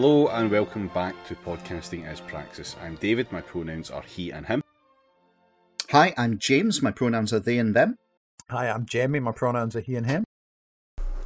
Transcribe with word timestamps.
Hello 0.00 0.28
and 0.28 0.50
welcome 0.50 0.88
back 0.94 1.14
to 1.26 1.34
Podcasting 1.34 2.06
as 2.06 2.22
Praxis. 2.22 2.74
I'm 2.82 2.94
David, 2.94 3.30
my 3.30 3.42
pronouns 3.42 3.90
are 3.90 4.00
he 4.00 4.30
and 4.30 4.46
him. 4.46 4.62
Hi, 5.90 6.14
I'm 6.16 6.38
James, 6.38 6.80
my 6.80 6.90
pronouns 6.90 7.34
are 7.34 7.38
they 7.38 7.58
and 7.58 7.76
them. 7.76 7.98
Hi, 8.48 8.70
I'm 8.70 8.86
Jamie, 8.86 9.20
my 9.20 9.32
pronouns 9.32 9.76
are 9.76 9.80
he 9.80 9.96
and 9.96 10.06
him. 10.06 10.24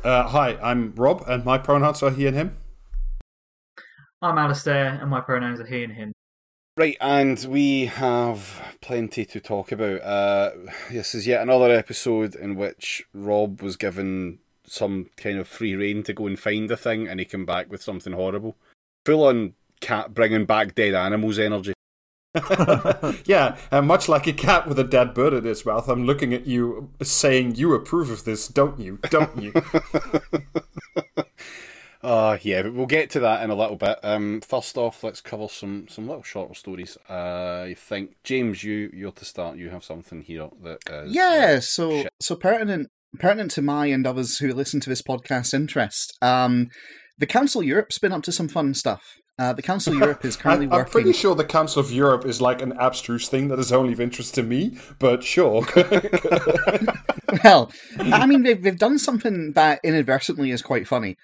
Uh, 0.02 0.24
hi, 0.24 0.58
I'm 0.60 0.92
Rob, 0.96 1.22
and 1.28 1.44
my 1.44 1.56
pronouns 1.56 2.02
are 2.02 2.10
he 2.10 2.26
and 2.26 2.36
him. 2.36 2.56
I'm 4.20 4.36
Alistair, 4.38 4.98
and 5.00 5.08
my 5.08 5.20
pronouns 5.20 5.60
are 5.60 5.66
he 5.66 5.84
and 5.84 5.92
him. 5.92 6.12
Right, 6.76 6.96
and 7.00 7.46
we 7.48 7.86
have 7.86 8.60
plenty 8.80 9.24
to 9.24 9.38
talk 9.38 9.70
about. 9.70 10.02
Uh, 10.02 10.50
this 10.90 11.14
is 11.14 11.28
yet 11.28 11.42
another 11.42 11.70
episode 11.70 12.34
in 12.34 12.56
which 12.56 13.04
Rob 13.14 13.62
was 13.62 13.76
given 13.76 14.40
some 14.66 15.10
kind 15.16 15.38
of 15.38 15.48
free 15.48 15.74
reign 15.74 16.02
to 16.04 16.12
go 16.12 16.26
and 16.26 16.38
find 16.38 16.70
a 16.70 16.76
thing, 16.76 17.08
and 17.08 17.20
he 17.20 17.26
came 17.26 17.46
back 17.46 17.70
with 17.70 17.82
something 17.82 18.12
horrible. 18.12 18.56
Full 19.06 19.26
on 19.26 19.54
cat 19.80 20.14
bringing 20.14 20.46
back 20.46 20.74
dead 20.74 20.94
animals 20.94 21.38
energy. 21.38 21.74
yeah, 23.26 23.56
and 23.70 23.86
much 23.86 24.08
like 24.08 24.26
a 24.26 24.32
cat 24.32 24.66
with 24.66 24.78
a 24.78 24.84
dead 24.84 25.14
bird 25.14 25.34
in 25.34 25.46
its 25.46 25.64
mouth, 25.64 25.88
I'm 25.88 26.04
looking 26.04 26.34
at 26.34 26.46
you 26.46 26.90
saying 27.02 27.54
you 27.56 27.74
approve 27.74 28.10
of 28.10 28.24
this, 28.24 28.48
don't 28.48 28.80
you? 28.80 28.98
Don't 29.10 29.40
you? 29.40 29.52
Uh, 32.02 32.38
yeah, 32.42 32.62
but 32.62 32.74
we'll 32.74 32.86
get 32.86 33.10
to 33.10 33.20
that 33.20 33.44
in 33.44 33.50
a 33.50 33.54
little 33.54 33.76
bit. 33.76 33.98
Um, 34.02 34.40
first 34.40 34.76
off, 34.76 35.04
let's 35.04 35.20
cover 35.20 35.48
some, 35.48 35.86
some 35.88 36.08
little 36.08 36.24
shorter 36.24 36.54
stories. 36.54 36.98
Uh, 37.08 37.66
I 37.68 37.76
think 37.78 38.16
James, 38.24 38.64
you 38.64 38.90
you're 38.92 39.12
to 39.12 39.24
start. 39.24 39.56
You 39.56 39.70
have 39.70 39.84
something 39.84 40.22
here 40.22 40.48
that 40.62 40.78
is 40.90 41.14
Yeah, 41.14 41.54
uh, 41.58 41.60
so 41.60 42.02
shit. 42.02 42.12
so 42.20 42.34
pertinent 42.34 42.90
pertinent 43.18 43.50
to 43.52 43.62
my 43.62 43.86
and 43.86 44.06
others 44.06 44.38
who 44.38 44.52
listen 44.52 44.80
to 44.80 44.90
this 44.90 45.02
podcast 45.02 45.54
interest. 45.54 46.16
Um, 46.22 46.68
the 47.18 47.26
Council 47.26 47.60
of 47.60 47.66
Europe's 47.66 47.98
been 47.98 48.12
up 48.12 48.22
to 48.24 48.32
some 48.32 48.48
fun 48.48 48.74
stuff. 48.74 49.02
Uh, 49.36 49.52
the 49.52 49.62
Council 49.62 49.92
of 49.92 49.98
Europe 49.98 50.24
is 50.24 50.36
currently 50.36 50.66
I'm, 50.66 50.72
I'm 50.72 50.84
pretty 50.84 51.12
sure 51.12 51.34
the 51.34 51.44
Council 51.44 51.80
of 51.80 51.90
Europe 51.90 52.24
is 52.24 52.40
like 52.40 52.62
an 52.62 52.72
abstruse 52.78 53.28
thing 53.28 53.48
that 53.48 53.58
is 53.58 53.72
only 53.72 53.92
of 53.92 54.00
interest 54.00 54.34
to 54.34 54.42
me, 54.42 54.78
but 54.98 55.24
sure. 55.24 55.66
well, 57.44 57.70
I 57.98 58.26
mean, 58.26 58.44
they've, 58.44 58.62
they've 58.62 58.78
done 58.78 58.98
something 58.98 59.52
that 59.52 59.80
inadvertently 59.82 60.50
is 60.50 60.62
quite 60.62 60.86
funny. 60.86 61.16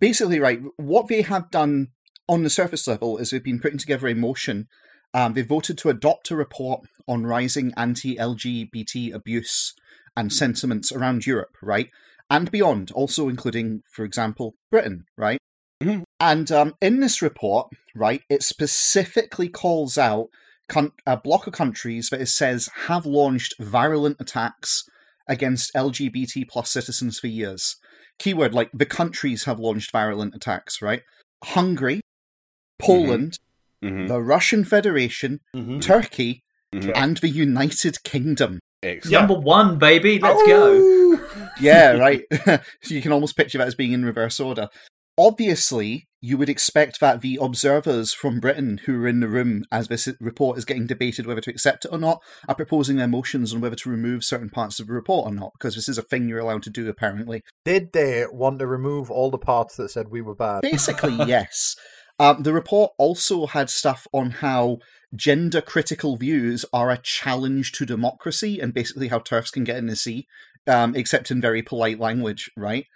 Basically, 0.00 0.40
right, 0.40 0.60
what 0.76 1.06
they 1.06 1.22
have 1.22 1.50
done 1.50 1.88
on 2.28 2.42
the 2.42 2.50
surface 2.50 2.88
level 2.88 3.18
is 3.18 3.30
they've 3.30 3.42
been 3.42 3.60
putting 3.60 3.78
together 3.78 4.08
a 4.08 4.14
motion. 4.14 4.66
Um, 5.14 5.34
they 5.34 5.42
voted 5.42 5.78
to 5.78 5.88
adopt 5.88 6.30
a 6.32 6.36
report 6.36 6.80
on 7.06 7.24
rising 7.24 7.72
anti 7.76 8.16
LGBT 8.16 9.14
abuse 9.14 9.72
and 10.16 10.32
sentiments 10.32 10.90
around 10.92 11.26
Europe, 11.26 11.56
right? 11.62 11.90
And 12.30 12.50
beyond, 12.50 12.90
also 12.92 13.28
including, 13.28 13.82
for 13.92 14.04
example, 14.04 14.54
Britain, 14.70 15.04
right? 15.16 15.38
Mhm. 15.82 16.02
And 16.18 16.50
um, 16.50 16.74
in 16.80 17.00
this 17.00 17.20
report, 17.22 17.68
right, 17.94 18.22
it 18.30 18.42
specifically 18.42 19.48
calls 19.48 19.98
out 19.98 20.28
con- 20.68 20.92
a 21.06 21.16
block 21.16 21.46
of 21.46 21.52
countries 21.52 22.08
that 22.10 22.20
it 22.20 22.28
says 22.28 22.68
have 22.86 23.04
launched 23.06 23.54
virulent 23.60 24.16
attacks 24.18 24.84
against 25.28 25.72
LGBT 25.74 26.48
plus 26.48 26.70
citizens 26.70 27.18
for 27.18 27.26
years. 27.26 27.76
Keyword 28.18 28.54
like 28.54 28.70
the 28.72 28.86
countries 28.86 29.44
have 29.44 29.60
launched 29.60 29.92
virulent 29.92 30.34
attacks, 30.34 30.80
right? 30.80 31.02
Hungary, 31.44 32.00
Poland, 32.78 33.38
Mhm, 33.84 34.08
the 34.08 34.20
Russian 34.22 34.64
Federation, 34.64 35.40
Mhm. 35.54 35.80
Turkey, 35.82 36.40
mhm. 36.74 36.92
and 36.94 37.18
the 37.18 37.28
United 37.28 38.02
Kingdom. 38.04 38.58
Excellent. 38.82 39.12
Number 39.12 39.34
one, 39.34 39.78
baby, 39.78 40.18
let's 40.18 40.42
go. 40.46 40.70
Oh! 40.74 40.96
Yeah, 41.60 41.92
right. 41.92 42.22
so 42.82 42.94
you 42.94 43.00
can 43.00 43.12
almost 43.12 43.34
picture 43.34 43.56
that 43.56 43.66
as 43.66 43.74
being 43.74 43.92
in 43.92 44.04
reverse 44.04 44.38
order. 44.38 44.68
Obviously, 45.16 46.06
you 46.20 46.36
would 46.36 46.50
expect 46.50 47.00
that 47.00 47.22
the 47.22 47.38
observers 47.40 48.12
from 48.12 48.40
Britain 48.40 48.80
who 48.84 49.02
are 49.02 49.08
in 49.08 49.20
the 49.20 49.28
room 49.28 49.64
as 49.72 49.88
this 49.88 50.08
report 50.20 50.58
is 50.58 50.66
getting 50.66 50.86
debated 50.86 51.26
whether 51.26 51.40
to 51.40 51.50
accept 51.50 51.86
it 51.86 51.92
or 51.92 51.98
not 51.98 52.20
are 52.48 52.54
proposing 52.54 52.96
their 52.96 53.08
motions 53.08 53.54
on 53.54 53.60
whether 53.60 53.76
to 53.76 53.88
remove 53.88 54.24
certain 54.24 54.50
parts 54.50 54.78
of 54.78 54.88
the 54.88 54.92
report 54.92 55.30
or 55.30 55.34
not, 55.34 55.52
because 55.58 55.74
this 55.74 55.88
is 55.88 55.96
a 55.96 56.02
thing 56.02 56.28
you're 56.28 56.40
allowed 56.40 56.62
to 56.64 56.70
do, 56.70 56.88
apparently. 56.88 57.42
Did 57.64 57.92
they 57.92 58.26
want 58.30 58.58
to 58.58 58.66
remove 58.66 59.10
all 59.10 59.30
the 59.30 59.38
parts 59.38 59.76
that 59.76 59.90
said 59.90 60.08
we 60.08 60.20
were 60.20 60.34
bad? 60.34 60.62
Basically, 60.62 61.14
yes. 61.26 61.76
Um, 62.18 62.42
the 62.42 62.52
report 62.52 62.92
also 62.98 63.46
had 63.46 63.68
stuff 63.68 64.06
on 64.12 64.30
how 64.30 64.78
gender 65.14 65.60
critical 65.60 66.16
views 66.16 66.64
are 66.72 66.90
a 66.90 66.98
challenge 66.98 67.72
to 67.72 67.86
democracy 67.86 68.58
and 68.58 68.74
basically 68.74 69.08
how 69.08 69.18
turfs 69.18 69.50
can 69.50 69.64
get 69.64 69.76
in 69.76 69.86
the 69.86 69.96
sea, 69.96 70.26
um, 70.66 70.94
except 70.94 71.30
in 71.30 71.40
very 71.40 71.62
polite 71.62 72.00
language, 72.00 72.50
right? 72.56 72.86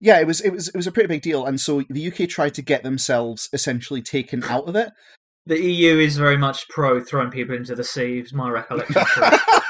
Yeah, 0.00 0.20
it 0.20 0.26
was 0.26 0.40
it 0.40 0.50
was 0.50 0.68
it 0.68 0.76
was 0.76 0.86
a 0.86 0.92
pretty 0.92 1.08
big 1.08 1.22
deal, 1.22 1.44
and 1.44 1.60
so 1.60 1.82
the 1.90 2.06
UK 2.06 2.28
tried 2.28 2.54
to 2.54 2.62
get 2.62 2.84
themselves 2.84 3.48
essentially 3.52 4.00
taken 4.00 4.44
out 4.44 4.68
of 4.68 4.76
it. 4.76 4.90
The 5.44 5.60
EU 5.60 5.98
is 5.98 6.16
very 6.16 6.36
much 6.36 6.68
pro 6.68 7.00
throwing 7.00 7.30
people 7.30 7.56
into 7.56 7.74
the 7.74 7.82
sea, 7.82 8.20
is 8.20 8.32
my 8.32 8.48
recollection. 8.48 8.94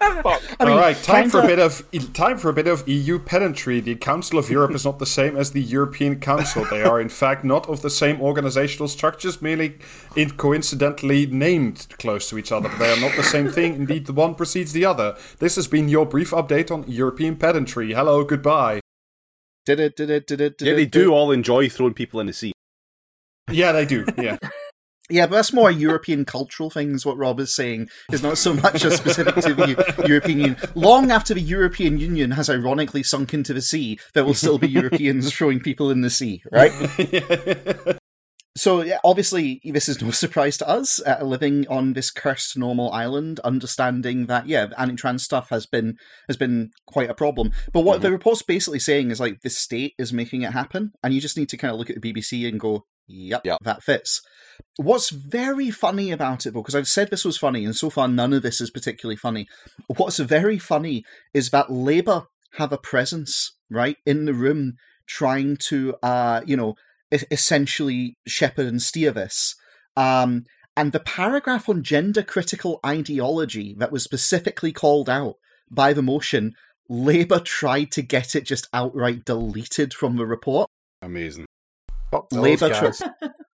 I 0.00 0.64
mean, 0.64 0.72
All 0.72 0.78
right, 0.78 0.96
time 1.02 1.28
for 1.28 1.40
a 1.40 1.46
bit 1.46 1.58
of 1.58 1.82
time 2.12 2.38
for 2.38 2.48
a 2.48 2.52
bit 2.52 2.68
of 2.68 2.86
EU 2.88 3.18
pedantry. 3.18 3.80
The 3.80 3.96
Council 3.96 4.38
of 4.38 4.48
Europe 4.48 4.72
is 4.72 4.84
not 4.84 4.98
the 4.98 5.06
same 5.06 5.36
as 5.36 5.52
the 5.52 5.62
European 5.62 6.20
Council. 6.20 6.64
They 6.64 6.82
are, 6.82 7.00
in 7.00 7.08
fact, 7.08 7.44
not 7.44 7.68
of 7.68 7.82
the 7.82 7.90
same 7.90 8.20
organizational 8.20 8.88
structures, 8.88 9.42
merely 9.42 9.78
in 10.14 10.30
coincidentally 10.30 11.26
named 11.26 11.88
close 11.98 12.28
to 12.30 12.38
each 12.38 12.52
other. 12.52 12.68
But 12.68 12.78
they 12.78 12.92
are 12.92 13.00
not 13.00 13.16
the 13.16 13.24
same 13.24 13.48
thing. 13.48 13.74
Indeed, 13.74 14.06
the 14.06 14.12
one 14.12 14.34
precedes 14.34 14.72
the 14.72 14.84
other. 14.84 15.16
This 15.38 15.56
has 15.56 15.66
been 15.66 15.88
your 15.88 16.06
brief 16.06 16.30
update 16.30 16.70
on 16.70 16.84
European 16.86 17.36
pedantry. 17.36 17.92
Hello, 17.92 18.24
goodbye. 18.24 18.80
Did 19.66 19.80
it? 19.80 19.96
Did 19.96 20.10
it? 20.10 20.26
Did 20.26 20.40
it? 20.40 20.58
Did 20.58 20.66
Yeah, 20.66 20.72
it, 20.74 20.76
they 20.76 20.84
did 20.84 20.92
do 20.92 21.12
all 21.12 21.32
enjoy 21.32 21.68
throwing 21.68 21.94
people 21.94 22.20
in 22.20 22.26
the 22.26 22.32
sea. 22.32 22.52
Yeah, 23.50 23.72
they 23.72 23.84
do. 23.84 24.06
Yeah. 24.16 24.38
Yeah, 25.10 25.26
but 25.26 25.36
that's 25.36 25.52
more 25.52 25.70
a 25.70 25.74
European 25.74 26.24
cultural 26.24 26.68
thing, 26.70 26.94
is 26.94 27.06
what 27.06 27.16
Rob 27.16 27.40
is 27.40 27.54
saying. 27.54 27.88
Is 28.12 28.22
not 28.22 28.36
so 28.36 28.52
much 28.54 28.84
a 28.84 28.90
specific 28.90 29.36
to 29.36 29.54
the 29.54 30.04
European 30.06 30.38
Union. 30.38 30.56
Long 30.74 31.10
after 31.10 31.32
the 31.32 31.40
European 31.40 31.98
Union 31.98 32.32
has 32.32 32.50
ironically 32.50 33.02
sunk 33.02 33.32
into 33.32 33.54
the 33.54 33.62
sea, 33.62 33.98
there 34.12 34.24
will 34.24 34.34
still 34.34 34.58
be 34.58 34.68
Europeans 34.68 35.32
throwing 35.34 35.60
people 35.60 35.90
in 35.90 36.02
the 36.02 36.10
sea, 36.10 36.42
right? 36.52 36.72
So 38.58 38.82
yeah, 38.82 38.98
obviously 39.04 39.60
this 39.64 39.88
is 39.88 40.02
no 40.02 40.10
surprise 40.10 40.56
to 40.58 40.68
us 40.68 41.00
uh, 41.06 41.20
living 41.22 41.64
on 41.68 41.92
this 41.92 42.10
cursed 42.10 42.58
normal 42.58 42.90
island, 42.90 43.38
understanding 43.44 44.26
that 44.26 44.48
yeah, 44.48 44.66
anti-trans 44.76 45.22
stuff 45.22 45.50
has 45.50 45.64
been 45.64 45.96
has 46.26 46.36
been 46.36 46.70
quite 46.84 47.08
a 47.08 47.14
problem. 47.14 47.52
But 47.72 47.82
what 47.82 48.02
the 48.02 48.10
report's 48.10 48.42
basically 48.42 48.80
saying 48.80 49.12
is 49.12 49.20
like 49.20 49.42
the 49.42 49.50
state 49.50 49.94
is 49.96 50.12
making 50.12 50.42
it 50.42 50.54
happen, 50.54 50.90
and 51.04 51.14
you 51.14 51.20
just 51.20 51.36
need 51.36 51.48
to 51.50 51.56
kind 51.56 51.72
of 51.72 51.78
look 51.78 51.88
at 51.88 52.02
the 52.02 52.12
BBC 52.12 52.48
and 52.48 52.58
go, 52.58 52.84
"Yep, 53.08 53.42
Yep. 53.44 53.58
that 53.62 53.82
fits." 53.82 54.20
What's 54.76 55.10
very 55.10 55.70
funny 55.70 56.10
about 56.10 56.46
it, 56.46 56.52
because 56.52 56.74
I've 56.74 56.88
said 56.88 57.10
this 57.10 57.24
was 57.24 57.38
funny, 57.38 57.64
and 57.64 57.74
so 57.74 57.90
far 57.90 58.08
none 58.08 58.32
of 58.32 58.42
this 58.42 58.60
is 58.60 58.70
particularly 58.70 59.16
funny. 59.16 59.46
What's 59.86 60.18
very 60.18 60.58
funny 60.58 61.04
is 61.34 61.50
that 61.50 61.70
Labour 61.70 62.26
have 62.54 62.72
a 62.72 62.78
presence 62.78 63.56
right 63.70 63.96
in 64.06 64.24
the 64.24 64.34
room, 64.34 64.74
trying 65.06 65.56
to, 65.68 65.94
uh, 66.02 66.42
you 66.46 66.56
know, 66.56 66.74
essentially 67.10 68.16
shepherd 68.26 68.66
and 68.66 68.82
steer 68.82 69.10
this. 69.10 69.54
Um, 69.96 70.44
and 70.76 70.92
the 70.92 71.00
paragraph 71.00 71.68
on 71.68 71.82
gender 71.82 72.22
critical 72.22 72.78
ideology 72.84 73.74
that 73.78 73.90
was 73.90 74.04
specifically 74.04 74.72
called 74.72 75.08
out 75.10 75.34
by 75.70 75.92
the 75.92 76.02
motion, 76.02 76.54
Labour 76.88 77.40
tried 77.40 77.90
to 77.92 78.02
get 78.02 78.34
it 78.34 78.44
just 78.44 78.68
outright 78.72 79.24
deleted 79.24 79.92
from 79.92 80.16
the 80.16 80.26
report. 80.26 80.70
Amazing. 81.02 81.46
Fuck 82.10 82.26
Labour 82.32 82.70
guys. 82.70 83.02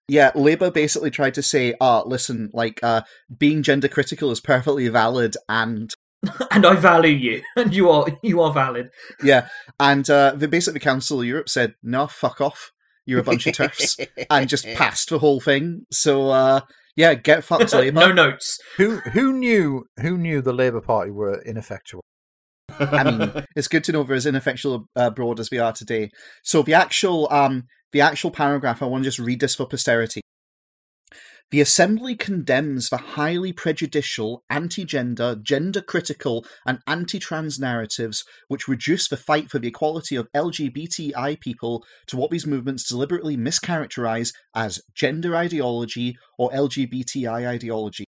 Yeah, 0.08 0.30
Labour 0.34 0.70
basically 0.70 1.10
tried 1.10 1.34
to 1.34 1.42
say, 1.42 1.74
"Ah, 1.80 2.02
listen, 2.04 2.50
like 2.52 2.80
uh, 2.82 3.02
being 3.38 3.62
gender 3.62 3.88
critical 3.88 4.30
is 4.30 4.40
perfectly 4.40 4.88
valid, 4.88 5.36
and 5.48 5.94
and 6.50 6.66
I 6.66 6.74
value 6.74 7.14
you, 7.14 7.42
and 7.56 7.74
you 7.74 7.88
are 7.90 8.06
you 8.22 8.40
are 8.40 8.52
valid. 8.52 8.90
yeah, 9.22 9.48
and 9.80 10.08
uh, 10.10 10.32
the 10.36 10.48
basically 10.48 10.78
the 10.78 10.84
Council 10.84 11.20
of 11.20 11.26
Europe 11.26 11.48
said, 11.48 11.74
no, 11.82 12.06
fuck 12.06 12.40
off, 12.40 12.72
you're 13.06 13.20
a 13.20 13.24
bunch 13.24 13.46
of 13.46 13.54
turfs, 13.54 13.96
and 14.28 14.48
just 14.48 14.66
passed 14.74 15.08
the 15.08 15.18
whole 15.18 15.40
thing. 15.40 15.86
So 15.90 16.30
uh, 16.30 16.60
yeah, 16.96 17.14
get 17.14 17.44
fucked, 17.44 17.72
Labour. 17.72 18.00
no 18.00 18.12
notes. 18.12 18.58
Who 18.76 18.96
who 18.98 19.32
knew 19.32 19.84
who 20.00 20.18
knew 20.18 20.42
the 20.42 20.52
Labour 20.52 20.80
Party 20.80 21.10
were 21.10 21.40
ineffectual? 21.42 22.02
I 22.80 23.10
mean, 23.10 23.46
it's 23.56 23.68
good 23.68 23.84
to 23.84 23.92
know 23.92 24.02
they're 24.02 24.16
as 24.16 24.26
ineffectual 24.26 24.88
uh, 24.96 25.06
abroad 25.06 25.40
as 25.40 25.50
we 25.50 25.58
are 25.58 25.72
today. 25.72 26.10
So 26.42 26.62
the 26.62 26.74
actual 26.74 27.28
um 27.30 27.64
the 27.92 28.00
actual 28.00 28.30
paragraph, 28.30 28.82
I 28.82 28.86
want 28.86 29.04
to 29.04 29.08
just 29.08 29.18
read 29.18 29.40
this 29.40 29.54
for 29.54 29.66
posterity. 29.66 30.22
The 31.52 31.60
Assembly 31.60 32.14
condemns 32.16 32.88
the 32.88 32.96
highly 32.96 33.52
prejudicial, 33.52 34.42
anti 34.48 34.86
gender, 34.86 35.36
gender 35.36 35.82
critical, 35.82 36.46
and 36.66 36.78
anti 36.86 37.18
trans 37.18 37.58
narratives 37.58 38.24
which 38.48 38.68
reduce 38.68 39.06
the 39.06 39.18
fight 39.18 39.50
for 39.50 39.58
the 39.58 39.68
equality 39.68 40.16
of 40.16 40.32
LGBTI 40.34 41.38
people 41.40 41.84
to 42.06 42.16
what 42.16 42.30
these 42.30 42.46
movements 42.46 42.88
deliberately 42.88 43.36
mischaracterize 43.36 44.32
as 44.54 44.80
gender 44.94 45.36
ideology 45.36 46.16
or 46.38 46.50
LGBTI 46.52 47.46
ideology. 47.46 48.06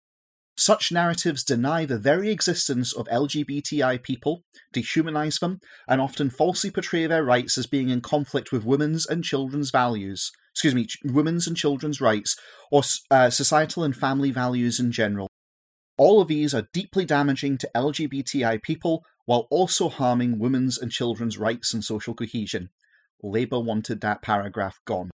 Such 0.68 0.92
narratives 0.92 1.44
deny 1.44 1.86
the 1.86 1.96
very 1.96 2.30
existence 2.30 2.92
of 2.92 3.06
LGBTI 3.06 4.02
people, 4.02 4.42
dehumanize 4.74 5.40
them, 5.40 5.60
and 5.88 5.98
often 5.98 6.28
falsely 6.28 6.70
portray 6.70 7.06
their 7.06 7.24
rights 7.24 7.56
as 7.56 7.66
being 7.66 7.88
in 7.88 8.02
conflict 8.02 8.52
with 8.52 8.66
women's 8.66 9.06
and 9.06 9.24
children's 9.24 9.70
values, 9.70 10.30
excuse 10.52 10.74
me, 10.74 10.86
women's 11.06 11.46
and 11.46 11.56
children's 11.56 12.02
rights, 12.02 12.36
or 12.70 12.82
uh, 13.10 13.30
societal 13.30 13.82
and 13.82 13.96
family 13.96 14.30
values 14.30 14.78
in 14.78 14.92
general. 14.92 15.26
All 15.96 16.20
of 16.20 16.28
these 16.28 16.52
are 16.52 16.68
deeply 16.74 17.06
damaging 17.06 17.56
to 17.56 17.70
LGBTI 17.74 18.62
people 18.62 19.06
while 19.24 19.48
also 19.50 19.88
harming 19.88 20.38
women's 20.38 20.76
and 20.76 20.92
children's 20.92 21.38
rights 21.38 21.72
and 21.72 21.82
social 21.82 22.12
cohesion. 22.12 22.68
Labour 23.22 23.60
wanted 23.60 24.02
that 24.02 24.20
paragraph 24.20 24.80
gone. 24.86 25.08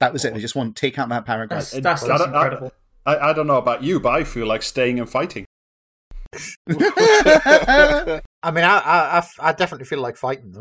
That 0.00 0.12
was 0.12 0.24
it. 0.24 0.34
I 0.34 0.40
just 0.40 0.56
want 0.56 0.74
to 0.74 0.80
take 0.80 0.98
out 0.98 1.08
that 1.10 1.24
paragraph. 1.24 1.70
That's, 1.70 1.84
that's, 1.84 2.02
that's 2.02 2.24
don't- 2.24 2.34
I- 2.34 2.46
incredible. 2.46 2.72
I, 3.06 3.30
I 3.30 3.32
don't 3.32 3.46
know 3.46 3.56
about 3.56 3.82
you, 3.82 4.00
but 4.00 4.10
I 4.10 4.24
feel 4.24 4.46
like 4.46 4.62
staying 4.62 4.98
and 4.98 5.08
fighting. 5.08 5.44
I 6.68 8.20
mean, 8.52 8.64
I 8.64 9.24
I 9.40 9.52
definitely 9.52 9.86
feel 9.86 10.00
like 10.00 10.16
fighting 10.16 10.52
them. 10.52 10.60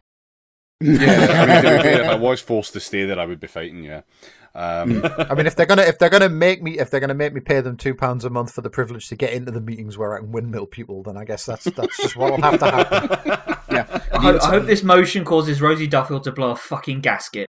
Yeah, 0.81 1.01
I 1.41 1.45
mean, 1.45 1.63
to 1.63 1.77
be 1.77 1.83
fair, 1.83 2.01
if 2.01 2.07
I 2.07 2.15
was 2.19 2.41
forced 2.41 2.73
to 2.73 2.79
stay 2.79 3.05
there, 3.05 3.19
I 3.19 3.25
would 3.25 3.39
be 3.39 3.47
fighting. 3.47 3.83
Yeah. 3.83 4.01
Um, 4.53 5.03
I 5.17 5.35
mean, 5.35 5.47
if 5.47 5.55
they're 5.55 5.65
gonna 5.65 5.81
if 5.81 5.99
they're 5.99 6.09
gonna 6.09 6.29
make 6.29 6.63
me 6.63 6.79
if 6.79 6.89
they're 6.89 7.01
gonna 7.01 7.13
make 7.13 7.33
me 7.33 7.41
pay 7.41 7.59
them 7.59 7.75
two 7.75 7.93
pounds 7.93 8.23
a 8.23 8.29
month 8.29 8.53
for 8.53 8.61
the 8.61 8.69
privilege 8.69 9.09
to 9.09 9.15
get 9.15 9.33
into 9.33 9.51
the 9.51 9.59
meetings 9.59 9.97
where 9.97 10.15
I 10.15 10.19
can 10.19 10.31
windmill 10.31 10.65
people, 10.65 11.03
then 11.03 11.17
I 11.17 11.25
guess 11.25 11.45
that's 11.45 11.65
that's 11.65 11.97
just 11.97 12.15
what'll 12.15 12.41
have 12.41 12.59
to 12.59 12.71
happen. 12.71 13.55
yeah. 13.71 14.01
I 14.13 14.37
I 14.37 14.49
hope 14.49 14.65
this 14.65 14.83
motion 14.83 15.25
causes 15.25 15.61
Rosie 15.61 15.87
Duffield 15.87 16.23
to 16.23 16.31
blow 16.31 16.51
a 16.51 16.55
fucking 16.55 17.01
gasket. 17.01 17.47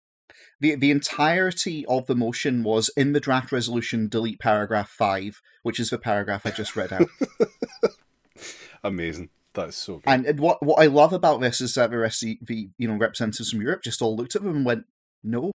The 0.62 0.74
the 0.76 0.90
entirety 0.90 1.84
of 1.86 2.06
the 2.06 2.14
motion 2.14 2.62
was 2.62 2.88
in 2.96 3.12
the 3.12 3.20
draft 3.20 3.52
resolution 3.52 4.08
delete 4.08 4.38
paragraph 4.40 4.88
5 4.88 5.42
which 5.62 5.78
is 5.78 5.90
the 5.90 5.98
paragraph 5.98 6.46
i 6.46 6.50
just 6.50 6.74
read 6.76 6.92
out 6.92 7.08
amazing. 8.84 9.28
That's 9.54 9.76
so 9.76 9.96
good. 9.96 10.04
and 10.06 10.24
and 10.24 10.40
what 10.40 10.62
what 10.64 10.80
i 10.82 10.86
love 10.86 11.12
about 11.12 11.40
this 11.42 11.60
is 11.60 11.74
that 11.74 11.90
the 11.90 11.98
rest 11.98 12.22
of 12.22 12.28
the- 12.28 12.38
the 12.42 12.70
you 12.78 12.88
know 12.88 12.94
representatives 12.96 13.50
from 13.50 13.60
europe 13.60 13.82
just 13.82 14.00
all 14.00 14.16
looked 14.16 14.34
at 14.34 14.42
them 14.42 14.56
and 14.56 14.64
went 14.64 14.86
no 15.22 15.52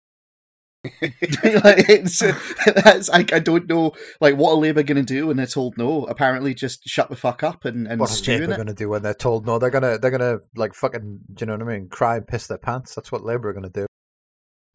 like 1.01 1.87
it's, 1.87 2.19
that's, 2.19 3.09
I, 3.09 3.19
I 3.31 3.39
don't 3.39 3.69
know 3.69 3.93
like 4.19 4.35
what 4.35 4.51
are 4.51 4.57
labour 4.57 4.83
going 4.83 4.97
to 4.97 5.13
do 5.13 5.27
when 5.27 5.37
they're 5.37 5.45
told 5.45 5.77
no 5.77 6.03
apparently 6.05 6.53
just 6.53 6.83
shut 6.89 7.09
the 7.09 7.15
fuck 7.15 7.41
up 7.41 7.63
and, 7.63 7.87
and 7.87 8.01
What 8.01 8.09
is 8.09 8.17
stew 8.17 8.33
in 8.33 8.41
Labour 8.41 8.57
gonna 8.57 8.73
do 8.73 8.89
when 8.89 9.01
they're 9.01 9.13
told 9.13 9.45
no? 9.45 9.59
They're 9.59 9.69
gonna 9.69 9.97
they're 9.97 10.11
gonna 10.11 10.39
like 10.57 10.73
fucking 10.73 11.19
do 11.33 11.43
you 11.43 11.45
know 11.45 11.53
what 11.53 11.61
I 11.61 11.77
mean? 11.77 11.87
Cry 11.87 12.17
and 12.17 12.27
piss 12.27 12.47
their 12.47 12.57
pants. 12.57 12.95
That's 12.95 13.13
what 13.13 13.23
Labour 13.23 13.47
are 13.47 13.53
gonna 13.53 13.69
do. 13.69 13.85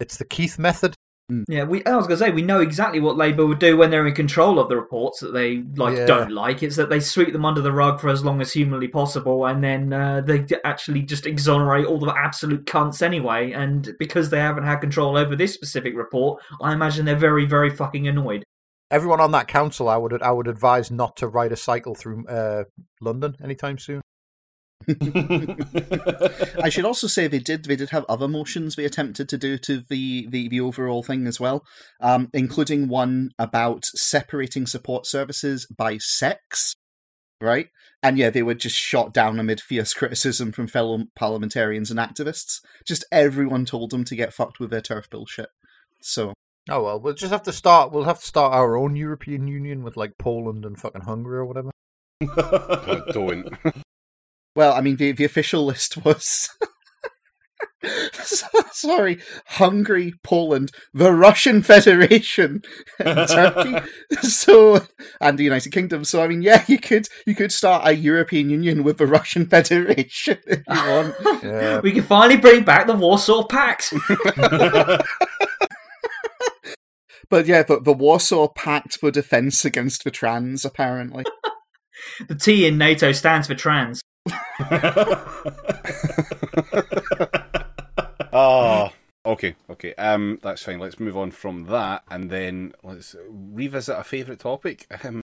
It's 0.00 0.16
the 0.16 0.24
Keith 0.24 0.58
method. 0.58 0.94
Yeah, 1.46 1.64
we. 1.64 1.84
I 1.84 1.94
was 1.94 2.06
going 2.06 2.18
to 2.18 2.24
say 2.24 2.30
we 2.30 2.40
know 2.40 2.60
exactly 2.62 3.00
what 3.00 3.18
Labour 3.18 3.44
would 3.44 3.58
do 3.58 3.76
when 3.76 3.90
they're 3.90 4.06
in 4.06 4.14
control 4.14 4.58
of 4.58 4.70
the 4.70 4.76
reports 4.76 5.20
that 5.20 5.32
they 5.34 5.62
like 5.76 5.94
Yeah. 5.94 6.06
don't 6.06 6.32
like. 6.32 6.62
It's 6.62 6.76
that 6.76 6.88
they 6.88 7.00
sweep 7.00 7.34
them 7.34 7.44
under 7.44 7.60
the 7.60 7.70
rug 7.72 8.00
for 8.00 8.08
as 8.08 8.24
long 8.24 8.40
as 8.40 8.50
humanly 8.50 8.88
possible, 8.88 9.44
and 9.44 9.62
then 9.62 9.92
uh, 9.92 10.22
they 10.22 10.46
actually 10.64 11.02
just 11.02 11.26
exonerate 11.26 11.84
all 11.84 11.98
the 11.98 12.14
absolute 12.16 12.64
cunts 12.64 13.02
anyway. 13.02 13.52
And 13.52 13.94
because 13.98 14.30
they 14.30 14.38
haven't 14.38 14.64
had 14.64 14.76
control 14.76 15.18
over 15.18 15.36
this 15.36 15.52
specific 15.52 15.94
report, 15.94 16.42
I 16.62 16.72
imagine 16.72 17.04
they're 17.04 17.14
very, 17.14 17.44
very 17.44 17.68
fucking 17.68 18.08
annoyed. 18.08 18.42
Everyone 18.90 19.20
on 19.20 19.32
that 19.32 19.48
council, 19.48 19.90
I 19.90 19.98
would 19.98 20.22
I 20.22 20.30
would 20.30 20.48
advise 20.48 20.90
not 20.90 21.14
to 21.16 21.28
ride 21.28 21.52
a 21.52 21.56
cycle 21.56 21.94
through 21.94 22.26
uh, 22.26 22.64
London 23.02 23.36
anytime 23.44 23.76
soon. 23.76 24.00
I 26.62 26.68
should 26.68 26.84
also 26.84 27.06
say 27.06 27.26
they 27.26 27.38
did 27.38 27.64
they 27.64 27.76
did 27.76 27.90
have 27.90 28.06
other 28.08 28.28
motions 28.28 28.74
they 28.74 28.84
attempted 28.84 29.28
to 29.28 29.36
do 29.36 29.58
to 29.58 29.82
the 29.88 30.26
the, 30.28 30.48
the 30.48 30.60
overall 30.60 31.02
thing 31.02 31.26
as 31.26 31.38
well, 31.38 31.64
um, 32.00 32.30
including 32.32 32.88
one 32.88 33.30
about 33.38 33.84
separating 33.84 34.66
support 34.66 35.06
services 35.06 35.66
by 35.66 35.98
sex, 35.98 36.74
right? 37.40 37.68
And 38.02 38.16
yeah, 38.16 38.30
they 38.30 38.42
were 38.42 38.54
just 38.54 38.76
shot 38.76 39.12
down 39.12 39.38
amid 39.38 39.60
fierce 39.60 39.92
criticism 39.98 40.52
from 40.52 40.68
fellow 40.68 41.04
parliamentarians 41.14 41.90
and 41.90 42.00
activists. 42.00 42.60
Just 42.86 43.04
everyone 43.12 43.64
told 43.64 43.90
them 43.90 44.04
to 44.04 44.16
get 44.16 44.32
fucked 44.32 44.58
with 44.58 44.70
their 44.70 44.80
turf 44.80 45.10
bullshit. 45.10 45.50
So 46.00 46.32
Oh 46.70 46.82
well, 46.84 47.00
we'll 47.00 47.14
just 47.14 47.32
have 47.32 47.44
to 47.44 47.52
start. 47.52 47.92
We'll 47.92 48.04
have 48.04 48.20
to 48.20 48.26
start 48.26 48.52
our 48.52 48.76
own 48.76 48.94
European 48.94 49.48
Union 49.48 49.82
with 49.82 49.96
like 49.96 50.18
Poland 50.18 50.64
and 50.64 50.78
fucking 50.78 51.02
Hungary 51.02 51.38
or 51.38 51.46
whatever. 51.46 51.70
But 52.20 53.08
don't. 53.12 53.48
Well, 54.58 54.72
I 54.72 54.80
mean, 54.80 54.96
the, 54.96 55.12
the 55.12 55.24
official 55.24 55.64
list 55.66 56.04
was. 56.04 56.48
Sorry, 58.72 59.20
Hungary, 59.46 60.14
Poland, 60.24 60.72
the 60.92 61.12
Russian 61.12 61.62
Federation, 61.62 62.62
and 62.98 63.28
Turkey. 63.28 63.88
so, 64.20 64.80
and 65.20 65.38
the 65.38 65.44
United 65.44 65.70
Kingdom. 65.70 66.02
So, 66.02 66.24
I 66.24 66.26
mean, 66.26 66.42
yeah, 66.42 66.64
you 66.66 66.78
could 66.78 67.06
you 67.24 67.36
could 67.36 67.52
start 67.52 67.86
a 67.86 67.94
European 67.94 68.50
Union 68.50 68.82
with 68.82 68.98
the 68.98 69.06
Russian 69.06 69.46
Federation 69.46 70.38
if 70.44 70.62
you 70.68 70.74
want. 70.74 71.14
Yeah. 71.44 71.78
We 71.78 71.92
can 71.92 72.02
finally 72.02 72.36
bring 72.36 72.64
back 72.64 72.88
the 72.88 72.96
Warsaw 72.96 73.46
Pact. 73.46 73.94
But 77.30 77.46
yeah, 77.46 77.62
the, 77.62 77.78
the 77.78 77.92
Warsaw 77.92 78.48
Pact 78.48 78.98
for 78.98 79.12
Defense 79.12 79.64
Against 79.64 80.02
the 80.02 80.10
Trans, 80.10 80.64
apparently. 80.64 81.24
the 82.28 82.34
T 82.34 82.66
in 82.66 82.76
NATO 82.76 83.12
stands 83.12 83.46
for 83.46 83.54
trans. 83.54 84.00
Ah, 88.32 88.92
okay, 89.24 89.54
okay. 89.70 89.94
Um, 89.94 90.38
that's 90.42 90.62
fine. 90.62 90.78
Let's 90.78 91.00
move 91.00 91.16
on 91.16 91.30
from 91.30 91.64
that, 91.64 92.02
and 92.10 92.30
then 92.30 92.72
let's 92.82 93.16
revisit 93.28 93.96
a 93.98 94.04
favourite 94.04 94.40
topic. 94.40 94.86
Um, 95.04 95.22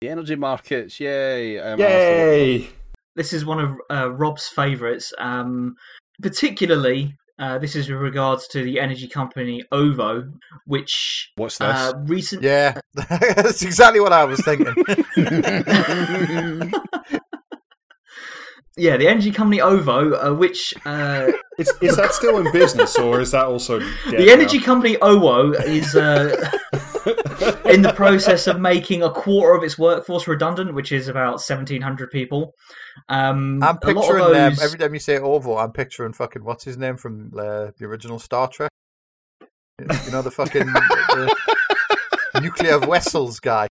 the 0.00 0.08
energy 0.08 0.36
markets. 0.36 0.98
Yay! 0.98 1.58
Um, 1.58 1.78
Yay! 1.78 2.70
This 3.16 3.34
is 3.34 3.44
one 3.44 3.60
of 3.60 3.76
uh, 3.90 4.10
Rob's 4.10 4.48
favourites, 4.48 5.12
um, 5.18 5.74
particularly. 6.22 7.14
Uh, 7.38 7.58
this 7.58 7.76
is 7.76 7.88
with 7.90 7.98
regards 7.98 8.46
to 8.48 8.62
the 8.62 8.80
energy 8.80 9.06
company 9.06 9.62
OVO, 9.72 10.30
which 10.66 11.30
What's 11.36 11.58
this? 11.58 11.68
uh, 11.68 11.92
recent 12.04 12.42
Yeah, 12.42 12.80
that's 12.94 13.62
exactly 13.62 14.00
what 14.00 14.12
I 14.12 14.24
was 14.24 14.40
thinking. 14.42 14.74
Yeah 18.80 18.96
the 18.96 19.06
energy 19.08 19.30
company 19.30 19.60
OVO, 19.60 20.12
uh, 20.14 20.34
which 20.34 20.74
uh, 20.84 21.30
Is, 21.58 21.70
is 21.82 21.96
that 21.96 22.12
still 22.14 22.38
in 22.38 22.50
business, 22.52 22.96
or 22.96 23.20
is 23.20 23.30
that 23.32 23.44
also 23.44 23.78
dead 24.10 24.18
the 24.20 24.30
energy 24.30 24.58
now? 24.58 24.64
company 24.64 24.96
Ovo 24.98 25.52
is 25.52 25.94
uh, 25.94 26.50
in 27.66 27.82
the 27.82 27.92
process 27.94 28.46
of 28.46 28.58
making 28.60 29.02
a 29.02 29.10
quarter 29.10 29.54
of 29.54 29.62
its 29.62 29.78
workforce 29.78 30.26
redundant, 30.26 30.74
which 30.74 30.90
is 30.92 31.08
about 31.08 31.40
seventeen 31.42 31.82
hundred 31.82 32.10
people. 32.10 32.54
Um, 33.08 33.62
I'm 33.62 33.62
a 33.62 33.66
lot 33.66 33.74
of 33.74 33.80
picturing 33.82 34.24
those- 34.32 34.62
every 34.62 34.78
time 34.78 34.94
you 34.94 35.00
say 35.00 35.18
OVO, 35.18 35.56
I'm 35.58 35.72
picturing 35.72 36.12
fucking 36.14 36.44
what's 36.44 36.64
his 36.64 36.76
name 36.78 36.96
from 36.96 37.32
uh, 37.36 37.72
the 37.78 37.84
original 37.84 38.18
Star 38.18 38.48
Trek. 38.48 38.70
You 39.80 40.10
know 40.12 40.22
the 40.22 40.30
fucking 40.30 40.66
the 40.66 41.34
nuclear 42.42 42.78
vessels 42.78 43.40
guy. 43.40 43.68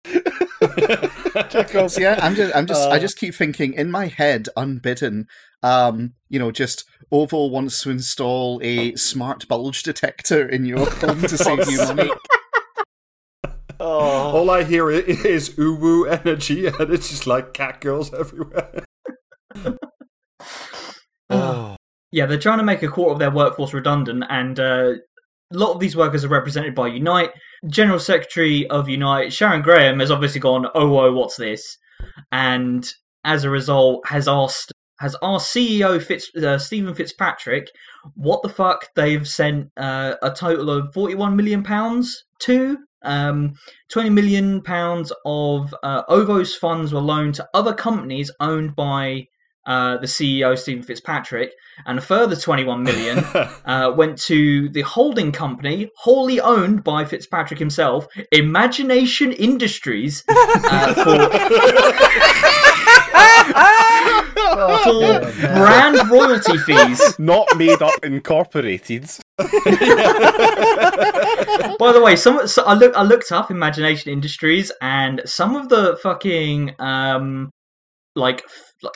yeah, 1.98 2.20
I'm 2.22 2.36
just, 2.36 2.56
I'm 2.56 2.66
just, 2.68 2.90
I 2.90 3.00
just 3.00 3.18
keep 3.18 3.36
thinking 3.36 3.74
in 3.74 3.92
my 3.92 4.08
head, 4.08 4.48
unbidden. 4.56 5.28
Um, 5.62 6.14
you 6.30 6.40
know, 6.40 6.52
just 6.52 6.86
Oval 7.12 7.50
wants 7.50 7.82
to 7.84 7.90
install 7.90 8.60
a 8.64 8.96
smart 8.96 9.48
bulge 9.48 9.84
detector 9.84 10.48
in 10.48 10.66
your 10.66 10.90
home 11.02 11.22
to 11.22 11.38
save 11.38 11.70
you 11.70 11.78
money. 11.78 12.10
All 13.80 14.50
I 14.50 14.64
hear 14.64 14.90
i- 14.92 14.96
is 14.96 15.50
uwu 15.52 16.10
energy, 16.10 16.66
and 16.80 16.92
it's 16.94 17.10
just 17.10 17.28
like 17.28 17.54
cat 17.54 17.82
girls 17.82 18.14
everywhere. 18.14 18.84
oh, 21.30 21.76
Yeah, 22.12 22.26
they're 22.26 22.40
trying 22.40 22.58
to 22.60 22.64
make 22.64 22.84
a 22.84 22.88
quarter 22.88 23.14
of 23.14 23.20
their 23.20 23.32
workforce 23.32 23.74
redundant, 23.74 24.24
and 24.30 24.60
uh, 24.60 24.94
a 25.52 25.58
lot 25.58 25.74
of 25.74 25.80
these 25.80 25.96
workers 25.96 26.24
are 26.24 26.30
represented 26.30 26.76
by 26.76 26.88
Unite. 26.88 27.32
General 27.68 28.00
Secretary 28.00 28.68
of 28.70 28.88
Unite, 28.88 29.34
Sharon 29.34 29.62
Graham, 29.62 30.00
has 30.00 30.12
obviously 30.12 30.40
gone, 30.40 30.68
"Oh, 30.76 30.90
whoa, 30.90 31.12
what's 31.12 31.38
this?" 31.38 31.78
And 32.32 32.88
as 33.24 33.44
a 33.44 33.50
result, 33.50 34.08
has 34.08 34.28
asked 34.28 34.72
has 35.00 35.16
asked 35.24 35.56
CEO 35.56 36.02
Fitz, 36.02 36.30
uh, 36.36 36.58
Stephen 36.58 36.94
Fitzpatrick 36.94 37.70
what 38.16 38.42
the 38.42 38.50
fuck 38.50 38.88
they've 38.96 39.28
sent 39.28 39.70
uh, 39.78 40.16
a 40.22 40.32
total 40.32 40.70
of 40.70 40.94
forty 40.94 41.16
one 41.16 41.36
million 41.36 41.64
pounds 41.64 42.26
to. 42.40 42.78
Um, 43.02 43.54
20 43.94 44.10
million 44.10 44.62
pounds 44.62 45.14
of 45.24 45.74
uh, 45.84 46.04
OVO's 46.10 46.54
funds 46.54 46.92
were 46.92 47.00
loaned 47.00 47.36
to 47.36 47.48
other 47.54 47.74
companies 47.74 48.30
owned 48.42 48.76
by 48.76 49.28
uh, 49.70 49.98
the 49.98 50.08
CEO 50.08 50.58
Stephen 50.58 50.82
Fitzpatrick, 50.82 51.54
and 51.86 52.00
a 52.00 52.02
further 52.02 52.36
21 52.36 52.82
million 52.82 53.20
uh, 53.66 53.94
went 53.96 54.18
to 54.24 54.68
the 54.70 54.82
holding 54.82 55.32
company, 55.32 55.92
wholly 55.96 56.42
owned 56.42 56.84
by 56.84 57.06
Fitzpatrick 57.06 57.60
himself, 57.60 58.08
Imagination 58.32 59.32
Industries, 59.32 60.24
uh, 60.28 60.94
for, 60.96 61.04
for 64.84 65.20
brand 65.54 66.10
royalty 66.10 66.58
fees. 66.58 67.20
not 67.20 67.48
made 67.56 67.84
up 67.84 67.94
incorporated. 68.04 69.08
By 69.38 69.46
the 71.94 72.02
way, 72.04 72.16
some 72.16 72.48
so 72.48 72.64
I 72.64 72.74
look 72.74 72.96
I 72.96 73.04
looked 73.04 73.32
up 73.32 73.52
Imagination 73.52 74.12
Industries, 74.12 74.72
and 74.82 75.22
some 75.26 75.56
of 75.56 75.70
the 75.70 75.96
fucking 76.02 76.74
um 76.80 77.52
like 78.16 78.42
like 78.82 78.96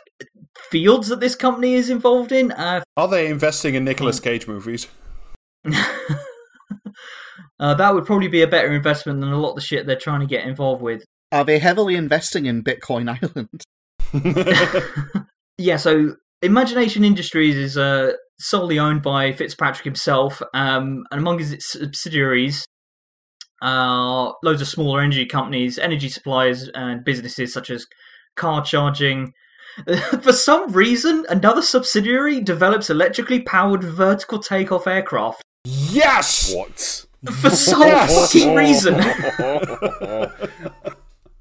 fields 0.69 1.07
that 1.10 1.19
this 1.19 1.36
company 1.36 1.74
is 1.74 1.89
involved 1.89 2.31
in. 2.31 2.51
Uh, 2.51 2.81
Are 2.98 3.07
they 3.07 3.27
investing 3.27 3.75
in 3.75 3.83
Nicolas 3.83 4.19
Cage 4.19 4.48
movies? 4.48 4.88
Uh, 7.60 7.74
that 7.74 7.93
would 7.93 8.05
probably 8.05 8.27
be 8.27 8.41
a 8.41 8.48
better 8.48 8.74
investment 8.74 9.22
than 9.22 9.31
a 9.31 9.39
lot 9.39 9.51
of 9.51 9.55
the 9.55 9.62
shit 9.62 9.86
they're 9.86 9.95
trying 9.95 10.19
to 10.19 10.25
get 10.25 10.45
involved 10.45 10.81
with. 10.81 11.05
Are 11.31 11.45
they 11.45 11.60
heavily 11.60 11.95
investing 11.95 12.45
in 12.45 12.62
Bitcoin 12.62 13.07
Island? 13.10 13.63
yeah, 15.57 15.77
so 15.77 16.15
Imagination 16.41 17.05
Industries 17.05 17.55
is 17.55 17.77
uh, 17.77 18.13
solely 18.38 18.77
owned 18.77 19.01
by 19.01 19.31
Fitzpatrick 19.31 19.86
himself, 19.86 20.41
um, 20.53 21.05
and 21.10 21.22
among 21.22 21.39
his 21.39 21.55
subsidiaries 21.60 22.65
are 23.62 24.36
loads 24.43 24.62
of 24.62 24.67
smaller 24.67 25.00
energy 25.00 25.25
companies, 25.25 25.79
energy 25.79 26.10
suppliers, 26.10 26.69
and 26.74 27.05
businesses 27.05 27.53
such 27.53 27.69
as 27.69 27.88
car 28.36 28.62
charging. 28.62 29.31
For 30.22 30.34
some 30.34 30.72
reason, 30.72 31.25
another 31.30 31.62
subsidiary 31.62 32.42
develops 32.42 32.89
electrically 32.89 33.42
powered 33.42 33.84
vertical 33.84 34.39
takeoff 34.39 34.88
aircraft. 34.88 35.42
yes! 35.65 36.53
What? 36.53 37.06
For 37.42 37.50
some 37.50 38.08
fucking 38.08 38.53
reason. 38.53 38.96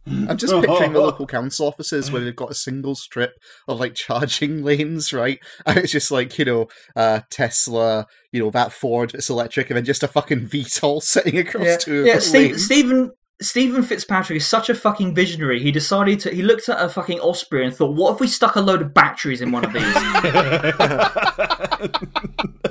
I'm 0.06 0.36
just 0.36 0.52
picturing 0.52 0.92
the 0.92 1.00
local 1.00 1.26
council 1.26 1.66
offices 1.66 2.10
where 2.10 2.22
they've 2.22 2.34
got 2.34 2.50
a 2.50 2.54
single 2.54 2.94
strip 2.94 3.34
of 3.68 3.78
like 3.78 3.94
charging 3.94 4.62
lanes, 4.62 5.12
right? 5.12 5.38
And 5.66 5.78
it's 5.78 5.92
just 5.92 6.10
like, 6.10 6.38
you 6.38 6.44
know, 6.44 6.68
uh, 6.96 7.20
Tesla, 7.30 8.06
you 8.32 8.42
know, 8.42 8.50
that 8.50 8.72
Ford 8.72 9.10
that's 9.10 9.30
electric, 9.30 9.70
and 9.70 9.76
then 9.76 9.84
just 9.84 10.02
a 10.02 10.08
fucking 10.08 10.48
VTOL 10.48 11.02
sitting 11.02 11.38
across 11.38 11.64
yeah, 11.64 11.76
two 11.76 12.04
yeah 12.04 12.18
Steve. 12.18 12.60
Stephen 12.60 13.12
Stephen 13.40 13.82
Fitzpatrick 13.82 14.36
is 14.36 14.46
such 14.46 14.68
a 14.68 14.74
fucking 14.74 15.14
visionary. 15.14 15.60
He 15.60 15.72
decided 15.72 16.20
to. 16.20 16.30
He 16.30 16.42
looked 16.42 16.68
at 16.68 16.80
a 16.80 16.88
fucking 16.88 17.18
Osprey 17.20 17.64
and 17.64 17.74
thought, 17.74 17.96
"What 17.96 18.14
if 18.14 18.20
we 18.20 18.28
stuck 18.28 18.56
a 18.56 18.60
load 18.60 18.82
of 18.82 18.94
batteries 18.94 19.40
in 19.40 19.50
one 19.50 19.64
of 19.64 19.72
these?" 19.72 19.96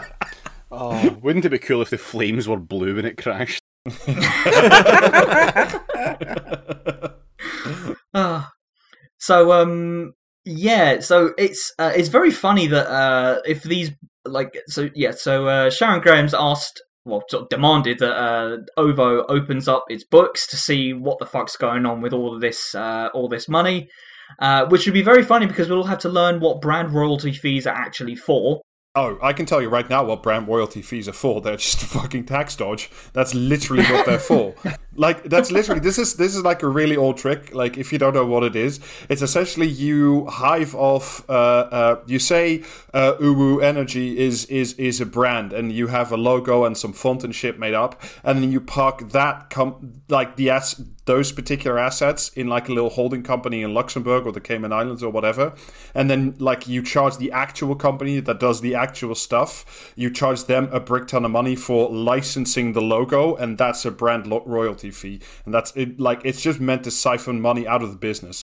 Oh, 0.73 1.19
wouldn't 1.21 1.45
it 1.45 1.49
be 1.51 1.59
cool 1.59 1.83
if 1.83 1.91
the 1.91 1.99
flames 1.99 2.49
were 2.49 2.57
blue 2.57 2.95
when 2.97 3.05
it 3.05 3.17
crashed? 3.17 3.61
Ah. 8.13 8.51
so 9.19 9.53
um 9.53 10.15
yeah 10.45 10.99
so 10.99 11.33
it's 11.39 11.73
uh, 11.79 11.93
it's 11.95 12.09
very 12.09 12.33
funny 12.33 12.67
that 12.67 12.89
uh 12.89 13.41
if 13.47 13.63
these 13.63 13.93
like 14.25 14.59
so 14.67 14.91
yeah 14.97 15.13
so 15.13 15.47
uh 15.47 15.71
sharon 15.71 16.01
graham's 16.01 16.35
asked 16.35 16.83
well 17.05 17.23
sort 17.29 17.45
of 17.45 17.49
demanded 17.49 17.99
that 17.99 18.13
uh 18.13 18.57
ovo 18.77 19.25
opens 19.27 19.69
up 19.69 19.85
its 19.89 20.05
books 20.05 20.47
to 20.47 20.57
see 20.57 20.93
what 20.93 21.19
the 21.19 21.27
fuck's 21.27 21.57
going 21.57 21.87
on 21.87 22.01
with 22.01 22.13
all 22.13 22.35
of 22.35 22.41
this 22.41 22.75
uh 22.75 23.09
all 23.15 23.29
this 23.29 23.49
money 23.49 23.89
uh 24.39 24.67
which 24.67 24.87
would 24.87 24.95
be 24.95 25.03
very 25.03 25.23
funny 25.23 25.47
because 25.47 25.69
we'll 25.69 25.85
have 25.85 25.99
to 25.99 26.09
learn 26.09 26.41
what 26.41 26.61
brand 26.61 26.93
royalty 26.93 27.33
fees 27.33 27.67
are 27.67 27.75
actually 27.75 28.15
for 28.15 28.61
Oh, 28.97 29.19
I 29.23 29.33
can 29.33 29.47
tell 29.47 29.63
you 29.63 29.69
right 29.69 29.89
now 29.89 30.03
what 30.03 30.21
brand 30.21 30.49
royalty 30.49 30.83
fees 30.83 31.09
are 31.09 31.13
for. 31.13 31.41
They're 31.41 31.57
just 31.57 31.83
a 31.83 31.87
fucking 31.99 32.25
tax 32.25 32.57
dodge. 32.57 32.91
That's 33.13 33.35
literally 33.35 33.85
what 33.85 34.05
they're 34.05 34.19
for. 34.19 34.55
Like 35.01 35.31
that's 35.31 35.51
literally 35.51 35.81
this 35.81 35.99
is 35.99 36.17
this 36.17 36.37
is 36.37 36.43
like 36.43 36.63
a 36.63 36.69
really 36.69 36.95
old 36.95 37.17
trick. 37.17 37.55
Like 37.55 37.79
if 37.79 37.91
you 37.91 37.99
don't 37.99 38.13
know 38.13 38.27
what 38.27 38.43
it 38.43 38.55
is, 38.55 38.81
it's 39.09 39.23
essentially 39.23 39.67
you 39.67 40.27
hive 40.27 40.75
off. 40.75 41.25
Uh, 41.27 41.33
uh, 41.33 42.01
you 42.05 42.19
say 42.19 42.65
uh, 42.93 43.15
Uwu 43.15 43.63
Energy 43.63 44.19
is 44.19 44.45
is 44.45 44.75
is 44.75 45.01
a 45.01 45.07
brand, 45.07 45.55
and 45.55 45.73
you 45.73 45.87
have 45.87 46.13
a 46.13 46.19
logo 46.19 46.67
and 46.67 46.77
some 46.77 46.93
font 46.93 47.25
and 47.25 47.35
shit 47.35 47.59
made 47.59 47.73
up, 47.73 48.03
and 48.23 48.43
then 48.43 48.53
you 48.53 48.61
park 48.61 49.09
that 49.13 49.49
com- 49.49 50.03
like 50.11 50.37
the 50.37 50.51
ass 50.51 50.83
those 51.07 51.33
particular 51.33 51.79
assets 51.79 52.29
in 52.37 52.47
like 52.47 52.69
a 52.69 52.73
little 52.73 52.91
holding 52.91 53.23
company 53.23 53.63
in 53.63 53.75
Luxembourg 53.75 54.27
or 54.27 54.33
the 54.33 54.41
Cayman 54.41 54.73
Islands 54.73 55.03
or 55.03 55.11
whatever, 55.11 55.55
and 55.95 56.11
then 56.11 56.37
like 56.39 56.69
you 56.69 56.83
charge 56.83 57.17
the 57.17 57.33
actual 57.33 57.75
company 57.75 58.21
that 58.21 58.39
does 58.39 58.61
the 58.61 58.75
actual 58.75 59.15
stuff, 59.15 59.93
you 59.97 60.11
charge 60.11 60.45
them 60.45 60.69
a 60.71 60.79
brick 60.79 61.09
ton 61.09 61.25
of 61.25 61.31
money 61.31 61.57
for 61.57 61.89
licensing 61.91 62.75
the 62.75 62.83
logo, 62.83 63.35
and 63.35 63.57
that's 63.57 63.85
a 63.85 63.91
brand 63.91 64.27
lo- 64.27 64.45
royalty 64.47 64.90
fee, 64.91 65.21
and 65.45 65.55
that's 65.55 65.73
it. 65.77 66.01
Like 66.01 66.23
it's 66.25 66.43
just 66.43 66.61
meant 66.61 66.85
to 66.85 66.91
siphon 66.91 67.41
money 67.41 67.67
out 67.67 67.83
of 67.83 67.91
the 67.91 67.97
business. 67.99 68.43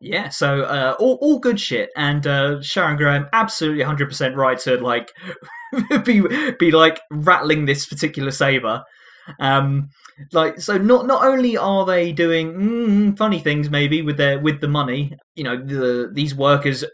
Yeah, 0.00 0.30
so 0.30 0.62
uh, 0.62 0.96
all 0.98 1.18
all 1.20 1.38
good 1.38 1.60
shit, 1.60 1.90
and 1.96 2.26
uh, 2.26 2.62
Sharon 2.62 2.96
Graham 2.96 3.28
absolutely 3.32 3.82
hundred 3.82 4.08
percent 4.08 4.34
right 4.36 4.58
to 4.60 4.76
like 4.76 5.12
be 6.04 6.22
be 6.58 6.70
like 6.70 7.00
rattling 7.10 7.66
this 7.66 7.86
particular 7.86 8.30
saber. 8.30 8.82
Um, 9.38 9.90
like 10.32 10.60
so, 10.60 10.76
not 10.78 11.06
not 11.06 11.24
only 11.24 11.56
are 11.56 11.84
they 11.84 12.12
doing 12.12 12.52
mm, 12.54 13.18
funny 13.18 13.38
things 13.38 13.70
maybe 13.70 14.02
with 14.02 14.16
their 14.16 14.38
with 14.38 14.60
the 14.60 14.68
money, 14.68 15.12
you 15.34 15.44
know, 15.44 15.56
the 15.56 16.10
these 16.12 16.34
workers 16.34 16.84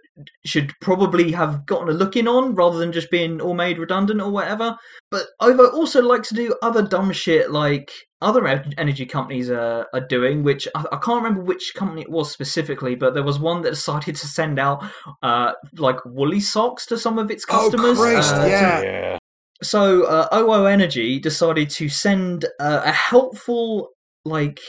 should 0.44 0.72
probably 0.80 1.32
have 1.32 1.66
gotten 1.66 1.88
a 1.88 1.92
look 1.92 2.16
in 2.16 2.26
on 2.28 2.54
rather 2.54 2.78
than 2.78 2.92
just 2.92 3.10
being 3.10 3.40
all 3.40 3.54
made 3.54 3.78
redundant 3.78 4.20
or 4.20 4.30
whatever. 4.30 4.76
But 5.10 5.26
Ovo 5.40 5.66
also 5.66 6.02
likes 6.02 6.28
to 6.28 6.34
do 6.34 6.54
other 6.62 6.82
dumb 6.82 7.12
shit 7.12 7.50
like 7.50 7.90
other 8.22 8.46
energy 8.78 9.04
companies 9.04 9.50
are, 9.50 9.86
are 9.92 10.06
doing, 10.08 10.42
which 10.42 10.66
I, 10.74 10.84
I 10.92 10.96
can't 10.96 11.22
remember 11.22 11.42
which 11.42 11.72
company 11.76 12.02
it 12.02 12.10
was 12.10 12.30
specifically, 12.32 12.94
but 12.94 13.12
there 13.12 13.22
was 13.22 13.38
one 13.38 13.62
that 13.62 13.70
decided 13.70 14.16
to 14.16 14.26
send 14.26 14.58
out 14.58 14.82
uh, 15.22 15.52
like 15.76 15.98
woolly 16.06 16.40
socks 16.40 16.86
to 16.86 16.98
some 16.98 17.18
of 17.18 17.30
its 17.30 17.44
Oh, 17.50 17.70
customers. 17.70 17.98
Christ, 17.98 18.34
uh, 18.34 18.44
to- 18.44 18.50
yeah. 18.50 19.18
So 19.62 20.04
uh, 20.04 20.28
OO 20.34 20.66
Energy 20.66 21.18
decided 21.18 21.70
to 21.70 21.88
send 21.88 22.44
uh, 22.60 22.82
a 22.84 22.92
helpful 22.92 23.90
like 24.24 24.60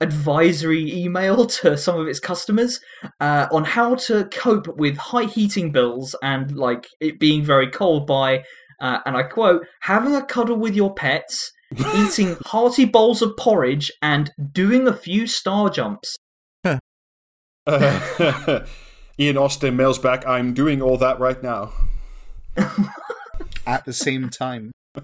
advisory 0.00 0.92
email 0.92 1.46
to 1.58 1.76
some 1.76 1.98
of 1.98 2.06
its 2.06 2.20
customers 2.20 2.80
uh, 3.20 3.46
on 3.50 3.64
how 3.64 3.94
to 3.94 4.24
cope 4.26 4.68
with 4.76 4.96
high 4.96 5.24
heating 5.24 5.72
bills 5.72 6.14
and 6.22 6.56
like 6.56 6.86
it 7.00 7.18
being 7.18 7.42
very 7.42 7.70
cold 7.70 8.06
by 8.06 8.44
uh, 8.80 8.98
and 9.06 9.16
I 9.16 9.22
quote 9.22 9.66
having 9.80 10.14
a 10.14 10.24
cuddle 10.24 10.56
with 10.58 10.74
your 10.74 10.92
pets 10.92 11.50
eating 11.96 12.36
hearty 12.44 12.84
bowls 12.84 13.22
of 13.22 13.36
porridge 13.38 13.90
and 14.02 14.30
doing 14.52 14.86
a 14.86 14.92
few 14.92 15.26
star 15.26 15.70
jumps 15.70 16.16
Ian 19.18 19.38
Austin 19.38 19.76
mails 19.76 19.98
back, 19.98 20.26
I'm 20.26 20.54
doing 20.54 20.80
all 20.80 20.98
that 20.98 21.18
right 21.18 21.42
now. 21.42 21.72
At 23.66 23.84
the 23.84 23.92
same 23.92 24.30
time. 24.30 24.72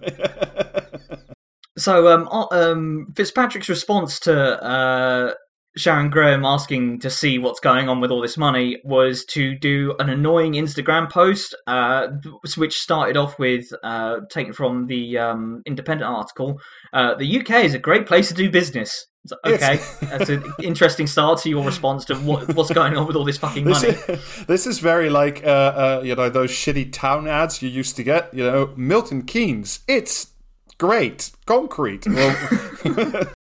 So, 1.79 2.09
um, 2.09 2.29
uh, 2.31 2.47
um, 2.51 3.07
Fitzpatrick's 3.17 3.69
response 3.69 4.21
to 4.21 4.63
uh, 4.63 5.33
Sharon 5.77 6.11
Graham 6.11 6.45
asking 6.45 7.01
to 7.01 7.11
see 7.11 7.39
what's 7.39 7.61
going 7.61 7.89
on 7.89 8.01
with 8.01 8.11
all 8.11 8.21
this 8.21 8.37
money 8.37 8.81
was 8.85 9.25
to 9.27 9.55
do 9.59 9.95
an 9.99 10.09
annoying 10.11 10.53
Instagram 10.53 11.11
post, 11.11 11.55
uh, 11.67 12.09
which 12.57 12.79
started 12.79 13.17
off 13.17 13.39
with 13.39 13.73
uh, 13.83 14.21
taken 14.31 14.53
from 14.53 14.87
the 14.87 15.17
um, 15.19 15.63
Independent 15.65 16.11
article. 16.11 16.61
Uh, 16.93 17.15
the 17.15 17.41
UK 17.41 17.65
is 17.65 17.75
a 17.75 17.79
great 17.79 18.07
place 18.07 18.29
to 18.29 18.35
do 18.35 18.51
business. 18.51 19.07
Like, 19.45 19.55
okay, 19.55 19.81
that's 20.01 20.29
an 20.31 20.43
interesting 20.63 21.07
start 21.07 21.39
to 21.43 21.49
your 21.49 21.65
response 21.65 22.05
to 22.07 22.17
what, 22.17 22.55
what's 22.55 22.73
going 22.73 22.97
on 22.97 23.07
with 23.07 23.15
all 23.15 23.25
this 23.25 23.39
fucking 23.39 23.65
This 23.65 23.83
money. 23.83 23.95
is, 23.95 24.47
this 24.47 24.67
is 24.67 24.81
very 24.81 25.11
like 25.11 25.45
uh, 25.45 25.47
uh, 25.47 26.03
you 26.05 26.17
know 26.17 26.29
those 26.29 26.51
shitty 26.51 26.93
town 26.93 27.29
ads 27.29 27.63
you 27.63 27.69
used 27.69 27.95
to 27.97 28.03
get. 28.03 28.35
You 28.35 28.45
know, 28.45 28.75
Milton 28.77 29.23
Keynes. 29.23 29.81
It's 29.87 30.33
great 30.77 31.31
concrete. 31.47 32.05
Well, 32.07 32.37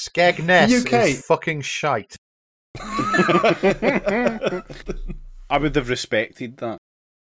Skegness 0.00 0.86
UK. 0.86 0.92
is 1.10 1.26
fucking 1.26 1.60
shite. 1.60 2.16
I 5.50 5.58
would 5.58 5.74
have 5.76 5.88
respected 5.88 6.56
that. 6.58 6.78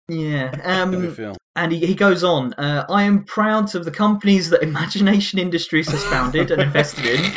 Yeah. 0.09 0.55
Um. 0.65 1.17
And 1.55 1.71
he, 1.71 1.85
he 1.85 1.95
goes 1.95 2.25
on, 2.25 2.55
uh, 2.55 2.87
I 2.89 3.03
am 3.03 3.25
proud 3.25 3.75
of 3.75 3.85
the 3.85 3.91
companies 3.91 4.49
that 4.49 4.63
Imagination 4.63 5.39
Industries 5.39 5.91
has 5.91 6.03
founded 6.05 6.51
and 6.51 6.63
invested 6.63 7.05
in, 7.05 7.31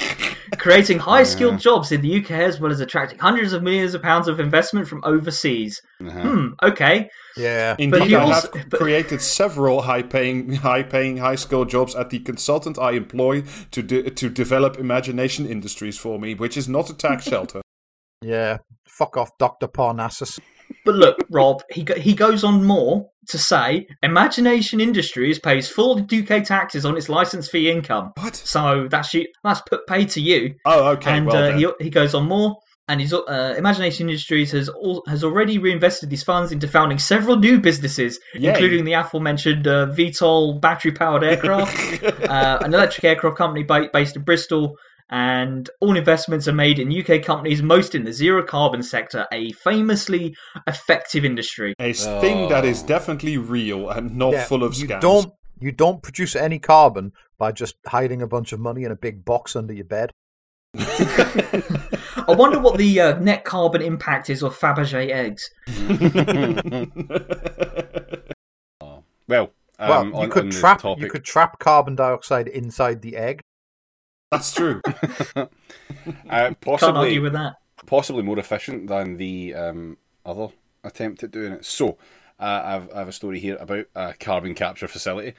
creating 0.58 1.00
high 1.00 1.24
skilled 1.24 1.60
jobs 1.60 1.92
in 1.92 2.00
the 2.00 2.20
UK 2.22 2.32
as 2.32 2.62
well 2.62 2.72
as 2.72 2.80
attracting 2.80 3.20
hundreds 3.20 3.52
of 3.52 3.62
millions 3.62 3.94
of 3.94 4.02
pounds 4.02 4.30
of 4.30 4.40
investment 4.40 4.88
from 4.88 5.02
overseas. 5.04 5.82
Uh-huh. 6.00 6.22
Hmm, 6.22 6.48
okay. 6.64 7.10
Yeah. 7.38 7.76
Indeed, 7.78 8.04
he 8.04 8.16
I 8.16 8.22
also- 8.22 8.52
have 8.54 8.70
but- 8.70 8.80
created 8.80 9.22
several 9.22 9.82
high-paying, 9.82 10.54
high-paying, 10.56 11.18
high-skilled 11.18 11.70
jobs 11.70 11.96
at 11.96 12.10
the 12.10 12.20
consultant 12.20 12.78
I 12.80 12.92
employ 12.92 13.44
to 13.72 13.82
de- 13.84 14.10
to 14.10 14.30
develop 14.30 14.78
imagination 14.78 15.46
industries 15.46 15.98
for 15.98 16.18
me, 16.20 16.34
which 16.36 16.56
is 16.58 16.70
not 16.70 16.90
a 16.90 16.94
tax 16.94 17.26
shelter. 17.30 17.62
Yeah. 18.22 18.58
Fuck 18.88 19.18
off, 19.18 19.32
Dr. 19.38 19.68
Parnassus. 19.68 20.40
But 20.84 20.96
look, 20.96 21.18
Rob, 21.30 21.62
he 21.72 21.84
go- 21.84 22.00
he 22.00 22.14
goes 22.16 22.44
on 22.44 22.64
more 22.64 23.08
to 23.28 23.38
say 23.38 23.88
Imagination 24.02 24.80
Industries 24.80 25.38
pays 25.40 25.68
full 25.70 26.00
UK 26.00 26.44
taxes 26.44 26.86
on 26.86 26.96
its 26.98 27.10
license 27.10 27.48
fee 27.50 27.70
income. 27.70 28.14
What? 28.18 28.36
So 28.36 28.88
that's 28.90 29.14
you, 29.14 29.28
that's 29.44 29.62
put 29.62 29.86
paid 29.88 30.10
to 30.12 30.22
you. 30.22 30.56
Oh, 30.66 30.90
okay. 30.94 31.12
and 31.18 31.28
well, 31.28 31.36
uh, 31.38 31.42
then. 31.50 31.58
he 31.60 31.68
he 31.82 31.90
goes 31.90 32.14
on 32.16 32.28
more. 32.28 32.58
And 32.88 33.02
he's 33.02 33.12
uh, 33.14 33.56
Imagination 33.58 34.10
Industries 34.10 34.52
has 34.52 34.70
al- 34.70 35.02
has 35.08 35.24
already 35.24 35.58
reinvested 35.58 36.10
these 36.12 36.24
funds 36.24 36.52
into 36.52 36.68
founding 36.68 37.00
several 37.00 37.36
new 37.38 37.60
businesses, 37.60 38.20
Yay. 38.36 38.50
including 38.50 38.86
the 38.86 38.94
aforementioned 38.94 39.68
uh, 39.68 39.88
VTOL 39.88 40.62
battery 40.62 40.92
powered 40.92 41.24
aircraft, 41.32 42.04
uh, 42.24 42.60
an 42.62 42.74
electric 42.74 43.04
aircraft 43.04 43.38
company 43.38 43.64
ba- 43.64 43.90
based 43.92 44.16
in 44.16 44.22
Bristol, 44.22 44.76
and 45.10 45.68
all 45.82 45.98
investments 45.98 46.48
are 46.48 46.54
made 46.54 46.78
in 46.78 46.92
UK 46.92 47.24
companies, 47.24 47.64
most 47.64 47.96
in 47.96 48.06
the 48.06 48.14
zero 48.14 48.44
carbon 48.44 48.84
sector, 48.84 49.26
a 49.32 49.52
famously 49.54 50.36
effective 50.68 51.26
industry. 51.26 51.74
a 51.80 51.94
thing 51.94 52.50
that 52.50 52.66
is 52.66 52.84
definitely 52.84 53.38
real 53.38 53.90
and 53.90 54.16
not 54.16 54.34
Yeah, 54.34 54.44
full 54.46 54.64
of 54.64 54.76
you 54.76 54.88
scams. 54.88 55.02
don't 55.02 55.34
You 55.60 55.72
don't 55.72 56.04
produce 56.04 56.36
any 56.36 56.60
carbon 56.60 57.14
by 57.40 57.52
just 57.52 57.76
hiding 57.88 58.22
a 58.22 58.28
bunch 58.28 58.52
of 58.54 58.60
money 58.60 58.84
in 58.84 58.92
a 58.92 58.96
big 58.96 59.26
box 59.26 59.56
under 59.56 59.74
your 59.74 59.86
bed. 59.86 60.12
I 60.78 62.36
wonder 62.38 62.60
what 62.60 62.78
the 62.78 63.00
uh, 63.00 63.20
net 63.20 63.44
carbon 63.44 63.82
impact 63.82 64.30
is 64.30 64.44
of 64.44 64.58
Fabergé 64.58 65.10
eggs. 65.10 65.50
well, 69.28 69.52
um, 69.80 69.90
Well, 69.90 70.06
you 70.06 70.14
on- 70.16 70.30
could 70.30 70.44
on 70.44 70.50
the 70.50 70.60
trap 70.60 70.84
you 70.98 71.10
could 71.10 71.24
trap 71.24 71.60
carbon 71.60 71.96
dioxide 71.96 72.48
inside 72.48 73.02
the 73.02 73.16
egg. 73.18 73.42
That's 74.32 74.54
true. 74.54 74.82
uh, 75.36 75.46
Can't 76.30 76.62
possibly 76.62 77.00
argue 77.00 77.22
with 77.22 77.34
that. 77.34 77.56
possibly 77.86 78.24
more 78.24 78.40
efficient 78.40 78.88
than 78.88 79.18
the 79.18 79.54
um, 79.54 79.98
other 80.26 80.48
attempt 80.84 81.24
at 81.24 81.32
doing 81.32 81.54
it. 81.54 81.66
So, 81.66 81.98
uh, 82.40 82.62
I've, 82.66 82.92
I 82.94 83.00
have 83.00 83.08
a 83.08 83.12
story 83.14 83.40
here 83.40 83.58
about 83.60 83.86
a 83.96 84.14
carbon 84.20 84.56
capture 84.56 84.88
facility. 84.88 85.34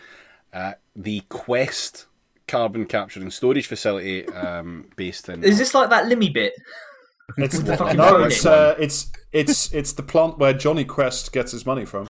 Uh, 0.52 0.74
the 0.94 1.20
Quest 1.28 2.06
carbon 2.48 2.86
capture 2.86 3.20
and 3.20 3.32
storage 3.32 3.66
facility 3.66 4.26
um, 4.28 4.86
based 4.96 5.28
in. 5.28 5.42
Is 5.44 5.58
this 5.58 5.74
like 5.74 5.90
that 5.90 6.06
Limmy 6.06 6.32
bit? 6.32 6.52
It's 7.38 7.58
the 7.58 7.76
fucking 7.76 7.96
no, 7.96 8.10
phone 8.10 8.26
it's 8.26 8.46
uh, 8.46 8.76
it's 8.78 9.10
it's 9.32 9.72
it's 9.72 9.92
the 9.92 10.02
plant 10.02 10.38
where 10.38 10.52
Jonny 10.52 10.84
Quest 10.84 11.32
gets 11.32 11.52
his 11.52 11.66
money 11.66 11.84
from. 11.84 12.06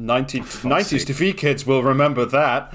90, 0.00 0.40
fuck's 0.40 0.64
90s 0.64 1.06
sake. 1.06 1.16
TV 1.16 1.36
kids 1.36 1.66
will 1.66 1.82
remember 1.82 2.24
that. 2.24 2.74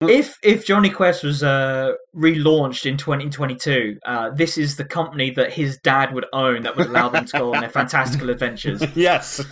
If 0.00 0.36
if 0.42 0.66
Jonny 0.66 0.90
Quest 0.90 1.22
was 1.22 1.44
uh, 1.44 1.92
relaunched 2.16 2.86
in 2.86 2.96
2022, 2.96 3.98
uh, 4.04 4.30
this 4.30 4.58
is 4.58 4.74
the 4.76 4.84
company 4.84 5.30
that 5.30 5.52
his 5.52 5.78
dad 5.78 6.12
would 6.12 6.26
own 6.32 6.62
that 6.62 6.76
would 6.76 6.88
allow 6.88 7.08
them 7.08 7.26
to 7.26 7.38
go 7.38 7.54
on 7.54 7.60
their 7.60 7.70
fantastical 7.80 8.30
adventures. 8.30 8.82
Yes. 8.96 9.44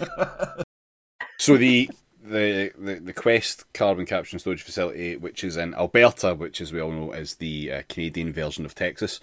So 1.38 1.56
the, 1.56 1.88
the 2.30 2.72
the 2.78 2.94
the 3.00 3.12
Quest 3.12 3.70
carbon 3.72 4.06
capture 4.06 4.34
and 4.34 4.40
storage 4.40 4.62
facility, 4.62 5.16
which 5.16 5.44
is 5.44 5.56
in 5.56 5.74
Alberta, 5.74 6.34
which, 6.34 6.60
as 6.60 6.72
we 6.72 6.80
all 6.80 6.92
know, 6.92 7.12
is 7.12 7.36
the 7.36 7.72
uh, 7.72 7.82
Canadian 7.88 8.32
version 8.32 8.64
of 8.64 8.74
Texas, 8.74 9.20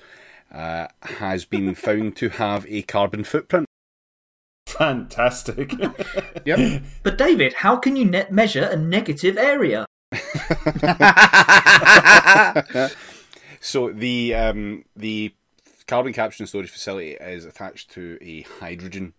uh, 0.53 0.87
has 1.01 1.45
been 1.45 1.73
found 1.87 2.15
to 2.17 2.29
have 2.29 2.65
a 2.67 2.81
carbon 2.83 3.23
footprint. 3.23 3.65
Fantastic. 4.67 5.73
Yep. 6.45 6.83
But 7.03 7.17
David, 7.17 7.53
how 7.55 7.75
can 7.75 7.97
you 7.97 8.05
net 8.05 8.31
measure 8.31 8.63
a 8.63 8.77
negative 8.77 9.37
area? 9.37 9.85
So 13.59 13.91
the 13.91 14.33
um, 14.33 14.85
the 14.95 15.33
carbon 15.87 16.13
capture 16.13 16.43
and 16.43 16.47
storage 16.49 16.69
facility 16.69 17.11
is 17.11 17.43
attached 17.43 17.91
to 17.91 18.17
a 18.21 18.41
hydrogen 18.43 19.07
plant. 19.07 19.17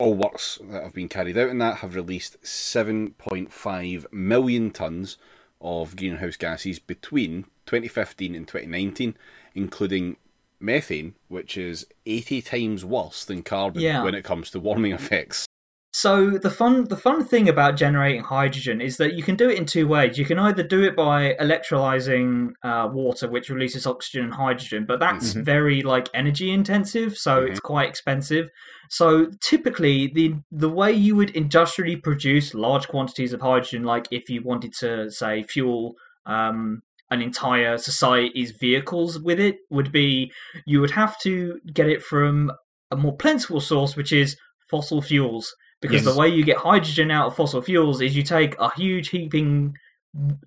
All 0.00 0.14
works 0.14 0.58
that 0.70 0.82
have 0.82 0.94
been 0.94 1.08
carried 1.10 1.36
out 1.36 1.50
in 1.50 1.58
that 1.58 1.76
have 1.78 1.94
released 1.94 2.42
7.5 2.42 4.10
million 4.12 4.70
tons 4.70 5.18
of 5.60 5.94
greenhouse 5.94 6.36
gases 6.36 6.78
between 6.78 7.44
2015 7.66 8.34
and 8.34 8.48
2019, 8.48 9.14
including 9.54 10.16
methane, 10.58 11.14
which 11.28 11.58
is 11.58 11.86
80 12.06 12.40
times 12.40 12.82
worse 12.84 13.24
than 13.26 13.42
carbon 13.42 13.82
Yeah. 13.82 14.02
when 14.02 14.14
it 14.14 14.24
comes 14.24 14.50
to 14.52 14.58
warming 14.60 14.92
effects. 14.92 15.46
So 15.92 16.30
the 16.38 16.50
fun 16.50 16.84
the 16.84 16.96
fun 16.96 17.24
thing 17.24 17.48
about 17.48 17.76
generating 17.76 18.22
hydrogen 18.22 18.80
is 18.80 18.96
that 18.98 19.14
you 19.14 19.24
can 19.24 19.34
do 19.34 19.50
it 19.50 19.58
in 19.58 19.66
two 19.66 19.88
ways. 19.88 20.16
You 20.18 20.24
can 20.24 20.38
either 20.38 20.62
do 20.62 20.84
it 20.84 20.94
by 20.94 21.34
electrolyzing 21.40 22.52
uh, 22.62 22.88
water, 22.92 23.28
which 23.28 23.50
releases 23.50 23.86
oxygen 23.88 24.24
and 24.24 24.32
hydrogen, 24.32 24.84
but 24.86 25.00
that's 25.00 25.34
Mhm. 25.34 25.44
very 25.44 25.82
like 25.82 26.08
energy 26.14 26.52
intensive, 26.52 27.16
so 27.18 27.42
it's 27.42 27.58
quite 27.60 27.88
expensive. 27.88 28.50
So 28.88 29.30
typically, 29.40 30.06
the 30.14 30.34
the 30.52 30.68
way 30.70 30.92
you 30.92 31.16
would 31.16 31.30
industrially 31.30 31.96
produce 31.96 32.54
large 32.54 32.86
quantities 32.86 33.32
of 33.32 33.40
hydrogen, 33.40 33.82
like 33.82 34.06
if 34.12 34.30
you 34.30 34.42
wanted 34.42 34.72
to 34.80 35.10
say 35.10 35.42
fuel 35.42 35.96
um, 36.26 36.82
an 37.10 37.20
entire 37.20 37.78
society's 37.78 38.52
vehicles 38.52 39.18
with 39.18 39.40
it, 39.40 39.56
would 39.70 39.90
be 39.90 40.30
you 40.66 40.80
would 40.80 40.92
have 40.92 41.18
to 41.22 41.58
get 41.74 41.88
it 41.88 42.00
from 42.00 42.52
a 42.92 42.96
more 42.96 43.16
plentiful 43.16 43.60
source, 43.60 43.96
which 43.96 44.12
is 44.12 44.36
fossil 44.70 45.02
fuels 45.02 45.52
because 45.80 46.04
Yes. 46.04 46.14
the 46.14 46.18
way 46.18 46.28
you 46.28 46.44
get 46.44 46.56
hydrogen 46.58 47.10
out 47.10 47.26
of 47.28 47.36
fossil 47.36 47.62
fuels 47.62 48.00
is 48.00 48.16
you 48.16 48.22
take 48.22 48.58
a 48.58 48.70
huge 48.74 49.08
heaping 49.08 49.74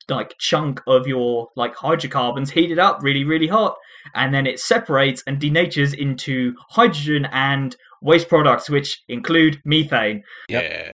like 0.09 0.35
chunk 0.39 0.81
of 0.87 1.07
your 1.07 1.49
like 1.55 1.73
hydrocarbons 1.75 2.51
heat 2.51 2.69
it 2.69 2.77
up 2.79 3.01
really 3.01 3.23
really 3.23 3.47
hot 3.47 3.77
and 4.13 4.33
then 4.33 4.45
it 4.45 4.59
separates 4.59 5.23
and 5.25 5.39
denatures 5.39 5.93
into 5.97 6.53
hydrogen 6.71 7.25
and 7.31 7.77
waste 8.01 8.27
products 8.27 8.69
which 8.69 9.01
include 9.07 9.61
methane 9.63 10.21
Yeah. 10.49 10.91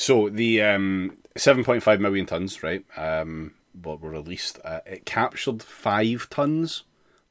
So 0.00 0.28
the 0.28 0.60
um, 0.60 1.16
7.5 1.38 2.00
million 2.00 2.26
tons, 2.26 2.62
right? 2.62 2.84
Um, 2.96 3.54
what 3.80 4.00
were 4.02 4.10
released? 4.10 4.58
Uh, 4.64 4.80
it 4.84 5.06
captured 5.06 5.62
five 5.62 6.28
tons 6.28 6.82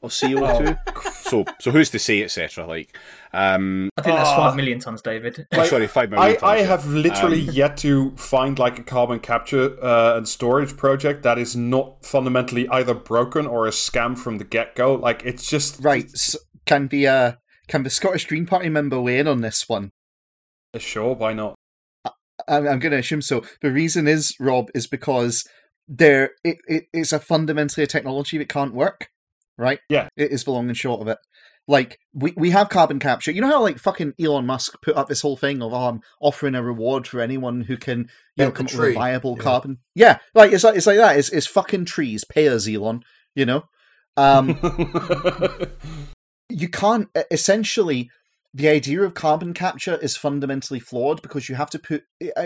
of 0.01 0.11
CO2. 0.11 0.77
So, 1.23 1.45
so 1.59 1.71
who's 1.71 1.89
to 1.91 1.99
say, 1.99 2.23
etc. 2.23 2.65
Like, 2.65 2.97
um, 3.33 3.89
i 3.97 4.01
think 4.01 4.15
that's 4.15 4.29
Ah. 4.29 4.49
5 4.49 4.55
million 4.55 4.79
tons 4.79 5.01
david 5.01 5.47
oh, 5.53 5.63
sorry, 5.65 5.87
five 5.87 6.09
million. 6.09 6.27
I, 6.27 6.33
tons, 6.33 6.43
I 6.43 6.57
yeah. 6.57 6.63
have 6.65 6.87
literally 6.87 7.47
Um, 7.47 7.53
yet 7.53 7.77
to 7.77 8.11
find 8.15 8.59
like 8.59 8.79
a 8.79 8.83
carbon 8.83 9.19
capture 9.19 9.83
uh, 9.83 10.17
and 10.17 10.27
storage 10.27 10.77
project 10.77 11.23
that 11.23 11.37
is 11.39 11.55
not 11.55 12.05
fundamentally 12.05 12.67
either 12.69 12.93
broken 12.93 13.47
or 13.47 13.65
a 13.65 13.71
scam 13.71 14.17
from 14.17 14.37
the 14.37 14.43
get 14.43 14.75
go. 14.75 14.95
Like 14.95 15.23
it's 15.25 15.49
just 15.49 15.79
right. 15.83 16.09
So 16.11 16.39
can 16.65 16.87
be 16.87 17.05
a 17.05 17.39
can 17.67 17.83
the 17.83 17.89
Scottish 17.89 18.25
Green 18.27 18.45
Party 18.45 18.69
member 18.69 18.99
weigh 19.01 19.19
in 19.19 19.27
on 19.27 19.41
this 19.41 19.67
one? 19.67 19.89
Sure, 20.77 21.15
why 21.15 21.33
not? 21.33 21.55
I'm, 22.47 22.67
I'm 22.67 22.79
going 22.79 22.91
to 22.91 22.97
assume 22.97 23.21
so. 23.21 23.43
The 23.61 23.71
reason 23.71 24.07
is 24.07 24.35
Rob 24.39 24.69
is 24.73 24.87
because 24.87 25.45
there 25.87 26.31
it, 26.43 26.57
it 26.67 26.83
it's 26.93 27.13
a 27.13 27.19
fundamentally 27.19 27.83
a 27.83 27.87
technology 27.87 28.37
that 28.37 28.49
can't 28.49 28.73
work, 28.73 29.07
right? 29.57 29.79
Yeah. 29.89 30.09
it 30.17 30.31
is 30.31 30.43
the 30.43 30.51
long 30.51 30.67
and 30.67 30.77
short 30.77 31.01
of 31.01 31.07
it. 31.07 31.17
Like 31.65 31.97
we 32.13 32.33
we 32.35 32.49
have 32.49 32.67
carbon 32.67 32.99
capture. 32.99 33.31
You 33.31 33.39
know 33.39 33.47
how 33.47 33.61
like 33.61 33.77
fucking 33.79 34.15
Elon 34.19 34.45
Musk 34.45 34.81
put 34.81 34.97
up 34.97 35.07
this 35.07 35.21
whole 35.21 35.37
thing 35.37 35.61
of 35.61 35.73
I'm 35.73 36.01
offering 36.19 36.55
a 36.55 36.61
reward 36.63 37.07
for 37.07 37.21
anyone 37.21 37.61
who 37.61 37.77
can 37.77 38.09
you 38.35 38.45
know 38.45 38.51
come 38.51 38.65
up 38.65 38.73
with 38.73 38.89
a 38.89 38.93
viable 38.93 39.35
Yeah. 39.37 39.43
carbon. 39.43 39.77
Yeah, 39.95 40.17
like 40.35 40.51
it's 40.51 40.65
like 40.65 40.75
it's 40.75 40.87
like 40.87 40.97
that. 40.97 41.17
It's 41.17 41.29
it's 41.29 41.47
fucking 41.47 41.85
trees. 41.85 42.25
Pay 42.25 42.49
us, 42.49 42.67
Elon. 42.67 43.03
You 43.33 43.45
know. 43.45 43.63
Um, 44.17 44.59
you 46.49 46.67
can't 46.69 47.07
essentially 47.31 48.09
the 48.53 48.67
idea 48.69 49.01
of 49.01 49.15
carbon 49.15 49.53
capture 49.53 49.95
is 49.97 50.15
fundamentally 50.15 50.79
flawed 50.79 51.21
because 51.23 51.49
you 51.49 51.55
have 51.55 51.71
to 51.71 51.79
put 51.79 52.03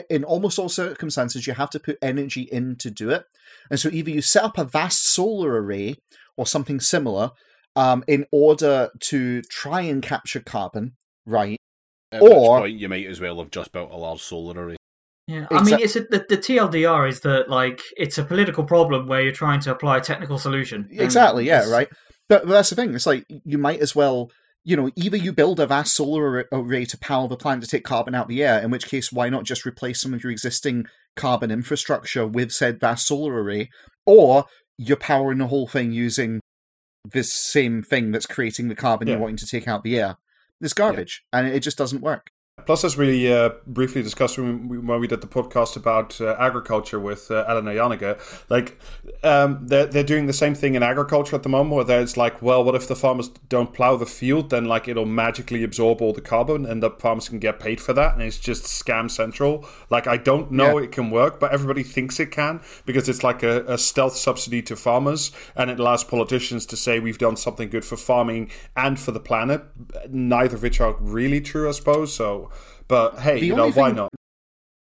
in 0.10 0.24
almost 0.24 0.58
all 0.58 0.70
circumstances 0.70 1.46
you 1.46 1.54
have 1.54 1.70
to 1.72 1.80
put 1.80 1.98
energy 2.02 2.44
in 2.44 2.76
to 2.78 2.90
do 2.90 3.10
it 3.10 3.26
and 3.70 3.80
so 3.80 3.90
either 3.92 4.10
you 4.12 4.22
set 4.22 4.44
up 4.44 4.58
a 4.58 4.64
vast 4.64 5.04
solar 5.06 5.62
array 5.62 5.96
or 6.38 6.46
something 6.46 6.80
similar 6.80 7.32
um, 7.76 8.04
in 8.08 8.26
order 8.32 8.90
to 9.02 9.42
try 9.44 9.82
and 9.82 10.02
capture 10.02 10.40
carbon 10.40 10.94
right 11.26 11.58
At 12.12 12.22
which 12.22 12.32
or- 12.32 12.60
point 12.60 12.78
you 12.80 12.88
might 12.90 13.06
as 13.08 13.20
well 13.20 13.40
have 13.40 13.52
just 13.52 13.72
built 13.72 13.92
a 13.92 13.98
large 13.98 14.22
solar 14.22 14.54
array. 14.66 14.76
Yeah, 15.28 15.46
I 15.52 15.62
mean, 15.62 15.80
it's 15.82 15.98
a, 15.98 16.02
the, 16.02 16.26
the 16.30 16.38
TLDR 16.38 17.10
is 17.10 17.20
that 17.22 17.50
like 17.50 17.82
it's 17.98 18.18
a 18.18 18.24
political 18.24 18.64
problem 18.64 19.08
where 19.08 19.22
you're 19.22 19.34
trying 19.34 19.60
to 19.62 19.72
apply 19.72 19.98
a 19.98 20.02
technical 20.02 20.38
solution. 20.40 20.88
Exactly 20.92 21.46
yeah 21.46 21.58
it's- 21.60 21.72
right 21.72 21.90
but, 22.30 22.44
but 22.44 22.50
that's 22.54 22.70
the 22.70 22.76
thing 22.78 22.94
it's 22.96 23.06
like 23.06 23.26
you 23.30 23.58
might 23.58 23.80
as 23.82 23.94
well 23.96 24.30
you 24.64 24.76
know 24.78 24.90
either 24.96 25.18
you 25.18 25.32
build 25.34 25.60
a 25.60 25.68
vast 25.68 25.96
solar 25.96 26.30
array- 26.30 26.46
array 26.54 26.86
to 26.86 26.98
power 26.98 27.28
the 27.28 27.36
plant 27.38 27.62
to 27.62 27.68
take 27.70 27.84
carbon 27.84 28.16
out 28.16 28.24
of 28.24 28.30
the 28.30 28.44
air 28.44 28.60
in 28.60 28.72
which 28.72 28.86
case 28.88 29.12
why 29.12 29.28
not 29.30 29.44
just 29.44 29.66
replace 29.66 30.02
some 30.02 30.14
of 30.14 30.24
your 30.24 30.32
existing 30.32 30.86
carbon 31.18 31.52
infrastructure 31.52 32.26
with 32.26 32.52
said 32.52 32.80
vast 32.80 33.06
solar 33.08 33.34
array 33.44 33.70
or 34.06 34.46
you're 34.78 34.98
powering 34.98 35.38
the 35.38 35.48
whole 35.48 35.68
thing 35.68 35.92
using 35.92 36.40
this 37.06 37.34
same 37.34 37.82
thing 37.82 38.12
that's 38.12 38.26
creating 38.26 38.68
the 38.68 38.76
carbon 38.76 39.08
you're 39.08 39.18
wanting 39.18 39.38
to 39.38 39.48
take 39.48 39.68
out 39.68 39.84
the 39.84 40.00
air. 40.00 40.18
It's 40.60 40.74
garbage 40.74 41.24
and 41.32 41.48
it 41.48 41.62
just 41.62 41.78
doesn't 41.78 42.02
work 42.02 42.32
Plus, 42.68 42.84
as 42.84 42.98
we 42.98 43.32
uh, 43.32 43.52
briefly 43.66 44.04
discussed 44.04 44.38
when 44.38 44.68
we, 44.68 44.78
when 44.78 45.00
we 45.00 45.08
did 45.08 45.22
the 45.22 45.28
podcast 45.28 45.78
about 45.78 46.20
uh, 46.20 46.36
agriculture 46.38 47.00
with 47.00 47.32
uh, 47.32 47.46
Elena 47.48 48.18
like 48.50 48.78
um, 49.24 49.60
they're, 49.62 49.86
they're 49.86 50.04
doing 50.04 50.26
the 50.26 50.34
same 50.34 50.54
thing 50.54 50.76
in 50.76 50.84
agriculture 50.84 51.34
at 51.38 51.44
the 51.44 51.50
moment, 51.50 51.88
where 51.88 52.02
it's 52.02 52.18
like, 52.18 52.42
well, 52.42 52.62
what 52.66 52.76
if 52.76 52.86
the 52.86 52.96
farmers 52.96 53.30
don't 53.48 53.74
plow 53.74 53.96
the 53.96 54.06
field? 54.06 54.50
Then 54.50 54.66
like 54.66 54.90
it'll 54.90 55.06
magically 55.06 55.64
absorb 55.64 56.02
all 56.02 56.12
the 56.12 56.20
carbon, 56.20 56.66
and 56.66 56.84
the 56.84 56.90
farmers 56.90 57.30
can 57.30 57.40
get 57.40 57.58
paid 57.58 57.80
for 57.80 57.94
that, 57.94 58.14
and 58.16 58.22
it's 58.22 58.38
just 58.38 58.66
scam 58.66 59.10
central. 59.10 59.66
Like 59.90 60.06
I 60.06 60.18
don't 60.18 60.52
know 60.52 60.78
Yeah. 60.78 60.84
it 60.88 60.92
can 60.92 61.10
work, 61.10 61.40
but 61.40 61.54
everybody 61.54 61.84
thinks 61.84 62.20
it 62.20 62.32
can 62.32 62.60
because 62.86 63.08
it's 63.08 63.24
like 63.24 63.44
a, 63.44 63.64
a 63.66 63.78
stealth 63.78 64.18
subsidy 64.18 64.62
to 64.64 64.76
farmers, 64.76 65.32
and 65.56 65.70
it 65.72 65.80
allows 65.80 66.04
politicians 66.04 66.66
to 66.66 66.76
say 66.76 67.00
we've 67.00 67.18
done 67.18 67.38
something 67.38 67.70
good 67.70 67.86
for 67.86 67.96
farming 67.96 68.52
and 68.76 69.00
for 69.00 69.14
the 69.14 69.22
planet. 69.22 69.64
Neither 70.10 70.58
of 70.58 70.64
which 70.64 70.82
are 70.82 70.98
really 71.00 71.40
true, 71.40 71.70
I 71.70 71.72
suppose. 71.72 72.14
So, 72.14 72.52
but 72.88 73.20
hey, 73.20 73.40
The 73.40 73.48
you 73.48 73.56
know 73.56 73.64
only 73.66 73.74
why 73.74 73.90
thing- 73.90 73.96
not? 73.98 74.10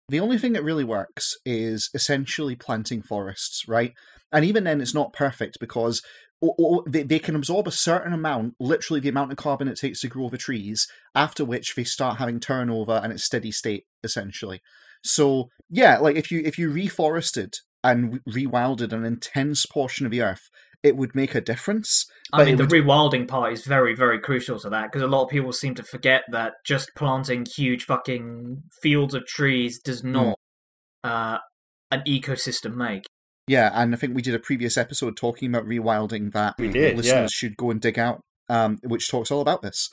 the 0.09 0.21
only 0.21 0.37
thing 0.39 0.53
that 0.53 0.65
really 0.65 0.85
works 0.85 1.35
is 1.47 1.89
essentially 1.95 2.55
planting 2.57 3.03
forests, 3.03 3.67
right? 3.67 3.93
And 4.31 4.45
even 4.45 4.65
then, 4.65 4.81
it's 4.81 4.95
not 4.95 5.13
perfect 5.13 5.59
because 5.61 6.03
o- 6.43 6.55
o- 6.59 6.85
they, 6.89 7.03
they 7.03 7.19
can 7.19 7.35
absorb 7.37 7.67
a 7.69 7.73
certain 7.73 8.13
amount, 8.13 8.55
literally 8.61 9.01
the 9.01 9.09
amount 9.09 9.31
of 9.31 9.39
carbon 9.39 9.69
it 9.69 9.79
takes 9.79 10.01
to 10.01 10.09
grow 10.09 10.29
the 10.29 10.37
trees, 10.39 10.87
after 11.15 11.45
which 11.45 11.75
they 11.75 11.85
start 11.85 12.19
having 12.19 12.41
turnover 12.41 13.01
and 13.03 13.13
it's 13.13 13.25
steady 13.25 13.53
state, 13.53 13.85
essentially. 14.05 14.61
So 15.05 15.49
yeah, 15.71 15.99
like 15.99 16.17
if 16.17 16.31
you 16.31 16.43
if 16.45 16.59
you 16.59 16.71
reforested 16.71 17.55
and 17.85 18.21
rewilded 18.25 18.93
an 18.93 19.05
intense 19.05 19.67
portion 19.67 20.05
of 20.07 20.13
the 20.13 20.21
earth, 20.23 20.49
it 20.83 20.97
would 20.97 21.15
make 21.15 21.35
a 21.35 21.41
difference. 21.41 22.07
I 22.33 22.39
But 22.39 22.47
mean, 22.47 22.57
the 22.57 22.65
would- 22.65 22.71
rewilding 22.73 23.29
part 23.29 23.53
is 23.53 23.65
very, 23.65 23.95
very 23.95 24.19
crucial 24.21 24.59
to 24.61 24.71
that 24.71 24.91
because 24.91 25.03
a 25.03 25.07
lot 25.07 25.25
of 25.25 25.31
people 25.31 25.53
seem 25.53 25.75
to 25.77 25.83
forget 25.83 26.23
that 26.33 26.55
just 26.67 26.91
planting 26.97 27.47
huge 27.57 27.85
fucking 27.85 28.63
fields 28.83 29.15
of 29.15 29.27
trees 29.27 29.77
Hmm. 29.85 29.91
does 29.91 30.03
not 30.05 30.37
uh, 31.05 31.39
an 31.91 32.03
ecosystem 32.07 32.75
make. 32.75 33.05
Yeah, 33.49 33.71
and 33.75 33.93
I 33.93 33.97
think 33.97 34.15
we 34.15 34.23
did 34.23 34.35
a 34.37 34.39
previous 34.39 34.77
episode 34.77 35.17
talking 35.17 35.49
about 35.49 35.67
rewilding 35.67 36.33
that 36.33 36.55
We 36.59 36.69
did, 36.69 36.97
listeners 36.97 37.07
yeah. 37.07 37.27
should 37.49 37.57
go 37.57 37.71
and 37.73 37.81
dig 37.81 37.99
out, 37.99 38.21
um, 38.49 38.79
which 38.85 39.11
talks 39.11 39.31
all 39.33 39.41
about 39.41 39.63
this. 39.63 39.89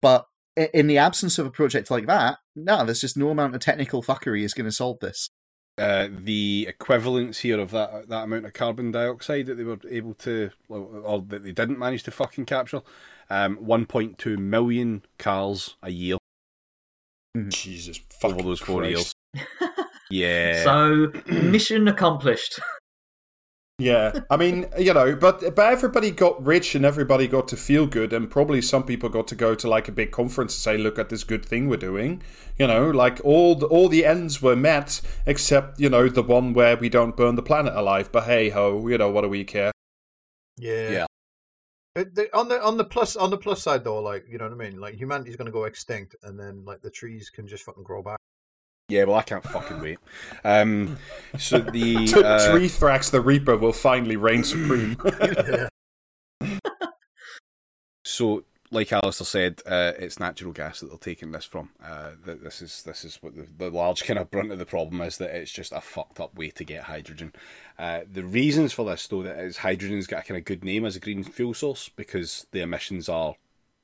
But 0.00 0.24
in 0.72 0.86
the 0.86 0.96
absence 0.96 1.38
of 1.38 1.44
a 1.46 1.50
project 1.50 1.90
like 1.90 2.06
that, 2.06 2.38
no, 2.54 2.84
there's 2.86 3.02
just 3.02 3.18
no 3.18 3.28
amount 3.28 3.54
of 3.54 3.60
technical 3.60 4.02
fuckery 4.02 4.42
is 4.44 4.54
going 4.54 4.64
to 4.64 4.72
solve 4.72 4.96
this. 5.00 5.28
Uh, 5.78 6.08
the 6.10 6.66
equivalence 6.68 7.40
here 7.40 7.60
of 7.60 7.70
that 7.70 8.08
that 8.08 8.24
amount 8.24 8.46
of 8.46 8.52
carbon 8.52 8.90
dioxide 8.90 9.46
that 9.46 9.56
they 9.56 9.64
were 9.64 9.78
able 9.90 10.14
to, 10.14 10.50
or 10.68 10.78
or 10.78 11.20
that 11.28 11.44
they 11.44 11.52
didn't 11.52 11.78
manage 11.78 12.02
to 12.04 12.10
fucking 12.10 12.46
capture, 12.46 12.82
um, 13.30 13.56
1.2 13.58 14.38
million 14.38 15.02
cars 15.18 15.76
a 15.82 15.90
year 15.90 16.16
Jesus, 17.48 18.00
over 18.22 18.34
fucking 18.34 18.46
those 18.46 18.60
four 18.60 18.80
Christ. 18.80 19.14
years. 19.34 19.44
Yeah. 20.10 20.62
So, 20.64 21.12
mission 21.26 21.88
accomplished. 21.88 22.60
Yeah, 23.78 24.20
I 24.30 24.38
mean, 24.38 24.66
you 24.78 24.94
know, 24.94 25.14
but 25.14 25.54
but 25.54 25.70
everybody 25.70 26.10
got 26.10 26.42
rich 26.42 26.74
and 26.74 26.82
everybody 26.86 27.28
got 27.28 27.46
to 27.48 27.58
feel 27.58 27.86
good, 27.86 28.10
and 28.14 28.30
probably 28.30 28.62
some 28.62 28.84
people 28.84 29.10
got 29.10 29.28
to 29.28 29.34
go 29.34 29.54
to 29.54 29.68
like 29.68 29.86
a 29.86 29.92
big 29.92 30.12
conference 30.12 30.54
and 30.54 30.62
say, 30.62 30.78
"Look 30.78 30.98
at 30.98 31.10
this 31.10 31.24
good 31.24 31.44
thing 31.44 31.68
we're 31.68 31.76
doing." 31.76 32.22
You 32.58 32.68
know, 32.68 32.90
like 32.90 33.20
all 33.22 33.54
the, 33.54 33.66
all 33.66 33.90
the 33.90 34.06
ends 34.06 34.40
were 34.40 34.56
met 34.56 35.02
except 35.26 35.78
you 35.78 35.90
know 35.90 36.08
the 36.08 36.22
one 36.22 36.54
where 36.54 36.74
we 36.74 36.88
don't 36.88 37.18
burn 37.18 37.34
the 37.34 37.42
planet 37.42 37.74
alive. 37.76 38.10
But 38.10 38.24
hey 38.24 38.48
ho, 38.48 38.88
you 38.88 38.96
know 38.96 39.10
what 39.10 39.22
do 39.22 39.28
we 39.28 39.44
care? 39.44 39.72
Yeah. 40.56 40.90
Yeah. 40.90 41.06
Uh, 41.96 42.04
the- 42.14 42.34
on 42.34 42.48
the 42.48 42.62
on 42.62 42.78
the 42.78 42.84
plus 42.84 43.14
on 43.14 43.28
the 43.28 43.36
plus 43.38 43.62
side 43.62 43.84
though, 43.84 44.00
like 44.00 44.26
you 44.26 44.38
know 44.38 44.44
what 44.48 44.54
I 44.54 44.70
mean, 44.70 44.80
like 44.80 44.94
humanity's 44.94 45.36
gonna 45.36 45.50
go 45.50 45.64
extinct, 45.64 46.16
and 46.22 46.40
then 46.40 46.64
like 46.64 46.80
the 46.80 46.90
trees 46.90 47.28
can 47.28 47.46
just 47.46 47.64
fucking 47.64 47.82
grow 47.84 48.02
back. 48.02 48.20
Yeah, 48.88 49.04
well, 49.04 49.16
I 49.16 49.22
can't 49.22 49.44
fucking 49.44 49.80
wait. 49.80 49.98
Um, 50.44 50.98
so 51.38 51.58
the 51.60 51.96
uh, 51.96 52.50
Tree 52.50 52.68
Thrax 52.68 53.10
the 53.10 53.20
Reaper 53.20 53.56
will 53.56 53.72
finally 53.72 54.16
reign 54.16 54.44
supreme. 54.44 54.96
So, 58.16 58.44
like 58.70 58.92
Alistair 58.92 59.26
said, 59.26 59.62
uh, 59.66 59.92
it's 59.98 60.20
natural 60.20 60.52
gas 60.52 60.80
that 60.80 60.86
they're 60.86 60.96
taking 60.96 61.32
this 61.32 61.44
from. 61.44 61.70
Uh, 61.84 62.12
this 62.24 62.62
is 62.62 62.82
this 62.84 63.04
is 63.04 63.16
what 63.16 63.34
the, 63.34 63.46
the 63.58 63.68
large 63.68 64.04
kind 64.04 64.18
of 64.18 64.30
brunt 64.30 64.52
of 64.52 64.58
the 64.58 64.64
problem 64.64 65.00
is 65.02 65.18
that 65.18 65.36
it's 65.36 65.50
just 65.50 65.72
a 65.72 65.80
fucked 65.80 66.20
up 66.20 66.34
way 66.34 66.50
to 66.50 66.64
get 66.64 66.84
hydrogen. 66.84 67.32
Uh, 67.78 68.02
the 68.10 68.22
reasons 68.22 68.72
for 68.72 68.86
this, 68.86 69.06
though, 69.08 69.24
that 69.24 69.38
is 69.38 69.58
hydrogen's 69.58 70.06
got 70.06 70.20
a 70.20 70.22
kind 70.22 70.38
of 70.38 70.44
good 70.44 70.64
name 70.64 70.86
as 70.86 70.96
a 70.96 71.00
green 71.00 71.24
fuel 71.24 71.52
source 71.52 71.90
because 71.94 72.46
the 72.52 72.62
emissions 72.62 73.08
are 73.08 73.34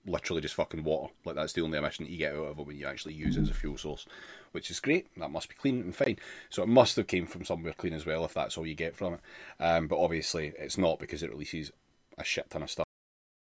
literally 0.07 0.41
just 0.41 0.55
fucking 0.55 0.85
water. 0.85 1.13
Like 1.25 1.35
that's 1.35 1.53
the 1.53 1.63
only 1.63 1.77
emission 1.77 2.05
that 2.05 2.11
you 2.13 2.19
get 2.19 2.35
out 2.35 2.45
of 2.45 2.59
it 2.59 2.67
when 2.67 2.77
you 2.77 2.87
actually 2.87 3.15
use 3.15 3.37
it 3.37 3.43
as 3.43 3.51
a 3.51 3.55
fuel 3.55 3.77
source, 3.77 4.07
which 4.53 4.71
is 4.71 4.81
great. 4.81 5.09
That 5.17 5.31
must 5.31 5.49
be 5.49 5.55
clean 5.55 5.81
and 5.81 5.95
fine. 5.95 6.19
So 6.51 6.63
it 6.63 6.69
must 6.69 6.97
have 6.97 7.07
came 7.07 7.27
from 7.27 7.45
somewhere 7.45 7.73
clean 7.73 7.93
as 7.95 8.07
well, 8.07 8.25
if 8.25 8.35
that's 8.35 8.57
all 8.57 8.67
you 8.67 8.75
get 8.75 8.95
from 8.97 9.15
it. 9.15 9.21
Um, 9.61 9.89
but 9.89 10.03
obviously, 10.03 10.53
it's 10.59 10.79
not 10.79 10.99
because 10.99 11.23
it 11.23 11.31
releases 11.31 11.73
a 12.19 12.25
shit 12.25 12.49
ton 12.51 12.63
of 12.63 12.71
stuff. 12.71 12.87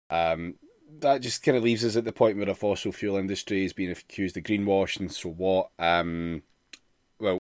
Um, 0.10 0.56
that 1.00 1.22
just 1.22 1.44
kind 1.44 1.58
of 1.58 1.64
leaves 1.64 1.86
us 1.86 1.96
at 1.96 2.04
the 2.04 2.12
point 2.12 2.38
where 2.38 2.46
the 2.46 2.56
fossil 2.56 2.92
fuel 2.92 3.16
industry 3.18 3.64
is 3.64 3.74
being 3.74 3.92
accused 3.92 4.36
of 4.36 4.44
greenwashing. 4.44 5.12
So 5.12 5.30
what? 5.30 5.70
Um, 5.80 6.44
well, 7.20 7.38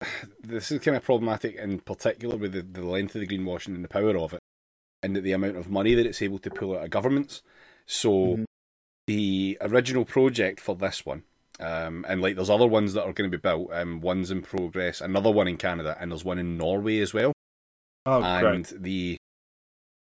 this 0.42 0.70
is 0.70 0.80
kind 0.80 0.96
of 0.96 1.02
problematic 1.02 1.56
in 1.56 1.80
particular 1.80 2.36
with 2.36 2.52
the, 2.52 2.62
the 2.62 2.84
length 2.84 3.14
of 3.14 3.20
the 3.20 3.26
greenwashing 3.26 3.74
and 3.74 3.82
the 3.84 3.88
power 3.88 4.16
of 4.16 4.32
it, 4.32 4.40
and 5.02 5.16
the 5.16 5.32
amount 5.32 5.56
of 5.56 5.68
money 5.68 5.94
that 5.94 6.06
it's 6.06 6.22
able 6.22 6.38
to 6.38 6.50
pull 6.50 6.76
out 6.76 6.84
of 6.84 6.90
governments. 6.90 7.42
So 7.86 8.10
Mhm. 8.10 8.44
the 9.06 9.58
original 9.60 10.04
project 10.04 10.60
for 10.60 10.76
this 10.76 11.06
one. 11.06 11.22
Um, 11.60 12.04
and 12.08 12.22
like 12.22 12.36
there's 12.36 12.50
other 12.50 12.66
ones 12.66 12.94
that 12.94 13.02
are 13.04 13.12
going 13.12 13.30
to 13.30 13.36
be 13.36 13.40
built. 13.40 13.70
Um, 13.72 14.00
one's 14.00 14.30
in 14.30 14.42
progress, 14.42 15.00
another 15.00 15.30
one 15.30 15.48
in 15.48 15.56
Canada, 15.56 15.96
and 16.00 16.10
there's 16.12 16.24
one 16.24 16.38
in 16.38 16.56
Norway 16.56 16.98
as 17.00 17.12
well. 17.12 17.32
oh, 18.06 18.22
and 18.22 18.64
great. 18.68 18.82
the 18.82 19.16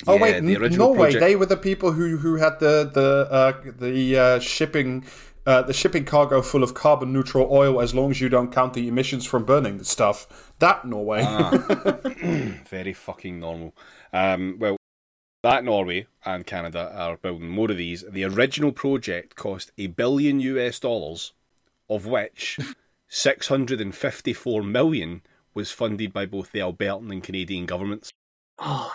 Oh 0.06 0.16
wait, 0.16 0.40
the 0.40 0.68
Norway. 0.70 0.96
project- 0.98 1.20
They 1.20 1.36
were 1.36 1.46
the 1.46 1.56
people 1.56 1.92
who 1.92 2.16
who 2.18 2.36
had 2.36 2.58
the 2.60 2.90
the 2.92 3.28
uh, 3.30 3.72
the 3.78 4.18
uh, 4.18 4.38
shipping. 4.40 5.04
Uh, 5.46 5.62
the 5.62 5.72
shipping 5.72 6.04
cargo 6.04 6.42
full 6.42 6.62
of 6.62 6.74
carbon 6.74 7.14
neutral 7.14 7.48
oil 7.50 7.80
as 7.80 7.94
long 7.94 8.10
as 8.10 8.20
you 8.20 8.28
don't 8.28 8.52
count 8.52 8.74
the 8.74 8.86
emissions 8.86 9.24
from 9.24 9.42
burning 9.42 9.78
the 9.78 9.84
stuff. 9.86 10.52
That 10.58 10.84
Norway. 10.84 11.22
Ah. 11.26 11.50
very 12.68 12.92
fucking 12.92 13.40
normal. 13.40 13.74
Um, 14.12 14.56
well, 14.60 14.76
that 15.42 15.64
Norway 15.64 16.06
and 16.26 16.46
Canada 16.46 16.92
are 16.94 17.16
building 17.16 17.48
more 17.48 17.70
of 17.70 17.78
these. 17.78 18.04
The 18.08 18.24
original 18.24 18.70
project 18.70 19.34
cost 19.34 19.72
a 19.78 19.86
billion 19.86 20.40
US 20.40 20.78
dollars, 20.78 21.32
of 21.90 22.06
which 22.06 22.58
654 23.08 24.62
million 24.62 25.22
was 25.52 25.70
funded 25.70 26.12
by 26.12 26.24
both 26.24 26.52
the 26.52 26.60
Albertan 26.60 27.10
and 27.10 27.22
Canadian 27.22 27.66
governments. 27.66 28.12
Oh, 28.62 28.92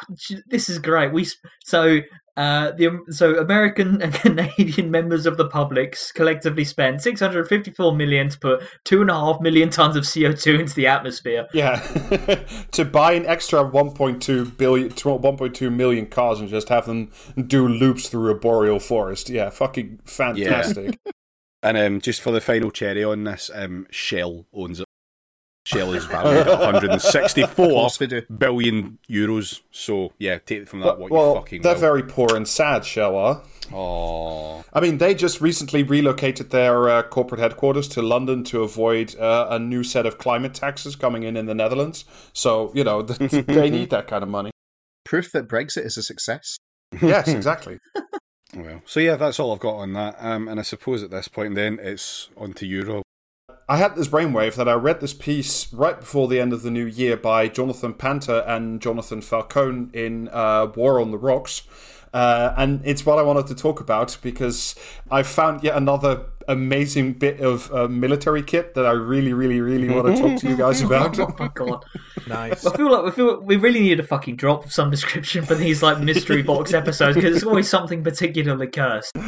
this 0.47 0.69
is 0.69 0.77
great. 0.77 1.11
We 1.11 1.27
so 1.63 2.01
uh 2.37 2.71
the 2.71 2.99
so 3.09 3.39
American 3.39 3.99
and 3.99 4.13
Canadian 4.25 4.91
members 4.91 5.25
of 5.25 5.37
the 5.37 5.47
public 5.47 5.97
collectively 6.13 6.63
spent 6.63 7.01
654 7.01 7.95
million 7.95 8.29
to 8.29 8.39
put 8.39 8.63
two 8.83 9.01
and 9.01 9.09
a 9.09 9.13
half 9.13 9.41
million 9.41 9.71
tons 9.71 9.95
of 9.95 10.03
CO2 10.03 10.59
into 10.59 10.75
the 10.75 10.85
atmosphere. 10.85 11.47
Yeah, 11.51 11.79
to 12.71 12.85
buy 12.85 13.13
an 13.13 13.25
extra 13.25 13.63
1.2 13.63 14.55
billion, 14.55 14.89
1.2 14.91 15.73
million 15.73 16.05
cars 16.05 16.39
and 16.39 16.47
just 16.47 16.69
have 16.69 16.85
them 16.85 17.11
do 17.35 17.67
loops 17.67 18.07
through 18.07 18.29
a 18.29 18.35
boreal 18.35 18.79
forest. 18.79 19.29
Yeah, 19.29 19.49
fucking 19.49 20.01
fantastic. 20.05 20.99
And 21.65 21.77
um, 21.77 21.99
just 22.01 22.21
for 22.21 22.31
the 22.31 22.41
final 22.41 22.69
cherry 22.71 23.03
on 23.03 23.23
this, 23.23 23.49
um, 23.53 23.87
Shell 23.89 24.45
owns 24.53 24.79
it. 24.79 24.85
Shell 25.65 25.93
is 25.93 26.05
valued 26.05 26.47
at 26.47 26.59
164 26.59 27.49
Of 27.49 27.55
course 27.71 27.99
we 27.99 28.05
do. 28.05 28.21
billion 28.37 28.99
euros. 29.09 29.61
So 29.71 30.13
yeah, 30.19 30.37
take 30.37 30.61
it 30.61 30.69
from 30.69 30.81
that 30.81 30.85
But- 30.85 30.99
what 30.99 31.11
well, 31.11 31.29
you 31.29 31.35
fucking 31.39 31.61
they're 31.63 31.73
will. 31.73 31.79
very 31.81 32.03
poor 32.03 32.35
and 32.35 32.47
sad, 32.47 32.85
Shell 32.85 33.15
are. 33.15 33.41
Aw. 33.73 34.61
I 34.73 34.79
mean, 34.79 34.99
they 34.99 35.15
just 35.15 35.41
recently 35.41 35.81
relocated 35.81 36.51
their 36.51 36.87
uh, 36.87 37.01
corporate 37.01 37.41
headquarters 37.41 37.87
to 37.89 38.03
London 38.03 38.43
to 38.43 38.61
avoid 38.61 39.15
uh, 39.17 39.47
a 39.49 39.57
new 39.57 39.83
set 39.83 40.05
of 40.05 40.19
climate 40.19 40.53
taxes 40.53 40.95
coming 40.95 41.23
in 41.23 41.35
in 41.35 41.47
the 41.47 41.55
Netherlands. 41.55 42.05
So 42.31 42.71
you 42.75 42.83
know 42.83 43.01
they 43.01 43.71
need 43.71 43.89
that 43.89 44.05
kind 44.07 44.21
of 44.21 44.29
money. 44.29 44.51
Proof 45.03 45.31
that 45.31 45.47
Brexit 45.47 45.83
is 45.85 45.97
a 45.97 46.03
success. 46.03 46.57
Yes, 47.01 47.27
exactly. 47.27 47.79
Well, 48.53 48.81
so 48.85 48.99
yeah, 48.99 49.15
that's 49.15 49.39
all 49.39 49.53
I've 49.53 49.59
got 49.59 49.75
on 49.75 49.93
that. 49.93 50.15
Um, 50.19 50.47
and 50.47 50.59
I 50.59 50.63
suppose 50.63 51.03
at 51.03 51.11
this 51.11 51.27
point, 51.27 51.55
then 51.55 51.79
it's 51.81 52.29
on 52.37 52.53
to 52.53 52.65
you, 52.65 52.83
Rob. 52.83 53.03
I 53.67 53.77
had 53.77 53.95
this 53.95 54.07
brainwave 54.07 54.55
that 54.55 54.69
I 54.69 54.73
read 54.73 55.01
this 55.01 55.13
piece 55.13 55.73
right 55.73 55.99
before 55.99 56.27
the 56.27 56.39
end 56.39 56.53
of 56.53 56.61
the 56.61 56.69
new 56.69 56.85
year 56.85 57.17
by 57.17 57.47
Jonathan 57.47 57.95
Panter 57.95 58.43
and 58.45 58.79
Jonathan 58.79 59.21
Falcone 59.21 59.89
in 59.91 60.29
uh, 60.31 60.67
War 60.75 61.01
on 61.01 61.09
the 61.09 61.17
Rocks. 61.17 61.63
Uh, 62.13 62.53
and 62.57 62.81
it's 62.85 63.05
what 63.05 63.17
I 63.17 63.23
wanted 63.23 63.47
to 63.47 63.55
talk 63.55 63.79
about 63.79 64.17
because 64.21 64.75
I 65.09 65.23
found 65.23 65.63
yet 65.63 65.75
another 65.75 66.27
amazing 66.47 67.13
bit 67.13 67.39
of 67.39 67.71
uh, 67.73 67.87
military 67.87 68.43
kit 68.43 68.73
that 68.75 68.85
I 68.85 68.91
really, 68.91 69.33
really, 69.33 69.61
really 69.61 69.89
want 69.89 70.15
to 70.15 70.21
talk 70.21 70.39
to 70.41 70.49
you 70.49 70.55
guys 70.55 70.81
about. 70.83 71.19
Oh 71.19 71.33
my 71.39 71.49
god! 71.53 71.85
Nice. 72.27 72.65
I 72.65 72.75
feel 72.75 72.91
like 72.91 73.05
we 73.05 73.11
feel 73.11 73.41
we 73.41 73.55
really 73.57 73.81
need 73.81 73.99
a 73.99 74.03
fucking 74.03 74.35
drop 74.35 74.65
of 74.65 74.73
some 74.73 74.91
description 74.91 75.45
for 75.45 75.55
these 75.55 75.81
like 75.83 75.99
mystery 75.99 76.41
box 76.41 76.73
episodes 76.73 77.15
because 77.15 77.35
it's 77.35 77.45
always 77.45 77.69
something 77.69 78.03
particularly 78.03 78.67
cursed. 78.67 79.15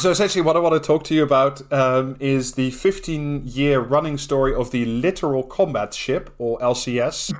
So 0.00 0.10
essentially, 0.10 0.42
what 0.42 0.56
I 0.56 0.58
want 0.58 0.74
to 0.74 0.86
talk 0.86 1.04
to 1.04 1.14
you 1.14 1.22
about 1.22 1.72
um, 1.72 2.16
is 2.18 2.54
the 2.54 2.72
15-year 2.72 3.80
running 3.80 4.18
story 4.18 4.52
of 4.52 4.70
the 4.72 4.84
Littoral 4.84 5.44
Combat 5.44 5.94
Ship, 5.94 6.28
or 6.36 6.58
LCS. 6.58 7.32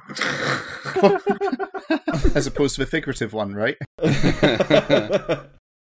As 2.37 2.47
opposed 2.47 2.77
to 2.77 2.81
the 2.83 2.87
figurative 2.87 3.33
one, 3.33 3.55
right? 3.55 3.77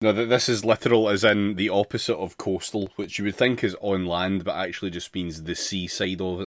No, 0.03 0.13
th- 0.15 0.29
this 0.31 0.49
is 0.49 0.65
literal, 0.65 1.09
as 1.11 1.25
in 1.25 1.57
the 1.57 1.69
opposite 1.69 2.17
of 2.17 2.39
coastal, 2.39 2.89
which 2.97 3.19
you 3.19 3.25
would 3.27 3.37
think 3.37 3.63
is 3.63 3.77
on 3.83 4.07
land, 4.07 4.45
but 4.45 4.57
actually 4.57 4.91
just 4.91 5.15
means 5.15 5.43
the 5.43 5.55
sea 5.55 5.87
side 5.87 6.21
of 6.23 6.41
it. 6.41 6.47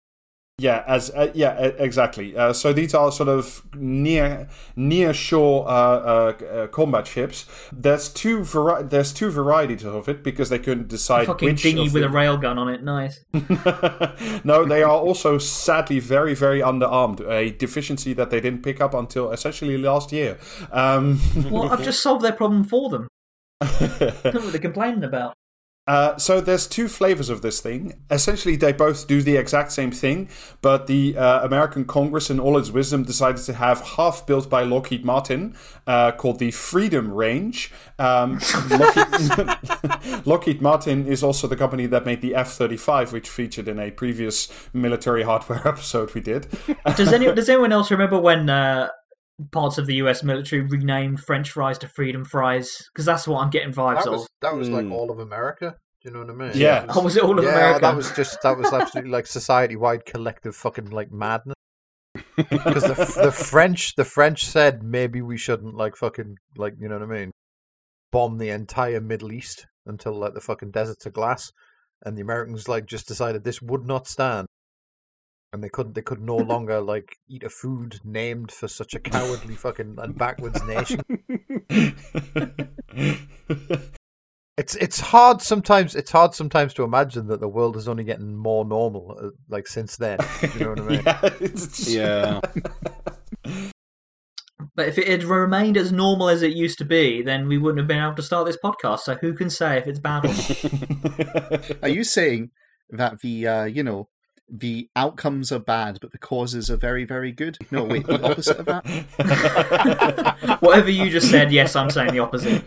Yeah, 0.58 0.82
as 0.86 1.10
uh, 1.10 1.30
yeah, 1.34 1.52
exactly. 1.58 2.34
Uh, 2.34 2.54
so 2.54 2.72
these 2.72 2.94
are 2.94 3.12
sort 3.12 3.28
of 3.28 3.62
near 3.74 4.48
near 4.74 5.12
shore 5.12 5.68
uh, 5.68 5.70
uh, 5.70 6.44
uh, 6.50 6.66
combat 6.68 7.06
ships. 7.06 7.44
There's 7.70 8.08
two 8.08 8.42
vari- 8.42 8.82
there's 8.82 9.12
two 9.12 9.30
varieties 9.30 9.84
of 9.84 10.08
it 10.08 10.24
because 10.24 10.48
they 10.48 10.58
couldn't 10.58 10.88
decide 10.88 11.26
fucking 11.26 11.50
which 11.50 11.62
dinghy 11.62 11.86
of 11.88 11.92
with 11.92 12.02
the- 12.04 12.08
a 12.08 12.10
railgun 12.12 12.56
on 12.56 12.68
it. 12.70 12.82
Nice. 12.82 13.22
no, 14.44 14.64
they 14.64 14.82
are 14.82 14.96
also 14.98 15.36
sadly 15.36 15.98
very, 16.00 16.34
very 16.34 16.60
underarmed. 16.60 17.20
A 17.30 17.50
deficiency 17.50 18.14
that 18.14 18.30
they 18.30 18.40
didn't 18.40 18.62
pick 18.62 18.80
up 18.80 18.94
until 18.94 19.30
essentially 19.32 19.76
last 19.76 20.10
year. 20.10 20.38
Um, 20.72 21.20
Well, 21.50 21.70
I've 21.70 21.84
just 21.84 22.02
solved 22.02 22.24
their 22.24 22.32
problem 22.32 22.64
for 22.64 22.88
them. 22.88 23.08
That's 23.60 24.26
are 24.26 24.50
they're 24.50 24.60
complaining 24.60 25.04
about. 25.04 25.34
Uh, 25.88 26.16
so 26.18 26.40
there's 26.40 26.66
two 26.66 26.88
flavors 26.88 27.28
of 27.28 27.42
this 27.42 27.60
thing. 27.60 27.92
Essentially, 28.10 28.56
they 28.56 28.72
both 28.72 29.06
do 29.06 29.22
the 29.22 29.36
exact 29.36 29.70
same 29.70 29.92
thing, 29.92 30.28
but 30.60 30.88
the 30.88 31.16
uh, 31.16 31.44
American 31.44 31.84
Congress, 31.84 32.28
in 32.28 32.40
all 32.40 32.58
its 32.58 32.70
wisdom, 32.70 33.04
decided 33.04 33.40
to 33.44 33.52
have 33.52 33.80
half 33.80 34.26
built 34.26 34.50
by 34.50 34.64
Lockheed 34.64 35.04
Martin, 35.04 35.54
uh, 35.86 36.10
called 36.10 36.40
the 36.40 36.50
Freedom 36.50 37.12
Range. 37.12 37.72
Um, 38.00 38.40
Lockheed, 38.68 40.26
Lockheed 40.26 40.60
Martin 40.60 41.06
is 41.06 41.22
also 41.22 41.46
the 41.46 41.56
company 41.56 41.86
that 41.86 42.04
made 42.04 42.20
the 42.20 42.34
F-35, 42.34 43.12
which 43.12 43.28
featured 43.28 43.68
in 43.68 43.78
a 43.78 43.92
previous 43.92 44.48
military 44.72 45.22
hardware 45.22 45.68
episode 45.68 46.12
we 46.14 46.20
did. 46.20 46.48
Does 46.96 47.12
any 47.12 47.32
does 47.32 47.48
anyone 47.48 47.70
else 47.70 47.92
remember 47.92 48.20
when 48.20 48.50
uh, 48.50 48.88
parts 49.52 49.78
of 49.78 49.86
the 49.86 49.94
U.S. 49.96 50.22
military 50.22 50.62
renamed 50.62 51.20
French 51.20 51.50
fries 51.50 51.78
to 51.78 51.88
Freedom 51.88 52.24
Fries? 52.24 52.88
Because 52.92 53.04
that's 53.04 53.26
what 53.28 53.40
I'm 53.42 53.50
getting 53.50 53.72
vibes 53.72 54.04
That 54.04 54.12
of. 54.12 54.26
that 54.42 54.54
was 54.56 54.68
like 54.70 54.84
Mm. 54.86 54.92
all 54.92 55.10
of 55.10 55.18
America. 55.18 55.76
Do 56.02 56.08
you 56.08 56.14
know 56.14 56.20
what 56.20 56.30
I 56.30 56.34
mean? 56.34 56.52
Yeah. 56.54 56.84
It 56.84 56.90
Oh, 56.94 57.02
was 57.02 57.16
it 57.16 57.22
all 57.22 57.38
of 57.38 57.44
yeah, 57.44 57.50
America? 57.52 57.80
that 57.80 57.96
was 57.96 58.10
just 58.12 58.40
that 58.42 58.56
was 58.56 58.72
absolutely 58.72 59.10
like 59.10 59.26
society-wide 59.26 60.04
collective 60.04 60.54
fucking 60.56 60.90
like 60.90 61.10
madness. 61.12 61.54
Because 62.36 62.82
the 62.82 63.20
the 63.24 63.32
French 63.32 63.94
the 63.96 64.04
French 64.04 64.44
said 64.46 64.82
maybe 64.82 65.20
we 65.22 65.36
shouldn't 65.36 65.74
like 65.74 65.96
fucking 65.96 66.36
like 66.56 66.74
you 66.78 66.88
know 66.88 66.98
what 66.98 67.08
I 67.10 67.18
mean, 67.18 67.30
bomb 68.12 68.38
the 68.38 68.50
entire 68.50 69.00
Middle 69.00 69.32
East 69.32 69.66
until 69.86 70.12
like 70.14 70.34
the 70.34 70.40
fucking 70.40 70.70
deserts 70.70 71.06
of 71.06 71.12
glass, 71.14 71.50
and 72.04 72.16
the 72.16 72.22
Americans 72.22 72.68
like 72.68 72.86
just 72.86 73.08
decided 73.08 73.44
this 73.44 73.60
would 73.62 73.84
not 73.86 74.06
stand, 74.06 74.46
and 75.52 75.62
they 75.62 75.68
couldn't 75.68 75.94
they 75.94 76.02
could 76.02 76.20
no 76.20 76.36
longer 76.36 76.80
like 76.80 77.16
eat 77.28 77.42
a 77.42 77.48
food 77.48 78.00
named 78.04 78.50
for 78.52 78.68
such 78.68 78.94
a 78.94 79.00
cowardly 79.00 79.54
fucking 79.54 79.96
and 79.98 80.16
backwards 80.18 80.62
nation. 80.64 81.00
It's 84.58 84.74
it's 84.76 85.00
hard 85.00 85.42
sometimes. 85.42 85.94
It's 85.94 86.10
hard 86.10 86.34
sometimes 86.34 86.72
to 86.74 86.82
imagine 86.82 87.26
that 87.28 87.40
the 87.40 87.48
world 87.48 87.76
is 87.76 87.88
only 87.88 88.04
getting 88.04 88.34
more 88.34 88.64
normal, 88.64 89.14
uh, 89.22 89.28
like 89.50 89.66
since 89.66 89.96
then. 89.98 90.18
You 90.54 90.60
know 90.60 90.70
what 90.70 90.80
I 90.80 90.82
mean? 90.88 91.02
yeah, 91.04 91.20
it's- 91.40 91.88
Yeah. 91.88 92.40
But 94.74 94.88
if 94.88 94.98
it 94.98 95.08
had 95.08 95.24
remained 95.24 95.76
as 95.76 95.92
normal 95.92 96.28
as 96.28 96.42
it 96.42 96.52
used 96.52 96.78
to 96.78 96.84
be, 96.84 97.22
then 97.22 97.46
we 97.48 97.56
wouldn't 97.56 97.78
have 97.78 97.88
been 97.88 98.02
able 98.02 98.14
to 98.14 98.22
start 98.22 98.46
this 98.46 98.58
podcast. 98.62 99.00
So 99.00 99.14
who 99.14 99.32
can 99.34 99.48
say 99.48 99.78
if 99.78 99.86
it's 99.86 99.98
bad 99.98 100.24
or 100.24 100.28
not? 100.28 101.76
Are 101.82 101.88
you 101.88 102.04
saying 102.04 102.50
that 102.90 103.20
the 103.20 103.46
uh, 103.46 103.64
you 103.64 103.82
know 103.82 104.08
the 104.48 104.88
outcomes 104.94 105.50
are 105.52 105.58
bad, 105.58 105.98
but 106.00 106.12
the 106.12 106.18
causes 106.18 106.70
are 106.70 106.76
very 106.76 107.04
very 107.04 107.32
good? 107.32 107.58
No, 107.70 107.84
wait, 107.84 108.06
the 108.06 108.22
opposite 108.22 108.58
of 108.58 108.66
that. 108.66 108.86
Whatever 110.60 110.90
you 110.90 111.10
just 111.10 111.30
said, 111.30 111.52
yes, 111.52 111.74
I'm 111.76 111.90
saying 111.90 112.12
the 112.12 112.20
opposite. 112.20 112.62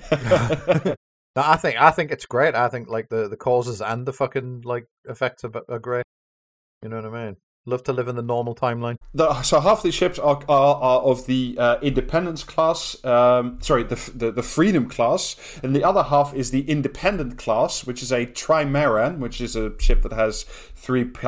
No, 1.35 1.43
I 1.45 1.57
think 1.57 1.79
I 1.79 1.91
think 1.91 2.11
it's 2.11 2.25
great. 2.25 2.55
I 2.55 2.69
think 2.69 2.89
like 2.89 3.09
the, 3.09 3.27
the 3.29 3.37
causes 3.37 3.81
and 3.81 4.05
the 4.05 4.13
fucking 4.13 4.61
like 4.65 4.87
effects 5.07 5.43
are, 5.43 5.51
are 5.69 5.79
great. 5.79 6.03
You 6.81 6.89
know 6.89 6.97
what 6.97 7.13
I 7.13 7.25
mean? 7.25 7.37
Love 7.65 7.83
to 7.83 7.93
live 7.93 8.07
in 8.07 8.15
the 8.15 8.23
normal 8.23 8.55
timeline. 8.55 8.95
The, 9.13 9.41
so 9.43 9.59
half 9.59 9.83
the 9.83 9.91
ships 9.91 10.17
are, 10.17 10.41
are, 10.49 10.75
are 10.75 11.01
of 11.01 11.27
the 11.27 11.55
uh, 11.59 11.79
Independence 11.81 12.43
class, 12.43 13.03
um, 13.05 13.59
sorry, 13.61 13.83
the, 13.83 14.11
the 14.15 14.31
the 14.31 14.41
Freedom 14.43 14.89
class, 14.89 15.35
and 15.61 15.75
the 15.75 15.83
other 15.83 16.03
half 16.03 16.33
is 16.33 16.51
the 16.51 16.67
Independent 16.69 17.37
class, 17.37 17.85
which 17.85 18.01
is 18.01 18.11
a 18.11 18.25
Trimaran, 18.25 19.19
which 19.19 19.39
is 19.39 19.55
a 19.55 19.79
ship 19.79 20.01
that 20.01 20.13
has 20.13 20.43
three 20.43 21.03
p- 21.03 21.27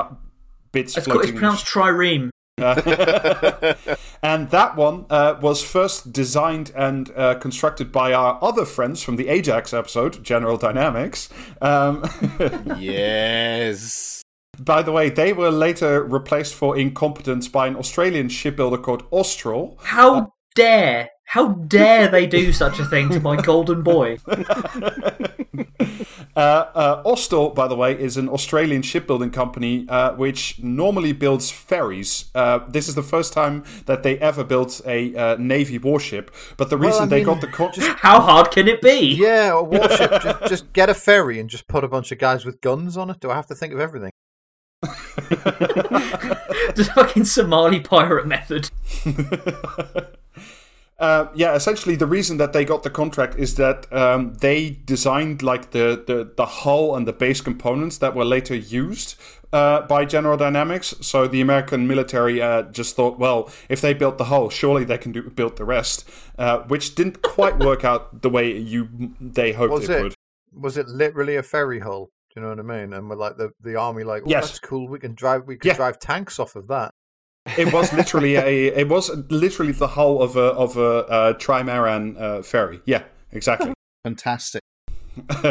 bits 0.71 0.97
It's, 0.97 1.07
called, 1.07 1.23
it's 1.23 1.31
pronounced 1.31 1.65
trireme. 1.65 2.29
and 2.57 4.49
that 4.51 4.73
one 4.75 5.05
uh, 5.09 5.39
was 5.41 5.63
first 5.63 6.13
designed 6.13 6.71
and 6.75 7.09
uh, 7.15 7.35
constructed 7.35 7.91
by 7.91 8.13
our 8.13 8.37
other 8.41 8.65
friends 8.65 9.01
from 9.01 9.15
the 9.15 9.29
Ajax 9.29 9.73
episode, 9.73 10.23
General 10.23 10.57
Dynamics. 10.57 11.29
Um, 11.61 12.03
yes. 12.77 14.21
by 14.59 14.83
the 14.83 14.91
way, 14.91 15.09
they 15.09 15.33
were 15.33 15.49
later 15.49 16.03
replaced 16.03 16.53
for 16.53 16.77
incompetence 16.77 17.47
by 17.47 17.65
an 17.67 17.75
Australian 17.75 18.29
shipbuilder 18.29 18.77
called 18.77 19.09
Austal. 19.09 19.77
How 19.81 20.33
dare, 20.53 21.09
how 21.25 21.49
dare 21.49 22.09
they 22.09 22.27
do 22.27 22.53
such 22.53 22.79
a 22.79 22.85
thing 22.85 23.09
to 23.09 23.19
my 23.19 23.35
golden 23.41 23.81
boy? 23.81 24.17
Uh, 26.35 26.65
uh, 26.73 27.03
Austal, 27.03 27.53
by 27.53 27.67
the 27.67 27.75
way, 27.75 27.97
is 27.99 28.17
an 28.17 28.29
Australian 28.29 28.81
shipbuilding 28.81 29.31
company 29.31 29.85
uh, 29.89 30.13
which 30.13 30.59
normally 30.61 31.13
builds 31.13 31.51
ferries. 31.51 32.25
Uh, 32.33 32.59
this 32.67 32.87
is 32.87 32.95
the 32.95 33.03
first 33.03 33.33
time 33.33 33.63
that 33.85 34.03
they 34.03 34.17
ever 34.19 34.43
built 34.43 34.81
a 34.85 35.15
uh, 35.15 35.35
navy 35.37 35.77
warship. 35.77 36.31
But 36.57 36.69
the 36.69 36.77
reason 36.77 37.03
I 37.03 37.05
they 37.07 37.15
mean, 37.17 37.25
got 37.25 37.41
the 37.41 37.47
con- 37.47 37.71
How 37.77 38.21
hard 38.21 38.51
can 38.51 38.67
it 38.67 38.81
be? 38.81 39.15
Yeah, 39.15 39.53
a 39.53 39.63
warship. 39.63 40.11
just, 40.21 40.45
just 40.47 40.73
get 40.73 40.89
a 40.89 40.93
ferry 40.93 41.39
and 41.39 41.49
just 41.49 41.67
put 41.67 41.83
a 41.83 41.87
bunch 41.87 42.11
of 42.11 42.17
guys 42.17 42.45
with 42.45 42.61
guns 42.61 42.97
on 42.97 43.09
it. 43.09 43.19
Do 43.19 43.29
I 43.29 43.35
have 43.35 43.47
to 43.47 43.55
think 43.55 43.73
of 43.73 43.79
everything? 43.79 44.11
the 44.81 46.91
fucking 46.95 47.25
Somali 47.25 47.79
pirate 47.79 48.25
method. 48.25 48.71
Uh, 51.01 51.27
yeah, 51.33 51.55
essentially 51.55 51.95
the 51.95 52.05
reason 52.05 52.37
that 52.37 52.53
they 52.53 52.63
got 52.63 52.83
the 52.83 52.89
contract 52.91 53.35
is 53.35 53.55
that 53.55 53.91
um, 53.91 54.35
they 54.35 54.69
designed 54.85 55.41
like 55.41 55.71
the, 55.71 56.03
the, 56.05 56.31
the 56.37 56.45
hull 56.45 56.95
and 56.95 57.07
the 57.07 57.11
base 57.13 57.41
components 57.41 57.97
that 57.97 58.15
were 58.15 58.23
later 58.23 58.53
used 58.55 59.15
uh, 59.51 59.81
by 59.81 60.05
General 60.05 60.37
Dynamics. 60.37 60.93
So 61.01 61.27
the 61.27 61.41
American 61.41 61.87
military 61.87 62.39
uh, 62.39 62.61
just 62.63 62.95
thought, 62.95 63.17
well, 63.17 63.49
if 63.67 63.81
they 63.81 63.95
built 63.95 64.19
the 64.19 64.25
hull, 64.25 64.51
surely 64.51 64.83
they 64.83 64.99
can 64.99 65.11
do 65.11 65.23
build 65.23 65.57
the 65.57 65.65
rest, 65.65 66.07
uh, 66.37 66.59
which 66.67 66.93
didn't 66.93 67.23
quite 67.23 67.57
work 67.57 67.83
out 67.83 68.21
the 68.21 68.29
way 68.29 68.55
you 68.55 68.87
they 69.19 69.53
hoped 69.53 69.73
Was 69.73 69.89
it, 69.89 69.97
it? 69.97 70.03
would. 70.03 70.13
Was 70.53 70.77
it 70.77 70.87
literally 70.87 71.35
a 71.35 71.41
ferry 71.43 71.79
hull? 71.79 72.11
Do 72.33 72.39
you 72.39 72.43
know 72.43 72.49
what 72.49 72.59
I 72.59 72.61
mean? 72.61 72.93
And 72.93 73.09
we're 73.09 73.15
like 73.15 73.37
the, 73.37 73.49
the 73.59 73.75
army, 73.75 74.03
like, 74.03 74.21
oh, 74.23 74.29
Yes. 74.29 74.45
that's 74.49 74.59
cool. 74.59 74.87
We 74.87 74.99
can 74.99 75.15
drive. 75.15 75.47
We 75.47 75.57
can 75.57 75.69
Yeah. 75.69 75.75
drive 75.77 75.97
tanks 75.99 76.39
off 76.39 76.55
of 76.55 76.67
that. 76.67 76.93
It 77.57 77.73
was 77.73 77.91
literally 77.91 78.35
a 78.35 78.67
it 78.67 78.87
was 78.87 79.09
literally 79.29 79.71
the 79.71 79.87
hull 79.87 80.21
of 80.21 80.35
a 80.35 80.53
of 80.53 80.77
a 80.77 81.05
uh, 81.07 81.33
trimaran 81.33 82.19
uh, 82.19 82.41
ferry. 82.43 82.81
Yeah, 82.85 83.03
exactly. 83.31 83.73
Fantastic. 84.03 84.61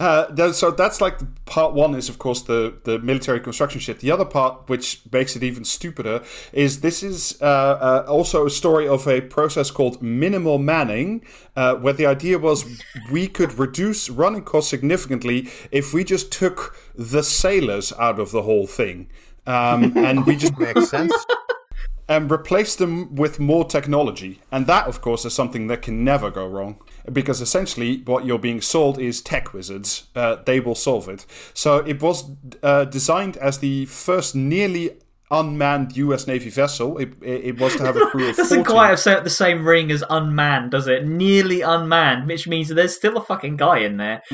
uh, 0.00 0.52
so 0.52 0.72
that's 0.72 1.00
like 1.00 1.20
part 1.44 1.72
one 1.72 1.94
is 1.94 2.08
of 2.08 2.18
course 2.18 2.42
the 2.42 2.74
the 2.84 2.98
military 2.98 3.38
construction 3.38 3.80
shit. 3.80 4.00
The 4.00 4.10
other 4.10 4.24
part, 4.24 4.68
which 4.68 5.02
makes 5.12 5.36
it 5.36 5.42
even 5.42 5.64
stupider, 5.64 6.22
is 6.52 6.80
this 6.80 7.02
is 7.02 7.38
uh, 7.40 7.44
uh, 7.44 8.06
also 8.08 8.46
a 8.46 8.50
story 8.50 8.88
of 8.88 9.06
a 9.06 9.20
process 9.20 9.70
called 9.70 10.02
minimal 10.02 10.58
manning, 10.58 11.24
uh, 11.54 11.76
where 11.76 11.92
the 11.92 12.06
idea 12.06 12.38
was 12.38 12.64
we 13.10 13.28
could 13.28 13.56
reduce 13.58 14.10
running 14.10 14.42
costs 14.42 14.70
significantly 14.70 15.48
if 15.70 15.94
we 15.94 16.02
just 16.02 16.32
took 16.32 16.76
the 16.96 17.22
sailors 17.22 17.92
out 17.98 18.18
of 18.18 18.32
the 18.32 18.42
whole 18.42 18.66
thing. 18.66 19.08
Um, 19.46 19.96
and 19.96 20.26
we 20.26 20.36
just 20.36 20.58
Makes 20.58 20.88
sense. 20.88 21.12
and 22.08 22.30
replace 22.30 22.76
them 22.76 23.14
with 23.14 23.40
more 23.40 23.64
technology. 23.64 24.40
And 24.50 24.66
that, 24.66 24.86
of 24.86 25.00
course, 25.00 25.24
is 25.24 25.32
something 25.32 25.68
that 25.68 25.82
can 25.82 26.04
never 26.04 26.30
go 26.30 26.46
wrong. 26.46 26.76
Because 27.10 27.40
essentially, 27.40 28.02
what 28.04 28.24
you're 28.24 28.38
being 28.38 28.60
sold 28.60 28.98
is 28.98 29.20
tech 29.20 29.52
wizards. 29.52 30.08
Uh, 30.14 30.36
they 30.44 30.60
will 30.60 30.74
solve 30.74 31.08
it. 31.08 31.26
So 31.54 31.78
it 31.78 32.02
was 32.02 32.30
uh, 32.62 32.84
designed 32.84 33.36
as 33.38 33.58
the 33.58 33.86
first 33.86 34.34
nearly 34.34 34.96
unmanned 35.34 35.96
U.S. 35.96 36.26
Navy 36.26 36.50
vessel. 36.50 36.98
It, 36.98 37.12
it, 37.22 37.44
it 37.44 37.60
was 37.60 37.74
to 37.76 37.84
have 37.84 37.96
a 37.96 38.06
crew 38.10 38.30
of 38.30 38.36
Doesn't 38.36 38.64
40. 38.64 38.70
quite 38.70 38.88
have 38.88 39.00
sa- 39.00 39.20
the 39.20 39.30
same 39.30 39.66
ring 39.66 39.90
as 39.90 40.04
unmanned, 40.08 40.70
does 40.70 40.86
it? 40.86 41.06
Nearly 41.06 41.60
unmanned, 41.62 42.28
which 42.28 42.46
means 42.46 42.68
there's 42.68 42.94
still 42.96 43.16
a 43.16 43.24
fucking 43.24 43.56
guy 43.56 43.78
in 43.78 43.96
there. 43.96 44.22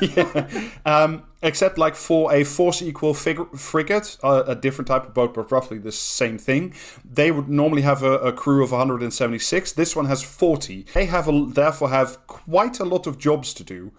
yeah. 0.00 0.68
um, 0.84 1.24
except 1.42 1.78
like 1.78 1.94
for 1.94 2.32
a 2.32 2.44
force 2.44 2.82
equal 2.82 3.14
fig- 3.14 3.56
frigate, 3.56 4.16
uh, 4.22 4.44
a 4.46 4.54
different 4.54 4.88
type 4.88 5.06
of 5.06 5.14
boat, 5.14 5.34
but 5.34 5.50
roughly 5.50 5.78
the 5.78 5.92
same 5.92 6.38
thing. 6.38 6.74
They 7.04 7.30
would 7.30 7.48
normally 7.48 7.82
have 7.82 8.02
a, 8.02 8.18
a 8.18 8.32
crew 8.32 8.62
of 8.64 8.72
176. 8.72 9.72
This 9.72 9.94
one 9.94 10.06
has 10.06 10.22
40. 10.22 10.86
They 10.94 11.06
have 11.06 11.28
a, 11.28 11.46
therefore 11.46 11.90
have 11.90 12.26
quite 12.26 12.80
a 12.80 12.84
lot 12.84 13.06
of 13.06 13.18
jobs 13.18 13.54
to 13.54 13.64
do. 13.64 13.92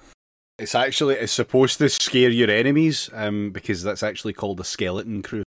It's 0.58 0.74
actually 0.74 1.16
it's 1.16 1.34
supposed 1.34 1.80
to 1.80 1.90
scare 1.90 2.30
your 2.30 2.50
enemies, 2.50 3.10
um, 3.12 3.52
because 3.52 3.84
that's 3.84 4.04
actually 4.04 4.32
called 4.34 4.60
a 4.62 4.64
skeleton 4.64 5.22
crew. 5.22 5.44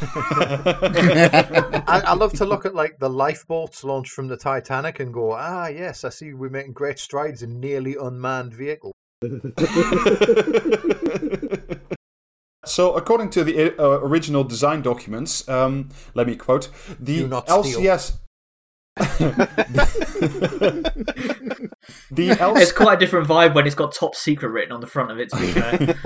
I, 1.86 2.02
I 2.06 2.14
love 2.14 2.32
to 2.34 2.44
look 2.44 2.64
at 2.64 2.74
like 2.74 2.98
the 2.98 3.10
lifeboats 3.10 3.84
launched 3.84 4.12
from 4.12 4.28
the 4.28 4.36
Titanic 4.36 5.00
and 5.00 5.12
go, 5.12 5.32
ah, 5.32 5.66
yes, 5.66 6.04
I 6.04 6.08
see 6.08 6.32
we're 6.32 6.50
making 6.50 6.72
great 6.72 6.98
strides 6.98 7.42
in 7.42 7.60
nearly 7.60 7.96
unmanned 8.00 8.54
vehicles. 8.54 8.94
So, 12.66 12.94
according 12.94 13.30
to 13.30 13.42
the 13.42 13.74
uh, 13.78 14.00
original 14.00 14.44
design 14.44 14.82
documents, 14.82 15.48
um, 15.48 15.88
let 16.14 16.26
me 16.26 16.36
quote 16.36 16.68
the 17.00 17.20
Do 17.20 17.26
not 17.26 17.48
steal. 17.48 17.80
LCS. 17.80 18.18
the 22.10 22.28
LCS. 22.28 22.60
It's 22.60 22.72
quite 22.72 22.94
a 22.94 23.00
different 23.00 23.26
vibe 23.26 23.54
when 23.54 23.66
it's 23.66 23.74
got 23.74 23.94
top 23.94 24.14
secret 24.14 24.50
written 24.50 24.72
on 24.72 24.80
the 24.80 24.86
front 24.86 25.10
of 25.10 25.18
it, 25.18 25.30
to 25.30 25.40
be 25.40 25.46
fair. 25.46 25.96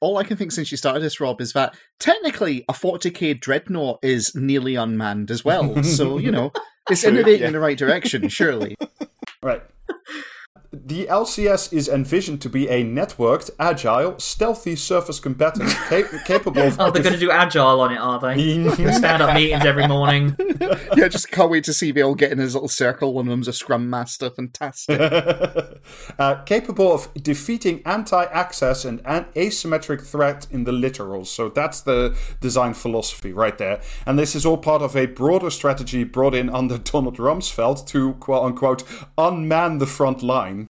All 0.00 0.18
I 0.18 0.24
can 0.24 0.36
think 0.36 0.52
since 0.52 0.70
you 0.70 0.76
started 0.76 1.00
this, 1.00 1.20
Rob, 1.20 1.40
is 1.40 1.52
that 1.54 1.74
technically 1.98 2.64
a 2.68 2.72
40k 2.72 3.40
dreadnought 3.40 4.00
is 4.02 4.34
nearly 4.34 4.74
unmanned 4.74 5.30
as 5.30 5.44
well. 5.44 5.82
So, 5.82 6.18
you 6.18 6.30
know, 6.32 6.52
it's 6.90 7.02
True, 7.02 7.10
innovating 7.10 7.42
yeah. 7.42 7.46
in 7.48 7.52
the 7.52 7.60
right 7.60 7.78
direction, 7.78 8.28
surely. 8.28 8.76
Right. 9.42 9.62
The 10.74 11.06
LCS 11.06 11.72
is 11.72 11.88
envisioned 11.88 12.40
to 12.42 12.48
be 12.48 12.68
a 12.68 12.84
networked, 12.84 13.50
agile, 13.60 14.18
stealthy 14.18 14.74
surface 14.74 15.20
combatant 15.20 15.70
ca- 15.88 16.18
capable 16.24 16.62
of. 16.62 16.80
Oh, 16.80 16.90
they're 16.90 17.02
going 17.02 17.14
to 17.14 17.18
do 17.18 17.30
agile 17.30 17.80
on 17.80 17.92
it, 17.92 17.98
are 17.98 18.18
they? 18.18 18.68
Stand 18.92 19.22
up 19.22 19.34
meetings 19.34 19.64
every 19.64 19.86
morning. 19.86 20.36
yeah, 20.96 21.08
just 21.08 21.30
can't 21.30 21.50
wait 21.50 21.64
to 21.64 21.72
see 21.72 21.92
they 21.92 22.02
all 22.02 22.16
get 22.16 22.32
in 22.32 22.38
his 22.38 22.54
little 22.54 22.68
circle. 22.68 23.14
One 23.14 23.26
of 23.26 23.30
them's 23.30 23.46
a 23.46 23.52
scrum 23.52 23.88
master. 23.88 24.30
Fantastic. 24.30 25.00
uh, 26.18 26.42
capable 26.42 26.92
of 26.92 27.12
defeating 27.14 27.80
anti-access 27.86 28.84
and 28.84 29.00
an 29.04 29.26
asymmetric 29.36 30.04
threat 30.04 30.46
in 30.50 30.64
the 30.64 30.72
littorals. 30.72 31.26
So 31.26 31.48
that's 31.48 31.82
the 31.82 32.16
design 32.40 32.74
philosophy 32.74 33.32
right 33.32 33.56
there. 33.58 33.80
And 34.06 34.18
this 34.18 34.34
is 34.34 34.44
all 34.44 34.58
part 34.58 34.82
of 34.82 34.96
a 34.96 35.06
broader 35.06 35.50
strategy 35.50 36.02
brought 36.04 36.34
in 36.34 36.50
under 36.50 36.78
Donald 36.78 37.18
Rumsfeld 37.18 37.86
to 37.88 38.14
quote 38.14 38.44
unquote 38.44 38.82
unman 39.16 39.78
the 39.78 39.86
front 39.86 40.22
line. 40.22 40.63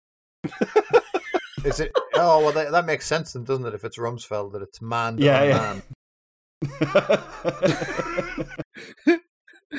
Is 1.65 1.79
it? 1.79 1.91
Oh 2.15 2.43
well, 2.43 2.51
that, 2.51 2.71
that 2.71 2.85
makes 2.85 3.05
sense 3.05 3.33
then, 3.33 3.43
doesn't 3.45 3.65
it? 3.65 3.73
If 3.73 3.85
it's 3.85 3.97
Rumsfeld, 3.97 4.51
that 4.53 4.61
it's 4.61 4.81
man. 4.81 5.17
to 5.17 5.23
Yeah, 5.23 5.43
yeah. 5.43 5.57
man. 5.59 5.81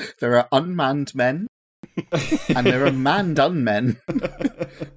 there 0.19 0.35
are 0.37 0.47
unmanned 0.51 1.13
men, 1.13 1.47
and 2.55 2.65
there 2.65 2.85
are 2.85 2.91
manned 3.07 3.37
unmen. 3.37 3.99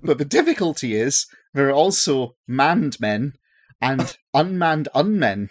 but 0.02 0.18
the 0.18 0.24
difficulty 0.24 0.94
is 0.94 1.26
there 1.54 1.68
are 1.68 1.74
also 1.74 2.36
manned 2.46 2.98
men 3.00 3.34
and 3.80 4.16
unmanned 4.34 4.88
unmen. 4.94 5.50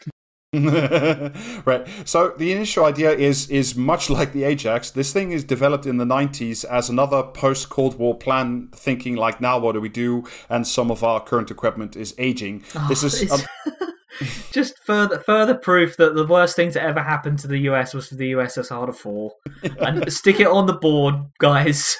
right. 0.53 1.85
So 2.05 2.33
the 2.37 2.53
initial 2.53 2.85
idea 2.85 3.11
is 3.11 3.49
is 3.49 3.75
much 3.75 4.09
like 4.17 4.31
the 4.33 4.43
Ajax. 4.45 4.91
This 4.91 5.11
thing 5.11 5.31
is 5.31 5.43
developed 5.43 5.85
in 5.85 5.97
the 5.97 6.05
90s 6.05 6.63
as 6.63 6.89
another 6.89 7.23
post 7.23 7.69
Cold 7.69 7.99
War 7.99 8.15
plan, 8.17 8.69
thinking 8.73 9.15
like, 9.15 9.41
now 9.41 9.59
what 9.59 9.73
do 9.73 9.81
we 9.81 9.89
do? 9.89 10.23
And 10.49 10.65
some 10.65 10.89
of 10.89 11.03
our 11.03 11.19
current 11.19 11.51
equipment 11.51 11.95
is 11.95 12.15
aging. 12.17 12.63
Oh, 12.75 12.85
this 12.87 13.03
is 13.03 13.21
It's- 13.23 13.41
um, 13.41 13.73
just 14.51 14.79
further 14.79 15.19
further 15.19 15.53
proof 15.53 15.97
that 15.97 16.15
the 16.15 16.25
worst 16.25 16.55
thing 16.55 16.71
to 16.71 16.81
ever 16.81 17.01
happen 17.03 17.35
to 17.37 17.47
the 17.47 17.59
US 17.69 17.93
was 17.93 18.07
for 18.07 18.15
the 18.15 18.31
USSR 18.31 18.85
to 18.85 18.93
fall. 18.93 19.35
And 19.79 20.11
stick 20.11 20.39
it 20.39 20.47
on 20.47 20.65
the 20.65 20.73
board, 20.73 21.15
guys. 21.39 21.97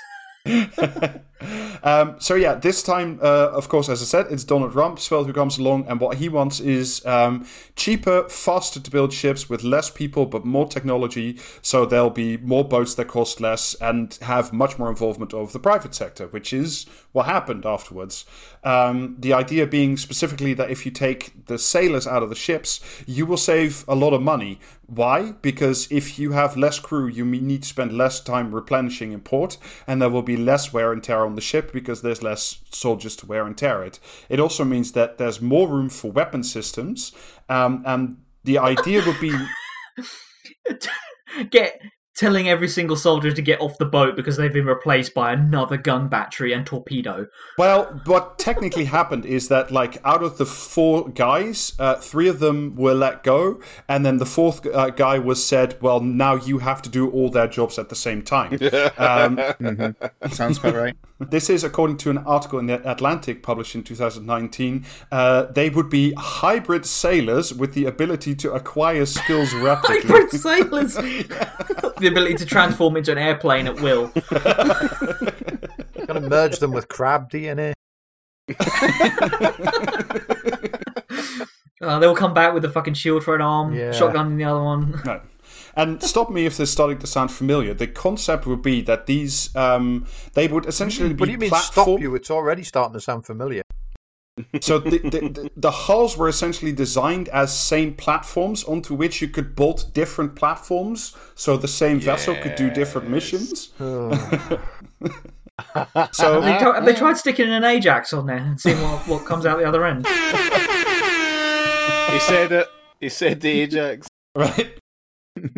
Um, 1.84 2.16
so 2.20 2.36
yeah, 2.36 2.56
this 2.56 2.82
time, 2.82 3.20
uh, 3.22 3.50
of 3.52 3.70
course, 3.70 3.90
as 3.90 4.02
I 4.02 4.06
said, 4.06 4.28
it's 4.32 4.44
Donald 4.44 4.74
Rumsfeld 4.74 5.26
who 5.26 5.34
comes 5.34 5.58
along, 5.58 5.86
and 5.88 6.00
what 6.00 6.18
he 6.18 6.30
wants 6.30 6.60
is 6.60 7.06
um, 7.06 7.46
cheaper, 7.76 8.28
faster 8.30 8.80
to 8.80 8.92
build 8.92 9.14
ships 9.14 9.50
with 9.50 9.64
less 9.64 9.90
people 9.90 10.26
but 10.26 10.46
more 10.46 10.68
technology. 10.68 11.40
So 11.62 11.86
there'll 11.86 12.10
be 12.10 12.38
more 12.38 12.68
boats 12.68 12.96
that 12.96 13.08
cost 13.08 13.40
less 13.40 13.76
and 13.76 14.18
have 14.22 14.52
much 14.52 14.80
more 14.80 14.90
involvement 14.90 15.34
of 15.34 15.54
the 15.54 15.60
private 15.60 15.94
sector, 15.94 16.28
which 16.28 16.54
is 16.54 16.86
what 17.12 17.26
happened 17.26 17.66
afterwards. 17.66 18.26
Um, 18.64 19.16
the 19.20 19.34
idea 19.34 19.66
being 19.68 19.98
specifically 19.98 20.54
that 20.56 20.70
if 20.70 20.86
you 20.86 20.92
take 20.92 21.46
the 21.46 21.58
sailors 21.58 22.08
out 22.08 22.24
of 22.24 22.30
the 22.30 22.36
ships, 22.36 22.82
you 23.06 23.26
will 23.26 23.38
save 23.38 23.86
a 23.88 23.96
lot 23.96 24.14
of 24.14 24.22
money. 24.22 24.60
Why? 24.88 25.34
Because 25.42 25.88
if 25.92 26.18
you 26.18 26.32
have 26.32 26.56
less 26.56 26.80
crew, 26.80 27.08
you 27.08 27.26
need 27.26 27.64
to 27.64 27.68
spend 27.68 27.92
less 27.92 28.22
time 28.22 28.56
replenishing 28.56 29.12
in 29.12 29.20
port, 29.20 29.58
and 29.86 30.02
there 30.02 30.10
will 30.10 30.22
be 30.22 30.38
less 30.38 30.72
wear 30.72 30.94
and 30.94 31.04
tear 31.04 31.27
on 31.28 31.36
the 31.36 31.42
ship 31.42 31.72
because 31.72 32.02
there's 32.02 32.24
less 32.24 32.64
soldiers 32.72 33.16
to 33.18 33.28
wear 33.28 33.46
and 33.46 33.56
tear 33.56 33.84
it. 33.84 34.00
It 34.30 34.40
also 34.40 34.66
means 34.66 34.94
that 34.94 35.20
there's 35.20 35.40
more 35.40 35.68
room 35.68 35.90
for 35.90 36.12
weapon 36.12 36.44
systems, 36.44 37.12
um, 37.48 37.84
and 37.86 38.18
the 38.44 38.58
idea 38.58 39.06
would 39.06 39.20
be 39.20 39.34
Get 41.52 41.80
telling 42.18 42.50
every 42.50 42.68
single 42.68 42.96
soldier 42.96 43.32
to 43.32 43.42
get 43.42 43.62
off 43.62 43.78
the 43.78 43.86
boat 43.86 44.16
because 44.16 44.38
they've 44.38 44.52
been 44.52 44.66
replaced 44.66 45.14
by 45.14 45.32
another 45.32 45.78
gun 45.78 46.08
battery 46.08 46.52
and 46.52 46.66
torpedo. 46.66 47.28
Well, 47.60 48.02
what 48.06 48.40
technically 48.40 48.86
happened 48.86 49.24
is 49.24 49.50
that, 49.50 49.72
like, 49.72 50.00
out 50.04 50.24
of 50.24 50.40
the 50.40 50.46
four 50.46 51.10
guys, 51.10 51.74
uh, 51.78 51.96
three 51.96 52.28
of 52.28 52.40
them 52.40 52.76
were 52.76 52.96
let 52.96 53.24
go, 53.24 53.62
and 53.88 54.04
then 54.04 54.18
the 54.18 54.26
fourth 54.26 54.66
uh, 54.66 54.90
guy 54.90 55.20
was 55.20 55.46
said, 55.46 55.78
"Well, 55.80 56.00
now 56.00 56.36
you 56.36 56.58
have 56.60 56.82
to 56.82 56.90
do 56.90 57.10
all 57.10 57.30
their 57.30 57.48
jobs 57.48 57.78
at 57.78 57.90
the 57.90 57.96
same 57.96 58.24
time." 58.24 58.58
um, 58.98 59.40
Sounds 60.32 60.58
about 60.58 60.76
right. 60.76 60.96
This 61.20 61.50
is 61.50 61.64
according 61.64 61.98
to 61.98 62.10
an 62.12 62.20
article 62.20 62.60
in 62.60 62.68
the 62.68 62.90
Atlantic 62.90 63.42
published 63.42 63.74
in 63.76 63.84
2019. 63.84 64.86
Uh, 65.12 65.44
they 65.46 65.70
would 65.70 65.90
be 65.90 66.14
hybrid 66.18 66.86
sailors 66.86 67.54
with 67.54 67.74
the 67.74 67.86
ability 67.86 68.36
to 68.36 68.52
acquire 68.54 69.06
skills 69.06 69.54
rapidly. 69.56 70.02
Hybrid 70.02 70.30
sailors! 70.32 70.94
the 70.96 72.08
ability 72.12 72.36
to 72.36 72.46
transform 72.46 72.98
into 72.98 73.12
an 73.12 73.18
airplane 73.18 73.66
at 73.68 73.76
will. 73.82 74.08
Gonna 76.08 76.22
merge 76.30 76.60
them 76.60 76.72
with 76.72 76.88
crab 76.88 77.30
DNA. 77.32 77.74
Uh, 81.80 82.00
they'll 82.00 82.16
come 82.16 82.34
back 82.34 82.54
with 82.56 82.66
a 82.66 82.70
fucking 82.70 82.96
shield 82.96 83.24
for 83.24 83.36
an 83.36 83.42
arm, 83.42 83.74
Yeah. 83.74 83.92
shotgun 83.92 84.28
in 84.32 84.38
the 84.38 84.44
other 84.46 84.64
one. 84.64 85.00
No. 85.06 85.22
And 85.78 86.02
stop 86.02 86.32
me 86.32 86.48
if 86.48 86.58
this 86.58 86.70
is 86.70 86.74
starting 86.74 86.98
to 87.00 87.06
sound 87.08 87.32
familiar. 87.32 87.76
The 87.76 87.86
concept 87.86 88.48
would 88.48 88.64
be 88.64 88.82
that 88.82 89.06
these 89.06 89.56
um, 89.56 90.08
they 90.34 90.48
would 90.48 90.66
essentially 90.66 91.14
What 91.14 91.28
do 91.28 91.32
you 91.32 91.38
mean 91.38 91.50
platform. 91.50 91.86
stop 91.86 92.00
you? 92.02 92.16
It's 92.16 92.32
already 92.32 92.64
starting 92.64 92.94
to 92.94 93.00
sound 93.00 93.28
familiar. 93.28 93.62
So 94.62 94.78
the, 94.80 94.98
the, 95.00 95.20
the, 95.30 95.50
the 95.56 95.72
hulls 95.72 96.16
were 96.18 96.28
essentially 96.28 96.72
designed 96.72 97.28
as 97.30 97.58
same 97.58 97.96
platforms 97.96 98.64
onto 98.64 98.94
which 98.94 99.20
you 99.22 99.28
could 99.28 99.56
bolt 99.56 99.90
different 99.94 100.36
platforms, 100.36 101.16
so 101.34 101.58
the 101.58 101.68
same 101.68 102.00
vessel 102.00 102.36
could 102.36 102.54
do 102.56 102.70
different 102.70 103.10
missions. 103.10 103.72
so 103.80 104.10
They 104.12 104.20
try- 106.60 106.76
have 106.76 106.86
they 106.86 106.94
tried 106.94 107.18
sticking 107.18 107.50
an 107.50 107.64
Ajax 107.64 108.14
on 108.14 108.28
there 108.28 108.38
and 108.38 108.62
seeing 108.62 108.80
what, 108.82 109.08
what 109.08 109.26
comes 109.26 109.46
out 109.48 109.58
the 109.58 109.66
other 109.66 109.84
end? 109.86 110.06
He 110.08 110.14
said 112.20 112.52
it. 112.52 112.68
He 113.00 113.10
said 113.10 113.42
the 113.42 113.50
Ajax. 113.62 114.08
right. 114.36 114.78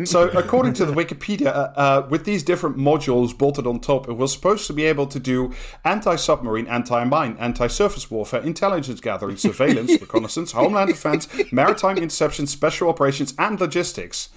So, 0.04 0.28
according 0.30 0.74
to 0.74 0.86
the 0.86 0.92
Wikipedia, 0.92 1.46
uh, 1.46 1.72
uh, 1.76 2.06
with 2.08 2.24
these 2.24 2.42
different 2.42 2.76
modules 2.76 3.36
bolted 3.36 3.66
on 3.66 3.80
top, 3.80 4.08
it 4.08 4.14
was 4.14 4.32
supposed 4.32 4.66
to 4.66 4.72
be 4.72 4.84
able 4.84 5.06
to 5.06 5.20
do 5.20 5.52
anti-submarine, 5.84 6.66
anti-mine, 6.66 7.36
anti-surface 7.38 8.10
warfare, 8.10 8.42
intelligence 8.42 9.00
gathering, 9.00 9.36
surveillance, 9.48 9.90
reconnaissance, 10.00 10.52
homeland 10.52 10.90
defense, 10.90 11.28
maritime 11.52 11.98
interception, 11.98 12.46
special 12.46 12.88
operations, 12.88 13.34
and 13.38 13.60
logistics. 13.60 14.30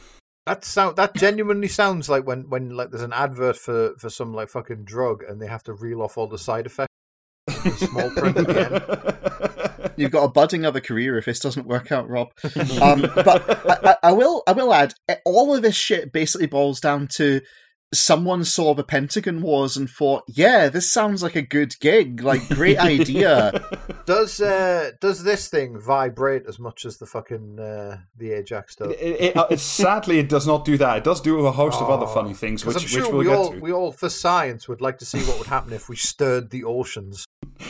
That 0.45 0.65
sound 0.65 0.97
that 0.97 1.15
genuinely 1.15 1.69
sounds 1.69 2.09
like 2.09 2.27
when 2.27 2.49
when 2.49 2.75
like 2.75 2.89
there's 2.89 3.01
an 3.03 3.13
advert 3.13 3.55
for 3.55 3.95
for 3.97 4.09
some 4.09 4.33
like 4.33 4.49
fucking 4.49 4.83
drug 4.83 5.23
and 5.23 5.41
they 5.41 5.47
have 5.47 5.63
to 5.63 5.73
reel 5.73 6.01
off 6.01 6.17
all 6.17 6.27
the 6.27 6.37
side 6.37 6.65
effects. 6.65 6.93
Small 7.77 8.09
print 8.11 8.37
again. 8.37 8.81
You've 9.97 10.11
got 10.11 10.23
a 10.23 10.29
budding 10.29 10.65
other 10.65 10.81
career 10.81 11.17
if 11.17 11.25
this 11.25 11.39
doesn't 11.39 11.67
work 11.67 11.91
out, 11.91 12.09
Rob. 12.09 12.29
Um, 12.81 13.01
but 13.15 13.69
I, 13.85 13.91
I, 13.91 13.95
I 14.09 14.11
will, 14.11 14.43
I 14.47 14.51
will 14.53 14.73
add, 14.73 14.93
eh, 15.07 15.15
all 15.25 15.53
of 15.55 15.61
this 15.61 15.75
shit 15.75 16.11
basically 16.11 16.47
boils 16.47 16.79
down 16.79 17.07
to 17.15 17.41
someone 17.93 18.43
saw 18.43 18.73
the 18.73 18.83
Pentagon 18.83 19.39
Wars 19.41 19.77
and 19.77 19.87
thought, 19.87 20.23
"Yeah, 20.27 20.67
this 20.69 20.91
sounds 20.91 21.21
like 21.21 21.35
a 21.35 21.43
good 21.43 21.75
gig, 21.79 22.23
like 22.23 22.47
great 22.49 22.79
idea." 22.79 23.63
Does 24.05 24.41
uh 24.41 24.91
does 24.99 25.23
this 25.23 25.47
thing 25.47 25.79
vibrate 25.79 26.43
as 26.45 26.59
much 26.59 26.83
as 26.85 26.97
the 26.97 27.05
fucking 27.05 27.57
uh, 27.57 27.99
the 28.17 28.33
Ajax 28.33 28.75
does? 28.75 28.91
It, 28.91 28.95
it, 28.99 29.37
uh, 29.37 29.47
it- 29.49 29.59
sadly, 29.61 30.19
it 30.19 30.27
does 30.27 30.45
not 30.45 30.65
do 30.65 30.77
that. 30.77 30.97
It 30.97 31.03
does 31.05 31.21
do 31.21 31.45
a 31.45 31.51
host 31.51 31.79
of 31.79 31.89
other 31.89 32.07
funny 32.07 32.33
things, 32.33 32.65
which, 32.65 32.75
I'm 32.75 32.81
sure 32.81 33.03
which 33.03 33.09
we'll 33.11 33.17
we 33.19 33.25
get 33.25 33.35
all 33.37 33.51
to. 33.53 33.59
we 33.59 33.71
all 33.71 33.91
for 33.93 34.09
science 34.09 34.67
would 34.67 34.81
like 34.81 34.97
to 34.97 35.05
see 35.05 35.19
what 35.23 35.37
would 35.37 35.47
happen 35.47 35.71
if 35.71 35.87
we 35.87 35.95
stirred 35.95 36.49
the 36.49 36.65
oceans. 36.65 37.23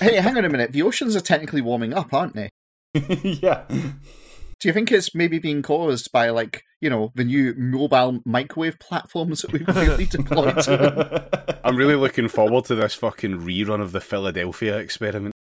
hey, 0.00 0.16
hang 0.16 0.36
on 0.36 0.44
a 0.44 0.48
minute. 0.48 0.72
The 0.72 0.82
oceans 0.82 1.16
are 1.16 1.20
technically 1.20 1.60
warming 1.60 1.94
up, 1.94 2.12
aren't 2.12 2.34
they? 2.34 2.50
yeah. 2.94 3.64
Do 3.68 4.68
you 4.68 4.72
think 4.72 4.90
it's 4.90 5.14
maybe 5.14 5.38
being 5.38 5.62
caused 5.62 6.10
by 6.10 6.30
like 6.30 6.64
you 6.80 6.90
know 6.90 7.12
the 7.14 7.24
new 7.24 7.54
mobile 7.56 8.20
microwave 8.24 8.78
platforms 8.78 9.42
that 9.42 9.52
we've 9.52 9.68
really 9.76 10.06
deployed 10.06 10.60
to? 10.62 11.60
I'm 11.64 11.76
really 11.76 11.94
looking 11.94 12.28
forward 12.28 12.64
to 12.66 12.74
this 12.74 12.94
fucking 12.94 13.40
rerun 13.40 13.80
of 13.80 13.92
the 13.92 14.00
Philadelphia 14.00 14.78
experiment. 14.78 15.34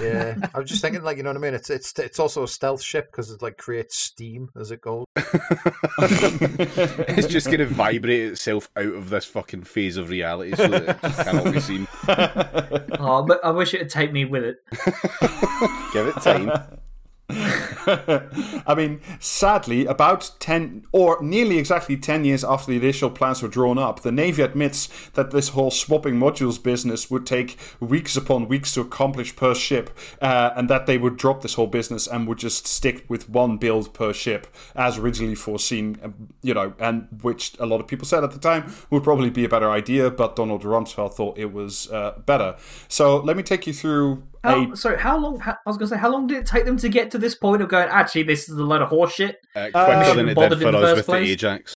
Yeah, 0.00 0.36
I 0.54 0.58
was 0.58 0.68
just 0.68 0.80
thinking, 0.80 1.02
like 1.02 1.16
you 1.16 1.22
know 1.22 1.30
what 1.30 1.36
I 1.36 1.40
mean. 1.40 1.54
It's 1.54 1.70
it's 1.70 1.98
it's 1.98 2.18
also 2.18 2.44
a 2.44 2.48
stealth 2.48 2.82
ship 2.82 3.10
because 3.10 3.30
it 3.30 3.42
like 3.42 3.56
creates 3.56 3.98
steam 3.98 4.50
as 4.58 4.70
it 4.70 4.80
goes. 4.80 5.06
it's 5.16 7.28
just 7.28 7.46
going 7.46 7.58
to 7.58 7.66
vibrate 7.66 8.32
itself 8.32 8.68
out 8.76 8.94
of 8.94 9.10
this 9.10 9.24
fucking 9.24 9.64
phase 9.64 9.96
of 9.96 10.08
reality 10.08 10.54
so 10.54 10.68
that 10.68 10.88
it 10.88 11.02
just 11.02 11.24
cannot 11.24 11.52
be 11.52 11.60
seen. 11.60 11.88
Oh, 13.06 13.22
but 13.22 13.44
I 13.44 13.50
wish 13.50 13.74
it'd 13.74 13.90
take 13.90 14.12
me 14.12 14.24
with 14.24 14.44
it. 14.44 14.56
Give 15.92 16.06
it 16.06 16.14
time. 16.22 16.50
I 17.30 18.74
mean, 18.76 19.00
sadly, 19.18 19.86
about 19.86 20.32
10 20.40 20.84
or 20.92 21.22
nearly 21.22 21.58
exactly 21.58 21.96
10 21.96 22.24
years 22.24 22.44
after 22.44 22.70
the 22.70 22.76
initial 22.76 23.08
plans 23.08 23.42
were 23.42 23.48
drawn 23.48 23.78
up, 23.78 24.00
the 24.00 24.12
Navy 24.12 24.42
admits 24.42 24.88
that 25.12 25.30
this 25.30 25.50
whole 25.50 25.70
swapping 25.70 26.16
modules 26.16 26.62
business 26.62 27.10
would 27.10 27.24
take 27.24 27.56
weeks 27.80 28.14
upon 28.14 28.46
weeks 28.46 28.74
to 28.74 28.82
accomplish 28.82 29.34
per 29.36 29.54
ship, 29.54 29.96
uh, 30.20 30.50
and 30.54 30.68
that 30.68 30.84
they 30.84 30.98
would 30.98 31.16
drop 31.16 31.40
this 31.40 31.54
whole 31.54 31.66
business 31.66 32.06
and 32.06 32.28
would 32.28 32.38
just 32.38 32.66
stick 32.66 33.06
with 33.08 33.28
one 33.30 33.56
build 33.56 33.94
per 33.94 34.12
ship 34.12 34.46
as 34.74 34.98
originally 34.98 35.34
foreseen, 35.34 35.98
um, 36.02 36.28
you 36.42 36.52
know, 36.52 36.74
and 36.78 37.08
which 37.22 37.56
a 37.58 37.64
lot 37.64 37.80
of 37.80 37.86
people 37.86 38.06
said 38.06 38.22
at 38.22 38.32
the 38.32 38.38
time 38.38 38.70
would 38.90 39.02
probably 39.02 39.30
be 39.30 39.46
a 39.46 39.48
better 39.48 39.70
idea, 39.70 40.10
but 40.10 40.36
Donald 40.36 40.62
Rumsfeld 40.62 41.14
thought 41.14 41.38
it 41.38 41.54
was 41.54 41.90
uh, 41.90 42.18
better. 42.26 42.56
So 42.86 43.16
let 43.16 43.34
me 43.34 43.42
take 43.42 43.66
you 43.66 43.72
through 43.72 44.24
How, 44.44 44.72
a 44.72 44.76
sorry, 44.76 44.98
how 44.98 45.16
long? 45.18 45.40
How, 45.40 45.52
I 45.52 45.56
was 45.66 45.76
going 45.76 45.88
to 45.88 45.94
say, 45.94 46.00
how 46.00 46.10
long 46.10 46.26
did 46.26 46.38
it 46.38 46.46
take 46.46 46.64
them 46.64 46.76
to 46.76 46.88
get 46.88 47.10
to 47.12 47.18
this 47.18 47.34
point 47.34 47.62
of 47.62 47.68
going? 47.68 47.88
Actually, 47.88 48.24
this 48.24 48.48
is 48.48 48.56
a 48.56 48.62
load 48.62 48.82
of 48.82 48.90
horseshit. 48.90 49.34
Uh, 49.56 49.70
Uh, 49.74 49.84
quicker 49.86 50.04
shouldn't 50.04 50.16
than 50.16 50.28
it 50.28 50.34
bothered 50.34 50.58
did 50.58 50.68
in 50.68 50.72
for 50.74 50.78
the 50.78 50.78
us 50.78 50.84
first 50.84 50.96
with 50.96 51.06
place. 51.06 51.26
the 51.26 51.32
Ajax. 51.32 51.74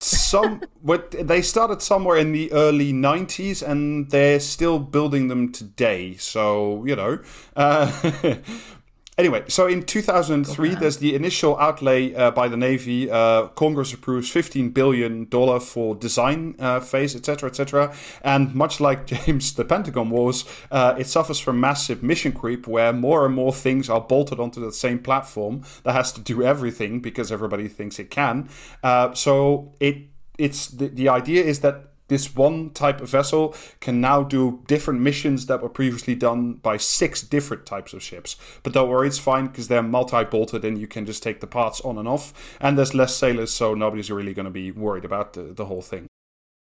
some 0.00 0.60
what 0.82 1.10
they 1.12 1.40
started 1.40 1.80
somewhere 1.80 2.18
in 2.18 2.32
the 2.32 2.52
early 2.52 2.92
90s 2.92 3.66
and 3.66 4.10
they're 4.10 4.40
still 4.40 4.78
building 4.78 5.28
them 5.28 5.50
today 5.52 6.14
so 6.16 6.84
you 6.84 6.94
know 6.96 7.18
uh, 7.56 7.90
anyway 9.18 9.42
so 9.48 9.66
in 9.66 9.82
2003 9.82 10.74
there's 10.76 10.98
the 10.98 11.14
initial 11.14 11.58
outlay 11.58 12.14
uh, 12.14 12.30
by 12.30 12.48
the 12.48 12.56
navy. 12.56 13.10
Uh, 13.10 13.46
congress 13.48 13.92
approves 13.92 14.30
15 14.30 14.70
billion 14.70 15.24
dollar 15.26 15.60
for 15.60 15.94
design 15.94 16.54
uh, 16.58 16.80
phase 16.80 17.14
etc 17.14 17.48
etc 17.48 17.94
and 18.22 18.54
much 18.54 18.80
like 18.80 19.06
james 19.14 19.54
the 19.54 19.64
pentagon 19.64 20.10
was 20.10 20.44
uh, 20.70 20.94
it 20.98 21.06
suffers 21.06 21.38
from 21.38 21.60
massive 21.60 22.02
mission 22.02 22.32
creep 22.32 22.66
where 22.66 22.92
more 22.92 23.24
and 23.26 23.34
more 23.34 23.52
things 23.52 23.88
are 23.88 24.00
bolted 24.00 24.40
onto 24.40 24.60
the 24.60 24.72
same 24.72 24.98
platform 24.98 25.62
that 25.82 25.92
has 25.92 26.12
to 26.12 26.20
do 26.20 26.42
everything 26.42 27.00
because 27.00 27.30
everybody 27.32 27.68
thinks 27.68 27.98
it 27.98 28.10
can. 28.10 28.48
Uh, 28.82 29.14
so 29.14 29.72
it 29.80 30.08
it's 30.38 30.68
the, 30.68 30.88
the 30.88 31.08
idea 31.08 31.42
is 31.42 31.60
that 31.60 31.93
this 32.08 32.34
one 32.34 32.70
type 32.70 33.00
of 33.00 33.08
vessel 33.08 33.54
can 33.80 34.00
now 34.00 34.22
do 34.22 34.62
different 34.66 35.00
missions 35.00 35.46
that 35.46 35.62
were 35.62 35.68
previously 35.68 36.14
done 36.14 36.54
by 36.54 36.76
six 36.76 37.22
different 37.22 37.64
types 37.66 37.92
of 37.92 38.02
ships. 38.02 38.36
But 38.62 38.72
don't 38.72 38.88
worry, 38.88 39.08
it's 39.08 39.18
fine 39.18 39.46
because 39.46 39.68
they're 39.68 39.82
multi-bolted 39.82 40.64
and 40.64 40.78
you 40.78 40.86
can 40.86 41.06
just 41.06 41.22
take 41.22 41.40
the 41.40 41.46
parts 41.46 41.80
on 41.80 41.98
and 41.98 42.06
off. 42.06 42.56
And 42.60 42.76
there's 42.76 42.94
less 42.94 43.16
sailors, 43.16 43.52
so 43.52 43.74
nobody's 43.74 44.10
really 44.10 44.34
going 44.34 44.44
to 44.44 44.50
be 44.50 44.70
worried 44.70 45.04
about 45.04 45.32
the, 45.32 45.42
the 45.42 45.66
whole 45.66 45.82
thing. 45.82 46.06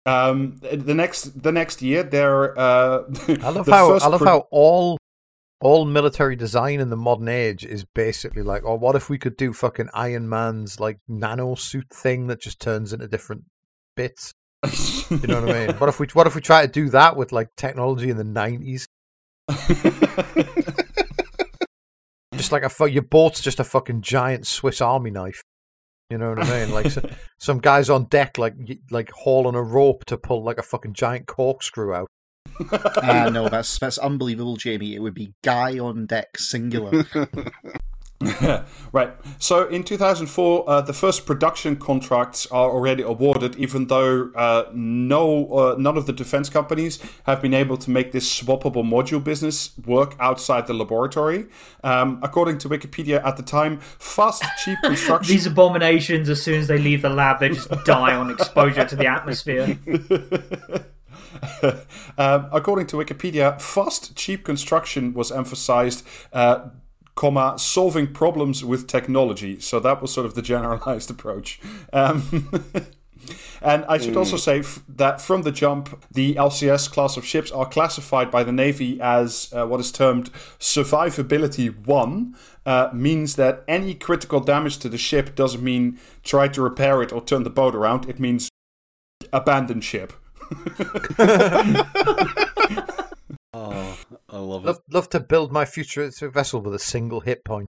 Um, 0.06 0.58
the 0.62 0.94
next 0.94 1.44
the 1.44 1.52
next 1.52 1.82
year, 1.82 2.04
they're 2.04 2.60
uh, 2.60 3.04
I 3.28 3.50
love 3.50 3.66
the 3.66 3.72
how 3.72 3.94
I 3.94 4.08
love 4.08 4.20
pro- 4.20 4.28
how 4.28 4.48
all 4.52 4.98
all 5.62 5.86
military 5.86 6.36
design 6.36 6.82
in 6.82 6.90
the 6.90 6.98
modern 6.98 7.30
age 7.30 7.64
is 7.64 7.86
basically 7.86 8.44
like, 8.44 8.64
oh, 8.66 8.76
what 8.76 8.98
if 8.98 9.10
we 9.10 9.18
could 9.18 9.38
do 9.38 9.54
fucking 9.54 9.90
Iron 9.94 10.28
Man's 10.28 10.78
like 10.78 11.00
nano 11.08 11.56
suit 11.56 11.88
thing 11.90 12.28
that 12.28 12.42
just 12.42 12.60
turns 12.60 12.92
into 12.92 13.08
different 13.08 13.46
bits? 13.96 14.34
You 15.10 15.28
know 15.28 15.42
what 15.42 15.50
I 15.56 15.68
mean? 15.68 15.76
What 15.80 15.90
if 15.90 16.00
we 16.00 16.08
what 16.14 16.28
if 16.28 16.36
we 16.36 16.42
try 16.42 16.66
to 16.66 16.72
do 16.72 16.90
that 16.90 17.16
with 17.18 17.32
like 17.32 17.50
technology 17.56 18.10
in 18.10 18.18
the 18.18 18.24
nineties? 18.24 18.88
Just 22.36 22.52
like 22.52 22.64
a 22.64 22.70
fu- 22.70 22.88
your 22.88 23.04
boat's 23.04 23.42
just 23.42 23.60
a 23.60 23.64
fucking 23.64 24.02
giant 24.02 24.48
Swiss 24.48 24.82
Army 24.82 25.12
knife. 25.12 25.44
You 26.10 26.18
know 26.18 26.30
what 26.30 26.44
I 26.44 26.66
mean? 26.66 26.74
Like 26.74 26.90
so, 26.92 27.08
some 27.40 27.60
guys 27.60 27.90
on 27.90 28.06
deck, 28.06 28.38
like 28.38 28.56
like 28.92 29.12
hauling 29.12 29.56
a 29.56 29.62
rope 29.62 30.06
to 30.06 30.18
pull 30.18 30.44
like 30.44 30.58
a 30.58 30.64
fucking 30.64 30.94
giant 30.94 31.28
corkscrew 31.28 31.94
out. 31.94 32.08
Ah, 32.72 33.30
no, 33.32 33.50
that's 33.50 33.80
that's 33.80 33.98
unbelievable, 33.98 34.58
Jamie. 34.58 34.96
It 34.96 35.00
would 35.00 35.14
be 35.14 35.34
guy 35.44 35.80
on 35.80 36.06
deck, 36.06 36.38
singular. 36.38 37.06
right. 38.92 39.14
So 39.40 39.68
in 39.68 39.84
2004, 39.84 40.70
uh, 40.70 40.82
the 40.82 40.94
first 40.94 41.26
production 41.26 41.76
contracts 41.76 42.46
are 42.48 42.70
already 42.70 43.04
awarded, 43.04 43.56
even 43.56 43.88
though 43.88 44.32
uh, 44.36 44.70
no, 44.74 45.48
uh, 45.48 45.76
none 45.78 45.98
of 45.98 46.06
the 46.06 46.14
defense 46.14 46.50
companies 46.50 47.00
have 47.24 47.42
been 47.42 47.54
able 47.54 47.78
to 47.78 47.90
make 47.90 48.12
this 48.12 48.42
swappable 48.42 48.84
module 48.84 49.24
business 49.24 49.72
work 49.86 50.16
outside 50.20 50.68
the 50.68 50.74
laboratory. 50.74 51.48
Um, 51.84 52.20
according 52.24 52.60
to 52.60 52.70
Wikipedia 52.70 53.24
at 53.26 53.38
the 53.38 53.44
time, 53.44 53.80
fast, 53.80 54.44
cheap 54.64 54.78
construction. 54.84 55.34
These 55.34 55.48
abominations, 55.48 56.30
as 56.30 56.42
soon 56.42 56.60
as 56.60 56.68
they 56.68 56.78
leave 56.78 57.02
the 57.02 57.10
lab, 57.10 57.40
they 57.40 57.50
just 57.50 57.70
die 57.86 58.16
on 58.16 58.30
exposure 58.30 58.86
to 58.86 58.96
the 58.96 59.08
atmosphere. 59.08 59.78
um, 62.18 62.48
according 62.52 62.88
to 62.88 62.98
Wikipedia, 62.98 63.60
fast, 63.60 64.16
cheap 64.16 64.44
construction 64.44 65.14
was 65.14 65.32
emphasized. 65.32 66.06
Uh, 66.32 66.70
comma 67.16 67.56
solving 67.58 68.08
problems 68.08 68.64
with 68.64 68.88
technology. 68.88 69.60
So 69.60 69.80
that 69.80 70.02
was 70.02 70.14
sort 70.14 70.26
of 70.26 70.36
the 70.36 70.42
generalized 70.42 71.10
approach. 71.16 71.60
Um, 71.92 72.50
and 73.62 73.86
i 73.86 73.98
should 73.98 74.18
also 74.18 74.36
say 74.36 74.60
f- 74.60 74.84
that 74.90 75.22
from 75.22 75.44
the 75.44 75.52
jump 75.52 76.04
the 76.12 76.36
lcs 76.36 76.92
class 76.92 77.16
of 77.16 77.24
ships 77.24 77.52
are 77.52 77.66
classified 77.66 78.30
by 78.30 78.44
the 78.44 78.52
navy 78.52 79.00
as 79.00 79.50
uh, 79.56 79.66
what 79.66 79.80
is 79.80 79.94
termed 79.94 80.30
survivability 80.60 81.74
1 81.88 82.36
uh, 82.66 82.90
means 82.94 83.36
that 83.36 83.64
any 83.68 83.94
critical 83.94 84.40
damage 84.40 84.78
to 84.78 84.90
the 84.90 84.98
ship 84.98 85.36
doesn't 85.36 85.64
mean 85.64 86.00
try 86.24 86.48
to 86.48 86.62
repair 86.62 87.02
it 87.02 87.12
or 87.12 87.22
turn 87.22 87.44
the 87.44 87.50
boat 87.50 87.76
around. 87.76 88.10
It 88.10 88.20
means 88.20 88.50
abandon 89.32 89.82
ship 89.82 90.14
Oh, 93.54 94.00
I 94.30 94.38
love 94.38 94.64
it. 94.64 94.68
Love, 94.68 94.80
love 94.92 95.10
to 95.10 95.20
build 95.20 95.52
my 95.52 95.66
future 95.66 96.10
vessel 96.30 96.62
with 96.62 96.74
a 96.74 96.80
single 96.80 97.20
hit 97.22 97.46
point. 97.46 97.68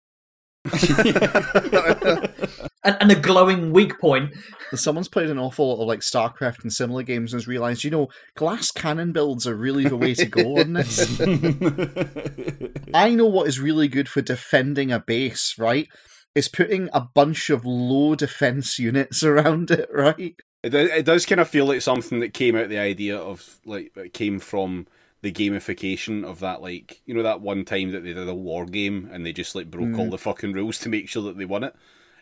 And, 2.85 2.97
and 3.01 3.13
a 3.13 3.17
glowing 3.17 3.73
weak 3.73 3.99
point. 4.01 4.35
Someone's 4.75 5.09
played 5.09 5.31
an 5.31 5.39
awful 5.39 5.69
lot 5.69 5.81
of 5.81 5.87
like 5.87 6.01
StarCraft 6.01 6.63
and 6.63 6.73
similar 6.73 7.05
games 7.05 7.33
and 7.33 7.41
has 7.41 7.47
realised, 7.47 7.85
you 7.85 7.91
know, 7.91 8.09
glass 8.37 8.73
cannon 8.73 9.13
builds 9.13 9.47
are 9.47 9.55
really 9.55 9.85
the 9.85 9.97
way 9.97 10.15
to 10.15 10.27
go 10.27 10.59
on 10.59 10.73
this. 10.73 11.21
I 12.95 13.11
know 13.11 13.27
what 13.27 13.47
is 13.47 13.61
really 13.61 13.87
good 13.87 14.09
for 14.09 14.21
defending 14.21 14.91
a 14.91 14.99
base, 14.99 15.55
right? 15.59 15.87
Is 16.35 16.49
putting 16.49 16.89
a 16.93 17.03
bunch 17.03 17.51
of 17.51 17.65
low 17.65 18.17
defense 18.17 18.81
units 18.81 19.23
around 19.23 19.71
it, 19.71 19.89
right? 19.93 20.35
It, 20.65 20.75
it 20.75 21.05
does 21.05 21.25
kind 21.25 21.41
of 21.41 21.49
feel 21.49 21.67
like 21.67 21.83
something 21.83 22.19
that 22.19 22.35
came 22.35 22.57
out 22.57 22.69
the 22.69 22.79
idea 22.79 23.17
of 23.17 23.61
like 23.65 23.93
came 24.13 24.41
from 24.41 24.87
the 25.23 25.33
gamification 25.33 26.25
of 26.25 26.41
that 26.41 26.61
like 26.61 27.01
you 27.07 27.15
know 27.15 27.23
that 27.23 27.41
one 27.41 27.65
time 27.65 27.93
that 27.93 28.03
they 28.03 28.13
did 28.13 28.29
a 28.29 28.35
war 28.35 28.67
game 28.67 29.09
and 29.13 29.25
they 29.25 29.33
just 29.33 29.55
like 29.55 29.71
broke 29.71 29.97
all 29.99 30.07
mm. 30.07 30.11
the 30.11 30.19
fucking 30.19 30.53
rules 30.53 30.79
to 30.79 30.89
make 30.89 31.09
sure 31.09 31.23
that 31.23 31.39
they 31.39 31.45
won 31.45 31.65
it. 31.65 31.75